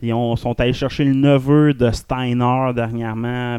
Ils 0.00 0.12
ont- 0.14 0.36
sont 0.36 0.58
allés 0.60 0.72
chercher 0.72 1.04
le 1.04 1.12
neveu 1.14 1.74
de 1.74 1.90
Steiner 1.90 2.70
dernièrement. 2.74 3.56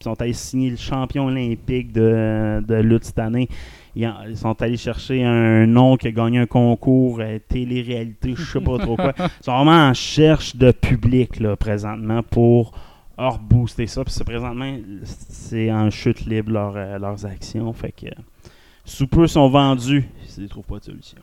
Ils 0.00 0.04
sont 0.04 0.20
allés 0.20 0.32
signer 0.32 0.70
le 0.70 0.76
champion 0.76 1.26
olympique 1.26 1.92
de, 1.92 2.62
de 2.66 2.74
lutte 2.76 3.04
cette 3.04 3.18
année. 3.18 3.48
Ils, 3.94 4.06
en- 4.06 4.34
sont 4.34 4.60
allés 4.62 4.76
chercher 4.76 5.22
un 5.24 5.66
nom 5.66 5.96
qui 5.96 6.08
a 6.08 6.12
gagné 6.12 6.38
un 6.38 6.46
concours 6.46 7.18
euh, 7.20 7.38
télé-réalité, 7.46 8.34
je 8.36 8.42
sais 8.44 8.60
pas 8.60 8.78
trop 8.78 8.96
quoi. 8.96 9.12
Ils 9.18 9.44
sont 9.44 9.52
vraiment 9.54 9.88
en 9.88 9.94
cherche 9.94 10.56
de 10.56 10.70
public 10.70 11.38
là, 11.40 11.56
présentement 11.56 12.22
pour 12.22 12.72
rebooster 13.18 13.86
ça. 13.86 14.02
Puis 14.04 14.14
présentement, 14.24 14.74
c'est 15.04 15.70
en 15.70 15.90
chute 15.90 16.24
libre 16.24 16.72
euh, 16.74 16.98
leurs 16.98 17.26
actions. 17.26 17.72
Fait 17.74 17.92
que 17.92 18.06
sous 18.84 19.06
peu 19.06 19.26
sont 19.26 19.48
vendus 19.48 20.08
s'ils 20.26 20.44
ne 20.44 20.48
trouvent 20.48 20.64
pas 20.64 20.78
de 20.78 20.84
solution. 20.84 21.18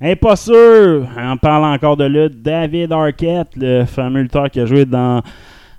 Hey, 0.00 0.16
pas 0.16 0.36
sûr! 0.36 1.06
On 1.18 1.36
parle 1.36 1.66
encore 1.66 1.98
de 1.98 2.04
lutte. 2.06 2.40
David 2.40 2.90
Arquette, 2.92 3.54
le 3.56 3.84
fameux 3.84 4.22
lutteur 4.22 4.50
qui 4.50 4.58
a 4.60 4.64
joué 4.64 4.86
dans. 4.86 5.22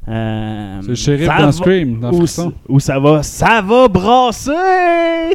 Euh, 0.08 0.80
C'est 0.82 0.88
le 0.90 0.96
shérif 0.96 1.28
dans 1.28 1.36
va- 1.46 1.52
Scream, 1.52 2.00
dans 2.00 2.12
où, 2.12 2.26
où 2.70 2.80
ça 2.80 3.00
va, 3.00 3.22
ça 3.22 3.62
va 3.62 3.88
brasser! 3.88 4.52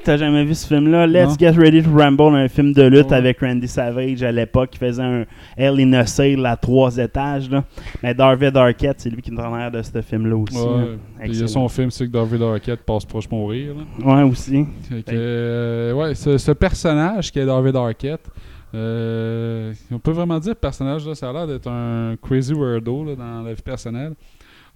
T'as 0.03 0.17
jamais 0.17 0.45
vu 0.45 0.55
ce 0.55 0.67
film-là? 0.67 1.07
Let's 1.07 1.29
Non. 1.31 1.37
Get 1.39 1.51
Ready 1.53 1.83
to 1.85 1.91
Rumble, 1.97 2.35
un 2.35 2.49
film 2.49 2.73
de 2.73 2.83
lutte 2.83 3.13
avec 3.13 3.41
Randy 3.41 3.69
Savage 3.69 4.23
à 4.25 4.33
l'époque 4.33 4.71
qui 4.71 4.79
faisait 4.79 5.03
un 5.03 5.25
Hell 5.57 5.81
in 5.81 5.93
a 5.93 6.05
Cell 6.07 6.45
à 6.45 6.57
trois 6.57 6.97
étages. 6.97 7.49
Là. 7.49 7.63
Mais 8.03 8.13
David 8.13 8.57
Arquette, 8.57 8.97
c'est 9.01 9.11
lui 9.11 9.23
qui 9.23 9.31
est 9.31 9.39
en 9.39 9.53
arrière 9.55 9.71
de 9.71 9.83
ce 9.83 10.03
film-là 10.03 10.37
aussi. 10.37 10.57
Ouais. 10.59 10.99
Puis 11.21 11.31
il 11.31 11.41
y 11.41 11.45
a 11.45 11.49
son 11.49 11.69
film, 11.69 11.91
c'est 11.91 12.07
que 12.07 12.11
David 12.13 12.43
Arquette 12.43 12.83
passe 12.83 13.05
proche 13.05 13.31
mourir. 13.31 13.75
Là. 13.75 14.15
Ouais, 14.17 14.23
aussi. 14.29 14.67
Que, 14.91 15.03
euh, 15.13 15.93
ouais, 15.93 16.15
ce, 16.17 16.39
ce 16.39 16.51
personnage 16.53 17.31
qui 17.31 17.39
est 17.39 17.47
David 17.47 17.77
Arquette, 17.77 18.29
euh, 18.75 19.73
on 19.93 19.99
peut 19.99 20.11
vraiment 20.11 20.39
dire 20.39 20.57
personnage, 20.57 21.07
là, 21.07 21.15
ça 21.15 21.31
a 21.31 21.33
l'air 21.33 21.47
d'être 21.47 21.69
un 21.69 22.15
crazy 22.21 22.53
weirdo 22.53 23.05
là, 23.05 23.15
dans 23.15 23.43
la 23.43 23.55
vie 23.55 23.63
personnelle, 23.63 24.13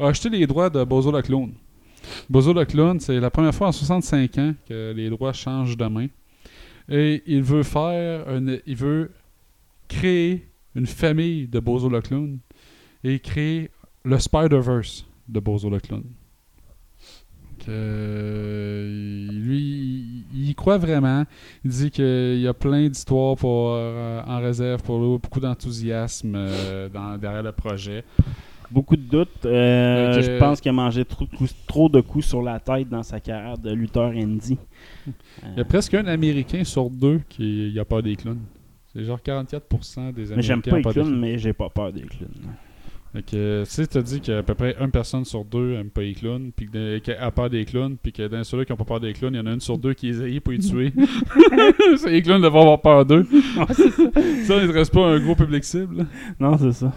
a 0.01 0.09
acheté 0.09 0.29
les 0.29 0.47
droits 0.47 0.71
de 0.71 0.83
Bozo 0.85 1.13
le 1.13 1.23
Clown. 1.23 1.53
Bozo 2.29 2.53
le 2.53 2.65
Clown, 2.65 2.99
c'est 3.01 3.21
la 3.21 3.31
première 3.31 3.55
fois 3.55 3.69
en 3.69 3.73
65 3.73 4.39
ans 4.39 4.55
que 4.69 4.93
les 4.93 5.11
droits 5.11 5.33
changent 5.33 5.77
de 5.77 5.87
main. 5.87 6.07
Et 6.89 7.23
il 7.27 7.43
veut 7.43 7.63
faire, 7.63 8.29
une, 8.35 8.61
il 8.67 8.77
veut 8.77 9.13
créer 9.89 10.49
une 10.75 10.87
famille 10.87 11.47
de 11.47 11.61
Bozo 11.61 11.89
le 11.89 12.01
Clown 12.01 12.39
et 13.05 13.19
créer 13.19 13.71
le 14.05 14.19
Spider-Verse 14.19 15.07
de 15.29 15.41
Bozo 15.41 15.71
le 15.71 15.81
Clown. 15.81 16.05
Euh, 17.69 19.29
lui, 19.31 20.25
il 20.35 20.55
croit 20.55 20.79
vraiment. 20.79 21.25
Il 21.65 21.71
dit 21.71 21.91
qu'il 21.91 22.41
y 22.41 22.49
a 22.49 22.55
plein 22.55 22.89
d'histoires 22.89 23.37
euh, 23.45 24.23
en 24.27 24.39
réserve 24.39 24.83
pour 24.83 24.99
beaucoup 25.19 25.41
d'enthousiasme 25.41 26.35
euh, 26.37 26.89
derrière 27.19 27.43
le 27.43 27.53
projet. 27.53 28.05
Beaucoup 28.71 28.97
de 28.97 29.03
doutes. 29.03 29.45
Euh, 29.47 30.15
que- 30.17 30.23
Je 30.23 30.39
pense 30.39 30.61
qu'il 30.61 30.69
a 30.69 30.73
mangé 30.73 31.05
trop, 31.05 31.25
de 31.25 31.37
coups- 31.37 31.55
trop 31.67 31.89
de 31.89 32.01
coups 32.01 32.25
sur 32.27 32.41
la 32.43 32.61
tête 32.61 32.89
dans 32.89 33.03
sa 33.03 33.19
carrière 33.21 33.59
de 33.59 33.73
lutteur 33.73 34.11
indie. 34.11 34.59
Il 35.07 35.59
y 35.59 35.61
a 35.61 35.65
presque 35.65 35.95
un 35.95 36.07
Américain 36.07 36.63
sur 36.65 36.89
deux 36.89 37.21
qui 37.29 37.77
a 37.79 37.85
peur 37.85 38.03
des 38.03 38.15
clowns. 38.17 38.41
C'est 38.93 39.05
genre 39.05 39.21
44% 39.23 40.13
des 40.13 40.33
Américains 40.33 40.37
Mais 40.37 40.43
j'aime 40.43 40.63
pas 40.63 40.77
les 40.77 40.83
clowns, 40.83 41.19
mais 41.19 41.39
j'ai 41.39 41.53
pas 41.53 41.69
peur 41.69 41.93
des 41.93 42.03
clowns. 42.03 42.31
Fait 43.13 43.23
que, 43.23 43.37
euh, 43.37 43.65
tu 43.65 43.71
sais, 43.73 43.87
t'as 43.89 44.03
dit 44.03 44.21
qu'à 44.21 44.41
peu 44.45 44.55
près 44.55 44.77
une 44.81 44.91
personne 44.93 45.25
sur 45.25 45.45
deux 45.45 45.75
aime 45.75 45.91
pas 45.91 46.03
les 46.03 46.13
clowns, 46.15 46.53
puis 46.55 46.69
que 46.69 46.73
dans- 46.97 47.01
qui 47.01 47.11
a 47.11 47.31
peur 47.33 47.51
des 47.51 47.65
clowns, 47.65 47.97
puis 48.01 48.13
que 48.13 48.29
dans 48.29 48.45
ceux-là 48.45 48.65
qui 48.65 48.71
ont 48.73 48.77
pas 48.77 48.85
peur 48.85 49.01
des 49.01 49.13
clowns, 49.13 49.35
il 49.35 49.39
y 49.39 49.41
en 49.41 49.47
a 49.47 49.53
une 49.53 49.61
sur 49.61 49.77
deux 49.79 49.95
qui 49.95 50.11
essayé 50.11 50.39
pour 50.39 50.53
les 50.53 50.61
tuer. 50.61 50.93
les 52.07 52.23
clowns 52.23 52.41
devraient 52.43 52.61
avoir 52.61 52.81
peur 52.81 53.05
d'eux. 53.05 53.27
ça, 54.45 54.57
il 54.63 54.69
ne 54.69 54.73
reste 54.73 54.93
pas 54.95 55.07
un 55.09 55.19
gros 55.19 55.35
public 55.35 55.65
cible. 55.65 56.07
Non, 56.39 56.57
c'est 56.57 56.73
ça. 56.73 56.93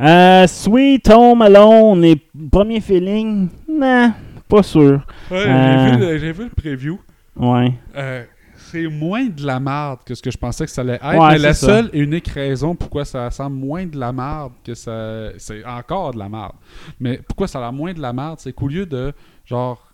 Euh, 0.00 0.46
Sweet 0.46 1.08
Home 1.10 1.42
Alone, 1.42 2.04
et 2.04 2.16
premier 2.50 2.80
feeling, 2.80 3.48
nah, 3.68 4.12
pas 4.48 4.62
sûr. 4.62 5.00
Ouais, 5.30 5.38
Euh. 5.46 5.88
j'ai, 5.88 5.96
vu 5.96 5.98
le, 6.04 6.18
j'ai 6.18 6.32
vu 6.32 6.44
le 6.44 6.50
preview. 6.50 6.98
Ouais. 7.36 7.72
Euh, 7.96 8.24
c'est 8.56 8.86
moins 8.88 9.26
de 9.26 9.46
la 9.46 9.60
merde 9.60 10.00
que 10.04 10.14
ce 10.14 10.20
que 10.22 10.30
je 10.30 10.36
pensais 10.36 10.64
que 10.66 10.70
ça 10.70 10.80
allait 10.82 10.94
être. 10.94 11.04
Ouais, 11.04 11.32
mais 11.32 11.38
la 11.38 11.54
ça. 11.54 11.66
seule 11.66 11.90
et 11.92 12.00
unique 12.00 12.28
raison 12.28 12.74
pourquoi 12.74 13.04
ça 13.04 13.30
semble 13.30 13.56
moins 13.56 13.86
de 13.86 13.98
la 13.98 14.12
merde 14.12 14.52
que 14.64 14.74
ça. 14.74 15.30
C'est 15.38 15.64
encore 15.64 16.12
de 16.12 16.18
la 16.18 16.28
merde. 16.28 16.52
Mais 17.00 17.20
pourquoi 17.26 17.46
ça 17.48 17.66
a 17.66 17.70
moins 17.72 17.92
de 17.94 18.00
la 18.00 18.12
merde, 18.12 18.36
c'est 18.38 18.52
qu'au 18.52 18.68
lieu 18.68 18.84
de 18.84 19.12
genre 19.44 19.85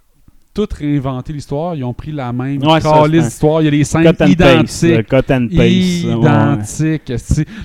tout 0.55 0.69
réinventer 0.79 1.33
l'histoire, 1.33 1.75
ils 1.75 1.83
ont 1.85 1.95
pris 1.95 2.13
la 2.13 2.31
même 2.33 2.63
Ouais, 2.63 2.81
calice 2.81 3.25
d'histoire. 3.25 3.63
Il 3.63 3.65
y 3.65 3.69
a 3.69 3.71
les 3.71 3.85
scènes 3.85 4.03
identiques. 4.33 5.09
ouais. 5.59 5.71
Identiques. 5.71 7.13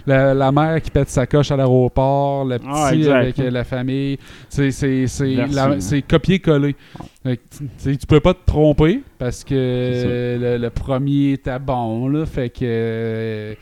La, 0.06 0.34
la 0.34 0.52
mère 0.52 0.82
qui 0.82 0.90
pète 0.92 1.10
sa 1.10 1.26
coche 1.28 1.52
à 1.52 1.58
l'aéroport, 1.58 2.46
le 2.46 2.60
petit 2.60 3.10
avec 3.10 3.40
euh, 3.40 3.50
la 3.52 3.64
famille. 3.66 4.18
C'est, 4.50 6.02
copier-coller. 6.08 6.76
Tu 7.26 7.98
peux 8.08 8.20
pas 8.22 8.34
te 8.34 8.46
tromper 8.46 9.04
parce 9.18 9.44
que 9.44 10.38
le, 10.40 10.58
le 10.58 10.70
premier 10.70 11.34
était 11.34 11.60
bon. 11.60 12.08
Là, 12.08 12.26
fait 12.26 12.50
que 12.50 12.60
euh, 12.64 13.54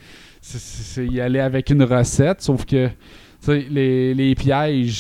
c'est, 0.42 1.06
y 1.08 1.20
aller 1.20 1.40
avec 1.40 1.70
une 1.72 1.84
recette. 1.84 2.42
Sauf 2.42 2.66
que 2.66 2.90
les, 3.48 4.14
les 4.14 4.36
pièges, 4.36 4.92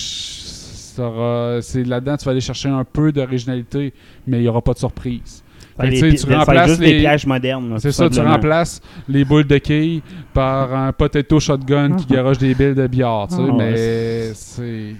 c'est 1.62 1.84
là-dedans, 1.84 2.18
tu 2.18 2.26
vas 2.26 2.32
aller 2.32 2.42
chercher 2.42 2.70
un 2.70 2.84
peu 2.84 3.12
d'originalité, 3.12 3.94
mais 4.28 4.38
il 4.40 4.42
n'y 4.44 4.48
aura 4.48 4.62
pas 4.62 4.74
de 4.74 4.80
surprise. 4.80 5.44
Ça, 5.78 5.84
Fait 5.84 5.90
que, 5.90 5.94
les 6.06 6.16
tu 6.16 6.32
être 6.32 6.38
remplaces 6.38 6.70
juste 6.70 6.82
les- 6.82 7.00
pièges 7.02 7.26
modernes. 7.28 7.76
c'est 7.80 7.92
ça, 7.92 8.10
tu 8.10 8.20
remplaces 8.22 8.82
les 9.10 9.26
boules 9.26 9.44
de 9.46 9.58
quilles 9.58 10.02
par 10.34 10.74
un 10.74 10.94
potato 10.94 11.38
shotgun 11.40 11.96
qui 11.98 12.06
garoche 12.06 12.38
des 12.38 12.56
billes 12.56 12.74
de 12.76 12.88
billard, 12.88 13.28
tu 13.28 13.36
sais, 13.36 13.42
Ah, 13.42 13.46
ouais, 13.46 13.52
mais 13.58 14.34
c'est... 14.34 14.96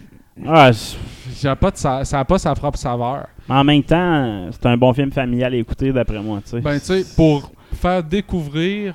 Ah, 0.46 0.72
Ça 0.74 1.48
n'a 1.50 1.56
pas, 1.56 1.72
de 1.72 1.78
sa- 1.78 2.04
ça 2.04 2.20
a 2.20 2.26
pas 2.26 2.38
sa 2.38 2.54
propre 2.56 2.78
saveur. 2.78 3.28
en 3.48 3.64
même 3.64 3.84
temps, 3.84 4.48
c'est 4.52 4.66
un 4.66 4.76
bon 4.76 4.92
film 4.94 5.12
familial 5.12 5.54
à 5.54 5.56
écouter, 5.58 5.94
d'après 5.94 6.22
moi. 6.22 6.40
tu 6.44 6.52
sais. 6.52 6.60
Ben, 6.60 6.78
tu 6.78 6.86
sais, 6.86 7.06
pour 7.16 7.50
faire 7.74 8.04
découvrir 8.04 8.94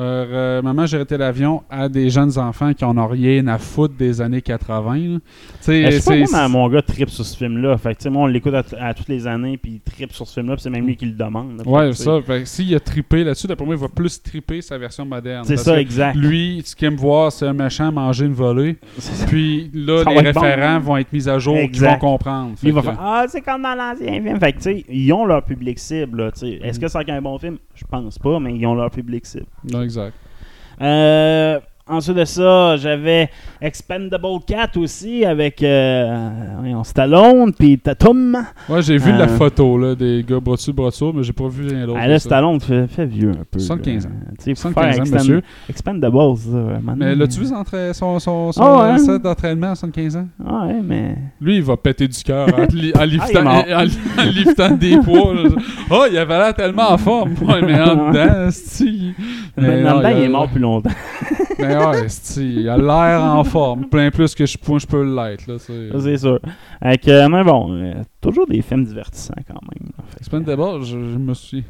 euh, 0.00 0.26
euh, 0.58 0.62
Maman, 0.62 0.86
j'ai 0.86 0.96
arrêté 0.96 1.16
l'avion 1.18 1.62
à 1.68 1.88
des 1.88 2.10
jeunes 2.10 2.38
enfants 2.38 2.72
qui 2.72 2.84
en 2.84 2.96
ont 2.96 3.06
rien 3.06 3.46
à 3.48 3.58
foutre 3.58 3.94
des 3.94 4.20
années 4.20 4.40
80, 4.42 4.94
là. 4.96 5.18
Tu 5.18 5.20
sais, 5.60 5.84
Euh, 5.84 5.90
je 5.90 5.98
sais 5.98 6.24
pas, 6.32 6.48
mon 6.48 6.68
gars 6.68 6.82
tripe 6.82 7.10
sur 7.10 7.24
ce 7.24 7.36
film-là? 7.36 7.76
Fait 7.78 7.94
que, 7.94 7.98
tu 7.98 8.02
sais, 8.04 8.10
moi, 8.10 8.22
on 8.22 8.26
l'écoute 8.26 8.54
à, 8.54 8.62
à 8.80 8.94
toutes 8.94 9.08
les 9.08 9.26
années, 9.26 9.56
puis 9.58 9.72
il 9.74 9.80
tripe 9.80 10.12
sur 10.12 10.26
ce 10.26 10.34
film-là, 10.34 10.54
puis 10.56 10.62
c'est 10.62 10.70
même 10.70 10.86
lui 10.86 10.96
qui 10.96 11.06
le 11.06 11.12
demande. 11.12 11.58
là. 11.58 11.68
Ouais, 11.68 11.92
ça. 11.92 12.20
Fait 12.26 12.46
s'il 12.46 12.74
a 12.74 12.80
trippé 12.80 13.24
là-dessus, 13.24 13.46
d'après 13.46 13.66
moi, 13.66 13.74
il 13.74 13.80
va 13.80 13.88
plus 13.88 14.22
tripper 14.22 14.60
sa 14.62 14.78
version 14.78 15.04
moderne. 15.04 15.44
C'est 15.44 15.56
ça, 15.56 15.80
exact. 15.80 16.16
Lui, 16.16 16.62
ce 16.64 16.74
qu'il 16.74 16.88
aime 16.88 16.96
voir, 16.96 17.30
c'est 17.32 17.46
un 17.46 17.52
méchant 17.52 17.92
manger 17.92 18.26
une 18.26 18.32
volée. 18.32 18.76
Puis 19.28 19.70
là, 19.74 20.04
Ça 20.04 20.10
les 20.10 20.32
bon. 20.32 20.40
référents 20.40 20.78
vont 20.80 20.96
être 20.96 21.12
mis 21.12 21.28
à 21.28 21.38
jour, 21.38 21.56
ils 21.58 21.80
vont 21.80 21.98
comprendre. 21.98 22.54
Il 22.62 22.72
va 22.72 22.82
faire 22.82 22.98
Ah, 23.00 23.24
c'est 23.28 23.40
comme 23.42 23.62
dans 23.62 23.74
l'ancien 23.74 24.22
film. 24.22 24.38
Fait 24.40 24.52
que, 24.52 24.56
tu 24.58 24.62
sais, 24.62 24.84
ils 24.88 25.12
ont 25.12 25.24
leur 25.26 25.42
public 25.44 25.78
cible. 25.78 26.30
sais. 26.34 26.58
Mm. 26.60 26.64
Est-ce 26.64 26.80
que 26.80 26.88
c'est 26.88 27.10
un 27.10 27.20
bon 27.22 27.38
film? 27.38 27.58
Je 27.74 27.84
pense 27.84 28.18
pas, 28.18 28.38
mais 28.38 28.54
ils 28.54 28.66
ont 28.66 28.74
leur 28.74 28.90
public 28.90 29.26
cible. 29.26 29.46
Exact. 29.90 30.14
Euh, 30.80 31.60
ensuite 31.90 32.16
de 32.16 32.24
ça, 32.24 32.76
j'avais 32.76 33.28
Expendable 33.62 34.26
4 34.46 34.78
aussi 34.78 35.24
avec 35.24 35.62
euh, 35.62 36.28
Stallone 36.84 37.52
puis 37.52 37.78
Tatum. 37.78 38.38
Ouais, 38.68 38.80
j'ai 38.82 38.96
vu 38.96 39.10
Euh. 39.12 39.18
la 39.18 39.28
photo 39.28 39.76
là, 39.76 39.94
des 39.94 40.24
gars 40.26 40.40
bras 40.40 40.56
dessus, 40.56 40.72
bras 40.72 40.88
mais 41.14 41.22
j'ai 41.22 41.32
pas 41.34 41.48
vu 41.48 41.66
rien 41.68 41.84
d'autre. 41.86 41.98
Ah, 42.00 42.06
là. 42.08 42.18
Stallone 42.18 42.58
fait, 42.60 42.86
fait 42.88 43.04
vieux 43.06 43.30
un 43.30 43.44
peu. 43.50 43.58
75 43.58 44.04
là. 44.04 44.10
ans. 44.10 44.14
Tu 44.38 44.44
sais, 44.44 44.54
faut 44.54 44.60
75 44.72 44.94
faire 44.94 45.00
ans, 45.02 45.14
monsieur. 45.18 45.42
Ça, 45.42 45.72
Mais 46.96 47.14
l'as-tu 47.14 47.40
vu 47.40 47.46
son, 47.92 48.18
son, 48.18 48.52
son, 48.52 48.62
ouais. 48.92 48.98
set 48.98 49.22
d'entraînement 49.22 49.72
à 49.72 49.74
75 49.74 50.16
ans? 50.16 50.26
Ah 50.46 50.66
ouais, 50.66 50.80
mais. 50.82 51.16
Lui, 51.40 51.56
il 51.56 51.62
va 51.62 51.76
péter 51.76 52.08
du 52.08 52.22
cœur 52.22 52.48
en, 52.56 52.62
li- 52.74 52.92
en 52.98 53.04
liftant, 53.04 53.46
en- 53.46 53.78
en 53.78 53.82
des 54.76 54.96
poids. 54.98 55.34
là. 55.34 55.48
Oh, 55.92 56.04
il 56.10 56.16
avait 56.16 56.38
l'air 56.38 56.54
tellement 56.54 56.92
en 56.92 56.98
forme. 56.98 57.32
Ouais, 57.42 57.60
mais 57.62 57.78
en 57.80 58.10
dedans, 58.10 58.46
esti. 58.48 59.12
Mais 59.56 59.82
Maintenant, 59.82 59.90
non, 59.94 59.98
dedans, 59.98 60.08
il 60.10 60.16
a- 60.16 60.24
est 60.24 60.28
mort 60.28 60.48
plus 60.48 60.60
longtemps. 60.60 60.90
Mais 61.58 61.76
ouais, 61.88 62.06
il 62.36 62.68
a 62.68 62.76
l'air 62.76 63.22
en 63.24 63.44
forme. 63.44 63.86
Plein 63.86 64.10
plus 64.10 64.34
que 64.34 64.46
je, 64.46 64.56
je 64.78 64.86
peux 64.86 65.02
l'être. 65.02 65.58
C'est- 65.58 65.90
sûr. 66.18 66.38
Avec, 66.80 67.06
euh, 67.08 67.28
mais 67.28 67.42
bon, 67.44 67.72
euh, 67.72 67.94
toujours 68.20 68.46
des 68.46 68.62
films 68.62 68.84
divertissants 68.84 69.34
quand 69.46 69.54
même. 69.62 69.90
je, 70.82 70.86
je 70.90 71.18
me 71.18 71.34
suis. 71.34 71.64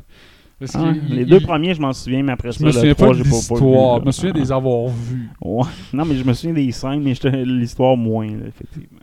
parce 0.58 0.72
Ah, 0.76 0.92
les 1.08 1.22
il- 1.22 1.26
deux 1.26 1.38
il- 1.38 1.46
premiers, 1.46 1.74
je 1.74 1.80
m'en 1.80 1.92
souviens, 1.92 2.22
mais 2.22 2.32
après 2.32 2.52
Je 2.52 2.58
ça, 2.58 2.64
me 2.64 2.70
le 2.70 2.94
pas 2.94 3.12
j'ai 3.14 3.22
pas- 3.24 3.30
pas 3.48 3.54
vu, 3.54 3.60
là. 3.72 3.98
Je 4.00 4.06
me 4.06 4.12
souviens 4.12 4.32
des 4.32 4.52
avoir 4.52 4.88
vus. 4.88 5.30
Ouais. 5.42 5.62
Non, 5.92 6.04
mais 6.04 6.16
je 6.16 6.24
me 6.24 6.32
souviens 6.34 6.54
des 6.54 6.70
scènes, 6.72 7.02
mais 7.02 7.14
l'histoire 7.44 7.96
moins, 7.96 8.26
là, 8.26 8.46
effectivement. 8.48 8.98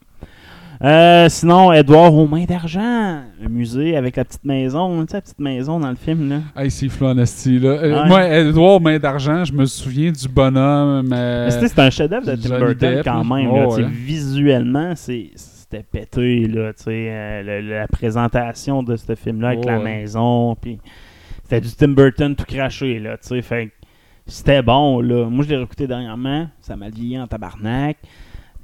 Euh, 0.83 1.27
sinon, 1.29 1.71
Edouard 1.73 2.13
aux 2.13 2.27
mains 2.27 2.45
d'argent, 2.45 2.79
un 2.81 3.49
musée 3.49 3.97
avec 3.97 4.15
la 4.15 4.25
petite 4.25 4.43
maison, 4.45 5.01
tu 5.05 5.11
sais, 5.11 5.17
la 5.17 5.21
petite 5.21 5.39
maison 5.39 5.79
dans 5.79 5.89
le 5.89 5.95
film, 5.95 6.29
là. 6.29 6.39
Hey, 6.55 6.69
c'est 6.69 6.87
flou 6.89 7.07
là. 7.13 7.23
Euh, 7.23 8.01
Ouais. 8.03 8.07
Moi, 8.07 8.27
Edouard 8.27 8.79
Main 8.81 8.99
d'Argent, 8.99 9.43
je 9.43 9.53
me 9.53 9.65
souviens 9.65 10.11
du 10.11 10.27
bonhomme, 10.27 11.07
c'était- 11.49 11.67
c'est 11.67 11.79
un 11.79 11.89
chef-d'œuvre 11.89 12.27
de 12.27 12.35
Tim 12.35 12.59
Burton 12.59 13.01
quand 13.03 13.23
même. 13.23 13.49
Oh, 13.49 13.55
là, 13.57 13.67
ouais. 13.69 13.83
Visuellement, 13.89 14.93
c'est- 14.95 15.31
c'était 15.35 15.83
pété. 15.83 16.47
Là, 16.47 16.73
tu 16.73 16.83
sais, 16.83 17.07
euh, 17.09 17.43
le- 17.61 17.69
la 17.79 17.87
présentation 17.87 18.83
de 18.83 18.95
ce 18.95 19.15
film-là 19.15 19.47
avec 19.49 19.61
Oh, 19.63 19.67
la 19.67 19.77
ouais. 19.79 19.83
maison. 19.83 20.55
Puis 20.61 20.77
c'était 21.43 21.61
du 21.61 21.69
Tim 21.75 21.89
Burton 21.89 22.35
tout 22.35 22.45
craché. 22.45 22.99
Là, 22.99 23.17
tu 23.17 23.29
sais, 23.29 23.41
fait 23.41 23.71
c'était 24.27 24.61
bon. 24.61 24.99
Là. 25.01 25.25
Moi, 25.29 25.43
je 25.45 25.49
l'ai 25.49 25.57
réécouté 25.57 25.87
dernièrement. 25.87 26.47
Ça 26.61 26.75
m'a 26.75 26.89
vieilli 26.89 27.19
en 27.19 27.25
tabarnak. 27.27 27.97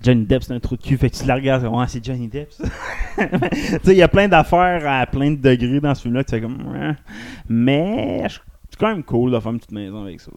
Johnny 0.04 0.26
Depp, 0.26 0.44
c'est 0.44 0.54
un 0.54 0.60
trou 0.60 0.76
de 0.76 0.82
cul. 0.84 0.98
Fait 0.98 1.10
que 1.10 1.16
tu 1.16 1.26
la 1.26 1.36
regardes, 1.36 1.66
ouais, 1.66 1.86
c'est 1.88 2.04
Johnny 2.04 2.28
Depp, 2.28 2.50
tu 2.60 2.64
sais, 2.66 3.80
il 3.88 3.98
y 3.98 4.02
a 4.02 4.08
plein 4.08 4.28
d'affaires 4.28 4.84
à 4.86 5.06
plein 5.08 5.32
de 5.32 5.38
degrés 5.38 5.80
dans 5.80 5.96
ce 5.96 6.02
film-là. 6.04 6.24
Tu 6.24 6.32
fais 6.32 6.42
comme. 6.42 6.58
Ouais. 6.72 6.92
Mais 7.48 8.24
c'est 8.30 8.78
quand 8.80 8.90
même 8.90 9.04
cool 9.04 9.32
de 9.32 9.40
faire 9.40 9.52
une 9.52 9.58
petite 9.60 9.72
maison 9.72 10.04
avec 10.04 10.20
ça. 10.20 10.32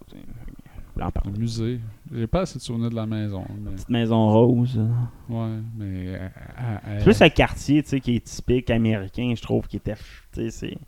Le 0.96 1.38
musée. 1.38 1.80
J'ai 2.14 2.26
pas 2.26 2.40
assez 2.42 2.58
de 2.58 2.62
souvenirs 2.62 2.88
de 2.88 2.94
la 2.94 3.04
maison. 3.04 3.44
Mais... 3.62 3.72
Petite 3.72 3.90
maison 3.90 4.30
rose. 4.30 4.80
Ouais, 5.28 5.48
mais... 5.76 5.84
euh, 6.08 6.28
euh, 6.58 6.98
C'est 6.98 7.04
plus 7.04 7.22
un 7.22 7.28
quartier 7.28 7.82
tu 7.82 7.90
sais, 7.90 8.00
qui 8.00 8.16
est 8.16 8.24
typique 8.24 8.70
américain, 8.70 9.34
je 9.36 9.42
trouve, 9.42 9.66
qui 9.66 9.76
était. 9.76 9.94
Tu 10.32 10.40
sais, 10.42 10.50
c'est. 10.50 10.70
Tu 10.70 10.78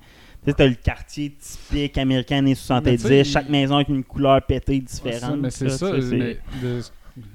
sais, 0.47 0.53
t'as 0.55 0.67
le 0.67 0.77
quartier 0.77 1.37
typique 1.39 1.99
américain 1.99 2.39
années 2.39 2.55
70, 2.55 2.91
Mais 2.91 2.97
tu 2.97 3.03
sais, 3.03 3.25
chaque 3.25 3.51
maison 3.51 3.75
avec 3.77 3.89
une 3.89 4.05
couleur 4.05 4.41
pétée 4.41 4.79
différente. 4.81 5.41
mais 5.41 5.51
c'est 5.51 5.69
ça. 5.69 5.93
mais 5.93 6.39
de- 6.63 6.81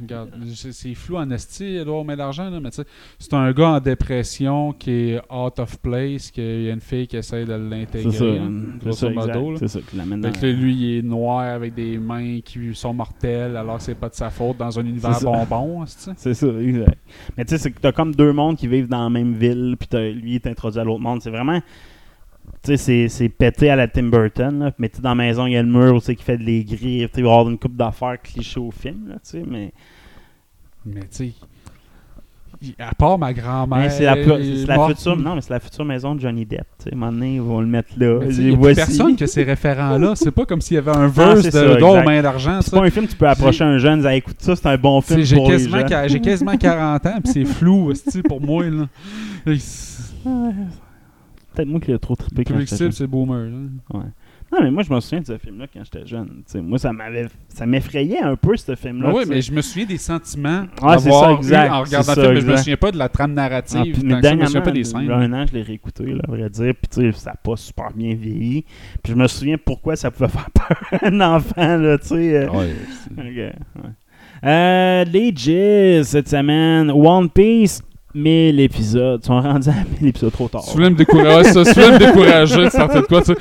regarde, 0.02 0.30
c'est 0.54 0.94
flou 0.94 1.18
en 1.18 1.30
esti, 1.32 1.76
Edouard 1.78 2.06
Main 2.06 2.16
d'Argent, 2.18 2.50
là, 2.50 2.60
mais 2.60 2.70
tu 2.70 2.78
sais, 2.78 2.86
c'est 3.20 3.34
un 3.34 3.52
gars 3.52 3.70
en 3.70 3.80
dépression 3.80 4.74
qui 4.74 4.92
est 4.92 5.22
out 5.32 5.60
of 5.60 5.78
place, 5.80 6.32
qu'il 6.32 6.64
y 6.64 6.70
a 6.70 6.74
une 6.74 6.80
fille 6.82 7.08
qui 7.08 7.18
essaie 7.18 7.46
de 7.46 7.54
l'intégrer. 7.54 8.12
c'est 8.12 8.40
grosso 8.80 8.96
ça, 8.96 9.10
modo. 9.10 9.58
C'est 9.58 9.68
ça 9.68 9.80
qui 9.82 9.96
l'amène 9.96 10.22
dans. 10.22 10.32
Que 10.32 10.46
lui, 10.46 10.76
il 10.76 10.98
est 10.98 11.02
noir 11.02 11.42
avec 11.42 11.74
des 11.74 11.98
mains 11.98 12.40
qui 12.42 12.74
sont 12.74 12.94
mortelles 12.94 13.56
alors 13.56 13.78
que 13.78 13.84
c'est 13.84 13.96
pas 13.96 14.10
de 14.10 14.16
sa 14.16 14.30
faute 14.30 14.58
dans 14.58 14.78
un 14.80 14.86
univers 14.86 15.20
bonbon. 15.22 15.84
esti. 15.84 16.12
C'est 16.18 16.34
ça, 16.34 16.48
exact. 16.48 16.98
Mais 17.38 17.46
tu 17.46 17.52
sais, 17.52 17.58
c'est 17.58 17.72
que 17.72 17.80
t'as 17.80 17.92
comme 17.92 18.14
deux 18.16 18.32
mondes 18.34 18.58
qui 18.58 18.68
vivent 18.68 18.88
dans 18.88 19.04
la 19.04 19.10
même 19.10 19.34
ville, 19.34 19.76
puis 19.80 19.88
t'as- 19.88 20.10
lui 20.10 20.32
il 20.32 20.36
est 20.36 20.48
introduit 20.48 20.80
à 20.80 20.84
l'autre 20.84 21.02
monde. 21.02 21.22
C'est 21.22 21.30
vraiment. 21.30 21.60
Tu 22.64 22.70
sais, 22.72 22.78
c'est- 22.78 23.10
c'est 23.10 23.30
pété 23.30 23.70
à 23.70 23.76
la 23.76 23.88
Tim 23.88 24.04
Burton, 24.04 24.60
là. 24.60 24.72
mais 24.80 24.88
tu 24.90 24.98
sais, 24.98 25.02
dans 25.02 25.10
la 25.10 25.16
maison, 25.16 25.46
il 25.48 25.52
y 25.54 25.58
a 25.58 25.62
le 25.62 25.68
mur 25.70 26.02
qui 26.02 26.16
fait 26.16 26.38
de 26.38 26.44
les 26.44 26.64
griffes. 26.64 27.10
Il 27.18 27.24
va 27.24 27.30
y 27.30 27.32
avoir 27.32 27.50
une 27.50 27.58
coupe 27.58 27.76
d'affaires 27.76 28.22
clichés 28.22 28.60
au 28.60 28.72
film, 28.72 29.10
là, 29.10 29.16
tu 29.16 29.20
sais, 29.32 29.44
mais. 29.46 29.72
Mais 30.86 31.02
tu 31.02 31.08
sais, 31.12 31.32
à 32.80 32.96
part 32.96 33.18
ma 33.18 33.34
grand-mère. 33.34 33.78
Mais 33.80 33.90
c'est 33.90 34.06
la, 34.06 34.16
c'est 34.16 34.66
la 34.66 34.88
future, 34.88 35.18
non, 35.18 35.36
mais 35.36 35.42
c'est 35.42 35.52
la 35.54 35.60
future 35.60 35.84
maison 35.84 36.16
de 36.16 36.22
Johnny 36.22 36.46
Depp. 36.46 36.66
Tu 36.78 36.84
sais, 36.86 36.90
à 36.92 36.96
un 36.96 36.98
moment 36.98 37.12
donné, 37.12 37.36
ils 37.36 37.42
vont 37.42 37.60
le 37.60 37.68
mettre 37.68 37.90
là. 37.98 38.20
Il 38.24 38.54
a 38.54 38.58
plus 38.58 38.76
personne 38.76 39.16
que 39.18 39.26
ces 39.26 39.44
référents-là. 39.44 40.14
C'est 40.16 40.32
pas 40.32 40.46
comme 40.46 40.62
s'il 40.62 40.76
y 40.76 40.78
avait 40.78 40.96
un 40.96 41.08
verse 41.08 41.44
de 41.44 41.80
d'or 41.80 42.02
main 42.06 42.22
d'argent. 42.22 42.62
C'est 42.62 42.70
ça. 42.70 42.78
pas 42.80 42.86
un 42.86 42.90
film 42.90 43.06
que 43.08 43.12
tu 43.12 43.18
peux 43.18 43.28
approcher 43.28 43.66
un 43.66 43.78
jeune 43.80 44.00
et 44.00 44.02
dire 44.04 44.12
écoute 44.12 44.38
ça, 44.40 44.56
c'est 44.56 44.68
un 44.68 44.78
bon 44.78 45.02
film 45.02 45.22
J'ai 45.22 45.36
pour 45.36 45.50
quasiment, 45.50 45.82
j'ai 46.08 46.22
quasiment 46.22 46.56
40 46.56 47.06
ans, 47.06 47.20
puis 47.22 47.34
c'est 47.34 47.46
flou 47.46 47.92
pour 48.30 48.40
moi. 48.40 48.64
Là. 48.64 48.88
Peut-être 51.54 51.68
moi 51.68 51.80
qui 51.80 51.92
l'ai 51.92 52.00
trop 52.00 52.16
trippé 52.16 52.44
quand 52.44 52.54
public 52.54 52.68
j'étais 52.68 52.76
cible, 52.78 52.90
jeune. 52.90 52.92
c'est 52.94 53.08
boomer. 53.08 53.46
là. 53.46 53.50
Non, 53.94 54.04
Non, 54.52 54.60
mais 54.62 54.72
moi, 54.72 54.84
je 54.84 54.94
me 54.94 55.00
souviens 55.00 55.22
de 55.22 55.26
ce 55.26 55.38
film-là 55.38 55.66
quand 55.74 55.82
j'étais 55.84 56.06
jeune. 56.06 56.28
Tu 56.46 56.52
sais, 56.54 56.62
moi, 56.62 56.78
ça 56.78 56.94
m'avait, 56.94 57.28
ça 57.50 57.66
m'effrayait 57.66 58.20
un 58.22 58.36
peu, 58.36 58.56
ce 58.56 58.76
film-là. 58.76 59.10
oui, 59.10 59.22
tu 59.24 59.28
sais. 59.30 59.34
mais 59.36 59.42
je 59.42 59.52
me 59.52 59.62
souviens 59.62 59.86
des 59.86 59.98
sentiments 59.98 60.62
Ouais, 60.82 60.98
c'est 61.00 61.06
d'avoir 61.06 61.24
ça, 61.26 61.32
exact. 61.38 61.68
eu 61.68 61.72
en 61.72 61.82
regardant 61.82 62.12
le 62.12 62.16
ça, 62.16 62.22
film, 62.22 62.34
mais 62.34 62.40
je 62.42 62.46
me 62.46 62.52
exact. 62.52 62.58
souviens 62.58 62.78
pas 62.78 62.92
de 62.92 62.98
la 62.98 63.10
trame 63.10 63.34
narrative. 63.34 63.80
Ah, 63.80 63.84
puis, 63.84 63.94
tant 63.94 64.00
mais 64.08 64.16
que 64.16 64.22
ça, 64.22 64.30
je 64.30 64.36
me 64.36 64.46
souviens 64.46 64.62
dernièrement, 64.62 64.62
pas 64.62 64.72
des 64.72 64.80
il 64.80 64.82
y 64.82 64.86
scènes. 64.86 65.12
a 65.12 65.16
un 65.18 65.34
an, 65.34 65.46
je 65.48 65.54
l'ai 65.54 65.62
réécouté, 65.64 66.06
là, 66.06 66.22
à 66.28 66.32
vrai 66.32 66.50
dire. 66.50 66.74
Puis, 66.76 67.02
tu 67.02 67.12
sais, 67.12 67.20
ça 67.20 67.30
n'a 67.32 67.36
pas 67.38 67.56
super 67.56 67.92
bien 67.94 68.14
vieilli. 68.16 68.66
Puis, 69.04 69.14
je 69.14 69.16
me 69.16 69.28
souviens 69.28 69.58
pourquoi 69.64 69.96
ça 69.96 70.12
pouvait 70.12 70.28
faire 70.30 70.50
peur 70.52 70.78
à 71.02 71.08
un 71.08 71.22
enfant, 71.22 71.78
là, 71.78 71.98
tu 71.98 72.08
sais. 72.10 72.36
euh. 72.46 72.50
Ouais, 72.52 72.74
Ok, 73.12 73.24
ouais. 73.26 73.54
Euh, 74.46 75.06
les 75.06 75.32
Jizz 75.36 76.08
cette 76.08 76.28
semaine. 76.30 76.92
One 76.92 77.30
Piece, 77.30 77.82
1000 78.14 78.60
épisodes. 78.60 79.20
Ils 79.24 79.28
sont 79.28 79.42
rendus 79.42 79.70
à 79.70 79.84
1000 80.00 80.10
épisodes 80.10 80.32
trop 80.32 80.48
tard. 80.48 80.64
Tu 80.66 80.74
voulais 80.74 80.90
me 80.90 80.96
décourager, 80.96 81.52
ça, 81.52 81.64
tu 81.64 81.74
voulais 81.74 81.92
me 81.92 82.00
décourager 82.00 82.70
sortir 82.70 83.02
de 83.02 83.08
quoi. 83.08 83.22
tu 83.22 83.34
sais. 83.34 83.40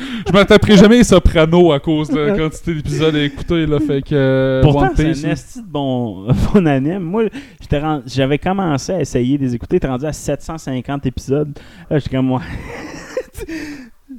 Je 0.68 0.76
jamais 0.76 0.98
les 0.98 1.04
sopranos 1.04 1.72
à 1.72 1.80
cause 1.80 2.08
de 2.08 2.20
la 2.20 2.36
quantité 2.38 2.74
d'épisodes 2.74 3.14
à 3.14 3.22
écouter. 3.22 3.66
Là, 3.66 3.78
fait 3.80 4.02
que, 4.02 4.14
euh, 4.14 4.62
Pourtant, 4.62 4.90
c'est 4.96 5.06
un 5.26 5.30
esti 5.30 5.60
de 5.60 5.66
bon, 5.66 6.26
bon 6.54 6.66
anime. 6.66 7.00
Moi, 7.00 7.24
j'avais 8.06 8.38
commencé 8.38 8.92
à 8.92 9.00
essayer 9.00 9.38
de 9.38 9.44
les 9.44 9.54
écouter. 9.54 9.78
T'es 9.80 9.88
rendu 9.88 10.06
à 10.06 10.12
750 10.12 11.06
épisodes. 11.06 11.58
Là, 11.90 11.98
j'étais 11.98 12.16
comme 12.16 12.26
moi. 12.26 12.42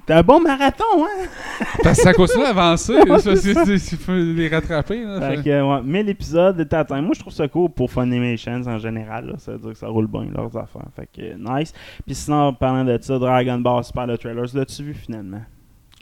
T'as 0.05 0.19
un 0.19 0.21
bon 0.23 0.41
marathon, 0.41 0.83
hein? 0.99 1.27
Parce 1.83 1.97
que 1.99 2.03
ça 2.03 3.35
c'est- 3.37 3.53
c'est- 3.77 3.91
Il 3.93 3.97
faut 3.97 4.11
les 4.13 4.49
rattraper. 4.49 5.03
Là, 5.03 5.21
Fait 5.29 5.35
fait- 5.37 5.43
que, 5.43 5.61
ouais, 5.61 5.81
1000 5.83 6.09
épisodes 6.09 6.59
est 6.59 6.73
atteint. 6.73 7.01
Moi, 7.01 7.11
je 7.15 7.19
trouve 7.21 7.31
ça 7.33 7.47
cool 7.47 7.69
pour 7.69 7.89
Funimation 7.89 8.61
en 8.67 8.77
général. 8.79 9.27
là. 9.27 9.33
Ça 9.37 9.53
veut 9.53 9.59
dire 9.59 9.71
que 9.71 9.77
ça 9.77 9.87
roule 9.87 10.07
bien, 10.07 10.25
leurs 10.35 10.55
affaires. 10.57 10.87
Fait 10.95 11.07
que, 11.13 11.21
euh, 11.21 11.35
nice. 11.39 11.73
Puis 12.05 12.15
sinon, 12.15 12.53
parlant 12.53 12.83
de 12.83 12.97
ça, 13.01 13.17
Dragon 13.17 13.59
Ball 13.59 13.83
Super, 13.83 14.07
le 14.07 14.17
trailer, 14.17 14.45
l'as-tu 14.53 14.83
vu 14.83 14.93
finalement? 14.93 15.41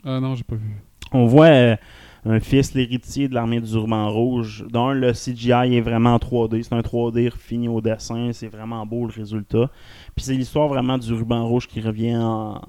Ah 0.04 0.18
non, 0.18 0.34
j'ai 0.34 0.44
pas 0.44 0.56
vu. 0.56 0.70
On 1.12 1.26
voit 1.26 1.46
euh, 1.46 1.76
un 2.24 2.40
fils, 2.40 2.74
l'héritier 2.74 3.28
de 3.28 3.34
l'armée 3.34 3.60
du 3.60 3.76
ruban 3.76 4.08
rouge. 4.10 4.64
D'un, 4.70 4.94
le 4.94 5.12
CGI 5.12 5.76
est 5.76 5.80
vraiment 5.80 6.14
en 6.14 6.18
3D. 6.18 6.62
C'est 6.62 6.74
un 6.74 6.80
3D 6.80 7.30
fini 7.36 7.68
au 7.68 7.80
dessin. 7.80 8.30
C'est 8.32 8.48
vraiment 8.48 8.84
beau 8.86 9.06
le 9.06 9.12
résultat. 9.12 9.70
Puis 10.14 10.26
c'est 10.26 10.34
l'histoire 10.34 10.68
vraiment 10.68 10.98
du 10.98 11.10
ruban 11.14 11.46
rouge 11.46 11.66
qui 11.66 11.80
revient 11.80 12.16
en, 12.16 12.60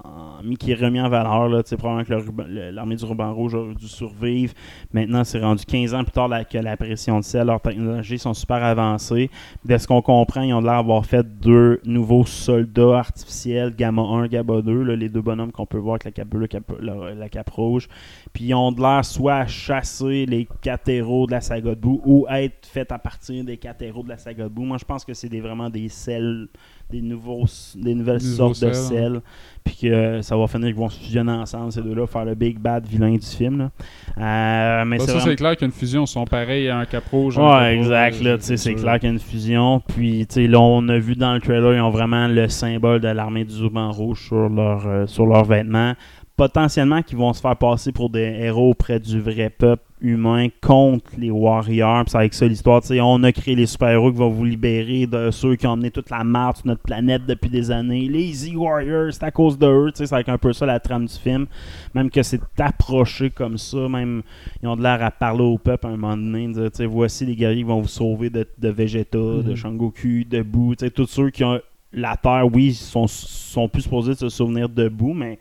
qui 0.58 0.72
est 0.72 0.74
remis 0.82 1.00
en 1.00 1.10
valeur. 1.10 1.48
Là. 1.48 1.62
Probablement 1.76 2.04
que 2.04 2.42
l'armée 2.72 2.96
du 2.96 3.04
ruban 3.04 3.34
rouge 3.34 3.54
a 3.54 3.74
dû 3.74 3.86
survivre. 3.86 4.54
Maintenant, 4.94 5.24
c'est 5.24 5.40
rendu 5.40 5.64
15 5.66 5.92
ans 5.94 6.04
plus 6.04 6.12
tard 6.12 6.28
la- 6.28 6.44
que 6.44 6.56
la 6.56 6.76
pression 6.78 7.18
de 7.20 7.24
sel. 7.24 7.46
Leurs 7.46 7.60
technologies 7.60 8.18
sont 8.18 8.32
super 8.32 8.64
avancées. 8.64 9.30
De 9.64 9.76
ce 9.76 9.86
qu'on 9.86 10.00
comprend, 10.00 10.40
ils 10.40 10.54
ont 10.54 10.60
l'air 10.62 10.78
d'avoir 10.78 11.04
fait 11.04 11.22
deux 11.40 11.80
nouveaux 11.84 12.24
soldats 12.24 12.98
artificiels, 12.98 13.74
Gamma 13.76 14.02
1, 14.02 14.26
Gamma 14.28 14.62
2, 14.62 14.82
là, 14.82 14.96
les 14.96 15.08
deux 15.10 15.20
bonhommes 15.22 15.52
qu'on 15.52 15.66
peut 15.66 15.76
voir 15.78 15.94
avec 15.94 16.04
la 16.04 16.10
cape 16.12 16.28
bleue, 16.28 16.48
la 16.80 17.14
la- 17.14 17.28
cape 17.28 17.50
rouge. 17.50 17.88
Puis 18.32 18.44
ils 18.44 18.54
ont 18.54 18.72
de 18.72 18.80
l'air 18.80 19.04
soit 19.04 19.34
à 19.36 19.46
chasser 19.46 20.24
les 20.26 20.48
héros 20.86 21.26
de 21.26 21.32
la 21.32 21.40
saga 21.40 21.74
de 21.74 21.80
boue 21.80 22.00
ou 22.04 22.26
être 22.30 22.66
fait 22.66 22.90
à 22.90 22.98
partir 22.98 23.44
des 23.44 23.58
héros 23.80 24.02
de 24.02 24.08
la 24.08 24.18
saga 24.18 24.44
de 24.44 24.48
boue. 24.48 24.64
Moi, 24.64 24.78
je 24.78 24.84
pense 24.84 25.04
que 25.04 25.12
c'est 25.14 25.28
des, 25.28 25.40
vraiment 25.40 25.68
des 25.70 25.88
sels, 25.88 26.48
des, 26.90 27.00
nouveaux, 27.02 27.33
des 27.76 27.94
nouvelles 27.94 28.18
Des 28.18 28.24
nouveaux 28.26 28.54
sortes 28.54 28.64
de 28.64 28.72
sels. 28.72 29.20
Puis 29.64 29.76
que 29.80 29.86
euh, 29.86 30.20
ça 30.22 30.36
va 30.36 30.46
finir 30.46 30.66
qu'ils 30.66 30.74
vont 30.76 30.90
se 30.90 30.98
fusionner 31.00 31.32
ensemble, 31.32 31.72
ces 31.72 31.80
deux-là, 31.80 32.06
faire 32.06 32.26
le 32.26 32.34
big 32.34 32.58
bad 32.58 32.86
vilain 32.86 33.12
du 33.14 33.26
film. 33.26 33.58
là. 33.58 33.70
Euh, 34.18 34.84
mais 34.84 34.98
Bah, 34.98 35.04
c'est 35.04 35.06
ça, 35.06 35.12
vraiment- 35.18 35.30
c'est 35.30 35.36
clair 35.36 35.56
qu'une 35.56 35.70
fusion 35.72 36.04
sont 36.04 36.26
pareils 36.26 36.68
à 36.68 36.76
un 36.78 36.84
cap 36.84 37.04
rouge. 37.10 37.38
un 37.38 37.42
cap 37.42 37.60
Ouais, 37.62 37.76
exact. 37.76 38.20
Là, 38.22 38.36
c'est 38.40 38.74
clair 38.74 38.94
qu'il 38.98 39.08
y 39.08 39.10
a 39.10 39.14
une 39.14 39.18
fusion. 39.18 39.80
Puis, 39.80 40.26
tu 40.26 40.34
sais, 40.34 40.46
là, 40.46 40.60
on 40.60 40.86
a 40.90 40.98
vu 40.98 41.14
dans 41.16 41.32
le 41.32 41.40
trailer, 41.40 41.74
ils 41.74 41.80
ont 41.80 41.88
vraiment 41.90 42.28
le 42.28 42.46
symbole 42.48 43.00
de 43.00 43.08
l'armée 43.08 43.44
du 43.44 43.54
ruban 43.62 43.90
rouge 43.90 44.26
sur 44.26 44.50
leur, 44.50 44.86
euh, 44.86 45.06
sur 45.06 45.24
leurs 45.26 45.44
vêtements. 45.44 45.94
Potentiellement, 46.36 47.00
qu'ils 47.00 47.16
vont 47.16 47.32
se 47.32 47.40
faire 47.40 47.56
passer 47.56 47.90
pour 47.92 48.10
des 48.10 48.36
héros 48.40 48.70
auprès 48.70 48.98
du 49.00 49.20
vrai 49.20 49.48
peuple 49.48 49.82
humain 50.04 50.48
contre 50.60 51.10
les 51.18 51.30
warriors. 51.30 52.04
C'est 52.06 52.16
avec 52.18 52.34
ça 52.34 52.46
l'histoire. 52.46 52.82
Tu 52.82 52.88
sais, 52.88 53.00
on 53.00 53.22
a 53.22 53.32
créé 53.32 53.54
les 53.56 53.66
super-héros 53.66 54.12
qui 54.12 54.18
vont 54.18 54.28
vous 54.28 54.44
libérer 54.44 55.06
de 55.06 55.30
ceux 55.30 55.56
qui 55.56 55.66
ont 55.66 55.70
emmené 55.70 55.90
toute 55.90 56.10
la 56.10 56.22
merde 56.22 56.56
sur 56.56 56.66
notre 56.66 56.82
planète 56.82 57.22
depuis 57.26 57.48
des 57.50 57.70
années. 57.70 58.06
Les 58.08 58.22
Easy 58.22 58.54
Warriors, 58.54 59.12
c'est 59.12 59.24
à 59.24 59.30
cause 59.30 59.58
de 59.58 59.66
eux. 59.66 59.90
Tu 59.92 59.98
sais, 59.98 60.06
c'est 60.06 60.14
avec 60.14 60.28
un 60.28 60.38
peu 60.38 60.52
ça 60.52 60.66
la 60.66 60.78
trame 60.78 61.06
du 61.06 61.14
film. 61.14 61.46
Même 61.94 62.10
que 62.10 62.22
c'est 62.22 62.40
approché 62.58 63.30
comme 63.30 63.58
ça. 63.58 63.88
Même 63.88 64.22
ils 64.62 64.68
ont 64.68 64.76
de 64.76 64.82
l'air 64.82 65.02
à 65.02 65.10
parler 65.10 65.42
au 65.42 65.58
peuple 65.58 65.86
à 65.86 65.90
un 65.90 65.96
moment 65.96 66.16
donné. 66.16 66.46
dire, 66.48 66.70
tu 66.70 66.76
sais, 66.76 66.86
voici 66.86 67.24
les 67.24 67.34
guerriers 67.34 67.62
qui 67.62 67.68
vont 67.68 67.80
vous 67.80 67.88
sauver 67.88 68.28
de, 68.30 68.46
de 68.58 68.68
Vegeta, 68.68 69.18
de 69.18 69.50
Mhm. 69.50 69.56
Shangoku, 69.56 70.24
de 70.28 70.42
Boo. 70.42 70.74
Tu 70.74 70.84
sais, 70.84 70.90
tous 70.90 71.06
ceux 71.06 71.30
qui 71.30 71.42
ont 71.44 71.58
la 71.92 72.16
Terre, 72.16 72.46
oui, 72.52 72.74
sont, 72.74 73.06
sont 73.06 73.68
plus 73.68 73.82
supposés 73.82 74.12
de 74.12 74.18
se 74.18 74.28
souvenir 74.28 74.68
de 74.68 74.88
Boo, 74.88 75.14
mais 75.14 75.38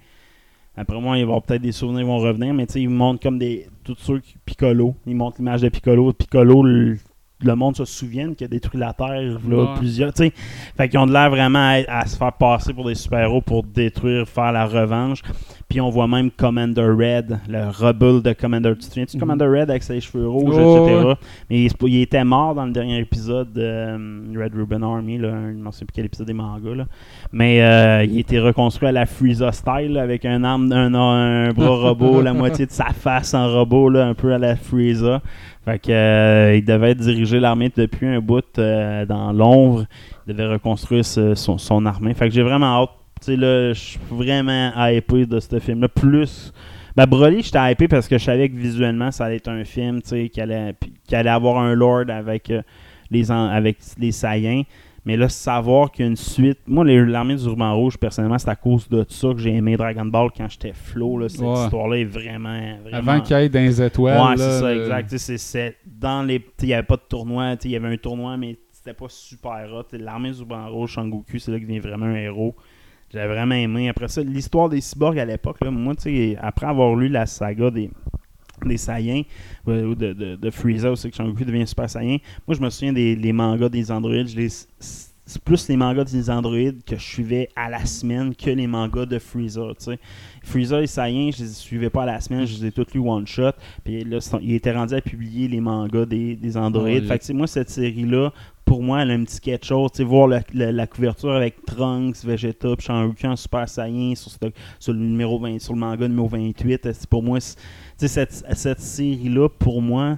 après 0.75 0.99
moi, 0.99 1.17
il 1.17 1.19
va 1.19 1.19
y 1.19 1.21
avoir 1.23 1.41
peut-être 1.43 1.61
des 1.61 1.71
souvenirs 1.71 2.05
vont 2.05 2.17
revenir, 2.17 2.53
mais 2.53 2.65
tu 2.65 2.73
sais, 2.73 2.81
ils 2.81 2.89
montrent 2.89 3.21
comme 3.21 3.37
des. 3.37 3.67
Tous 3.83 3.95
ceux 3.97 4.19
qui. 4.19 4.35
Piccolo. 4.45 4.95
Ils 5.05 5.15
montrent 5.15 5.37
l'image 5.37 5.61
de 5.61 5.69
Piccolo. 5.69 6.13
Piccolo, 6.13 6.63
le, 6.63 6.97
le 7.45 7.55
monde 7.55 7.75
se 7.75 7.85
souvient 7.85 8.33
qu'il 8.33 8.45
a 8.45 8.47
détruit 8.47 8.79
la 8.79 8.93
Terre, 8.93 9.09
là, 9.47 9.55
Ouais. 9.57 9.65
plusieurs. 9.77 10.13
Tu 10.13 10.25
sais, 10.25 10.33
fait 10.77 10.89
qu'ils 10.89 10.99
ont 10.99 11.05
de 11.07 11.13
l'air 11.13 11.29
vraiment 11.29 11.59
à, 11.59 11.99
à 11.99 12.05
se 12.05 12.17
faire 12.17 12.33
passer 12.33 12.73
pour 12.73 12.85
des 12.85 12.95
super-héros 12.95 13.41
pour 13.41 13.63
détruire, 13.63 14.27
faire 14.27 14.51
la 14.51 14.65
revanche. 14.65 15.21
Puis 15.69 15.81
on 15.81 15.89
voit 15.89 16.07
même 16.07 16.29
Commander 16.29 16.81
Red, 16.83 17.39
le 17.49 17.69
rebelle 17.69 18.21
de 18.21 18.33
Commander. 18.33 18.73
Tu 18.73 18.79
te 18.79 18.83
souviens-tu 18.85 19.15
de 19.15 19.19
Commander 19.19 19.45
Red 19.45 19.69
avec 19.71 19.81
ses 19.81 19.99
cheveux 20.01 20.27
rouges, 20.27 20.55
Oh, 20.55 20.85
etc. 20.87 21.05
ouais. 21.07 21.13
Mais 21.49 21.65
il, 21.87 22.01
était 22.01 22.23
mort 22.23 22.53
dans 22.53 22.65
le 22.65 22.71
dernier 22.71 22.99
épisode 22.99 23.51
de 23.53 23.61
euh, 23.63 24.23
Red 24.37 24.53
Ruben 24.53 24.83
Army, 24.83 25.17
là, 25.17 25.29
je 25.51 25.57
ne 25.57 25.71
sais 25.71 25.85
plus 25.85 25.93
quel 25.93 26.05
épisode 26.05 26.27
des 26.27 26.33
mangas. 26.33 26.75
Là. 26.75 26.85
Mais 27.31 27.63
euh, 27.63 28.03
il 28.03 28.19
était 28.19 28.39
reconstruit 28.39 28.89
à 28.89 28.91
la 28.91 29.07
Frieza 29.07 29.51
style, 29.51 29.97
avec 29.97 30.25
un 30.25 30.43
arme, 30.43 30.71
un, 30.71 30.93
un 30.93 31.49
bras 31.53 31.75
robot, 31.89 32.21
la 32.21 32.33
moitié 32.33 32.67
de 32.67 32.71
sa 32.71 32.87
face 32.93 33.33
en 33.33 33.47
robot, 33.51 33.89
là, 33.89 34.05
un 34.05 34.13
peu 34.13 34.31
à 34.33 34.37
la 34.37 34.55
Frieza. 34.55 35.21
Fait 35.65 35.79
que, 35.79 35.91
euh, 35.91 36.55
il 36.57 36.65
devait 36.65 36.93
diriger 36.93 37.39
l'armée 37.39 37.71
depuis 37.75 38.07
un 38.07 38.19
bout 38.19 38.43
euh, 38.57 39.05
dans 39.05 39.31
l'ombre. 39.31 39.85
Il 40.27 40.33
devait 40.33 40.53
reconstruire 40.53 41.05
son, 41.05 41.85
armée. 41.85 42.13
Fait 42.13 42.27
que 42.27 42.33
j'ai 42.33 42.43
vraiment 42.43 42.83
hâte. 42.83 42.89
Je 43.25 43.73
suis 43.73 43.99
vraiment 44.11 44.71
hypé 44.75 45.25
de 45.25 45.39
ce 45.39 45.59
film-là. 45.59 45.87
Plus. 45.87 46.51
Ben, 46.95 47.05
Broly, 47.07 47.41
j'étais 47.41 47.71
hypé 47.71 47.87
parce 47.87 48.07
que 48.07 48.17
je 48.17 48.23
savais 48.23 48.49
que 48.49 48.55
visuellement, 48.55 49.11
ça 49.11 49.25
allait 49.25 49.37
être 49.37 49.47
un 49.47 49.63
film, 49.63 50.01
qui 50.01 50.41
allait, 50.41 50.75
allait 51.11 51.29
avoir 51.29 51.57
un 51.57 51.73
Lord 51.73 52.09
avec 52.09 52.51
euh, 52.51 52.61
les, 53.09 53.31
avec 53.31 53.77
les. 53.97 54.11
Mais 55.05 55.17
là, 55.17 55.27
savoir 55.27 55.91
qu'il 55.91 56.05
y 56.05 56.07
a 56.07 56.11
une 56.11 56.15
suite. 56.15 56.59
Moi, 56.65 56.85
l'armée 56.85 57.35
du 57.35 57.45
ruban 57.47 57.75
rouge, 57.75 57.97
personnellement, 57.97 58.37
c'est 58.39 58.49
à 58.49 58.55
cause 58.55 58.87
de 58.87 59.05
ça 59.09 59.29
que 59.33 59.37
j'ai 59.39 59.53
aimé 59.53 59.75
Dragon 59.75 60.05
Ball 60.05 60.29
quand 60.35 60.47
j'étais 60.49 60.71
flow. 60.73 61.17
Là. 61.17 61.27
Cette 61.27 61.41
Ouais. 61.41 61.63
histoire-là 61.65 61.97
est 61.97 62.05
vraiment. 62.05 62.77
vraiment... 62.83 62.97
Avant 63.11 63.19
qu'il 63.21 63.35
y 63.37 63.39
ait 63.41 63.49
dans 63.49 63.59
les 63.59 63.81
étoiles. 63.81 64.17
Ouais, 64.29 64.37
c'est 64.37 64.59
ça, 64.59 64.73
exact. 64.75 65.17
C'est- 65.17 65.75
dans 65.85 66.23
les. 66.23 66.41
Il 66.61 66.67
n'y 66.67 66.73
avait 66.73 66.87
pas 66.87 66.95
de 66.95 67.01
tournoi. 67.09 67.55
Il 67.65 67.71
y 67.71 67.75
avait 67.75 67.89
un 67.89 67.97
tournoi, 67.97 68.37
mais 68.37 68.57
c'était 68.71 68.93
pas 68.93 69.07
super 69.09 69.67
hot. 69.73 69.87
L'armée 69.97 70.31
du 70.31 70.39
ruban 70.39 70.69
rouge, 70.69 70.91
Shangoku, 70.91 71.37
c'est 71.37 71.51
là 71.51 71.57
qu'il 71.59 71.67
devient 71.67 71.79
vraiment 71.79 72.05
un 72.05 72.15
héros. 72.15 72.55
J'avais 73.11 73.27
vraiment 73.27 73.55
aimé. 73.55 73.89
Après 73.89 74.07
ça, 74.07 74.21
l'histoire 74.23 74.69
des 74.69 74.79
cyborgs 74.81 75.19
à 75.19 75.25
l'époque, 75.25 75.57
là, 75.61 75.69
moi, 75.69 75.93
tu 75.95 76.03
sais, 76.03 76.37
après 76.41 76.65
avoir 76.65 76.95
lu 76.95 77.09
la 77.09 77.25
saga 77.25 77.69
des 77.69 77.91
des 78.67 78.77
Saiyans, 78.77 79.23
euh, 79.67 79.85
ou 79.85 79.95
de, 79.95 80.13
de, 80.13 80.35
de 80.35 80.49
Frieza 80.51 80.91
aussi, 80.91 81.09
que 81.09 81.15
Shangoku 81.15 81.43
devient 81.45 81.67
Super 81.67 81.89
Saiyan. 81.89 82.17
Moi, 82.47 82.55
je 82.55 82.61
me 82.61 82.69
souviens 82.69 82.93
des 82.93 83.15
les 83.15 83.33
mangas 83.33 83.69
des 83.69 83.91
androïdes. 83.91 84.27
Je 84.27 84.35
les, 84.35 84.49
c'est 85.25 85.41
plus 85.41 85.69
les 85.69 85.77
mangas 85.77 86.03
des 86.03 86.29
androïdes 86.29 86.83
que 86.83 86.97
je 86.97 87.01
suivais 87.01 87.47
à 87.55 87.69
la 87.69 87.85
semaine 87.85 88.35
que 88.35 88.49
les 88.49 88.67
mangas 88.67 89.05
de 89.05 89.19
Freeza. 89.19 89.61
tu 89.77 89.85
sais. 89.85 89.99
Freeza 90.43 90.81
et 90.81 90.87
Saiyan, 90.87 91.31
je 91.31 91.43
les 91.43 91.49
suivais 91.49 91.89
pas 91.89 92.03
à 92.03 92.05
la 92.07 92.19
semaine, 92.19 92.45
je 92.45 92.57
les 92.57 92.65
ai 92.67 92.71
tous 92.71 92.93
lus 92.93 92.99
one 92.99 93.25
shot. 93.25 93.51
Puis 93.85 94.03
là, 94.03 94.19
il 94.41 94.53
était 94.53 94.73
rendu 94.73 94.93
à 94.93 94.99
publier 95.01 95.47
les 95.47 95.61
mangas 95.61 96.05
des, 96.05 96.35
des 96.35 96.57
androïdes. 96.57 97.03
Ouais, 97.03 97.17
fait 97.17 97.19
que, 97.19 97.33
moi, 97.33 97.47
cette 97.47 97.69
série-là, 97.69 98.33
pour 98.65 98.81
moi, 98.83 99.01
elle 99.01 99.11
a 99.11 99.13
un 99.13 99.23
petit 99.23 99.39
quelque 99.39 99.65
chose. 99.65 99.91
Tu 99.91 99.97
sais, 99.97 100.03
voir 100.03 100.27
la, 100.27 100.41
la- 100.53 100.87
couverture 100.87 101.31
avec 101.31 101.65
Trunks, 101.65 102.23
Vegeta, 102.23 102.75
puis 102.75 102.85
Shangoku 102.85 103.25
en 103.27 103.35
Super 103.35 103.67
Saiyan 103.69 104.15
sur, 104.15 104.31
sur 104.79 104.93
le 104.93 104.99
numéro 104.99 105.39
20, 105.39 105.59
sur 105.59 105.73
le 105.73 105.79
manga 105.79 106.07
numéro 106.07 106.27
28, 106.27 106.93
c'est 106.93 107.07
pour 107.07 107.23
moi, 107.23 107.39
tu 107.39 107.45
sais, 107.97 108.07
cette, 108.07 108.43
cette 108.55 108.79
série-là, 108.79 109.49
pour 109.49 109.81
moi, 109.81 110.17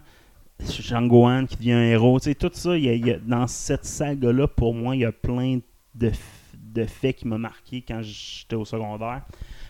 Shangohan 0.70 1.46
qui 1.46 1.58
devient 1.58 1.74
un 1.74 1.84
héros, 1.84 2.20
tu 2.20 2.26
sais, 2.30 2.36
tout 2.36 2.50
ça, 2.54 2.78
y 2.78 3.12
a- 3.12 3.18
dans 3.20 3.48
cette 3.48 3.86
saga-là, 3.86 4.48
pour 4.48 4.74
moi, 4.74 4.96
il 4.96 5.02
y 5.02 5.06
a 5.06 5.12
plein 5.12 5.60
de, 5.96 6.12
de 6.54 6.86
faits 6.86 7.18
qui 7.18 7.28
m'ont 7.28 7.38
marqué 7.40 7.84
quand 7.88 8.02
j'étais 8.02 8.56
au 8.56 8.66
secondaire. 8.66 9.22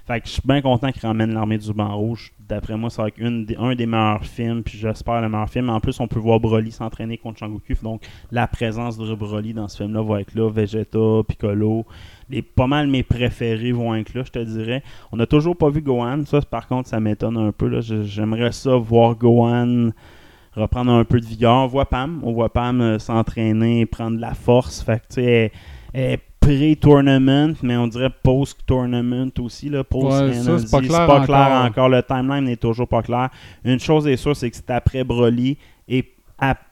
Fait 0.05 0.21
que 0.21 0.27
je 0.27 0.33
suis 0.33 0.41
bien 0.45 0.61
content 0.61 0.91
qu'il 0.91 1.01
ramène 1.01 1.33
l'armée 1.33 1.57
du 1.57 1.73
banc 1.73 1.95
rouge. 1.97 2.31
D'après 2.47 2.77
moi, 2.77 2.91
ça 2.91 3.01
va 3.01 3.07
être 3.07 3.19
un 3.21 3.75
des 3.75 3.85
meilleurs 3.87 4.23
films, 4.23 4.61
puis 4.61 4.77
j'espère 4.77 5.19
le 5.21 5.29
meilleur 5.29 5.49
film. 5.49 5.69
En 5.69 5.79
plus, 5.79 5.99
on 5.99 6.07
peut 6.07 6.19
voir 6.19 6.39
Broly 6.39 6.71
s'entraîner 6.71 7.17
contre 7.17 7.39
Shangoku, 7.39 7.73
donc 7.81 8.03
la 8.31 8.45
présence 8.47 8.97
de 8.97 9.15
Broly 9.15 9.53
dans 9.53 9.67
ce 9.67 9.77
film-là 9.77 10.03
va 10.03 10.21
être 10.21 10.35
là. 10.35 10.47
Vegeta, 10.49 11.23
Piccolo, 11.27 11.85
pas 12.55 12.67
mal 12.67 12.87
mes 12.87 13.01
préférés 13.01 13.71
vont 13.71 13.95
être 13.95 14.13
là, 14.13 14.21
je 14.23 14.31
te 14.31 14.39
dirais. 14.39 14.83
On 15.11 15.17
n'a 15.17 15.25
toujours 15.25 15.57
pas 15.57 15.69
vu 15.69 15.81
Gohan, 15.81 16.23
ça 16.25 16.39
par 16.41 16.67
contre, 16.67 16.87
ça 16.87 16.99
m'étonne 16.99 17.37
un 17.37 17.51
peu. 17.51 17.81
J'aimerais 17.81 18.51
ça 18.51 18.75
voir 18.75 19.15
Gohan 19.15 19.89
reprendre 20.53 20.91
un 20.91 21.03
peu 21.03 21.19
de 21.19 21.25
vigueur. 21.25 21.55
On 21.55 21.67
voit 21.67 21.85
Pam, 21.85 22.21
on 22.23 22.31
voit 22.31 22.49
Pam 22.49 22.79
euh, 22.81 22.99
s'entraîner, 22.99 23.85
prendre 23.85 24.17
de 24.17 24.21
la 24.21 24.33
force. 24.33 24.81
Fait 24.81 24.99
que, 24.99 25.07
tu 25.07 25.51
sais, 25.93 26.19
pré-tournament, 26.45 27.55
mais 27.63 27.75
on 27.75 27.87
dirait 27.87 28.11
post-tournament 28.23 29.31
aussi, 29.39 29.69
là, 29.69 29.83
post 29.83 30.05
Ouais, 30.05 30.33
ça, 30.33 30.59
c'est 30.59 30.69
pas 30.69 30.81
clair 31.25 31.39
encore. 31.39 31.65
encore. 31.65 31.89
Le 31.89 32.03
timeline 32.03 32.43
n'est 32.45 32.55
toujours 32.55 32.87
pas 32.87 33.01
clair. 33.01 33.29
Une 33.63 33.79
chose 33.79 34.07
est 34.07 34.17
sûre, 34.17 34.35
c'est 34.35 34.49
que 34.49 34.55
c'est 34.55 34.69
après 34.69 35.03
Broly 35.03 35.57
et 35.87 36.11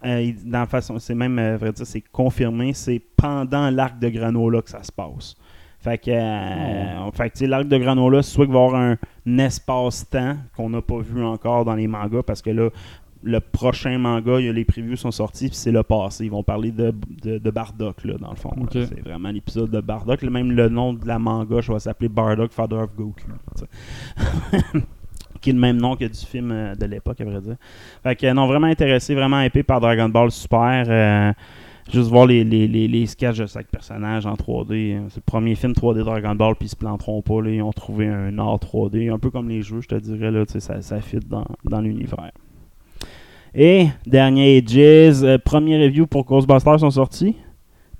euh, 0.05 0.31
dans 0.43 0.65
façon, 0.65 0.99
c'est 0.99 1.15
même, 1.15 1.39
euh, 1.39 1.57
vrai 1.57 1.71
dire, 1.71 1.87
c'est 1.87 2.03
confirmé, 2.11 2.73
c'est 2.73 3.01
pendant 3.15 3.69
l'arc 3.69 3.97
de 3.97 4.09
Granola 4.09 4.61
que 4.61 4.69
ça 4.69 4.83
se 4.83 4.91
passe. 4.91 5.35
Fait 5.79 5.97
que, 5.97 6.11
euh, 6.11 7.11
fait 7.11 7.29
que, 7.29 7.33
tu 7.33 7.39
sais, 7.39 7.47
l'arc 7.47 7.67
de 7.67 7.77
Granola, 7.77 8.21
c'est 8.21 8.31
soit 8.31 8.45
qu'il 8.45 8.53
va 8.53 8.59
y 8.59 8.63
avoir 8.65 8.81
un, 8.81 8.97
un 9.25 9.37
espace-temps 9.37 10.37
qu'on 10.55 10.69
n'a 10.69 10.81
pas 10.81 10.99
vu 10.99 11.23
encore 11.23 11.65
dans 11.65 11.75
les 11.75 11.87
mangas, 11.87 12.23
parce 12.23 12.41
que 12.41 12.49
là, 12.49 12.69
le 13.23 13.39
prochain 13.39 13.97
manga, 13.97 14.39
y 14.39 14.49
a 14.49 14.53
les 14.53 14.65
previews 14.65 14.95
sont 14.95 15.11
sortis, 15.11 15.47
puis 15.47 15.55
c'est 15.55 15.71
le 15.71 15.83
passé. 15.83 16.25
Ils 16.25 16.31
vont 16.31 16.43
parler 16.43 16.71
de, 16.71 16.93
de, 17.23 17.37
de 17.37 17.51
Bardock, 17.51 18.03
là, 18.03 18.15
dans 18.19 18.31
le 18.31 18.35
fond. 18.35 18.51
C'est 18.71 19.01
vraiment 19.01 19.29
l'épisode 19.29 19.71
de 19.71 19.81
Bardock. 19.81 20.21
Même 20.23 20.51
le 20.51 20.69
nom 20.69 20.93
de 20.93 21.07
la 21.07 21.19
manga, 21.19 21.61
je 21.61 21.71
vais 21.71 21.79
s'appeler 21.79 22.09
Bardock, 22.09 22.51
Father 22.51 22.79
of 22.79 22.95
Goku. 22.95 23.15
qui 25.41 25.49
est 25.49 25.53
le 25.53 25.59
même 25.59 25.77
nom 25.77 25.95
que 25.95 26.05
du 26.05 26.25
film 26.25 26.51
euh, 26.51 26.73
de 26.73 26.85
l'époque, 26.85 27.19
à 27.19 27.25
vrai 27.25 27.41
dire. 27.41 27.55
Fait 28.01 28.15
que, 28.15 28.31
non, 28.31 28.47
vraiment 28.47 28.67
intéressé, 28.67 29.13
vraiment 29.13 29.41
épais 29.41 29.63
par 29.63 29.81
Dragon 29.81 30.07
Ball 30.07 30.31
Super. 30.31 30.85
euh, 30.87 31.33
juste 31.91 32.09
voir 32.09 32.25
les, 32.25 32.43
les, 32.45 32.67
les, 32.67 32.87
les 32.87 33.05
sketchs 33.05 33.39
de 33.39 33.45
chaque 33.45 33.67
personnage 33.67 34.25
en 34.25 34.35
3D. 34.35 35.01
C'est 35.09 35.17
le 35.17 35.23
premier 35.25 35.55
film 35.55 35.73
3D 35.73 36.03
Dragon 36.03 36.35
Ball, 36.35 36.55
puis 36.55 36.67
ils 36.67 36.69
se 36.69 36.75
planteront 36.75 37.21
pas. 37.21 37.41
Là, 37.41 37.49
ils 37.49 37.61
ont 37.61 37.73
trouvé 37.73 38.07
un 38.07 38.37
art 38.39 38.57
3D, 38.57 39.11
un 39.11 39.19
peu 39.19 39.29
comme 39.29 39.49
les 39.49 39.61
jeux, 39.61 39.81
je 39.81 39.89
te 39.89 39.95
dirais. 39.95 40.31
Là, 40.31 40.45
ça, 40.47 40.81
ça 40.81 41.01
fit 41.01 41.19
dans, 41.19 41.45
dans 41.65 41.81
l'univers. 41.81 42.31
Et, 43.55 43.87
dernier 44.07 44.57
Ages, 44.57 45.23
euh, 45.23 45.37
premier 45.37 45.77
review 45.77 46.07
pour 46.07 46.25
Ghostbusters 46.25 46.79
sont 46.79 46.89
sortis. 46.89 47.35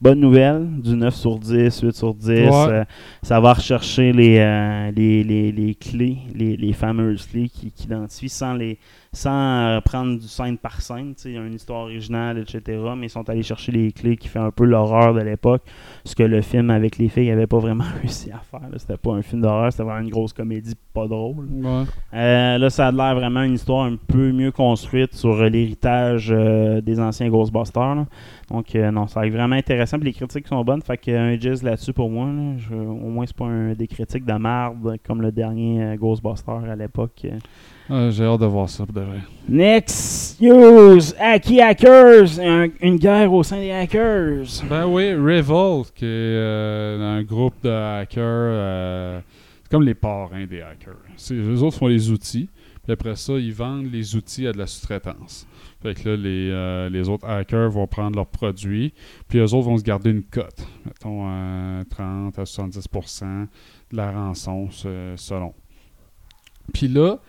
Bonne 0.04 0.20
nouvelle, 0.20 0.68
du 0.82 0.98
9 0.98 1.16
sur 1.16 1.40
10, 1.40 1.80
8 1.82 1.96
sur 1.96 2.14
10. 2.14 2.28
Ouais. 2.30 2.50
euh, 2.52 2.84
ça 3.22 3.40
va 3.40 3.54
rechercher 3.54 4.12
les, 4.12 4.38
euh, 4.38 4.92
les, 4.94 5.24
les, 5.24 5.50
les 5.54 5.76
clés, 5.76 6.18
les, 6.36 6.58
les 6.58 6.74
fameuses 6.74 7.26
clés 7.26 7.48
qui, 7.48 7.72
qui 7.72 7.86
identifient 7.86 8.28
sans, 8.28 8.54
les, 8.54 8.78
sans 9.14 9.32
euh, 9.32 9.80
prendre 9.80 10.20
du 10.20 10.28
scène 10.28 10.58
par 10.58 10.82
scène. 10.82 11.14
Il 11.24 11.32
y 11.32 11.38
a 11.38 11.46
une 11.46 11.54
histoire 11.54 11.84
originale, 11.84 12.38
etc. 12.40 12.82
Mais 12.98 13.06
ils 13.06 13.10
sont 13.10 13.30
allés 13.30 13.44
chercher 13.44 13.72
les 13.72 13.94
clés 13.94 14.18
qui 14.18 14.28
fait 14.28 14.40
un 14.40 14.52
peu 14.52 14.66
l'horreur 14.66 15.14
de 15.14 15.22
l'époque. 15.22 15.62
Ce 16.04 16.14
que 16.16 16.24
le 16.24 16.42
film 16.42 16.70
avec 16.70 16.98
les 16.98 17.08
filles 17.08 17.30
n'avait 17.30 17.48
pas 17.48 17.60
vraiment 17.60 17.86
réussi 18.02 18.30
à 18.30 18.40
faire. 18.40 18.68
C'était 18.76 18.98
pas 18.98 19.14
un 19.14 19.22
film 19.22 19.42
d'horreur, 19.42 19.72
c'était 19.72 19.84
vraiment 19.84 20.02
une 20.06 20.12
grosse 20.12 20.34
comédie 20.34 20.74
pas 20.94 21.08
drôle. 21.08 21.48
Ouais. 21.50 21.84
Euh, 22.14 22.58
là, 22.58 22.70
ça 22.70 22.88
a 22.88 22.92
l'air 22.92 23.16
vraiment 23.16 23.44
une 23.44 23.54
histoire 23.54 23.86
un 23.86 23.96
peu 23.96 24.34
mieux 24.34 24.52
construite 24.52 25.14
sur 25.16 25.34
l'héritage 25.46 26.28
des 26.84 27.00
anciens 27.00 27.30
Ghostbusters. 27.30 27.96
là. 27.96 28.06
Donc, 28.54 28.76
euh, 28.76 28.92
non, 28.92 29.08
ça 29.08 29.20
a 29.20 29.24
l'air 29.26 29.34
vraiment 29.34 29.56
intéressant. 29.56 29.98
Puis 29.98 30.06
les 30.10 30.14
critiques 30.14 30.48
sont 30.48 30.64
bonnes. 30.64 30.82
Fait 30.84 30.96
qu'un 30.98 31.38
jazz 31.40 31.64
là-dessus 31.64 31.92
pour 31.92 32.10
moi. 32.10 32.28
là. 32.28 32.54
Je- 32.58 32.76
au 32.76 33.10
moins, 33.10 33.26
c'est 33.26 33.36
pas 33.36 33.46
un- 33.46 33.74
des 33.74 33.88
critiques 33.88 34.24
de 34.26 34.34
marde 34.34 34.96
comme 35.06 35.22
le 35.24 35.32
dernier 35.32 35.84
euh, 35.84 35.96
Ghostbuster 35.98 36.52
à 36.70 36.76
l'époque. 36.76 37.26
euh. 37.26 37.40
Ouais, 37.90 38.12
J'ai 38.12 38.24
hâte 38.26 38.40
de 38.40 38.46
voir 38.46 38.70
ça, 38.70 38.86
pour 38.86 38.94
de 38.94 39.02
vrai. 39.02 39.18
Next 39.50 40.40
news 40.42 41.00
Hacky 41.20 41.60
Hackers 41.62 42.40
Un- 42.40 42.68
Une 42.82 42.98
guerre 42.98 43.34
au 43.34 43.42
sein 43.44 43.58
des 43.60 43.72
hackers. 43.72 44.46
Ben 44.70 44.86
oui, 44.88 45.14
Revolt, 45.14 45.92
qui 45.94 46.06
est 46.06 46.08
euh, 46.08 47.18
un 47.18 47.24
groupe 47.24 47.56
de 47.64 47.70
hackers. 47.70 49.22
c'est 49.64 49.70
comme 49.72 49.84
les 49.84 49.96
parrains 49.96 50.46
des 50.46 50.62
hackers. 50.62 50.94
Eux 51.32 51.62
autres 51.64 51.78
font 51.78 51.88
les 51.88 52.10
outils, 52.12 52.48
puis 52.84 52.94
après 52.94 53.16
ça, 53.16 53.34
ils 53.34 53.54
vendent 53.54 53.92
les 53.92 54.16
outils 54.16 54.46
à 54.48 54.52
de 54.54 54.60
la 54.60 54.68
sous-traitance. 54.68 55.48
Fait 55.84 55.94
que 55.94 56.10
là, 56.10 56.16
les, 56.16 56.50
euh, 56.50 56.90
les 56.90 57.10
autres 57.10 57.28
hackers 57.28 57.70
vont 57.70 57.88
prendre 57.88 58.16
leurs 58.16 58.28
produits, 58.28 58.94
puis 59.28 59.40
eux 59.40 59.54
autres 59.54 59.68
vont 59.68 59.78
se 59.78 59.84
garder 59.84 60.12
une 60.12 60.24
cote. 60.24 60.66
Mettons 60.86 61.28
euh, 61.30 61.84
30 61.90 62.40
à 62.40 62.44
70% 62.44 63.48
de 63.92 63.98
la 63.98 64.12
rançon, 64.12 64.70
selon. 64.72 65.54
Puis 66.74 66.88
là, 66.88 67.20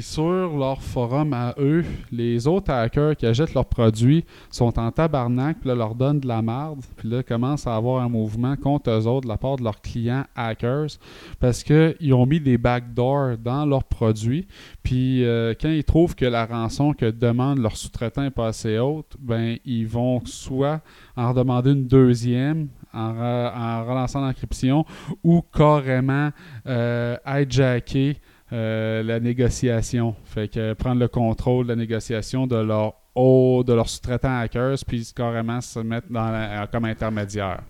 sur 0.00 0.56
leur 0.56 0.80
forum 0.80 1.32
à 1.32 1.54
eux, 1.58 1.84
les 2.10 2.46
autres 2.46 2.70
hackers 2.70 3.16
qui 3.16 3.26
achètent 3.26 3.54
leurs 3.54 3.66
produits 3.66 4.24
sont 4.50 4.78
en 4.78 4.90
tabarnak, 4.90 5.58
puis 5.60 5.68
là, 5.68 5.74
leur 5.74 5.94
donnent 5.94 6.20
de 6.20 6.28
la 6.28 6.42
marde, 6.42 6.80
puis 6.96 7.08
là, 7.08 7.22
commencent 7.22 7.66
à 7.66 7.74
avoir 7.74 8.02
un 8.02 8.08
mouvement 8.08 8.56
contre 8.56 8.90
eux 8.90 9.06
autres 9.06 9.22
de 9.22 9.28
la 9.28 9.38
part 9.38 9.56
de 9.56 9.64
leurs 9.64 9.80
clients 9.80 10.24
hackers, 10.36 10.98
parce 11.40 11.62
qu'ils 11.64 12.14
ont 12.14 12.26
mis 12.26 12.40
des 12.40 12.58
backdoors 12.58 13.36
dans 13.38 13.66
leurs 13.66 13.84
produits, 13.84 14.46
puis 14.82 15.24
euh, 15.24 15.54
quand 15.60 15.70
ils 15.70 15.84
trouvent 15.84 16.14
que 16.14 16.26
la 16.26 16.46
rançon 16.46 16.92
que 16.92 17.10
demande 17.10 17.58
leur 17.58 17.76
sous-traitant 17.76 18.24
est 18.24 18.30
pas 18.30 18.48
assez 18.48 18.78
haute, 18.78 19.16
ben, 19.18 19.56
ils 19.64 19.86
vont 19.86 20.24
soit 20.24 20.80
en 21.16 21.30
redemander 21.30 21.72
une 21.72 21.86
deuxième, 21.86 22.68
en 22.94 23.84
relançant 23.84 24.20
l'encryption, 24.20 24.84
ou 25.24 25.42
carrément 25.52 26.30
euh, 26.66 27.16
hijacker 27.26 28.16
euh, 28.52 29.02
la 29.02 29.18
négociation. 29.20 30.14
Fait 30.24 30.48
que 30.48 30.74
prendre 30.74 31.00
le 31.00 31.08
contrôle 31.08 31.64
de 31.66 31.70
la 31.70 31.76
négociation 31.76 32.46
de 32.46 32.56
leur 32.56 32.94
haut, 33.14 33.62
de 33.66 33.72
leurs 33.72 33.88
sous-traitants 33.88 34.38
hackers, 34.40 34.76
puis 34.86 35.06
carrément 35.14 35.60
se 35.60 35.78
mettre 35.80 36.06
dans 36.10 36.30
la- 36.30 36.66
comme 36.70 36.84
intermédiaire. 36.84 37.60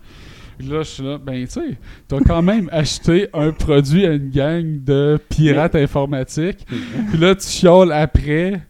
Là, 0.59 0.77
je 0.79 0.83
suis 0.83 1.03
là, 1.03 1.17
ben, 1.17 1.43
tu 1.45 1.51
sais, 1.51 1.77
t'as 2.07 2.19
quand 2.19 2.41
même 2.43 2.69
acheté 2.71 3.27
un 3.33 3.51
produit 3.51 4.05
à 4.05 4.13
une 4.13 4.29
gang 4.29 4.83
de 4.83 5.17
pirates 5.29 5.75
informatiques, 5.75 6.65
puis 7.09 7.17
là, 7.17 7.33
tu 7.35 7.47
chiales 7.47 7.91
après. 7.91 8.61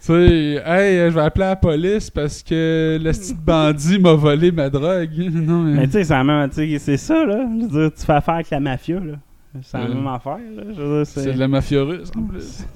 Tu 0.00 0.14
sais, 0.14 0.62
hey, 0.64 1.10
je 1.10 1.14
vais 1.14 1.20
appeler 1.20 1.44
la 1.46 1.56
police 1.56 2.08
parce 2.10 2.42
que 2.42 2.98
le 3.02 3.10
petit 3.12 3.34
bandit 3.46 3.98
m'a 3.98 4.14
volé 4.14 4.50
ma 4.50 4.68
drogue. 4.70 5.10
non, 5.30 5.62
mais- 5.64 5.74
Mais 5.80 5.86
tu 5.86 5.92
sais, 5.92 6.04
c'est 6.04 6.14
la 6.14 6.24
même- 6.24 6.48
tu 6.50 6.56
sais, 6.56 6.78
c'est 6.78 6.96
ça, 6.96 7.24
là. 7.24 7.46
Je 7.60 7.66
veux 7.66 7.82
dire, 7.88 7.92
tu 7.98 8.04
fais 8.04 8.12
affaire 8.14 8.34
avec 8.34 8.50
la 8.50 8.60
mafia, 8.60 8.98
là. 9.00 9.14
C'est 9.62 9.78
la 9.78 9.84
Ouais. 9.88 9.94
même 9.94 10.06
affaire, 10.06 10.38
c'est. 11.04 11.32
de 11.34 11.38
la 11.38 11.48
mafia 11.48 11.82
russe 11.82 12.10
en 12.16 12.22
plus. 12.22 12.64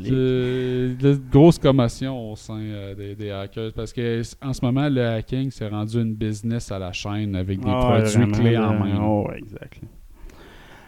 Les- 0.00 0.08
de, 0.10 0.94
de 1.00 1.20
grosses 1.32 1.58
commotions 1.58 2.30
au 2.30 2.36
sein 2.36 2.60
euh, 2.60 2.94
des, 2.94 3.16
des 3.16 3.32
hackers 3.32 3.72
parce 3.74 3.92
que 3.92 4.22
en 4.40 4.52
ce 4.52 4.64
moment 4.64 4.88
le 4.88 5.04
hacking 5.04 5.50
s'est 5.50 5.66
rendu 5.66 6.00
une 6.00 6.14
business 6.14 6.70
à 6.70 6.78
la 6.78 6.92
chaîne 6.92 7.34
avec 7.34 7.58
des 7.58 7.68
Ah, 7.68 7.80
produits 7.80 8.06
vraiment, 8.18 8.38
clés 8.38 8.56
en 8.56 8.72
main. 8.72 9.00
Oh, 9.02 9.26
ouais, 9.28 9.38
exact. 9.38 9.80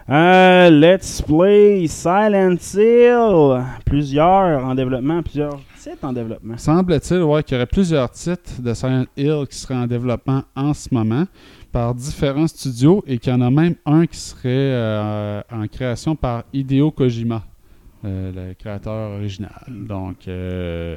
Euh, 0.09 0.71
let's 0.71 1.21
play 1.21 1.85
Silent 1.89 2.59
Hill. 2.75 3.65
Plusieurs 3.85 4.65
en 4.65 4.75
développement, 4.77 5.21
plusieurs 5.21 5.59
titres 5.77 6.05
en 6.05 6.13
développement. 6.13 6.57
Semble-t-il 6.57 7.23
ouais, 7.23 7.43
qu'il 7.43 7.55
y 7.55 7.59
aurait 7.59 7.67
plusieurs 7.67 8.09
titres 8.11 8.63
de 8.63 8.73
Silent 8.73 9.07
Hill 9.17 9.47
qui 9.51 9.59
seraient 9.59 9.75
en 9.75 9.89
développement 9.89 10.43
en 10.55 10.73
ce 10.75 10.95
moment 10.95 11.25
par 11.77 11.95
différents 11.95 12.47
studios 12.47 13.05
et 13.07 13.19
qu'il 13.19 13.31
y 13.31 13.37
en 13.37 13.43
a 13.43 13.51
même 13.51 13.75
un 13.85 14.07
qui 14.07 14.17
serait 14.17 14.49
euh, 14.49 15.43
en 15.53 15.67
création 15.69 16.17
par 16.17 16.45
Hideo 16.55 16.91
Kojima, 16.91 17.45
euh, 18.07 18.33
le 18.35 18.55
créateur 18.55 19.11
original. 19.19 19.63
Donc, 19.69 20.27
euh, 20.27 20.97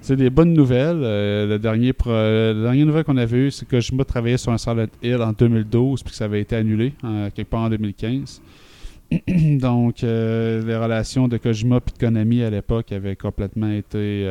c'est 0.00 0.16
des 0.16 0.28
bonnes 0.28 0.52
nouvelles. 0.52 0.98
Le 0.98 1.58
dernier 1.58 1.92
la 2.06 2.54
dernière 2.54 2.86
nouvelle 2.86 3.04
qu'on 3.04 3.16
avait 3.18 3.38
eue, 3.38 3.50
c'est 3.52 3.66
que 3.66 3.76
Kojima 3.76 4.04
travaillait 4.04 4.36
sur 4.36 4.50
un 4.50 4.58
Silent 4.58 4.88
Hill 5.00 5.22
en 5.22 5.32
2012 5.32 6.02
puis 6.02 6.10
que 6.10 6.16
ça 6.16 6.24
avait 6.24 6.40
été 6.40 6.56
annulé 6.56 6.92
euh, 7.04 7.30
quelque 7.32 7.48
part 7.50 7.60
en 7.60 7.70
2015. 7.70 8.42
Donc, 9.60 10.02
les 10.02 10.76
relations 10.76 11.28
de 11.28 11.36
Kojima 11.36 11.76
et 11.76 11.92
de 11.92 11.98
Konami 12.00 12.42
à 12.42 12.50
l'époque 12.50 12.90
avaient 12.90 13.14
complètement 13.14 13.70
été 13.70 14.26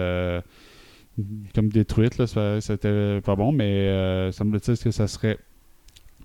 comme 1.56 1.70
détruites. 1.70 2.26
Ça- 2.26 2.60
C'était 2.60 3.22
pas 3.22 3.38
bon, 3.38 3.54
mais 3.54 3.64
euh, 3.88 4.34
semble-t-il 4.34 4.78
que 4.78 4.92
ça 4.92 5.08
serait 5.08 5.38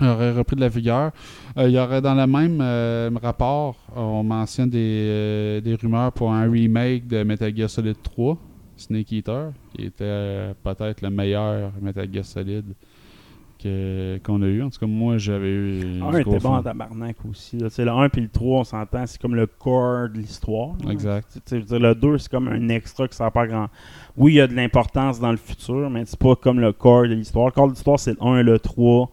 aurait 0.06 0.32
repris 0.32 0.56
de 0.56 0.60
la 0.60 0.68
vigueur. 0.68 1.12
Euh, 1.56 1.68
il 1.68 1.74
y 1.74 1.78
aurait 1.78 2.00
dans 2.00 2.14
le 2.14 2.26
même 2.26 2.60
euh, 2.60 3.10
rapport, 3.22 3.76
on 3.94 4.22
mentionne 4.22 4.70
des, 4.70 5.06
euh, 5.08 5.60
des 5.60 5.74
rumeurs 5.74 6.12
pour 6.12 6.32
un 6.32 6.50
remake 6.50 7.06
de 7.06 7.22
Metal 7.22 7.54
Gear 7.54 7.68
Solid 7.68 7.96
3, 8.02 8.36
Snake 8.76 9.12
Eater, 9.12 9.52
qui 9.74 9.86
était 9.86 10.54
peut-être 10.62 11.02
le 11.02 11.10
meilleur 11.10 11.72
Metal 11.80 12.08
Gear 12.12 12.24
Solid 12.24 12.64
qu'on 14.24 14.42
a 14.42 14.46
eu. 14.46 14.62
En 14.62 14.70
tout 14.70 14.78
cas, 14.78 14.86
moi, 14.86 15.18
j'avais 15.18 15.50
eu. 15.50 15.80
Le 15.80 15.92
du 15.92 16.02
1 16.02 16.20
gros 16.22 16.36
était 16.36 16.38
bon 16.38 16.54
en 16.54 16.62
tabarnak 16.62 17.16
aussi. 17.28 17.58
là. 17.58 17.68
Le 17.76 17.90
1 17.90 18.08
puis 18.08 18.22
le 18.22 18.28
3, 18.28 18.60
on 18.60 18.64
s'entend, 18.64 19.06
c'est 19.06 19.20
comme 19.20 19.34
le 19.34 19.46
core 19.46 20.08
de 20.08 20.18
l'histoire. 20.18 20.70
Exact. 20.88 21.38
Le 21.50 21.94
2, 21.94 22.18
c'est 22.18 22.30
comme 22.30 22.48
un 22.48 22.68
extra 22.68 23.06
qui 23.08 23.16
sert 23.16 23.30
pas 23.30 23.46
grand. 23.46 23.68
Oui, 24.16 24.32
il 24.32 24.36
y 24.36 24.40
a 24.40 24.46
de 24.46 24.54
l'importance 24.54 25.20
dans 25.20 25.30
le 25.30 25.36
futur, 25.36 25.90
mais 25.90 26.04
c'est 26.06 26.18
pas 26.18 26.36
comme 26.36 26.60
le 26.60 26.72
core 26.72 27.02
de 27.02 27.14
l'histoire. 27.14 27.46
Le 27.46 27.52
core 27.52 27.66
de 27.68 27.72
l'histoire, 27.72 27.98
c'est 27.98 28.12
le 28.12 28.22
1 28.22 28.38
et 28.38 28.42
le 28.42 28.58
3. 28.58 29.10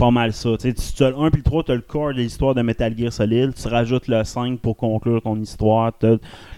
Pas 0.00 0.10
mal 0.10 0.32
ça. 0.32 0.56
Tu 0.58 0.72
tu 0.72 1.04
as 1.04 1.10
le 1.10 1.18
1 1.18 1.30
puis 1.30 1.40
le 1.40 1.44
3, 1.44 1.64
tu 1.64 1.72
as 1.72 1.74
le 1.74 1.82
core 1.82 2.14
de 2.14 2.20
l'histoire 2.20 2.54
de 2.54 2.62
Metal 2.62 2.96
Gear 2.96 3.12
Solid. 3.12 3.52
Tu 3.54 3.68
rajoutes 3.68 4.08
le 4.08 4.24
5 4.24 4.58
pour 4.58 4.74
conclure 4.74 5.20
ton 5.20 5.38
histoire. 5.38 5.92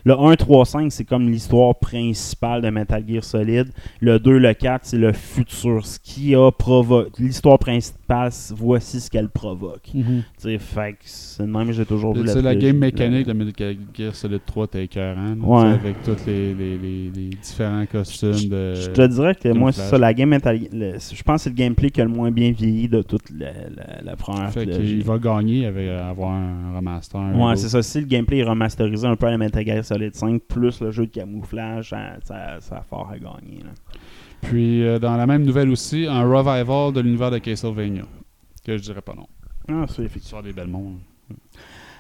Le 0.04 0.18
1, 0.18 0.34
3, 0.36 0.64
5, 0.66 0.90
c'est 0.92 1.04
comme 1.04 1.28
l'histoire 1.30 1.74
principale 1.76 2.62
de 2.62 2.70
Metal 2.70 3.04
Gear 3.06 3.22
Solid. 3.22 3.68
Le 4.00 4.18
2, 4.18 4.38
le 4.38 4.52
4, 4.54 4.80
c'est 4.84 4.98
le 4.98 5.12
futur. 5.12 5.84
Ce 5.86 5.98
qui 6.02 6.34
a 6.34 6.50
provoqué. 6.50 7.10
L'histoire 7.22 7.58
principale, 7.58 8.30
voici 8.56 9.00
ce 9.00 9.08
qu'elle 9.10 9.28
provoque. 9.28 9.88
Mhm. 9.94 10.22
Fait 10.58 10.96
c'est 11.02 11.42
le 11.44 11.48
même, 11.48 11.72
j'ai 11.72 11.84
toujours 11.86 12.14
vu 12.14 12.26
C'est 12.26 12.42
la 12.42 12.54
game 12.54 12.76
mécanique 12.78 13.26
de 13.26 13.32
Metal 13.32 13.76
Gear 13.96 14.14
Solid 14.14 14.40
3 14.44 14.64
était 14.66 14.84
écœurant. 14.84 15.34
Ouais. 15.40 15.68
Avec 15.70 16.02
tous 16.02 16.16
les, 16.26 16.52
les, 16.54 16.78
les, 16.78 17.10
les 17.14 17.28
différents 17.30 17.86
costumes 17.86 18.48
de. 18.48 18.74
Je 18.74 18.90
te 18.90 19.06
dirais 19.06 19.34
que 19.34 19.48
moi, 19.52 19.72
c'est 19.72 19.82
ça, 19.82 19.98
la 19.98 20.12
game 20.14 20.28
Metal 20.30 20.58
le- 20.72 20.92
Je 20.98 21.22
pense 21.22 21.36
que 21.36 21.44
c'est 21.44 21.50
le 21.50 21.56
gameplay 21.56 21.90
qui 21.90 22.00
a 22.00 22.04
le 22.04 22.10
moins 22.10 22.30
bien 22.30 22.50
vieilli 22.52 22.88
de 22.88 23.02
toute 23.02 23.30
la, 23.30 23.52
la- 23.74 24.02
la 24.02 24.16
première 24.16 24.50
Fait 24.52 24.66
qu'il 24.66 25.02
va 25.04 25.18
gagner 25.18 25.66
avec 25.66 25.88
avoir 25.88 26.32
un 26.32 26.76
remaster. 26.76 27.20
un 27.20 27.38
Ouais, 27.38 27.56
c'est 27.56 27.68
ça. 27.68 27.82
Si 27.82 28.00
le 28.00 28.06
gameplay 28.06 28.38
est 28.38 28.44
remasterisé 28.44 29.06
un 29.06 29.16
peu 29.16 29.26
à 29.26 29.30
la 29.30 29.38
Metal 29.38 29.64
Gear 29.64 29.84
Solid 29.92 30.14
5, 30.14 30.42
plus 30.42 30.80
le 30.80 30.90
jeu 30.90 31.06
de 31.06 31.10
camouflage, 31.10 31.90
ça, 31.90 32.14
ça, 32.24 32.60
ça 32.60 32.76
a 32.76 32.82
fort 32.82 33.10
à 33.10 33.18
gagner. 33.18 33.62
là. 33.62 33.70
Puis 34.40 34.82
euh, 34.84 34.98
dans 34.98 35.16
la 35.16 35.26
même 35.26 35.44
nouvelle 35.44 35.70
aussi, 35.70 36.06
un 36.06 36.22
revival 36.22 36.92
de 36.92 37.00
l'univers 37.00 37.30
de 37.30 37.38
Castlevania. 37.38 38.04
Que 38.64 38.76
je 38.76 38.82
dirais 38.82 39.02
pas 39.02 39.14
non. 39.14 39.26
Ah, 39.68 39.84
c'est 39.88 40.02
effectivement. 40.02 40.42
Des 40.42 40.52
belles 40.52 40.68
mondes. 40.68 40.98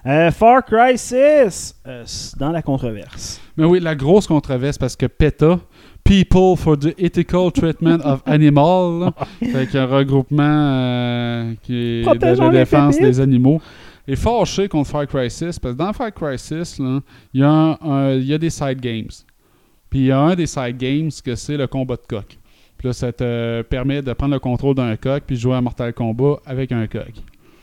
Euh, 0.06 0.30
Far 0.32 0.64
Cry 0.64 0.96
6, 0.98 1.76
euh, 1.86 2.04
dans 2.38 2.50
la 2.50 2.62
controverse. 2.62 3.40
Mais 3.56 3.64
oui, 3.64 3.78
la 3.78 3.94
grosse 3.94 4.26
controverse 4.26 4.76
parce 4.76 4.96
que 4.96 5.06
PETA, 5.06 5.60
People 6.02 6.56
for 6.56 6.76
the 6.76 6.92
Ethical 6.98 7.52
Treatment 7.52 8.00
of 8.04 8.22
Animals, 8.26 9.12
fait 9.52 9.68
qu'un 9.70 9.86
regroupement 9.86 10.42
euh, 10.42 11.52
qui 11.62 11.76
est 11.76 12.00
de 12.00 12.06
Protégeons 12.06 12.50
la 12.50 12.58
défense 12.58 12.98
des 12.98 13.20
animaux, 13.20 13.60
est 14.06 14.16
fâché 14.16 14.68
contre 14.68 14.90
Far 14.90 15.06
Cry 15.06 15.30
6 15.30 15.58
parce 15.58 15.74
que 15.74 15.78
dans 15.78 15.92
Far 15.92 16.12
Cry 16.12 16.38
6, 16.38 16.78
là, 16.78 17.00
il 17.32 17.40
y, 17.40 17.44
a 17.44 18.14
y 18.14 18.38
des 18.38 18.50
side 18.50 18.80
games. 18.80 19.10
Puis 19.90 20.00
il 20.00 20.06
y 20.06 20.12
a 20.12 20.18
un 20.18 20.34
des 20.34 20.46
side 20.46 20.76
games 20.76 21.10
que 21.24 21.34
c'est 21.34 21.56
le 21.56 21.66
combat 21.66 21.96
de 21.96 22.06
coq. 22.08 22.38
Puis 22.78 22.88
là, 22.88 22.92
ça 22.92 23.12
te 23.12 23.62
permet 23.62 24.02
de 24.02 24.12
prendre 24.12 24.34
le 24.34 24.40
contrôle 24.40 24.74
d'un 24.74 24.96
coq 24.96 25.22
puis 25.26 25.36
jouer 25.36 25.54
à 25.54 25.60
Mortal 25.60 25.92
Kombat 25.92 26.40
avec 26.46 26.72
un 26.72 26.86
coq. 26.86 27.12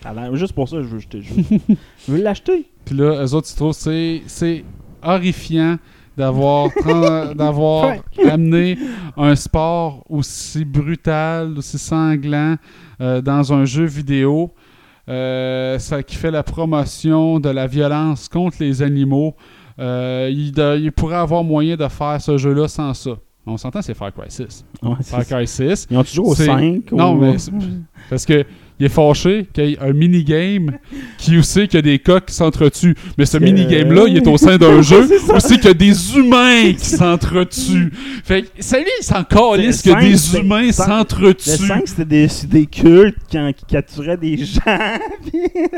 Alors, 0.06 0.34
juste 0.38 0.54
pour 0.54 0.70
ça, 0.70 0.82
je 0.82 0.88
veux 0.88 1.00
jeter 1.00 1.22
je 2.08 2.12
veux 2.12 2.22
l'acheter. 2.22 2.66
Puis 2.86 2.96
là, 2.96 3.26
eux 3.26 3.34
autres, 3.34 3.50
ils 3.52 3.56
trouvent 3.56 3.76
que 3.76 3.82
c'est, 3.82 4.22
c'est 4.28 4.64
horrifiant 5.04 5.78
d'avoir, 6.16 6.70
d'avoir 7.36 7.96
amené 8.30 8.78
un 9.18 9.36
sport 9.36 10.06
aussi 10.10 10.64
brutal, 10.66 11.58
aussi 11.58 11.78
sanglant 11.78 12.56
euh, 13.02 13.22
dans 13.22 13.54
un 13.54 13.66
jeu 13.66 13.86
vidéo. 13.86 14.52
Euh, 15.10 15.80
ça 15.80 16.04
qui 16.04 16.16
fait 16.16 16.32
la 16.32 16.44
promotion 16.44 17.40
de 17.40 17.50
la 17.50 17.68
violence 17.68 18.30
contre 18.30 18.58
les 18.60 18.82
animaux. 18.82 19.36
Euh, 19.80 20.30
il, 20.32 20.52
de- 20.52 20.78
il 20.80 20.92
pourrait 20.92 21.16
avoir 21.16 21.44
moyen 21.44 21.76
de 21.76 21.88
faire 21.88 22.22
ce 22.22 22.38
jeu-là 22.38 22.68
sans 22.68 22.94
ça. 22.94 23.12
On 23.48 23.58
s'entend, 23.58 23.82
c'est 23.82 23.94
Far 23.96 24.14
Cry 24.14 24.26
6. 24.30 24.64
Ouais, 24.84 24.92
Far. 25.04 25.26
Cry 25.26 25.48
6. 25.48 25.88
Ils 25.90 25.98
ont 25.98 26.04
toujours 26.04 26.28
au 26.30 26.36
c'est- 26.36 26.46
5 26.46 26.92
Non, 26.92 27.14
ou- 27.14 27.22
mais 27.22 27.36
parce 28.10 28.26
que 28.26 28.44
il 28.80 28.86
est 28.86 28.90
fâché 28.90 29.48
qu'il 29.54 29.66
y 29.66 29.74
ait 29.74 29.80
un 29.80 29.94
minigame 29.94 30.78
qui 31.18 31.38
où 31.38 31.44
c'est 31.44 31.68
qu'il 31.68 31.78
y 31.78 31.80
a 31.80 31.82
des 31.82 32.00
coqs 32.00 32.26
qui 32.28 32.34
s'entretuent. 32.34 32.96
Mais 33.18 33.26
ce 33.26 33.38
Euh, 33.38 33.42
minigame-là, 33.42 34.06
il 34.08 34.18
est 34.18 34.28
au 34.28 34.38
sein 34.38 34.58
d'un 34.58 34.82
jeu 34.82 35.08
où 35.34 35.40
c'est 35.40 35.56
qu'il 35.56 35.66
y 35.66 35.68
a 35.68 35.74
des 35.74 36.16
humains 36.18 36.74
qui 36.74 36.86
s'entretuent. 36.86 37.92
Fait 38.24 38.44
que, 38.44 38.48
ça, 38.60 38.78
lui, 38.80 38.86
il 39.00 39.04
s'en 39.04 39.24
calisse 39.24 39.82
que 39.82 40.00
des 40.00 40.38
humains 40.38 40.72
s'entretuent. 40.72 41.50
Le 41.62 41.68
5, 41.68 41.88
c'était 41.88 42.06
des, 42.06 42.28
des 42.48 42.66
cultes 42.66 43.18
qui, 43.30 43.38
qui 43.58 43.66
capturaient 43.66 44.18
des 44.18 44.38
gens. 44.38 44.62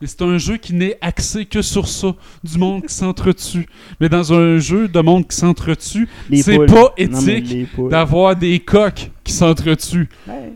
Et 0.00 0.06
c'est 0.06 0.22
un 0.22 0.38
jeu 0.38 0.56
qui 0.56 0.74
n'est 0.74 0.96
axé 1.00 1.44
que 1.44 1.62
sur 1.62 1.88
ça, 1.88 2.14
du 2.44 2.58
monde 2.58 2.82
qui 2.86 2.94
s'entretue. 2.94 3.66
Mais 4.00 4.08
dans 4.08 4.32
un 4.32 4.58
jeu 4.58 4.88
de 4.88 5.00
monde 5.00 5.26
qui 5.26 5.36
s'entretue, 5.36 6.08
c'est 6.34 6.56
pas 6.66 6.94
mais 6.96 7.04
éthique 7.04 7.66
d'avoir 7.90 8.36
des 8.36 8.60
coqs 8.60 9.10
qui 9.24 9.32
s'entretuent. 9.32 10.08
Ouais. 10.26 10.52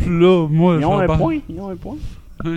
Puis 0.00 0.18
là, 0.20 0.46
moi, 0.48 0.76
Ils 0.80 0.84
ont 0.86 0.98
un 0.98 1.06
point. 1.16 1.38
Ils 1.48 1.60
ont 1.60 1.68
un 1.68 1.76
point. 1.76 1.96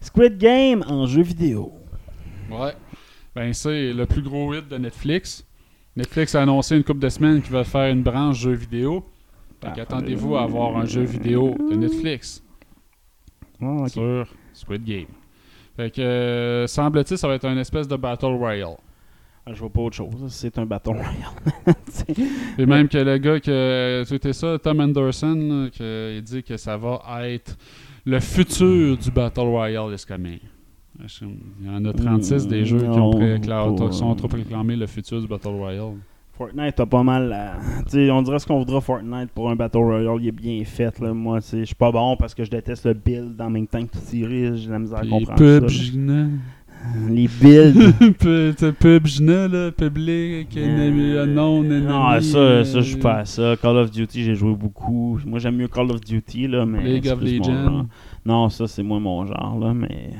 Squid 0.00 0.38
Game 0.38 0.82
en 0.88 1.06
jeu 1.06 1.22
vidéo. 1.22 1.72
Ouais. 2.50 2.72
Ben, 3.34 3.52
c'est 3.52 3.92
le 3.92 4.06
plus 4.06 4.22
gros 4.22 4.52
hit 4.54 4.68
de 4.68 4.78
Netflix. 4.78 5.46
Netflix 5.96 6.34
a 6.34 6.42
annoncé 6.42 6.76
une 6.76 6.84
couple 6.84 7.00
de 7.00 7.08
semaines 7.08 7.42
qu'il 7.42 7.52
va 7.52 7.64
faire 7.64 7.92
une 7.92 8.02
branche 8.02 8.40
jeux 8.40 8.52
vidéo. 8.54 9.04
Fait 9.60 9.68
Ah, 9.68 9.72
qu'attendez-vous 9.76 10.36
à 10.36 10.42
avoir 10.42 10.76
un 10.76 10.86
jeu 10.86 11.02
vidéo 11.02 11.54
de 11.70 11.76
Netflix 11.76 12.42
Ah, 13.62 13.88
sur 13.88 14.26
Squid 14.52 14.84
Game. 14.84 15.06
Fait 15.76 15.90
que, 15.90 16.00
euh, 16.02 16.66
semble-t-il, 16.66 17.16
ça 17.16 17.28
va 17.28 17.34
être 17.34 17.46
une 17.46 17.58
espèce 17.58 17.86
de 17.88 17.96
Battle 17.96 18.26
Royale. 18.34 18.76
Ah, 19.44 19.50
Je 19.54 19.58
vois 19.60 19.70
pas 19.70 19.80
autre 19.80 19.96
chose. 19.96 20.12
C'est 20.28 20.56
un 20.58 20.66
bâton 20.66 20.94
Et 22.58 22.66
même 22.66 22.88
que 22.88 22.98
le 22.98 23.18
gars 23.18 23.40
que 23.40 24.02
c'était 24.06 24.32
ça, 24.32 24.58
Tom 24.58 24.80
Anderson, 24.80 25.68
que, 25.76 26.16
il 26.16 26.22
dit 26.22 26.42
que 26.42 26.56
ça 26.56 26.76
va 26.76 27.00
être 27.28 27.56
le 28.04 28.20
futur 28.20 28.96
du 28.96 29.10
Battle 29.10 29.40
Royale 29.40 29.94
is 29.94 30.04
coming. 30.06 30.38
Il 31.00 31.66
y 31.66 31.70
en 31.70 31.84
a 31.84 31.92
36 31.92 32.46
des 32.46 32.64
jeux 32.64 32.78
qui 32.80 32.86
ont, 32.86 33.10
précla- 33.10 33.92
sont 33.92 34.14
proclamés 34.14 34.76
le 34.76 34.86
futur 34.86 35.20
du 35.20 35.26
Battle 35.26 35.48
Royale. 35.48 35.94
Fortnite 36.34 36.80
a 36.80 36.86
pas 36.86 37.02
mal. 37.02 37.36
tu 37.86 37.90
sais, 37.90 38.10
on 38.10 38.22
dirait 38.22 38.38
ce 38.38 38.46
qu'on 38.46 38.58
voudra 38.58 38.80
Fortnite 38.80 39.30
pour 39.34 39.50
un 39.50 39.56
Battle 39.56 39.78
Royale. 39.78 40.16
Il 40.20 40.28
est 40.28 40.32
bien 40.32 40.64
fait. 40.64 40.98
Là. 41.00 41.12
Moi, 41.12 41.40
tu 41.40 41.58
je 41.60 41.64
suis 41.64 41.74
pas 41.74 41.90
bon 41.92 42.16
parce 42.16 42.34
que 42.34 42.44
je 42.44 42.50
déteste 42.50 42.86
le 42.86 42.94
build 42.94 43.40
en 43.40 43.50
même 43.50 43.66
temps 43.66 43.84
que 43.84 43.98
tirer. 43.98 44.56
J'ai 44.56 44.70
la 44.70 44.78
misère 44.78 44.98
à 44.98 45.02
comprendre 45.10 45.38
ça. 45.38 45.66
PUBG, 46.82 47.14
Les 47.14 47.28
builds. 47.28 48.72
PUBG, 48.80 49.20
là, 49.20 49.70
public, 49.70 50.56
ennemi, 50.56 51.14
non, 51.32 51.62
ennemi. 51.62 51.86
Non, 51.86 52.20
ça, 52.20 52.38
euh, 52.38 52.64
ça 52.64 52.80
je 52.80 52.86
suis 52.86 52.96
pas 52.96 53.18
à 53.18 53.24
ça. 53.24 53.56
Call 53.60 53.76
of 53.76 53.90
Duty, 53.90 54.24
j'ai 54.24 54.34
joué 54.34 54.54
beaucoup. 54.54 55.18
Moi, 55.24 55.38
j'aime 55.38 55.56
mieux 55.56 55.68
Call 55.68 55.90
of 55.90 56.00
Duty, 56.00 56.48
là, 56.48 56.66
mais. 56.66 56.82
League 56.82 57.08
of 57.08 57.22
Legends. 57.22 57.86
Non, 58.24 58.48
ça, 58.48 58.66
c'est 58.66 58.82
moins 58.82 59.00
mon 59.00 59.26
genre, 59.26 59.58
là, 59.60 59.74
mais. 59.74 60.10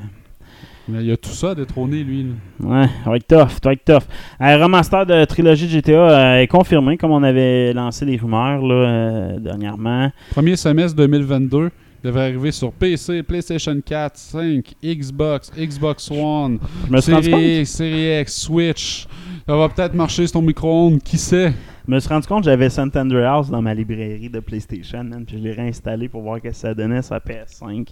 Mais 0.87 0.99
il 0.99 1.05
y 1.05 1.11
a 1.13 1.17
tout 1.17 1.29
ça 1.29 1.51
à 1.51 1.55
détrôner, 1.55 2.03
lui. 2.03 2.25
là. 2.59 2.87
Ouais, 3.07 3.15
être 3.15 3.27
tough, 3.27 3.71
être 3.71 3.85
tough. 3.85 4.03
Un 4.37 4.57
remaster 4.57 5.05
de 5.05 5.23
trilogie 5.23 5.65
de 5.65 5.71
GTA 5.71 5.93
euh, 5.93 6.41
est 6.41 6.47
confirmé, 6.47 6.97
comme 6.97 7.11
on 7.11 7.23
avait 7.23 7.71
lancé 7.71 8.03
les 8.03 8.17
rumeurs, 8.17 8.61
là, 8.61 8.75
euh, 8.75 9.39
dernièrement. 9.39 10.11
Premier 10.31 10.57
semestre 10.57 10.97
2022 10.97 11.69
devrait 12.03 12.23
arriver 12.23 12.51
sur 12.51 12.71
PC, 12.71 13.23
PlayStation 13.23 13.79
4, 13.83 14.17
5, 14.17 14.75
Xbox, 14.83 15.51
Xbox 15.57 16.11
One, 16.11 16.59
Je 16.87 16.91
me 16.91 17.01
suis 17.01 17.13
rendu 17.13 17.29
compte. 17.29 17.39
Série, 17.39 17.65
Série 17.65 18.21
X, 18.21 18.41
Switch. 18.41 19.07
Ça 19.47 19.55
va 19.55 19.69
peut-être 19.69 19.93
marcher 19.93 20.27
sur 20.27 20.39
ton 20.39 20.45
micro-ondes, 20.45 21.01
qui 21.01 21.17
sait? 21.17 21.53
Je 21.87 21.93
me 21.93 21.99
suis 21.99 22.09
rendu 22.09 22.27
compte 22.27 22.43
que 22.43 22.49
j'avais 22.49 22.69
Sant 22.69 22.95
Andreas 22.95 23.47
dans 23.49 23.61
ma 23.61 23.73
librairie 23.73 24.29
de 24.29 24.39
PlayStation, 24.39 25.03
man, 25.03 25.25
puis 25.25 25.37
je 25.37 25.43
l'ai 25.43 25.51
réinstallé 25.51 26.07
pour 26.07 26.21
voir 26.21 26.37
ce 26.37 26.43
que 26.43 26.51
ça 26.53 26.73
donnait 26.73 27.01
sur 27.01 27.13
la 27.13 27.19
PS5. 27.19 27.89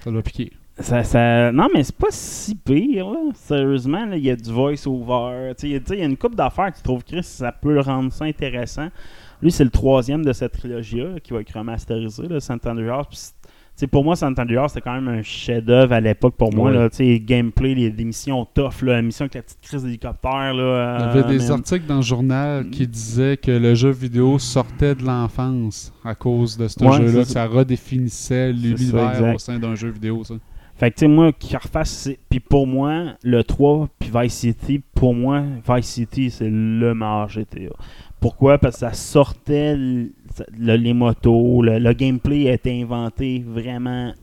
Ça 0.00 0.10
l'a 0.10 0.22
piqué. 0.22 0.52
Ça, 0.78 1.04
ça... 1.04 1.52
Non, 1.52 1.68
mais 1.72 1.84
c'est 1.84 1.96
pas 1.96 2.08
si 2.10 2.54
pire, 2.54 3.08
là. 3.08 3.20
Sérieusement, 3.34 4.04
là, 4.06 4.16
il 4.16 4.24
y 4.24 4.30
a 4.30 4.36
du 4.36 4.50
voice-over. 4.50 5.52
Y 5.62 5.82
il 5.88 5.98
y 5.98 6.02
a 6.02 6.04
une 6.04 6.16
coupe 6.16 6.34
d'affaires 6.34 6.72
que 6.72 6.78
tu 6.78 6.82
trouves, 6.82 7.04
Chris, 7.04 7.22
ça 7.22 7.52
peut 7.52 7.80
rendre 7.80 8.12
ça 8.12 8.24
intéressant. 8.24 8.88
Lui, 9.42 9.50
c'est 9.52 9.64
le 9.64 9.70
troisième 9.70 10.24
de 10.24 10.32
cette 10.32 10.52
trilogie-là 10.52 11.20
qui 11.22 11.32
va 11.32 11.40
être 11.40 11.52
remasterisé, 11.56 12.28
là, 12.28 12.40
Sant 12.40 12.64
Andreas. 12.66 13.04
Puis, 13.08 13.18
c'est- 13.18 13.32
tu 13.42 13.80
sais, 13.80 13.86
pour 13.88 14.04
moi, 14.04 14.14
Sant 14.14 14.38
Andreas, 14.38 14.68
c'était 14.68 14.82
quand 14.82 14.94
même 14.94 15.08
un 15.08 15.22
chef-d'œuvre 15.22 15.92
à 15.94 16.00
l'époque 16.00 16.36
pour 16.36 16.54
moi. 16.54 16.70
Ouais. 16.70 16.76
Là, 16.76 17.18
gameplay, 17.18 17.74
les, 17.74 18.04
missions 18.04 18.44
tough, 18.44 18.82
là, 18.82 18.92
la 18.94 19.02
mission 19.02 19.24
avec 19.24 19.34
la 19.34 19.42
petite 19.42 19.60
crise 19.62 19.82
d'hélicoptère. 19.82 20.52
Il 20.52 20.58
y 20.58 20.60
avait 20.60 21.20
euh, 21.20 21.28
des 21.28 21.50
articles 21.50 21.86
dans 21.86 21.96
le 21.96 22.02
journal 22.02 22.70
qui 22.70 22.86
disaient 22.86 23.36
que 23.36 23.50
le 23.50 23.74
jeu 23.74 23.90
vidéo 23.90 24.38
sortait 24.38 24.94
de 24.94 25.02
l'enfance 25.04 25.92
à 26.04 26.14
cause 26.14 26.56
de 26.56 26.68
ce 26.68 26.84
Ouais, 26.84 26.98
jeu-là, 26.98 27.24
ça. 27.24 27.32
ça 27.32 27.46
redéfinissait 27.46 28.52
l'univers 28.52 29.34
au 29.34 29.38
sein 29.38 29.58
d'un 29.58 29.74
jeu 29.74 29.88
vidéo. 29.90 30.22
Ça. 30.22 30.34
Fait 30.76 30.90
que, 30.90 30.96
tu 30.96 31.00
sais, 31.00 31.08
moi, 31.08 31.32
qui 31.32 31.56
refasse. 31.56 32.08
Puis 32.28 32.40
pour 32.40 32.66
moi, 32.66 33.14
le 33.22 33.44
3 33.44 33.88
puis 33.98 34.10
Vice 34.14 34.34
City, 34.34 34.82
pour 34.94 35.14
moi, 35.14 35.42
Vice 35.68 35.86
City, 35.86 36.30
c'est 36.30 36.48
le 36.50 36.94
meilleur 36.94 37.28
GTA. 37.28 37.70
Pourquoi? 38.24 38.56
Parce 38.56 38.76
que 38.76 38.80
ça 38.80 38.94
sortait 38.94 39.76
les 40.56 40.94
motos, 40.94 41.60
le 41.60 41.92
gameplay 41.92 42.48
a 42.48 42.54
été 42.54 42.80
inventé 42.80 43.44
vraiment 43.46 44.14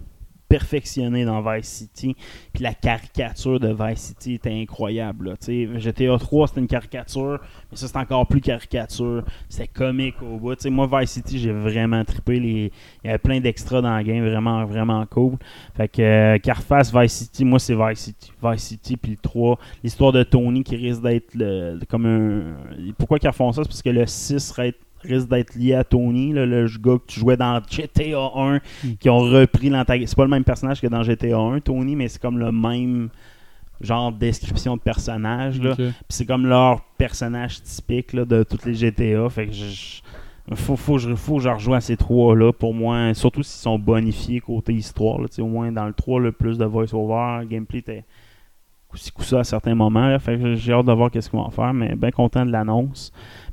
perfectionné 0.51 1.23
dans 1.23 1.41
Vice 1.41 1.67
City. 1.67 2.15
Puis 2.53 2.61
la 2.63 2.73
caricature 2.73 3.59
de 3.59 3.73
Vice 3.73 3.99
City 3.99 4.33
était 4.33 4.51
incroyable. 4.51 5.35
GTA 5.41 6.17
3, 6.17 6.47
c'était 6.47 6.59
une 6.59 6.67
caricature, 6.67 7.39
mais 7.71 7.77
ça, 7.77 7.87
c'est 7.87 7.97
encore 7.97 8.27
plus 8.27 8.41
caricature. 8.41 9.23
C'est 9.47 9.67
comique 9.67 10.21
au 10.21 10.37
bout. 10.37 10.65
Moi, 10.65 10.89
Vice 10.99 11.11
City, 11.11 11.39
j'ai 11.39 11.53
vraiment 11.53 12.03
trippé. 12.03 12.39
Les... 12.39 12.71
Il 13.03 13.07
y 13.07 13.09
avait 13.09 13.17
plein 13.17 13.39
d'extras 13.39 13.81
dans 13.81 13.97
le 13.97 14.03
game, 14.03 14.27
vraiment, 14.27 14.65
vraiment 14.65 15.05
cool. 15.05 15.37
Fait 15.75 15.87
que 15.87 16.01
euh, 16.01 16.37
refasse 16.53 16.93
Vice 16.93 17.13
City, 17.13 17.45
moi 17.45 17.59
c'est 17.59 17.75
Vice 17.75 17.99
City. 17.99 18.31
Vice 18.43 18.63
City, 18.63 18.97
puis 18.97 19.11
le 19.11 19.17
3. 19.17 19.57
L'histoire 19.83 20.11
de 20.11 20.23
Tony 20.23 20.63
qui 20.63 20.75
risque 20.75 21.01
d'être 21.01 21.85
comme 21.87 22.05
un. 22.05 22.93
Pourquoi 22.97 23.19
qu'ils 23.19 23.29
refont 23.29 23.51
ça 23.51 23.63
C'est 23.63 23.69
parce 23.69 23.81
que 23.81 23.89
le 23.89 24.05
6 24.05 24.39
serait- 24.39 24.75
risque 25.03 25.27
d'être 25.29 25.55
lié 25.55 25.73
à 25.75 25.83
Tony, 25.83 26.33
là, 26.33 26.45
le 26.45 26.65
gars 26.81 26.97
que 26.97 27.05
tu 27.07 27.19
jouais 27.19 27.37
dans 27.37 27.61
GTA 27.69 28.31
1, 28.35 28.59
qui 28.99 29.09
ont 29.09 29.19
repris 29.19 29.69
l'antagoniste. 29.69 30.11
C'est 30.11 30.15
pas 30.17 30.23
le 30.23 30.29
même 30.29 30.43
personnage 30.43 30.81
que 30.81 30.87
dans 30.87 31.03
GTA 31.03 31.37
1, 31.37 31.59
Tony, 31.61 31.95
mais 31.95 32.07
c'est 32.07 32.21
comme 32.21 32.37
le 32.39 32.51
même 32.51 33.09
genre 33.79 34.11
de 34.11 34.19
description 34.19 34.75
de 34.77 34.81
personnage. 34.81 35.59
Là. 35.61 35.75
Puis 35.87 35.93
c'est 36.09 36.25
comme 36.25 36.45
leur 36.45 36.81
personnage 36.97 37.61
typique 37.63 38.13
là, 38.13 38.25
de 38.25 38.43
toutes 38.43 38.65
les 38.65 38.75
GTA. 38.75 39.27
Fait 39.29 39.47
que 39.47 39.53
je. 39.53 40.01
faut, 40.53 40.75
faut, 40.75 40.93
que 40.95 40.99
je- 40.99 41.15
faut 41.15 41.37
que 41.37 41.43
je 41.43 41.49
rejoins 41.49 41.79
ces 41.79 41.97
trois-là 41.97 42.51
pour 42.53 42.73
moi, 42.73 43.13
surtout 43.15 43.41
s'ils 43.43 43.61
sont 43.61 43.79
bonifiés 43.79 44.39
côté 44.39 44.73
histoire. 44.73 45.19
Là, 45.19 45.27
au 45.39 45.45
moins 45.47 45.71
dans 45.71 45.85
le 45.87 45.93
3, 45.93 46.19
le 46.19 46.31
plus 46.31 46.57
de 46.57 46.65
voice-over, 46.65 47.45
gameplay 47.49 47.79
était 47.79 48.03
coup-ci 48.87 49.11
coup-ça 49.11 49.39
à 49.39 49.43
certains 49.45 49.73
moments. 49.73 50.07
Là, 50.07 50.19
fait 50.19 50.37
que 50.37 50.53
j'ai 50.55 50.73
hâte 50.73 50.85
de 50.85 50.91
voir 50.91 51.09
qu'est-ce 51.09 51.29
qu'ils 51.29 51.39
vont 51.39 51.45
en 51.45 51.49
faire, 51.49 51.73
mais 51.73 51.95
bien 51.95 52.11
content 52.11 52.45
de 52.45 52.51
l'annonce. 52.51 53.11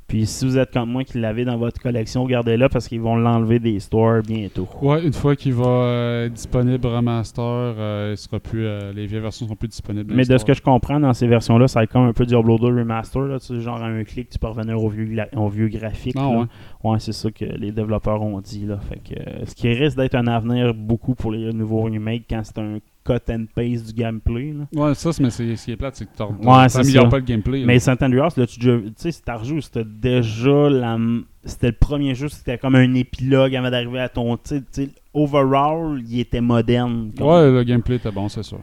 Puis 0.09 0.25
si 0.25 0.47
vous 0.47 0.57
êtes 0.57 0.73
comme 0.73 0.91
moi 0.91 1.05
qui 1.05 1.19
l'avez 1.19 1.45
dans 1.45 1.59
votre 1.59 1.83
collection, 1.83 2.25
gardez-le 2.25 2.71
parce 2.71 2.89
qu'ils 2.89 3.03
vont 3.03 3.17
l'enlever 3.17 3.59
des 3.59 3.79
stores 3.79 4.23
bientôt. 4.23 4.67
Ouais, 4.81 5.05
une 5.05 5.13
fois 5.13 5.37
qu'il 5.37 5.53
va 5.53 5.67
euh, 5.67 6.27
être 6.27 6.33
disponible 6.33 6.87
remaster, 6.87 7.45
euh, 7.45 8.15
il 8.15 8.17
sera 8.17 8.41
plus, 8.41 8.65
euh, 8.65 8.91
les 8.95 9.05
vieilles 9.05 9.21
versions 9.21 9.45
seront 9.45 9.55
plus 9.55 9.69
disponibles. 9.69 10.15
Mais 10.15 10.25
de 10.25 10.39
ce 10.39 10.47
que 10.47 10.55
je 10.55 10.63
comprends 10.63 10.99
dans 10.99 11.13
ces 11.13 11.27
versions-là, 11.27 11.69
ça 11.69 11.81
va 11.81 11.85
être 11.85 11.93
comme 11.93 12.07
un 12.07 12.15
peu 12.15 12.25
Diablo 12.25 12.57
2 12.57 12.69
Remaster. 12.69 13.21
Là, 13.21 13.39
tu 13.39 13.49
sais, 13.49 13.61
genre 13.61 13.83
à 13.83 13.87
un 13.87 14.03
clic, 14.05 14.31
tu 14.31 14.39
peux 14.39 14.47
revenir 14.47 14.83
au 14.83 14.89
vieux, 14.89 15.15
au 15.37 15.49
vieux 15.51 15.69
graphique. 15.69 16.17
Ah, 16.17 16.23
là. 16.23 16.29
ouais. 16.29 16.47
Ouais, 16.85 16.99
c'est 17.01 17.13
ça 17.13 17.31
que 17.31 17.45
les 17.45 17.71
développeurs 17.71 18.23
ont 18.23 18.41
dit. 18.41 18.65
Là. 18.65 18.79
Fait 18.79 19.01
que, 19.01 19.47
ce 19.47 19.55
qui 19.55 19.69
risque 19.69 19.99
d'être 19.99 20.15
un 20.15 20.27
avenir 20.27 20.73
beaucoup 20.73 21.15
pour 21.15 21.33
les 21.33 21.53
nouveaux 21.53 21.83
remakes 21.83 22.25
quand 22.31 22.41
c'est 22.45 22.59
un 22.59 22.79
cut 23.15 23.33
and 23.33 23.45
paste 23.55 23.87
du 23.87 23.93
gameplay. 24.03 24.53
là. 24.53 24.67
Ouais, 24.89 24.95
ça, 24.95 25.13
c'est- 25.13 25.23
mais 25.23 25.31
c'est 25.31 25.57
ce 25.57 25.65
qui 25.65 25.73
est 25.73 25.77
plate, 25.77 25.97
c'est 25.97 26.05
que 26.05 26.11
tu 26.17 26.23
n'améliores 26.23 27.09
pas 27.09 27.19
le 27.19 27.25
gameplay. 27.25 27.61
là. 27.61 27.67
Mais 27.67 27.79
Saint 27.79 27.97
Andreas, 28.01 28.35
là, 28.37 28.47
tu 28.47 28.59
tu 28.59 28.83
sais, 28.97 29.11
si 29.13 29.23
t'as 29.23 29.37
rejoué, 29.37 29.61
c'était 29.61 29.85
déjà 29.85 30.69
la. 30.71 30.99
C'était 31.45 31.69
le 31.69 31.73
premier 31.81 32.15
jeu, 32.15 32.29
c'était 32.29 32.59
comme 32.59 32.75
un 32.75 32.95
épilogue 32.95 33.55
avant 33.57 33.71
d'arriver 33.71 34.01
à 34.01 34.09
ton. 34.09 34.37
Tu 34.37 34.61
tu 34.61 34.65
sais, 34.73 34.89
overall, 35.15 36.03
il 36.07 36.21
était 36.21 36.41
moderne. 36.43 37.11
comme- 37.17 37.27
Ouais, 37.29 37.51
le 37.51 37.63
gameplay 37.65 37.97
était 37.97 38.11
bon, 38.11 38.29
c'est 38.29 38.43
sûr. 38.43 38.59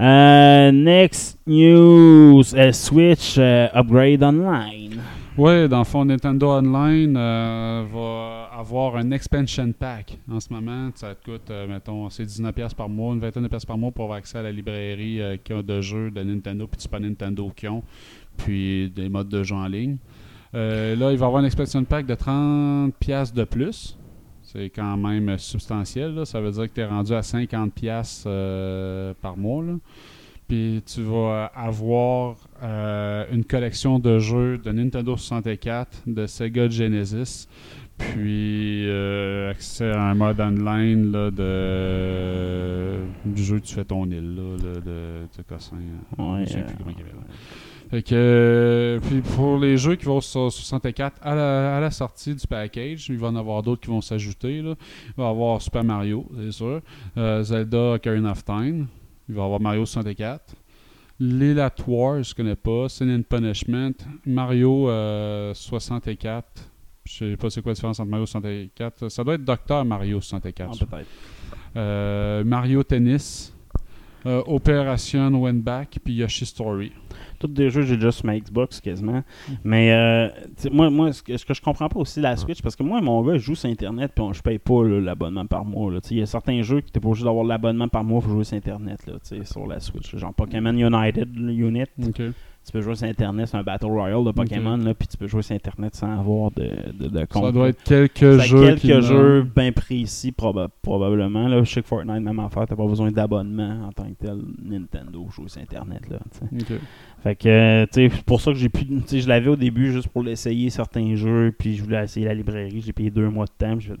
Euh, 0.00 0.72
next 0.72 1.38
news 1.46 2.42
euh, 2.56 2.72
Switch 2.72 3.36
euh, 3.38 3.68
Upgrade 3.74 4.24
Online. 4.24 5.00
Ouais, 5.38 5.68
dans 5.68 5.78
le 5.78 5.84
fond, 5.84 6.04
Nintendo 6.04 6.48
Online 6.50 7.14
va 7.14 8.43
avoir 8.64 8.96
un 8.96 9.10
expansion 9.10 9.72
pack 9.72 10.18
en 10.30 10.40
ce 10.40 10.50
moment. 10.50 10.90
Ça 10.94 11.14
te 11.14 11.30
coûte, 11.30 11.50
euh, 11.50 11.66
mettons, 11.66 12.08
c'est 12.08 12.24
19$ 12.24 12.74
par 12.74 12.88
mois, 12.88 13.12
une 13.12 13.20
vingtaine 13.20 13.42
de 13.42 13.48
pièces 13.48 13.66
par 13.66 13.76
mois 13.76 13.90
pour 13.90 14.04
avoir 14.04 14.18
accès 14.18 14.38
à 14.38 14.42
la 14.42 14.52
librairie 14.52 15.20
euh, 15.20 15.36
qui 15.36 15.52
a 15.52 15.62
de 15.62 15.80
jeux 15.82 16.10
de 16.10 16.22
Nintendo 16.22 16.66
puis 16.66 16.78
du 16.78 16.82
Super 16.82 17.00
Nintendo 17.00 17.52
qui 17.54 17.68
ont, 17.68 17.82
puis 18.38 18.90
des 18.90 19.10
modes 19.10 19.28
de 19.28 19.42
jeu 19.42 19.54
en 19.54 19.66
ligne. 19.66 19.98
Euh, 20.54 20.96
là, 20.96 21.12
il 21.12 21.18
va 21.18 21.26
y 21.26 21.28
avoir 21.28 21.42
un 21.42 21.44
expansion 21.44 21.84
pack 21.84 22.06
de 22.06 22.14
30$ 22.14 23.34
de 23.34 23.44
plus. 23.44 23.98
C'est 24.42 24.70
quand 24.70 24.96
même 24.96 25.36
substantiel. 25.36 26.14
là. 26.14 26.24
Ça 26.24 26.40
veut 26.40 26.52
dire 26.52 26.62
que 26.62 26.74
tu 26.74 26.80
es 26.80 26.86
rendu 26.86 27.12
à 27.12 27.20
50$ 27.20 28.24
euh, 28.26 29.12
par 29.20 29.36
mois. 29.36 29.62
là. 29.62 29.74
Puis 30.48 30.82
tu 30.86 31.02
vas 31.02 31.46
avoir 31.54 32.36
une 33.32 33.44
collection 33.44 33.98
de 33.98 34.18
jeux 34.18 34.58
de 34.58 34.70
Nintendo 34.72 35.16
64, 35.16 36.02
de 36.06 36.26
Sega 36.26 36.68
Genesis, 36.68 37.48
puis 37.98 38.88
euh, 38.88 39.50
accès 39.50 39.90
à 39.90 40.02
un 40.02 40.14
mode 40.14 40.40
online 40.40 41.12
là, 41.12 41.30
de, 41.30 42.98
du 43.24 43.42
jeu 43.44 43.60
Tu 43.60 43.74
fais 43.74 43.84
ton 43.84 44.04
île, 44.06 44.34
là, 44.34 44.56
là, 44.56 44.80
de, 44.80 45.26
de 45.36 45.42
Cossin. 45.48 45.76
Ouais, 46.18 46.44
Je 46.46 46.52
sais 46.52 46.58
euh, 46.58 46.64
plus 46.64 46.76
comment 46.76 46.90
il 46.90 47.02
appelle. 47.02 47.14
Fait 47.90 48.02
que, 48.02 49.00
puis 49.06 49.20
pour 49.20 49.58
les 49.58 49.76
jeux 49.76 49.94
qui 49.94 50.06
vont 50.06 50.20
sur 50.20 50.50
64 50.50 51.18
à 51.22 51.34
la, 51.34 51.76
à 51.76 51.80
la 51.80 51.90
sortie 51.90 52.34
du 52.34 52.46
package, 52.46 53.08
il 53.08 53.18
va 53.18 53.28
y 53.28 53.30
en 53.30 53.36
avoir 53.36 53.62
d'autres 53.62 53.82
qui 53.82 53.88
vont 53.88 54.00
s'ajouter. 54.00 54.56
Il 54.56 54.64
va 55.16 55.24
y 55.24 55.28
avoir 55.28 55.62
Super 55.62 55.84
Mario, 55.84 56.26
c'est 56.36 56.52
sûr. 56.52 56.80
Euh, 57.16 57.42
Zelda 57.42 57.92
Ocarina 57.94 58.32
of 58.32 58.44
Time. 58.44 58.86
Il 59.28 59.34
va 59.34 59.42
y 59.42 59.44
avoir 59.44 59.60
Mario 59.60 59.86
64. 59.86 60.54
Lil 61.20 61.60
at 61.60 61.76
War, 61.86 62.22
je 62.22 62.34
connais 62.34 62.56
pas. 62.56 62.88
Sin 62.88 63.08
and 63.14 63.22
Punishment. 63.28 63.92
Mario 64.26 64.88
euh, 64.88 65.54
64. 65.54 66.44
Je 67.04 67.12
sais 67.32 67.36
pas 67.36 67.50
c'est 67.50 67.60
quoi 67.62 67.70
la 67.70 67.74
différence 67.74 68.00
entre 68.00 68.10
Mario 68.10 68.26
64. 68.26 69.08
Ça 69.08 69.22
doit 69.24 69.34
être 69.34 69.44
Docteur 69.44 69.84
Mario 69.84 70.20
64. 70.20 70.70
Ah, 70.80 70.86
peut-être. 70.86 71.08
Euh, 71.76 72.44
Mario 72.44 72.82
Tennis. 72.82 73.54
euh, 74.26 74.42
Operation 74.46 75.28
Went 75.34 75.62
Back. 75.62 75.98
Puis 76.02 76.14
Yoshi 76.14 76.46
Story. 76.46 76.92
Tous 77.38 77.46
des 77.48 77.68
jeux 77.68 77.82
j'ai 77.82 77.96
déjà 77.96 78.10
sur 78.10 78.24
ma 78.24 78.38
Xbox 78.38 78.80
quasiment. 78.80 79.22
Mais 79.64 79.92
euh, 79.92 80.28
moi, 80.72 80.88
moi 80.88 81.12
ce, 81.12 81.22
que, 81.22 81.36
ce 81.36 81.44
que 81.44 81.52
je 81.52 81.60
comprends 81.60 81.88
pas 81.90 82.00
aussi 82.00 82.20
la 82.20 82.36
Switch, 82.38 82.62
parce 82.62 82.74
que 82.74 82.82
moi, 82.82 83.02
mon 83.02 83.22
gars, 83.22 83.34
je 83.34 83.38
joue 83.44 83.54
sur 83.54 83.68
Internet 83.68 84.12
puis 84.14 84.24
je 84.32 84.40
paye 84.40 84.58
pas 84.58 84.82
l'abonnement 84.84 85.44
par 85.44 85.64
mois. 85.66 85.92
Il 86.10 86.18
y 86.18 86.22
a 86.22 86.26
certains 86.26 86.62
jeux 86.62 86.80
qui 86.80 86.90
t'es 86.90 87.00
pas 87.00 87.08
obligé 87.08 87.24
d'avoir 87.24 87.44
l'abonnement 87.44 87.88
par 87.88 88.02
mois 88.02 88.22
pour 88.22 88.30
jouer 88.30 88.44
sur 88.44 88.56
Internet 88.56 89.06
là, 89.06 89.14
sur 89.44 89.66
la 89.66 89.78
Switch. 89.80 90.16
Genre 90.16 90.32
Pokémon 90.32 90.72
United 90.72 91.36
Unit. 91.36 91.84
Tu 92.66 92.72
peux 92.72 92.80
jouer 92.80 92.94
sur 92.94 93.06
Internet, 93.06 93.48
c'est 93.48 93.56
un 93.58 93.62
Battle 93.62 93.86
Royale 93.86 94.24
de 94.24 94.30
Pokémon, 94.32 94.76
là, 94.78 94.94
puis 94.94 95.06
tu 95.06 95.16
peux 95.18 95.26
jouer 95.26 95.42
sur 95.42 95.54
Internet 95.54 95.94
sans 95.94 96.18
avoir 96.18 96.50
de, 96.52 96.70
de, 96.98 97.08
de 97.08 97.24
compte. 97.26 97.44
Ça 97.44 97.52
doit 97.52 97.68
être 97.68 97.82
quelques 97.84 98.38
jeux. 98.40 98.64
quelques 98.66 98.80
qui 98.80 99.02
jeux 99.02 99.42
bien 99.54 99.70
précis, 99.70 100.32
proba- 100.36 100.68
probablement. 100.80 101.46
Là. 101.46 101.62
Je 101.62 101.70
sais 101.70 101.82
que 101.82 101.86
Fortnite, 101.88 102.22
même 102.22 102.40
affaire, 102.40 102.66
t'as 102.66 102.74
pas 102.74 102.86
besoin 102.86 103.10
d'abonnement 103.12 103.86
en 103.86 103.92
tant 103.92 104.04
que 104.04 104.14
tel. 104.26 104.38
Nintendo, 104.64 105.26
jouer 105.30 105.48
sur 105.48 105.60
Internet. 105.60 106.08
Là. 106.08 106.18
Fait 107.22 107.36
que, 107.36 107.48
euh, 107.48 107.86
tu 107.92 108.08
sais, 108.08 108.16
c'est 108.16 108.24
pour 108.24 108.40
ça 108.40 108.52
que 108.52 108.58
j'ai 108.58 108.68
pu. 108.70 108.86
Tu 108.86 109.02
sais, 109.06 109.20
je 109.20 109.28
l'avais 109.28 109.48
au 109.50 109.56
début 109.56 109.92
juste 109.92 110.08
pour 110.08 110.22
l'essayer 110.22 110.70
certains 110.70 111.14
jeux, 111.16 111.54
puis 111.58 111.76
je 111.76 111.82
voulais 111.84 112.02
essayer 112.02 112.26
la 112.26 112.34
librairie. 112.34 112.80
J'ai 112.80 112.92
payé 112.92 113.10
deux 113.10 113.28
mois 113.28 113.44
de 113.46 113.52
temps, 113.58 113.76
puis 113.76 113.86
je 113.88 113.92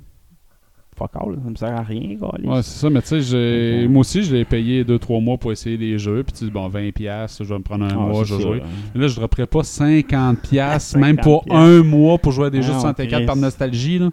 Fuck 0.96 1.10
all, 1.16 1.36
ça 1.44 1.50
me 1.50 1.56
sert 1.56 1.76
à 1.76 1.82
rien, 1.82 2.14
gars. 2.14 2.28
Ouais, 2.44 2.62
c'est 2.62 2.78
ça, 2.80 2.88
mais 2.90 3.02
tu 3.02 3.20
sais, 3.20 3.86
moi 3.88 4.00
aussi, 4.00 4.22
je 4.22 4.34
l'ai 4.34 4.44
payé 4.44 4.84
2-3 4.84 5.20
mois 5.22 5.36
pour 5.38 5.50
essayer 5.50 5.76
des 5.76 5.98
jeux. 5.98 6.22
Puis 6.22 6.32
tu 6.38 6.44
dis, 6.44 6.50
bon, 6.52 6.68
20$, 6.68 6.92
piastres, 6.92 7.42
je 7.42 7.48
vais 7.48 7.58
me 7.58 7.64
prendre 7.64 7.84
un 7.84 7.88
Ah, 7.90 7.94
mois, 7.96 8.22
je 8.24 8.34
vais 8.36 8.42
jouer. 8.42 8.60
hein. 8.64 8.68
Mais 8.94 9.00
là, 9.00 9.08
je 9.08 9.14
ne 9.14 9.18
dropperais 9.18 9.46
pas 9.46 9.62
50$, 9.62 10.36
piastres, 10.36 10.92
50 10.92 11.00
même 11.06 11.16
pour 11.18 11.44
un 11.50 11.82
mois 11.82 12.18
pour 12.18 12.30
jouer 12.30 12.46
à 12.46 12.50
des 12.50 12.58
Ah, 12.58 12.62
jeux 12.62 12.68
de 12.68 12.74
non, 12.74 12.80
64 12.80 13.26
par 13.26 13.36
nostalgie. 13.36 13.98
Là. 13.98 14.10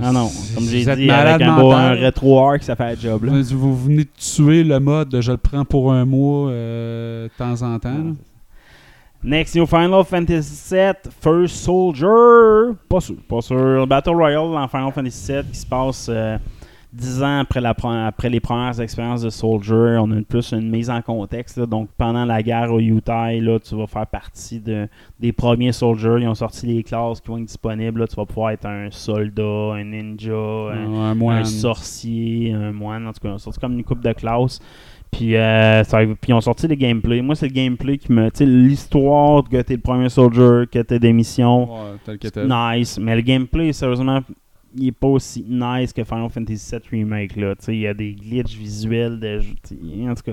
Ah 0.00 0.12
non, 0.12 0.30
comme 0.54 0.64
j'ai 0.64 0.82
Vous 0.84 0.90
êtes 0.90 0.98
dit, 0.98 1.06
malade 1.06 1.42
avec 1.42 1.48
un, 1.48 1.56
beau, 1.60 1.72
un 1.72 1.90
rétro 1.90 2.38
arc, 2.48 2.62
ça 2.62 2.76
fait 2.76 2.94
le 2.94 3.00
job. 3.00 3.24
Là. 3.24 3.32
Vous, 3.50 3.76
venez 3.76 4.04
de 4.04 4.10
tuer 4.16 4.62
le 4.62 4.78
mode 4.78 5.08
de 5.08 5.20
je 5.20 5.32
le 5.32 5.38
prends 5.38 5.64
pour 5.64 5.92
un 5.92 6.04
mois 6.04 6.50
euh, 6.50 7.24
de 7.26 7.30
temps 7.36 7.62
en 7.62 7.76
temps. 7.80 8.14
Next 9.22 9.56
New 9.56 9.66
Final 9.66 10.04
Fantasy 10.04 10.74
VII 10.74 10.92
First 11.20 11.56
Soldier. 11.56 12.74
Pas 12.88 13.00
sûr, 13.00 13.16
pas 13.28 13.40
sûr. 13.40 13.86
Battle 13.86 14.10
Royale 14.10 14.52
dans 14.52 14.68
Final 14.68 14.92
Fantasy 14.92 15.32
VII 15.32 15.42
qui 15.50 15.58
se 15.58 15.66
passe 15.66 16.06
euh, 16.08 16.38
10 16.92 17.22
ans 17.24 17.40
après, 17.40 17.60
la, 17.60 17.74
pre- 17.74 18.06
après 18.06 18.30
les 18.30 18.38
premières 18.38 18.80
expériences 18.80 19.22
de 19.22 19.28
Soldier. 19.30 19.98
On 20.00 20.10
a 20.12 20.22
plus 20.22 20.52
une 20.52 20.70
mise 20.70 20.88
en 20.88 21.02
contexte. 21.02 21.58
là. 21.58 21.66
Donc 21.66 21.88
pendant 21.98 22.24
la 22.24 22.40
guerre 22.44 22.72
au 22.72 22.78
Yutai, 22.78 23.40
là, 23.40 23.58
tu 23.58 23.74
vas 23.74 23.88
faire 23.88 24.06
partie 24.06 24.60
de, 24.60 24.88
des 25.18 25.32
premiers 25.32 25.72
Soldiers. 25.72 26.18
Ils 26.20 26.28
ont 26.28 26.34
sorti 26.36 26.66
les 26.66 26.84
classes 26.84 27.20
qui 27.20 27.28
vont 27.28 27.38
être 27.38 27.44
disponibles. 27.46 27.98
là. 28.00 28.06
Tu 28.06 28.14
vas 28.14 28.24
pouvoir 28.24 28.50
être 28.52 28.66
un 28.66 28.88
soldat, 28.92 29.42
un 29.74 29.82
ninja, 29.84 30.30
un, 30.32 31.10
un 31.40 31.44
sorcier, 31.44 32.52
un 32.52 32.72
moine, 32.72 33.06
en 33.08 33.12
tout 33.12 33.20
cas, 33.20 33.30
ils 33.30 33.34
ont 33.34 33.38
sorti 33.38 33.58
comme 33.58 33.72
une 33.74 33.84
coupe 33.84 34.00
de 34.00 34.12
classe. 34.12 34.60
Puis, 35.10 35.36
euh, 35.36 35.82
ça- 35.84 35.98
puis 36.04 36.16
ils 36.28 36.34
ont 36.34 36.40
sorti 36.40 36.68
des 36.68 36.76
gameplays. 36.76 37.22
Moi, 37.22 37.34
c'est 37.34 37.48
le 37.48 37.52
gameplay 37.54 37.98
qui 37.98 38.12
me. 38.12 38.30
Tu 38.30 38.38
sais, 38.38 38.46
l'histoire 38.46 39.42
que 39.48 39.60
t'es 39.62 39.74
le 39.74 39.80
premier 39.80 40.08
soldier, 40.08 40.64
que 40.70 40.80
t'es 40.82 40.98
des 40.98 41.12
missions. 41.12 41.64
Ouais, 41.72 41.96
tel. 42.04 42.18
Nice. 42.48 42.98
Mais 42.98 43.16
le 43.16 43.22
gameplay, 43.22 43.72
sérieusement, 43.72 44.20
il 44.76 44.88
est 44.88 44.92
pas 44.92 45.08
aussi 45.08 45.44
nice 45.48 45.92
que 45.92 46.04
Final 46.04 46.28
Fantasy 46.30 46.70
VII 46.72 46.80
Remake. 47.00 47.36
Là. 47.36 47.54
Tu 47.56 47.64
sais, 47.64 47.74
Il 47.74 47.80
y 47.80 47.86
a 47.86 47.94
des 47.94 48.12
glitches 48.12 48.54
visuels. 48.56 49.18
De, 49.18 49.40
en 50.08 50.14
tout 50.14 50.22
cas, 50.24 50.32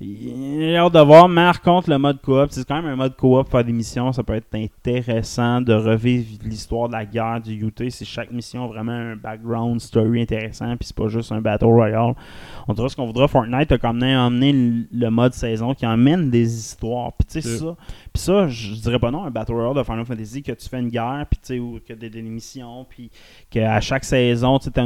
j'ai 0.00 0.76
hâte 0.76 0.92
de 0.92 1.00
voir. 1.00 1.28
Mais 1.28 1.42
par 1.42 1.60
contre, 1.60 1.90
le 1.90 1.98
mode 1.98 2.20
coop, 2.22 2.48
c'est 2.50 2.66
quand 2.66 2.76
même 2.76 2.92
un 2.92 2.96
mode 2.96 3.16
coop 3.16 3.48
faire 3.48 3.64
des 3.64 3.72
missions. 3.72 4.12
Ça 4.12 4.22
peut 4.22 4.34
être 4.34 4.54
intéressant 4.54 5.60
de 5.60 5.72
revivre 5.72 6.38
l'histoire 6.44 6.88
de 6.88 6.92
la 6.92 7.04
guerre 7.04 7.40
du 7.40 7.52
UT. 7.66 7.90
C'est 7.90 8.04
chaque 8.04 8.30
mission 8.30 8.64
a 8.64 8.68
vraiment 8.68 8.92
un 8.92 9.16
background 9.16 9.80
story 9.80 10.22
intéressant. 10.22 10.76
Puis 10.76 10.86
c'est 10.88 10.96
pas 10.96 11.08
juste 11.08 11.32
un 11.32 11.40
Battle 11.40 11.64
Royale. 11.66 12.14
On 12.68 12.74
dira 12.74 12.88
ce 12.88 12.96
qu'on 12.96 13.06
voudra. 13.06 13.26
Fortnite 13.28 13.72
a 13.72 13.78
quand 13.78 13.92
même 13.92 14.18
emmené 14.18 14.52
le- 14.92 15.10
mode 15.10 15.34
saison 15.34 15.74
qui 15.74 15.84
emmène 15.86 16.30
des 16.30 16.54
histoires. 16.56 17.12
Puis 17.14 17.26
tu 17.26 17.42
sais, 17.42 17.58
ça. 17.58 17.76
Puis 18.12 18.22
ça, 18.22 18.46
je 18.46 18.74
dirais 18.74 18.98
pas 18.98 19.10
non, 19.10 19.24
un 19.24 19.30
Battle 19.30 19.52
Royale 19.54 19.74
de 19.76 19.82
Final 19.82 20.04
Fantasy 20.04 20.42
que 20.42 20.52
tu 20.52 20.68
fais 20.68 20.78
une 20.78 20.90
guerre, 20.90 21.26
puis 21.28 21.40
tu 21.40 21.46
sais, 21.54 21.58
ou 21.58 21.80
que 21.86 21.92
des, 21.92 22.08
des 22.10 22.22
missions, 22.22 22.86
puis 22.88 23.10
qu'à 23.50 23.80
chaque 23.80 24.04
saison, 24.04 24.58
tu 24.58 24.70
sais, 24.70 24.80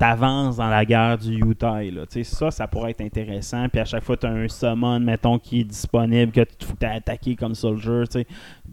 t'avances 0.00 0.56
dans 0.56 0.70
la 0.70 0.86
guerre 0.86 1.18
du 1.18 1.36
Utah. 1.36 1.82
Là. 1.82 2.04
Ça, 2.22 2.50
ça 2.50 2.66
pourrait 2.66 2.92
être 2.92 3.02
intéressant. 3.02 3.68
Puis 3.68 3.80
à 3.80 3.84
chaque 3.84 4.02
fois, 4.02 4.16
tu 4.16 4.26
as 4.26 4.30
un 4.30 4.48
summon, 4.48 4.98
mettons, 4.98 5.38
qui 5.38 5.60
est 5.60 5.64
disponible, 5.64 6.32
que 6.32 6.40
tu 6.40 6.66
faut 6.66 6.74
attaqué 6.80 7.36
comme 7.36 7.54
soldier. 7.54 8.04
tu 8.10 8.20
sais. 8.20 8.26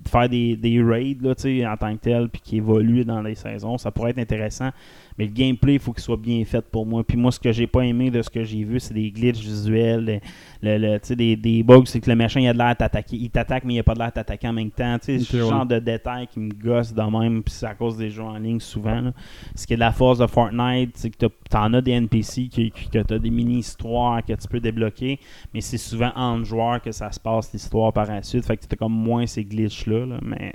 Faire 0.08 0.30
des, 0.30 0.56
des 0.56 0.82
raids 0.82 1.18
là, 1.22 1.34
en 1.72 1.78
tant 1.78 1.94
que 1.98 2.02
tel, 2.02 2.30
puis 2.30 2.42
qui 2.42 2.58
évoluent 2.58 3.04
dans 3.04 3.22
les 3.22 3.36
saisons, 3.36 3.78
ça 3.78 3.92
pourrait 3.92 4.12
être 4.12 4.20
intéressant. 4.20 4.70
Mais 5.18 5.26
le 5.26 5.32
gameplay, 5.32 5.74
il 5.74 5.80
faut 5.80 5.94
qu'il 5.94 6.04
soit 6.04 6.16
bien 6.18 6.44
fait 6.46 6.62
pour 6.62 6.86
moi. 6.86 7.04
Puis 7.04 7.18
moi, 7.18 7.32
ce 7.32 7.40
que 7.40 7.52
j'ai 7.52 7.66
pas 7.68 7.82
aimé 7.82 8.12
de 8.12 8.22
ce 8.22 8.30
que 8.30 8.44
j'ai 8.44 8.64
vu, 8.64 8.80
c'est 8.80 8.94
des 8.94 9.10
glitches 9.10 9.40
visuels. 9.40 10.22
Le, 10.62 11.16
des, 11.16 11.36
des 11.36 11.64
bugs, 11.64 11.84
c'est 11.86 12.00
que 12.00 12.10
le 12.10 12.16
méchant, 12.16 12.40
il 12.40 12.48
a 12.48 12.54
de 12.54 12.58
l'air 12.60 12.76
t'attaquer. 12.76 13.18
Il 13.18 13.30
t'attaque, 13.32 13.64
mais 13.66 13.74
il 13.76 13.80
a 13.80 13.84
pas 13.84 13.94
de 13.96 14.00
l'air 14.00 14.12
t'attaquer 14.14 14.48
en 14.48 14.54
même 14.54 14.70
temps. 14.72 14.96
Ok, 14.96 15.02
ce 15.24 15.38
genre 15.50 15.66
de 15.66 15.80
détails 15.80 16.28
qui 16.28 16.40
me 16.40 16.52
gossent 16.52 16.94
de 16.94 17.02
même. 17.02 17.42
Puis 17.44 17.54
c'est 17.56 17.66
à 17.66 17.74
cause 17.74 17.98
des 17.98 18.10
jeux 18.12 18.22
en 18.24 18.38
ligne 18.38 18.60
souvent. 18.60 19.02
là. 19.02 19.12
Ce 19.56 19.66
qui 19.66 19.74
est 19.74 19.78
de 19.78 19.80
la 19.82 19.92
force 19.92 20.20
de 20.20 20.28
Fortnite, 20.28 20.92
c'est 20.96 21.10
que 21.10 21.26
t'en 21.50 21.74
as 21.74 21.82
des 21.82 21.92
NPC, 21.94 22.48
qui, 22.48 22.70
qui- 22.72 22.90
que 22.90 23.00
t'as 23.00 23.18
des 23.18 23.30
mini-histoires 23.32 24.24
que 24.24 24.34
tu 24.34 24.48
peux 24.48 24.60
débloquer. 24.60 25.20
Mais 25.54 25.62
c'est 25.62 25.78
souvent 25.78 26.12
entre 26.16 26.46
joueurs 26.46 26.82
que 26.82 26.92
ça 26.92 27.12
se 27.12 27.20
passe 27.20 27.52
l'histoire 27.54 27.92
par 27.92 28.06
la 28.06 28.22
suite. 28.22 28.46
Fait 28.46 28.56
que 28.58 28.66
t'as 28.68 28.76
comme 28.76 28.94
moins 28.94 29.26
ces 29.26 29.44
glitches-là. 29.44 30.06
là. 30.06 30.20
Mais 30.22 30.54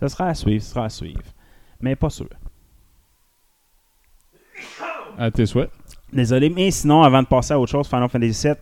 ça 0.00 0.08
sera 0.08 0.26
à 0.28 0.34
suivre, 0.34 0.62
ça 0.62 0.70
sera 0.74 0.84
à 0.84 0.88
suivre. 0.90 1.22
Mais 1.80 1.96
pas 1.96 2.10
sûr. 2.10 2.28
À 5.18 5.30
tes 5.30 5.46
souhaits. 5.46 5.70
Désolé, 6.12 6.48
mais 6.48 6.70
sinon, 6.70 7.02
avant 7.02 7.22
de 7.22 7.26
passer 7.26 7.52
à 7.54 7.58
autre 7.60 7.70
chose, 7.72 7.86
Final 7.88 8.08
Fantasy 8.08 8.46
VII, 8.48 8.54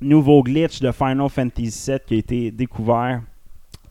nouveau 0.00 0.42
glitch 0.42 0.80
de 0.80 0.90
Final 0.92 1.28
Fantasy 1.28 1.90
VII 1.90 1.98
qui 2.06 2.14
a 2.14 2.16
été 2.18 2.50
découvert. 2.50 3.22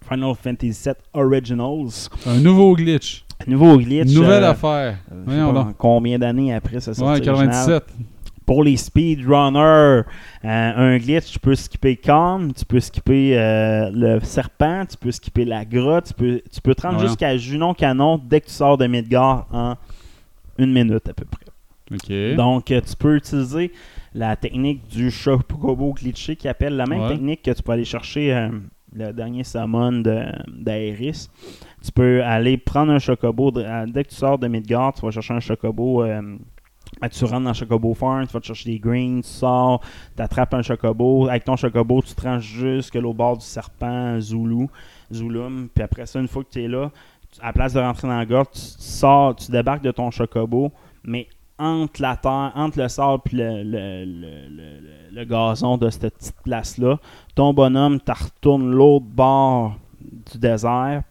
Final 0.09 0.33
Fantasy 0.35 0.83
VII 0.83 0.93
Originals. 1.13 2.09
Un 2.27 2.39
nouveau 2.39 2.75
glitch. 2.75 3.23
Nouveau 3.47 3.77
glitch. 3.77 4.13
Nouvelle 4.13 4.43
euh, 4.43 4.51
affaire. 4.51 4.97
je 5.09 5.15
sais 5.15 5.21
Voyons 5.25 5.53
pas 5.53 5.63
donc. 5.63 5.77
combien 5.77 6.19
d'années 6.19 6.53
après 6.53 6.79
ça 6.79 6.91
Ouais, 6.91 6.95
sortie 6.97 7.29
originale. 7.29 7.65
97. 7.65 7.83
Pour 8.45 8.63
les 8.63 8.75
speedrunners, 8.75 10.03
euh, 10.03 10.03
un 10.43 10.97
glitch, 10.97 11.31
tu 11.31 11.39
peux 11.39 11.55
skipper 11.55 11.95
Calm, 11.95 12.51
tu 12.53 12.65
peux 12.65 12.79
skipper 12.79 13.37
euh, 13.37 13.89
le 13.93 14.19
serpent, 14.21 14.85
tu 14.89 14.97
peux 14.97 15.11
skipper 15.11 15.45
la 15.45 15.63
grotte, 15.63 16.07
tu 16.07 16.13
peux, 16.13 16.41
tu 16.51 16.59
peux 16.61 16.75
te 16.75 16.81
rendre 16.81 16.99
Ouais. 16.99 17.07
jusqu'à 17.07 17.37
Junon 17.37 17.73
Canon 17.73 18.19
dès 18.23 18.41
que 18.41 18.47
tu 18.47 18.51
sors 18.51 18.77
de 18.77 18.87
Midgar 18.87 19.47
en 19.53 19.75
une 20.57 20.73
minute 20.73 21.07
à 21.09 21.13
peu 21.13 21.25
près. 21.25 21.45
Donc, 22.35 22.71
euh, 22.71 22.81
tu 22.81 22.95
peux 22.95 23.15
utiliser 23.17 23.71
la 24.13 24.35
technique 24.37 24.87
du 24.87 25.11
Chocobo 25.11 25.93
glitché 25.93 26.35
qui 26.37 26.47
appelle 26.47 26.75
la 26.77 26.85
même 26.85 27.01
Ouais. 27.01 27.09
technique 27.09 27.41
que 27.41 27.51
tu 27.51 27.61
peux 27.61 27.73
aller 27.73 27.83
chercher 27.85 28.33
euh, 28.33 28.49
le 28.93 29.11
dernier 29.11 29.43
summon 29.43 29.91
de- 30.01 30.25
d'Aeris. 30.47 31.27
Tu 31.83 31.91
peux 31.91 32.23
aller 32.23 32.57
prendre 32.57 32.93
un 32.93 32.99
Chocobo. 32.99 33.51
euh, 33.57 33.85
dès 33.87 34.03
que 34.05 34.09
tu 34.09 34.15
sors 34.15 34.37
de 34.39 34.47
Midgard, 34.47 34.93
tu 34.93 35.01
vas 35.01 35.11
chercher 35.11 35.33
un 35.33 35.39
Chocobo. 35.41 36.03
euh, 36.03 36.37
tu 37.11 37.25
rentres 37.25 37.45
dans 37.45 37.53
Chocobo 37.53 37.93
Farm, 37.93 38.27
tu 38.27 38.33
vas 38.33 38.39
te 38.41 38.45
chercher 38.47 38.71
des 38.71 38.79
greens, 38.79 39.21
tu 39.23 39.29
sors, 39.29 39.81
tu 40.15 40.21
attrapes 40.21 40.53
un 40.53 40.61
Chocobo. 40.61 41.27
Avec 41.29 41.43
ton 41.45 41.55
Chocobo, 41.55 42.01
tu 42.01 42.13
te 42.13 42.21
rends 42.21 42.39
jusque 42.39 42.95
au 42.95 43.13
bord 43.13 43.37
du 43.37 43.45
serpent 43.45 44.19
Zulu, 44.19 44.67
Zulum. 45.11 45.67
Puis 45.73 45.83
après 45.83 46.05
ça, 46.05 46.19
une 46.19 46.27
fois 46.27 46.43
que 46.43 46.49
tu 46.49 46.63
es 46.63 46.67
là, 46.67 46.91
à 47.39 47.47
la 47.47 47.53
place 47.53 47.73
de 47.73 47.79
rentrer 47.79 48.07
dans 48.07 48.17
la 48.17 48.25
gorge, 48.25 48.47
tu 48.53 48.59
sors, 48.59 49.35
tu 49.35 49.51
débarques 49.51 49.83
de 49.83 49.91
ton 49.91 50.11
Chocobo, 50.11 50.71
mais 51.03 51.27
entre 51.57 52.01
la 52.01 52.15
terre, 52.17 52.51
entre 52.55 52.79
le 52.79 52.87
sable 52.89 53.21
et 53.33 53.63
le, 53.63 53.63
le- 53.63 54.05
le- 54.05 54.79
le- 54.79 55.15
le 55.15 55.25
gazon 55.25 55.77
de 55.77 55.89
cette 55.89 56.15
petite 56.15 56.35
place-là, 56.43 56.97
ton 57.35 57.53
bonhomme, 57.53 57.99
tu 58.01 58.11
retournes 58.11 58.71
l'autre 58.71 59.05
bord 59.05 59.75
du 60.31 60.39
désert. 60.39 61.03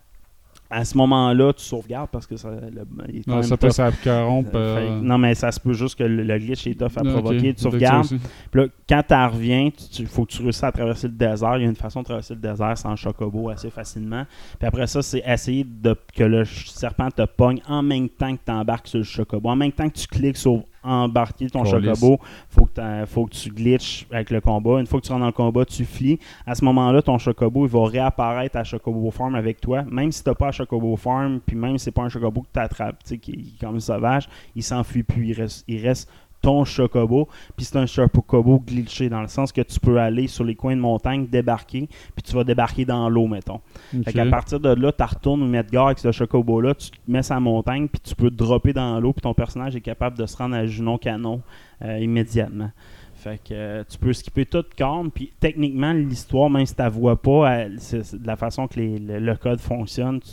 À 0.72 0.84
ce 0.84 0.97
moment-là, 0.98 1.52
tu 1.52 1.64
sauvegardes 1.64 2.10
parce 2.10 2.26
que 2.28 2.36
ça, 2.36 2.48
le- 2.51 2.86
il 3.09 3.18
est 3.18 3.24
quand 3.24 3.32
Non, 3.32 3.34
même 3.38 3.42
ça 3.42 3.56
peut 3.56 3.70
s'interrompre. 3.70 4.51
Euh, 4.55 5.01
non, 5.01 5.18
mais 5.18 5.34
ça 5.34 5.51
se 5.51 5.59
peut 5.59 5.72
juste 5.72 5.98
que 5.98 6.05
le, 6.05 6.22
le 6.22 6.38
glitch 6.38 6.66
est 6.68 6.74
tough 6.78 6.92
à 6.97 7.02
provoquer. 7.02 7.55
Tu 7.55 7.62
sauvegardes. 7.62 8.06
Puis 8.52 8.60
là, 8.60 8.66
quand 8.88 9.02
tu 9.09 9.14
reviens, 9.14 9.70
il 9.98 10.06
faut 10.06 10.24
que 10.24 10.30
tu 10.32 10.42
réussisses 10.42 10.62
à 10.62 10.70
traverser 10.70 11.09
le 11.09 11.14
désert. 11.14 11.56
Il 11.59 11.62
y 11.62 11.66
a 11.66 11.68
une 11.68 11.74
façon 11.74 12.01
de 12.01 12.05
traverser 12.05 12.34
le 12.34 12.40
désert 12.40 12.78
sans 12.78 12.94
chocobo 12.94 13.48
assez 13.51 13.68
facilement. 13.70 14.24
Puis 14.60 14.68
après 14.68 14.86
ça, 14.86 15.02
c'est 15.02 15.22
essayer 15.26 15.64
de, 15.64 15.97
que 16.14 16.22
le 16.24 16.44
serpent 16.44 17.10
te 17.10 17.22
pogne 17.26 17.60
en 17.68 17.82
même 17.82 18.09
temps 18.09 18.34
que 18.36 18.40
tu 18.47 18.52
embarques 18.52 18.86
sur 18.86 18.98
le 18.98 19.05
chocobo. 19.05 19.48
En 19.48 19.56
même 19.56 19.72
temps 19.72 19.88
que 19.88 19.98
tu 19.98 20.06
cliques 20.06 20.36
sur 20.36 20.62
embarquer 20.82 21.48
ton 21.51 21.65
chocobo, 21.65 22.19
faut 22.48 22.66
que, 22.66 23.05
faut 23.07 23.27
que 23.27 23.35
tu 23.35 23.51
glitches 23.51 24.07
avec 24.11 24.31
le 24.31 24.40
combat. 24.40 24.81
Une 24.81 24.86
fois 24.86 25.01
que 25.01 25.07
tu 25.07 25.12
rentres 25.12 25.20
dans 25.20 25.27
le 25.27 25.32
combat, 25.32 25.65
tu 25.65 25.85
flies. 25.85 26.19
À 26.47 26.55
ce 26.55 26.65
moment-là, 26.65 27.02
ton 27.02 27.19
chocobo, 27.19 27.66
il 27.66 27.70
va 27.70 27.86
réapparaître 27.86 28.57
à 28.57 28.65
Chocobo 28.65 29.11
Farm 29.11 29.35
avec 29.35 29.61
toi. 29.61 29.85
Même 29.90 30.12
si 30.12 30.24
tu 30.24 30.35
pas 30.35 30.48
à 30.48 30.52
Chocobo 30.52 30.97
Farm, 30.97 31.40
puis 31.44 31.57
même 31.57 31.77
si 31.78 31.85
c'est 31.85 31.90
pas 31.90 32.02
un 32.02 32.09
chocobo 32.09 32.43
que 32.43 32.48
tu 32.52 32.61
attrapes, 32.61 33.02
tu 33.02 33.11
sais, 33.11 33.19
qui 33.19 33.32
est 33.32 33.61
comme 33.65 33.81
sauvage, 33.81 34.28
il 34.55 34.62
s'enfuit 34.62 35.02
plus. 35.02 35.28
Il 35.28 35.32
reste, 35.35 35.65
il 35.69 35.86
reste 35.86 36.11
ton 36.42 36.64
chocobo. 36.64 37.28
Puis 37.56 37.66
c'est 37.66 37.76
un 37.76 37.86
chocobo 37.86 38.58
glitché 38.60 39.08
dans 39.08 39.20
le 39.22 39.28
sens 39.28 39.52
que 39.52 39.60
tu 39.60 39.78
peux 39.80 39.98
aller 40.00 40.26
sur 40.26 40.44
les 40.44 40.54
coins 40.54 40.74
de 40.76 40.80
montagne, 40.80 41.26
débarquer, 41.26 41.88
puis 42.14 42.22
tu 42.22 42.34
vas 42.34 42.44
débarquer 42.44 42.84
dans 42.84 43.08
l'eau, 43.08 43.26
mettons. 43.26 43.60
Fait 44.04 44.12
qu'à 44.12 44.24
partir 44.30 44.60
de 44.60 44.70
là, 44.70 44.92
tu 44.92 45.02
retournes 45.04 45.42
au 45.42 45.46
Medgar 45.46 45.86
avec 45.86 45.98
ce 45.98 46.12
chocobo-là, 46.12 46.74
tu 46.74 46.90
te 46.90 46.96
mets 47.08 47.22
sa 47.22 47.40
montagne, 47.40 47.88
puis 47.88 48.00
tu 48.00 48.14
peux 48.14 48.30
te 48.30 48.36
dropper 48.36 48.72
dans 48.72 48.98
l'eau, 49.00 49.12
puis 49.12 49.22
ton 49.22 49.34
personnage 49.34 49.76
est 49.76 49.80
capable 49.80 50.16
de 50.16 50.26
se 50.26 50.36
rendre 50.36 50.56
à 50.56 50.64
Junon 50.66 50.98
Canon 50.98 51.42
euh, 51.82 51.98
immédiatement. 51.98 52.70
Fait 53.14 53.36
que 53.38 53.52
euh, 53.52 53.84
tu 53.86 53.98
peux 53.98 54.14
skipper 54.14 54.46
tout 54.46 54.64
calme, 54.76 55.10
puis 55.10 55.30
techniquement, 55.40 55.92
l'histoire, 55.92 56.48
même 56.48 56.64
si 56.64 56.74
tu 56.74 56.88
vois 56.88 57.20
pas, 57.20 57.50
elle- 57.50 57.76
de 57.76 58.26
la 58.26 58.36
façon 58.36 58.66
que 58.66 58.80
les- 58.80 58.98
le, 58.98 59.18
le 59.18 59.36
code 59.36 59.60
fonctionne, 59.60 60.20
tu 60.20 60.30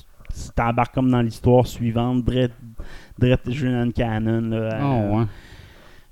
t'embarques 0.55 0.93
comme 0.93 1.09
dans 1.11 1.21
l'histoire 1.21 1.67
suivante, 1.67 2.23
Drette 3.17 3.49
Junon 3.49 3.91
Canon. 3.91 4.41
Là, 4.49 4.57
euh, 4.57 4.79
ouais. 5.19 5.25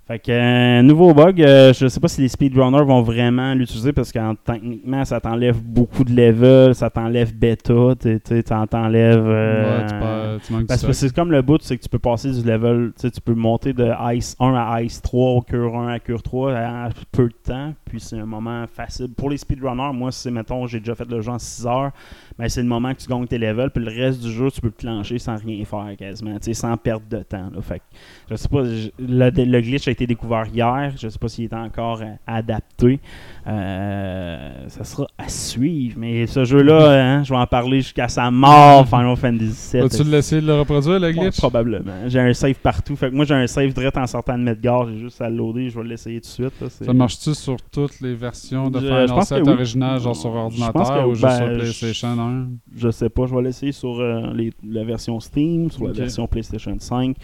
Fait 0.08 0.20
que, 0.20 0.32
euh, 0.32 0.82
nouveau 0.84 1.14
bug, 1.16 1.42
euh, 1.42 1.74
je 1.74 1.88
sais 1.88 2.00
pas 2.00 2.08
si 2.08 2.22
les 2.22 2.28
speedrunners 2.28 2.84
vont 2.86 3.02
vraiment 3.02 3.54
l'utiliser 3.56 3.92
parce 3.92 4.12
que 4.12 4.20
en- 4.20 4.36
techniquement, 4.36 5.04
ça 5.04 5.20
t'enlève 5.20 5.58
beaucoup 5.60 6.04
de 6.04 6.16
level, 6.16 6.76
ça 6.76 6.92
t'enlève 6.92 7.34
bêta, 7.36 7.74
tu 8.00 8.20
sais, 8.24 8.44
t'en- 8.44 8.68
t'enlèves. 8.68 9.26
euh, 9.26 9.80
Ouais, 9.80 9.86
tu, 9.88 9.96
perds- 9.96 10.40
tu 10.46 10.54
manques 10.54 10.68
parce 10.68 10.82
du 10.82 10.88
que 10.88 10.94
c'est 10.94 11.14
comme 11.16 11.32
le 11.32 11.42
bout, 11.42 11.60
c'est 11.62 11.76
que 11.78 11.82
tu 11.84 11.90
peux 11.90 11.98
passer 12.00 12.32
du 12.32 12.48
level, 12.48 12.92
tu 12.96 13.02
sais, 13.02 13.12
tu 13.12 13.20
peux 13.20 13.34
monter 13.34 13.74
de 13.74 13.90
Ice 14.14 14.36
1 14.40 14.54
à 14.54 14.82
Ice 14.84 15.02
3, 15.02 15.32
au 15.32 15.42
Cure 15.42 15.76
1 15.76 15.88
à 15.94 16.00
Cure 16.00 16.22
3 16.22 16.54
en 16.54 16.90
peu 17.12 17.26
de 17.28 17.34
temps, 17.44 17.74
puis 17.86 18.00
c'est 18.00 18.20
un 18.20 18.26
moment 18.28 18.66
facile. 18.72 19.10
Pour 19.18 19.32
les 19.32 19.38
speedrunners, 19.38 19.92
moi, 19.94 20.12
c'est, 20.12 20.30
mettons, 20.30 20.68
j'ai 20.68 20.80
déjà 20.80 20.94
fait 20.94 21.10
le 21.10 21.20
jeu 21.22 21.32
en 21.32 21.40
6 21.40 21.66
heures, 21.66 21.92
ben, 22.38 22.50
c'est 22.50 22.62
le 22.62 22.68
moment 22.68 22.94
que 22.94 23.00
tu 23.00 23.08
gagnes 23.08 23.28
tes 23.28 23.38
levels, 23.38 23.70
puis 23.70 23.84
le 23.84 23.92
reste 23.92 24.22
du 24.22 24.32
jeu, 24.32 24.52
tu 24.52 24.60
peux 24.62 24.70
te 24.72 24.80
clencher 24.82 25.18
sans 25.20 25.38
rien 25.38 25.64
faire 25.66 25.88
quasiment, 25.98 26.34
tu 26.36 26.46
sais, 26.46 26.54
sans 26.54 26.76
perdre 26.78 27.06
de 27.10 27.20
temps. 27.24 27.50
Là. 27.54 27.62
Fait 27.62 27.80
que, 27.80 27.84
je 28.32 28.36
sais 28.36 28.48
pas, 28.50 28.64
je- 28.66 28.90
le, 29.00 29.30
le 29.30 29.62
glitch 29.62 29.88
a 29.88 29.92
été 29.92 30.06
découvert 30.06 30.46
hier, 30.54 30.92
je 31.00 31.08
sais 31.08 31.18
pas 31.20 31.28
s'il 31.30 31.46
est 31.46 31.54
encore 31.54 32.02
euh, 32.02 32.12
adapté. 32.28 33.00
Euh, 33.48 34.68
ça 34.68 34.84
sera 34.84 35.08
à 35.18 35.28
suivre, 35.30 35.96
mais 35.98 36.28
ce 36.28 36.44
jeu-là, 36.46 36.90
hein, 37.18 37.24
je 37.24 37.34
vais 37.34 37.40
en 37.40 37.48
parler 37.48 37.82
jusqu'à 37.82 38.08
sa 38.08 38.30
mort, 38.32 38.88
Final 38.88 39.16
Fantasy 39.16 39.72
VII. 39.78 39.82
Vas-tu 39.88 40.04
l'essayer 40.04 40.42
de 40.42 40.48
le 40.48 40.60
reproduire, 40.60 41.00
le 41.00 41.12
glitch? 41.12 41.38
probablement. 41.38 41.94
J'ai 42.08 42.20
un 42.20 42.34
save 42.34 42.56
partout. 42.56 42.96
Fait 42.96 43.10
que 43.10 43.16
moi, 43.16 43.26
j'ai 43.26 43.34
un 43.36 43.48
save 43.48 43.74
direct 43.74 43.98
en 43.98 44.08
sortant 44.08 44.38
de 44.38 44.44
Medgar. 44.44 44.88
J'ai 44.90 45.00
juste 45.00 45.22
à 45.22 45.30
le 45.30 45.38
loader. 45.38 45.70
Je 45.70 45.80
vais 45.80 45.88
l'essayer 45.88 46.20
tout 46.22 46.28
de 46.28 46.32
suite. 46.50 46.62
là. 46.62 46.68
Ça 46.70 46.94
marche-tu 46.94 47.34
sur 47.34 47.58
toutes 47.72 48.00
les 48.02 48.14
versions 48.16 48.70
de 48.70 48.80
Je- 48.80 48.86
je 48.86 48.90
Final 48.90 49.08
pense 49.10 49.30
que 49.30 49.36
7 49.36 49.44
oui. 49.46 49.54
originales, 49.54 50.00
genre 50.02 50.16
sur 50.16 50.30
ordinateur 50.34 51.04
que- 51.04 51.06
ou 51.08 51.14
juste 51.14 51.22
ben, 51.24 51.38
sur 51.38 51.48
je- 51.50 51.60
PlayStation 51.60 52.18
1? 52.28 52.48
Je 52.76 52.90
sais 52.92 53.10
pas. 53.10 53.26
Je 53.28 53.36
vais 53.36 53.42
l'essayer 53.42 53.72
sur 53.72 54.00
euh, 54.00 54.34
les- 54.34 54.54
la 54.64 54.84
version 54.84 55.20
Steam, 55.20 55.70
sur 55.72 55.86
la 55.88 55.94
version 55.94 56.28
PlayStation 56.28 56.76
5. 56.80 57.16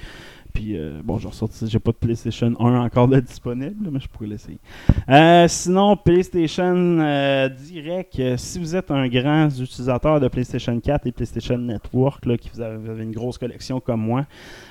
Puis, 0.53 0.75
euh, 0.77 0.99
bon, 1.01 1.17
j'ai 1.17 1.29
ressorti. 1.29 1.65
J'ai 1.69 1.79
pas 1.79 1.91
de 1.91 1.97
PlayStation 1.97 2.53
1 2.59 2.81
encore 2.81 3.07
de 3.07 3.19
disponible, 3.21 3.89
mais 3.89 4.01
je 4.01 4.09
pourrais 4.09 4.27
l'essayer. 4.27 4.59
Euh, 5.07 5.47
sinon, 5.47 5.95
PlayStation 5.95 6.75
euh, 6.99 7.47
Direct, 7.47 8.21
si 8.37 8.59
vous 8.59 8.75
êtes 8.75 8.91
un 8.91 9.07
grand 9.07 9.47
utilisateur 9.47 10.19
de 10.19 10.27
PlayStation 10.27 10.77
4 10.77 11.07
et 11.07 11.11
PlayStation 11.13 11.57
Network, 11.57 12.25
là, 12.25 12.35
qui 12.37 12.49
vous 12.53 12.59
avez, 12.59 13.01
une 13.01 13.13
grosse 13.13 13.37
collection 13.37 13.79
comme 13.79 14.01
moi, 14.01 14.25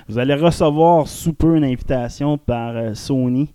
vous 0.07 0.19
allez 0.19 0.35
recevoir 0.35 1.07
sous 1.07 1.33
peu 1.33 1.55
une 1.57 1.63
invitation 1.63 2.37
par 2.37 2.95
Sony 2.95 3.49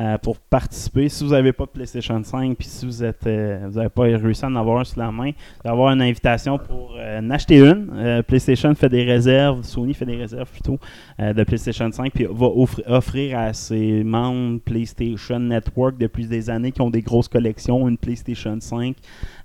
euh, 0.00 0.16
pour 0.18 0.38
participer. 0.38 1.08
Si 1.08 1.24
vous 1.24 1.30
n'avez 1.30 1.52
pas 1.52 1.64
de 1.64 1.70
PlayStation 1.70 2.22
5, 2.22 2.56
puis 2.56 2.68
si 2.68 2.86
vous 2.86 3.02
êtes, 3.02 3.26
euh, 3.26 3.66
vous 3.68 3.76
n'avez 3.78 3.88
pas 3.88 4.02
réussi 4.02 4.44
à 4.44 4.48
en 4.48 4.54
avoir 4.56 4.78
un 4.78 4.84
sous 4.84 4.98
la 4.98 5.10
main, 5.10 5.30
vous 5.30 5.60
allez 5.64 5.72
avoir 5.72 5.92
une 5.92 6.02
invitation 6.02 6.56
pour 6.58 6.94
euh, 6.96 7.20
en 7.20 7.30
acheter 7.30 7.58
une. 7.58 7.90
Euh, 7.94 8.22
PlayStation 8.22 8.72
fait 8.74 8.88
des 8.88 9.02
réserves, 9.02 9.62
Sony 9.64 9.94
fait 9.94 10.06
des 10.06 10.16
réserves 10.16 10.48
plutôt 10.50 10.78
euh, 11.20 11.32
de 11.32 11.42
PlayStation 11.42 11.90
5, 11.90 12.12
puis 12.12 12.26
va 12.30 12.46
offri- 12.46 12.82
offrir 12.86 13.38
à 13.38 13.52
ses 13.52 14.04
membres 14.04 14.60
PlayStation 14.64 15.40
Network 15.40 15.98
depuis 15.98 16.26
des 16.26 16.48
années 16.48 16.70
qui 16.70 16.80
ont 16.80 16.90
des 16.90 17.02
grosses 17.02 17.28
collections 17.28 17.88
une 17.88 17.98
PlayStation 17.98 18.56
5 18.60 18.96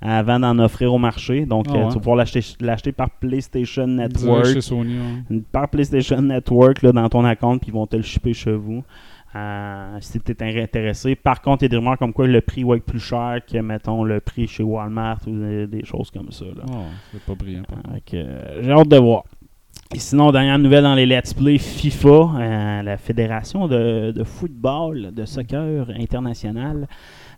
avant 0.02 0.40
d'en 0.40 0.60
offrir 0.60 0.94
au 0.94 1.00
marché. 1.00 1.46
Donc, 1.46 1.66
Ah 1.70 1.74
euh, 1.74 1.78
ouais. 1.78 1.88
tu 1.88 1.94
vas 1.96 2.00
pouvoir 2.00 2.26
l'acheter 2.62 2.92
par 2.92 3.10
PlayStation 3.10 3.88
Network 3.88 4.62
Sony, 4.62 4.98
ouais. 5.30 5.42
par 5.52 5.68
PlayStation 5.70 6.22
Network 6.22 6.82
là, 6.84 6.92
dans 6.92 7.10
ton 7.10 7.24
compte, 7.36 7.62
puis 7.62 7.70
ils 7.72 7.74
vont 7.74 7.88
te 7.88 7.96
le 7.96 8.04
shipper 8.04 8.34
chez 8.34 8.54
vous. 8.54 8.84
Euh, 9.36 9.98
si 10.00 10.20
tu 10.20 10.32
es 10.32 10.62
intéressé. 10.62 11.16
Par 11.16 11.42
contre, 11.42 11.64
il 11.64 11.66
y 11.66 11.68
a 11.68 11.70
des 11.70 11.78
rumeurs 11.78 11.98
comme 11.98 12.14
quoi 12.14 12.28
le 12.28 12.42
prix 12.42 12.64
va 12.64 12.76
être 12.76 12.86
plus 12.86 13.00
cher 13.00 13.40
que, 13.52 13.58
mettons, 13.58 14.04
le 14.04 14.20
prix 14.20 14.48
chez 14.48 14.62
Walmart 14.62 15.20
ou 15.26 15.32
des, 15.32 15.66
des 15.66 15.84
choses 15.84 16.12
comme 16.12 16.32
ça. 16.32 16.46
Là. 16.46 16.64
Oh, 16.68 16.84
c'est 17.12 17.22
pas 17.24 17.34
brillant. 17.34 17.64
euh, 18.14 18.62
J'ai 18.62 18.72
hâte 18.72 18.88
de 18.90 18.98
voir. 18.98 19.24
Et 19.96 20.00
sinon, 20.00 20.32
dernière 20.32 20.60
nouvelle 20.60 20.84
dans 20.84 20.94
les 20.94 21.08
Let's 21.08 21.34
Play 21.34 21.58
FIFA, 21.58 22.08
euh, 22.10 22.82
la 22.84 22.98
Fédération 22.98 23.68
de, 23.68 24.12
de 24.12 24.24
football, 24.24 25.12
de 25.14 25.26
soccer 25.26 25.88
international, 26.00 26.88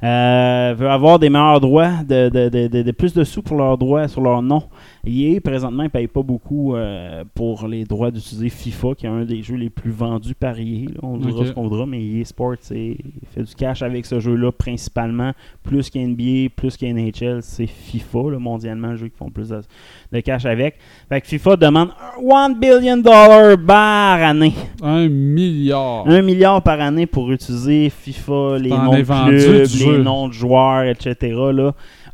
veut 0.01 0.89
avoir 0.89 1.19
des 1.19 1.30
meilleurs 1.30 1.59
droits, 1.59 1.91
de, 2.07 2.30
de- 2.30 2.81
de- 2.81 2.91
plus 2.91 3.13
de 3.13 3.23
sous 3.23 3.41
pour 3.41 3.57
leurs 3.57 3.77
droits 3.77 4.07
sur 4.07 4.22
leur 4.22 4.41
nom. 4.41 4.63
EA, 5.07 5.39
présentement, 5.39 5.84
ne 5.84 5.88
paye 5.88 6.07
pas 6.07 6.23
beaucoup 6.23 6.76
euh, 6.76 7.23
pour 7.35 7.67
les 7.67 7.84
droits 7.84 8.09
d'utiliser 8.09 8.49
FIFA, 8.49 8.95
qui 8.97 9.05
est 9.05 9.09
un 9.09 9.23
des 9.23 9.43
jeux 9.43 9.55
les 9.55 9.69
plus 9.69 9.91
vendus 9.91 10.34
par 10.34 10.57
EA. 10.59 10.85
là. 10.89 10.99
On 11.03 11.17
dira 11.17 11.45
ce 11.45 11.51
qu'on 11.51 11.67
voudra, 11.67 11.85
mais 11.85 12.01
EA 12.03 12.26
Sports 12.26 12.55
fait 12.61 12.97
du 13.38 13.55
cash 13.55 13.81
avec 13.84 14.05
ce 14.05 14.19
jeu-là 14.19 14.51
principalement. 14.51 15.31
Plus 15.63 15.89
qu'NBA, 15.89 16.49
plus 16.55 16.76
qu'NHL, 16.77 17.39
c'est 17.41 17.67
FIFA, 17.67 18.31
là, 18.31 18.39
mondialement, 18.39 18.89
le 18.89 18.97
jeu 18.97 19.07
qui 19.09 19.17
font 19.17 19.30
plus 19.30 19.49
de, 19.49 20.19
cash 20.22 20.45
avec. 20.45 20.77
Fait 21.09 21.22
que 21.22 21.27
FIFA 21.27 21.55
demande 21.57 21.89
1 22.31 22.49
billion 22.51 22.97
dollars 22.97 23.57
par 23.65 24.22
année. 24.23 24.53
Un 24.81 25.07
milliard. 25.07 26.07
Un 26.07 26.22
milliard 26.23 26.61
par 26.63 26.80
année 26.81 27.05
pour 27.05 27.31
utiliser 27.31 27.89
FIFA, 27.91 28.57
les 28.59 28.69
noms 28.69 28.91
de 28.97 29.03
clubs, 29.03 29.67
les 29.80 29.85
jeu. 29.86 30.03
noms 30.03 30.28
de 30.28 30.34
joueurs, 30.34 30.84
etc. 30.84 31.16
Là. 31.53 31.74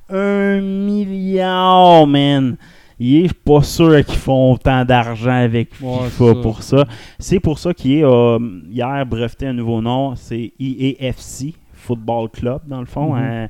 Un 0.09 0.61
milliard, 0.61 2.05
man. 2.07 2.57
Il 2.99 3.25
est 3.25 3.33
pas 3.33 3.63
sûr 3.63 4.05
qu'ils 4.05 4.19
font 4.19 4.53
autant 4.53 4.85
d'argent 4.85 5.31
avec 5.31 5.73
FIFA 5.73 6.09
ça. 6.09 6.35
pour 6.41 6.61
ça. 6.61 6.85
C'est 7.17 7.39
pour 7.39 7.57
ça 7.57 7.73
qu'il 7.73 8.05
a 8.05 8.37
hier 8.69 9.05
breveté 9.07 9.47
un 9.47 9.53
nouveau 9.53 9.81
nom. 9.81 10.15
C'est 10.15 10.53
EAFC, 10.59 11.55
Football 11.73 12.29
Club, 12.29 12.61
dans 12.67 12.79
le 12.79 12.85
fond. 12.85 13.15
Mhm. 13.15 13.23
hein. 13.23 13.47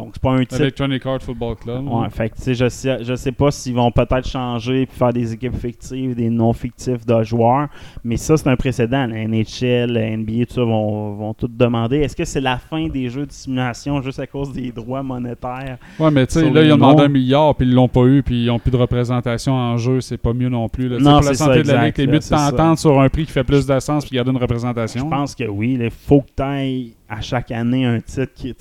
Donc, 0.00 0.12
c'est 0.14 0.22
pas 0.22 0.32
un 0.32 0.40
titre. 0.40 0.60
Electronic 0.60 1.04
Arts 1.04 1.22
Football 1.22 1.56
Club. 1.56 1.86
Ouais, 1.86 2.08
fait 2.08 2.30
que, 2.30 2.36
tu 2.36 2.42
sais, 2.42 2.54
je 2.54 2.68
sais, 2.68 3.04
je 3.04 3.14
sais 3.14 3.32
pas 3.32 3.50
s'ils 3.50 3.74
vont 3.74 3.90
peut-être 3.90 4.26
changer 4.26 4.86
puis 4.86 4.96
faire 4.96 5.12
des 5.12 5.34
équipes 5.34 5.56
fictives, 5.56 6.14
des 6.14 6.30
non 6.30 6.54
fictifs 6.54 7.04
de 7.04 7.22
joueurs, 7.22 7.68
mais 8.02 8.16
ça, 8.16 8.36
c'est 8.36 8.48
un 8.48 8.56
précédent. 8.56 9.06
La 9.06 9.26
NHL, 9.26 9.92
la 9.92 10.16
NBA, 10.16 10.46
tout 10.46 10.54
ça 10.54 10.62
vont, 10.62 11.14
vont 11.14 11.34
tout 11.34 11.48
demander. 11.48 11.98
Est-ce 11.98 12.16
que 12.16 12.24
c'est 12.24 12.40
la 12.40 12.56
fin 12.56 12.88
des 12.88 13.10
jeux 13.10 13.26
de 13.26 13.32
simulation 13.32 14.00
juste 14.00 14.20
à 14.20 14.26
cause 14.26 14.52
des 14.52 14.72
droits 14.72 15.02
monétaires? 15.02 15.76
Ouais, 15.98 16.10
mais 16.10 16.26
tu 16.26 16.34
sais, 16.34 16.50
là, 16.50 16.62
ils 16.62 16.72
ont 16.72 16.76
demandé 16.76 17.02
un 17.02 17.08
milliard, 17.08 17.54
puis 17.54 17.66
ils 17.66 17.74
l'ont 17.74 17.88
pas 17.88 18.04
eu, 18.04 18.22
puis 18.22 18.44
ils 18.44 18.50
ont 18.50 18.58
plus 18.58 18.70
de 18.70 18.78
représentation 18.78 19.52
en 19.52 19.76
jeu. 19.76 20.00
C'est 20.00 20.16
pas 20.16 20.32
mieux 20.32 20.48
non 20.48 20.68
plus. 20.68 20.88
Là. 20.88 20.98
Non, 20.98 21.20
pour 21.20 21.28
la 21.28 21.34
ça, 21.34 21.44
santé 21.46 21.62
de 21.62 21.68
la 21.68 21.84
Ligue, 21.84 21.94
t'es 21.94 22.06
mieux 22.06 22.20
de 22.20 22.28
t'entendre 22.28 22.78
sur 22.78 22.98
un 22.98 23.08
prix 23.10 23.26
qui 23.26 23.32
fait 23.32 23.44
plus 23.44 23.66
de 23.66 23.78
sens, 23.80 24.06
puis 24.06 24.16
garder 24.16 24.30
une 24.30 24.38
représentation. 24.38 25.04
Je 25.04 25.10
pense 25.10 25.34
que 25.34 25.44
oui. 25.44 25.78
Il 25.78 25.90
faut 25.90 26.22
que 26.22 26.30
tu 26.34 26.42
ailles 26.42 26.94
à 27.10 27.20
chaque 27.20 27.50
année 27.50 27.84
un 27.84 28.00
titre 28.00 28.32
qui. 28.34 28.54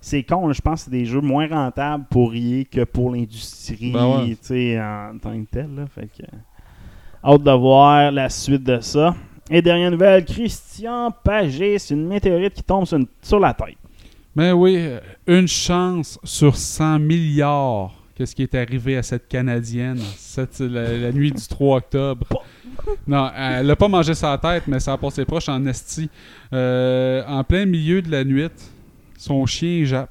C'est 0.00 0.22
con, 0.22 0.52
je 0.52 0.60
pense 0.60 0.80
que 0.80 0.84
c'est 0.90 0.96
des 0.96 1.06
jeux 1.06 1.20
moins 1.22 1.48
rentables 1.48 2.04
pour 2.10 2.34
EA 2.34 2.64
que 2.70 2.84
pour 2.84 3.10
l'industrie 3.12 3.90
Ben 3.92 4.06
ouais. 4.06 4.78
en 4.80 5.18
tant 5.20 5.40
que 5.42 5.50
tel. 5.50 5.68
Là, 5.74 5.86
fait 5.94 6.06
que, 6.08 6.24
hâte 7.24 7.42
de 7.42 7.50
voir 7.52 8.12
la 8.12 8.28
suite 8.28 8.62
de 8.64 8.78
ça. 8.80 9.14
Et 9.50 9.62
dernière 9.62 9.90
nouvelle, 9.90 10.24
Christian 10.26 11.10
Pagé, 11.24 11.78
c'est 11.78 11.94
une 11.94 12.06
météorite 12.06 12.52
qui 12.52 12.62
tombe 12.62 12.84
sur, 12.86 12.98
une- 12.98 13.06
sur 13.22 13.40
la 13.40 13.54
tête. 13.54 13.76
Mais 14.36 14.52
oui, 14.52 14.76
euh, 14.78 15.00
une 15.26 15.48
chance 15.48 16.18
sur 16.22 16.54
100 16.56 16.98
milliards. 16.98 17.94
Qu'est-ce 18.14 18.34
qui 18.36 18.42
est 18.42 18.54
arrivé 18.54 18.96
à 18.96 19.02
cette 19.02 19.26
Canadienne 19.28 19.98
cette, 20.16 20.60
la, 20.60 20.96
la 20.98 21.12
nuit 21.12 21.32
du 21.32 21.40
3 21.48 21.78
octobre? 21.78 22.26
Non, 23.06 23.30
elle 23.36 23.66
n'a 23.66 23.76
pas 23.76 23.88
mangé 23.88 24.14
sa 24.14 24.36
tête, 24.38 24.64
mais 24.66 24.80
ça 24.80 24.92
a 24.92 24.98
passé 24.98 25.24
proche 25.24 25.48
en 25.48 25.64
esti. 25.66 26.08
Euh, 26.52 27.22
en 27.26 27.42
plein 27.44 27.66
milieu 27.66 28.00
de 28.02 28.10
la 28.10 28.24
nuit, 28.24 28.48
son 29.18 29.44
chien 29.46 29.84
jappe. 29.84 30.10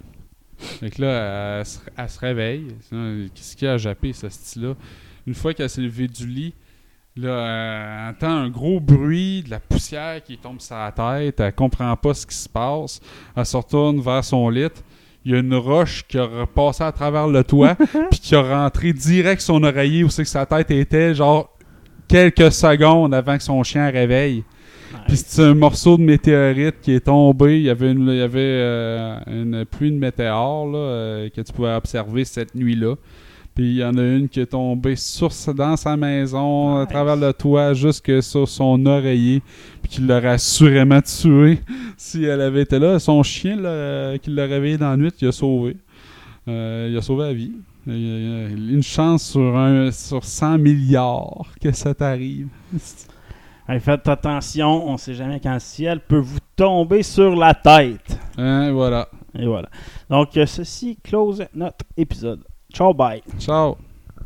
Fait 0.57 0.89
que 0.89 1.01
là, 1.01 1.59
elle, 1.59 1.65
se- 1.65 1.79
elle 1.95 2.09
se 2.09 2.19
réveille. 2.19 2.67
Qu'est-ce 3.35 3.55
qu'il 3.55 3.67
a 3.67 3.73
à 3.73 3.77
japper, 3.77 4.13
ce 4.13 4.27
style-là? 4.29 4.73
Une 5.27 5.35
fois 5.35 5.53
qu'elle 5.53 5.69
s'est 5.69 5.81
levée 5.81 6.07
du 6.07 6.25
lit, 6.27 6.53
là, 7.15 8.05
elle 8.07 8.15
entend 8.15 8.29
un 8.37 8.49
gros 8.49 8.79
bruit, 8.79 9.43
de 9.43 9.51
la 9.51 9.59
poussière 9.59 10.23
qui 10.23 10.37
tombe 10.37 10.59
sur 10.61 10.75
la 10.75 10.91
tête. 10.91 11.39
Elle 11.39 11.53
comprend 11.53 11.95
pas 11.95 12.13
ce 12.13 12.25
qui 12.25 12.35
se 12.35 12.49
passe. 12.49 12.99
Elle 13.35 13.45
se 13.45 13.57
retourne 13.57 13.99
vers 14.01 14.23
son 14.23 14.49
lit. 14.49 14.67
Il 15.25 15.31
y 15.31 15.35
a 15.35 15.39
une 15.39 15.55
roche 15.55 16.05
qui 16.07 16.17
a 16.17 16.23
repassé 16.25 16.83
à 16.83 16.91
travers 16.91 17.27
le 17.27 17.43
toit, 17.43 17.75
puis 18.09 18.19
qui 18.19 18.33
a 18.35 18.41
rentré 18.41 18.93
direct 18.93 19.41
son 19.41 19.61
oreiller 19.63 20.03
où 20.05 20.09
c'est 20.09 20.23
que 20.23 20.29
sa 20.29 20.45
tête 20.45 20.71
était, 20.71 21.13
genre 21.13 21.53
quelques 22.07 22.51
secondes 22.51 23.13
avant 23.13 23.37
que 23.37 23.43
son 23.43 23.63
chien 23.63 23.89
réveille. 23.89 24.43
Puis 25.07 25.17
c'est 25.17 25.43
un 25.43 25.53
morceau 25.53 25.97
de 25.97 26.03
météorite 26.03 26.75
qui 26.81 26.93
est 26.93 27.05
tombé. 27.05 27.57
Il 27.57 27.63
y 27.63 27.69
avait 27.69 27.91
une, 27.91 28.09
il 28.09 28.17
y 28.17 28.21
avait, 28.21 28.39
euh, 28.39 29.19
une 29.27 29.65
pluie 29.65 29.91
de 29.91 29.97
météores 29.97 30.67
là, 30.67 30.77
euh, 30.77 31.29
que 31.29 31.41
tu 31.41 31.53
pouvais 31.53 31.73
observer 31.73 32.25
cette 32.25 32.55
nuit-là. 32.55 32.95
Puis 33.55 33.65
il 33.65 33.77
y 33.77 33.83
en 33.83 33.97
a 33.97 34.03
une 34.03 34.29
qui 34.29 34.39
est 34.39 34.47
tombée 34.47 34.95
sur, 34.95 35.31
dans 35.55 35.75
sa 35.75 35.97
maison, 35.97 36.77
à 36.77 36.85
travers 36.85 37.15
le 37.15 37.33
toit, 37.33 37.73
jusque 37.73 38.21
sur 38.21 38.47
son 38.47 38.85
oreiller. 38.85 39.41
Puis 39.81 39.91
qui 39.91 40.01
l'aurait 40.01 40.27
assurément 40.27 41.01
tué 41.01 41.59
si 41.97 42.23
elle 42.23 42.41
avait 42.41 42.61
été 42.61 42.77
là. 42.77 42.99
Son 42.99 43.23
chien 43.23 43.55
qui 44.21 44.29
l'a 44.29 44.45
réveillé 44.45 44.77
dans 44.77 44.91
la 44.91 44.97
nuit, 44.97 45.11
il 45.21 45.27
a 45.27 45.31
sauvé. 45.31 45.77
Euh, 46.47 46.87
il 46.91 46.97
a 46.97 47.01
sauvé 47.01 47.25
la 47.25 47.33
vie. 47.33 47.51
Une 47.87 48.83
chance 48.83 49.23
sur, 49.31 49.57
un, 49.57 49.91
sur 49.91 50.23
100 50.23 50.57
milliards 50.57 51.47
que 51.61 51.71
ça 51.71 51.93
t'arrive. 51.93 52.49
Hey, 53.69 53.81
faites 53.81 54.07
attention, 54.07 54.87
on 54.87 54.95
sait 54.95 55.13
jamais 55.13 55.41
quand 55.41 55.53
le 55.53 55.59
ciel 55.59 55.99
peut 55.99 56.19
vous 56.19 56.39
tomber 56.55 57.03
sur 57.03 57.35
la 57.35 57.53
tête. 57.53 58.17
Hein, 58.37 58.71
voilà. 58.71 59.09
Et 59.37 59.45
voilà. 59.45 59.67
Donc, 60.09 60.37
euh, 60.37 60.45
ceci 60.45 60.97
close 61.03 61.43
notre 61.53 61.83
épisode. 61.97 62.45
Ciao, 62.71 62.93
bye. 62.93 63.21
Ciao. 63.37 63.75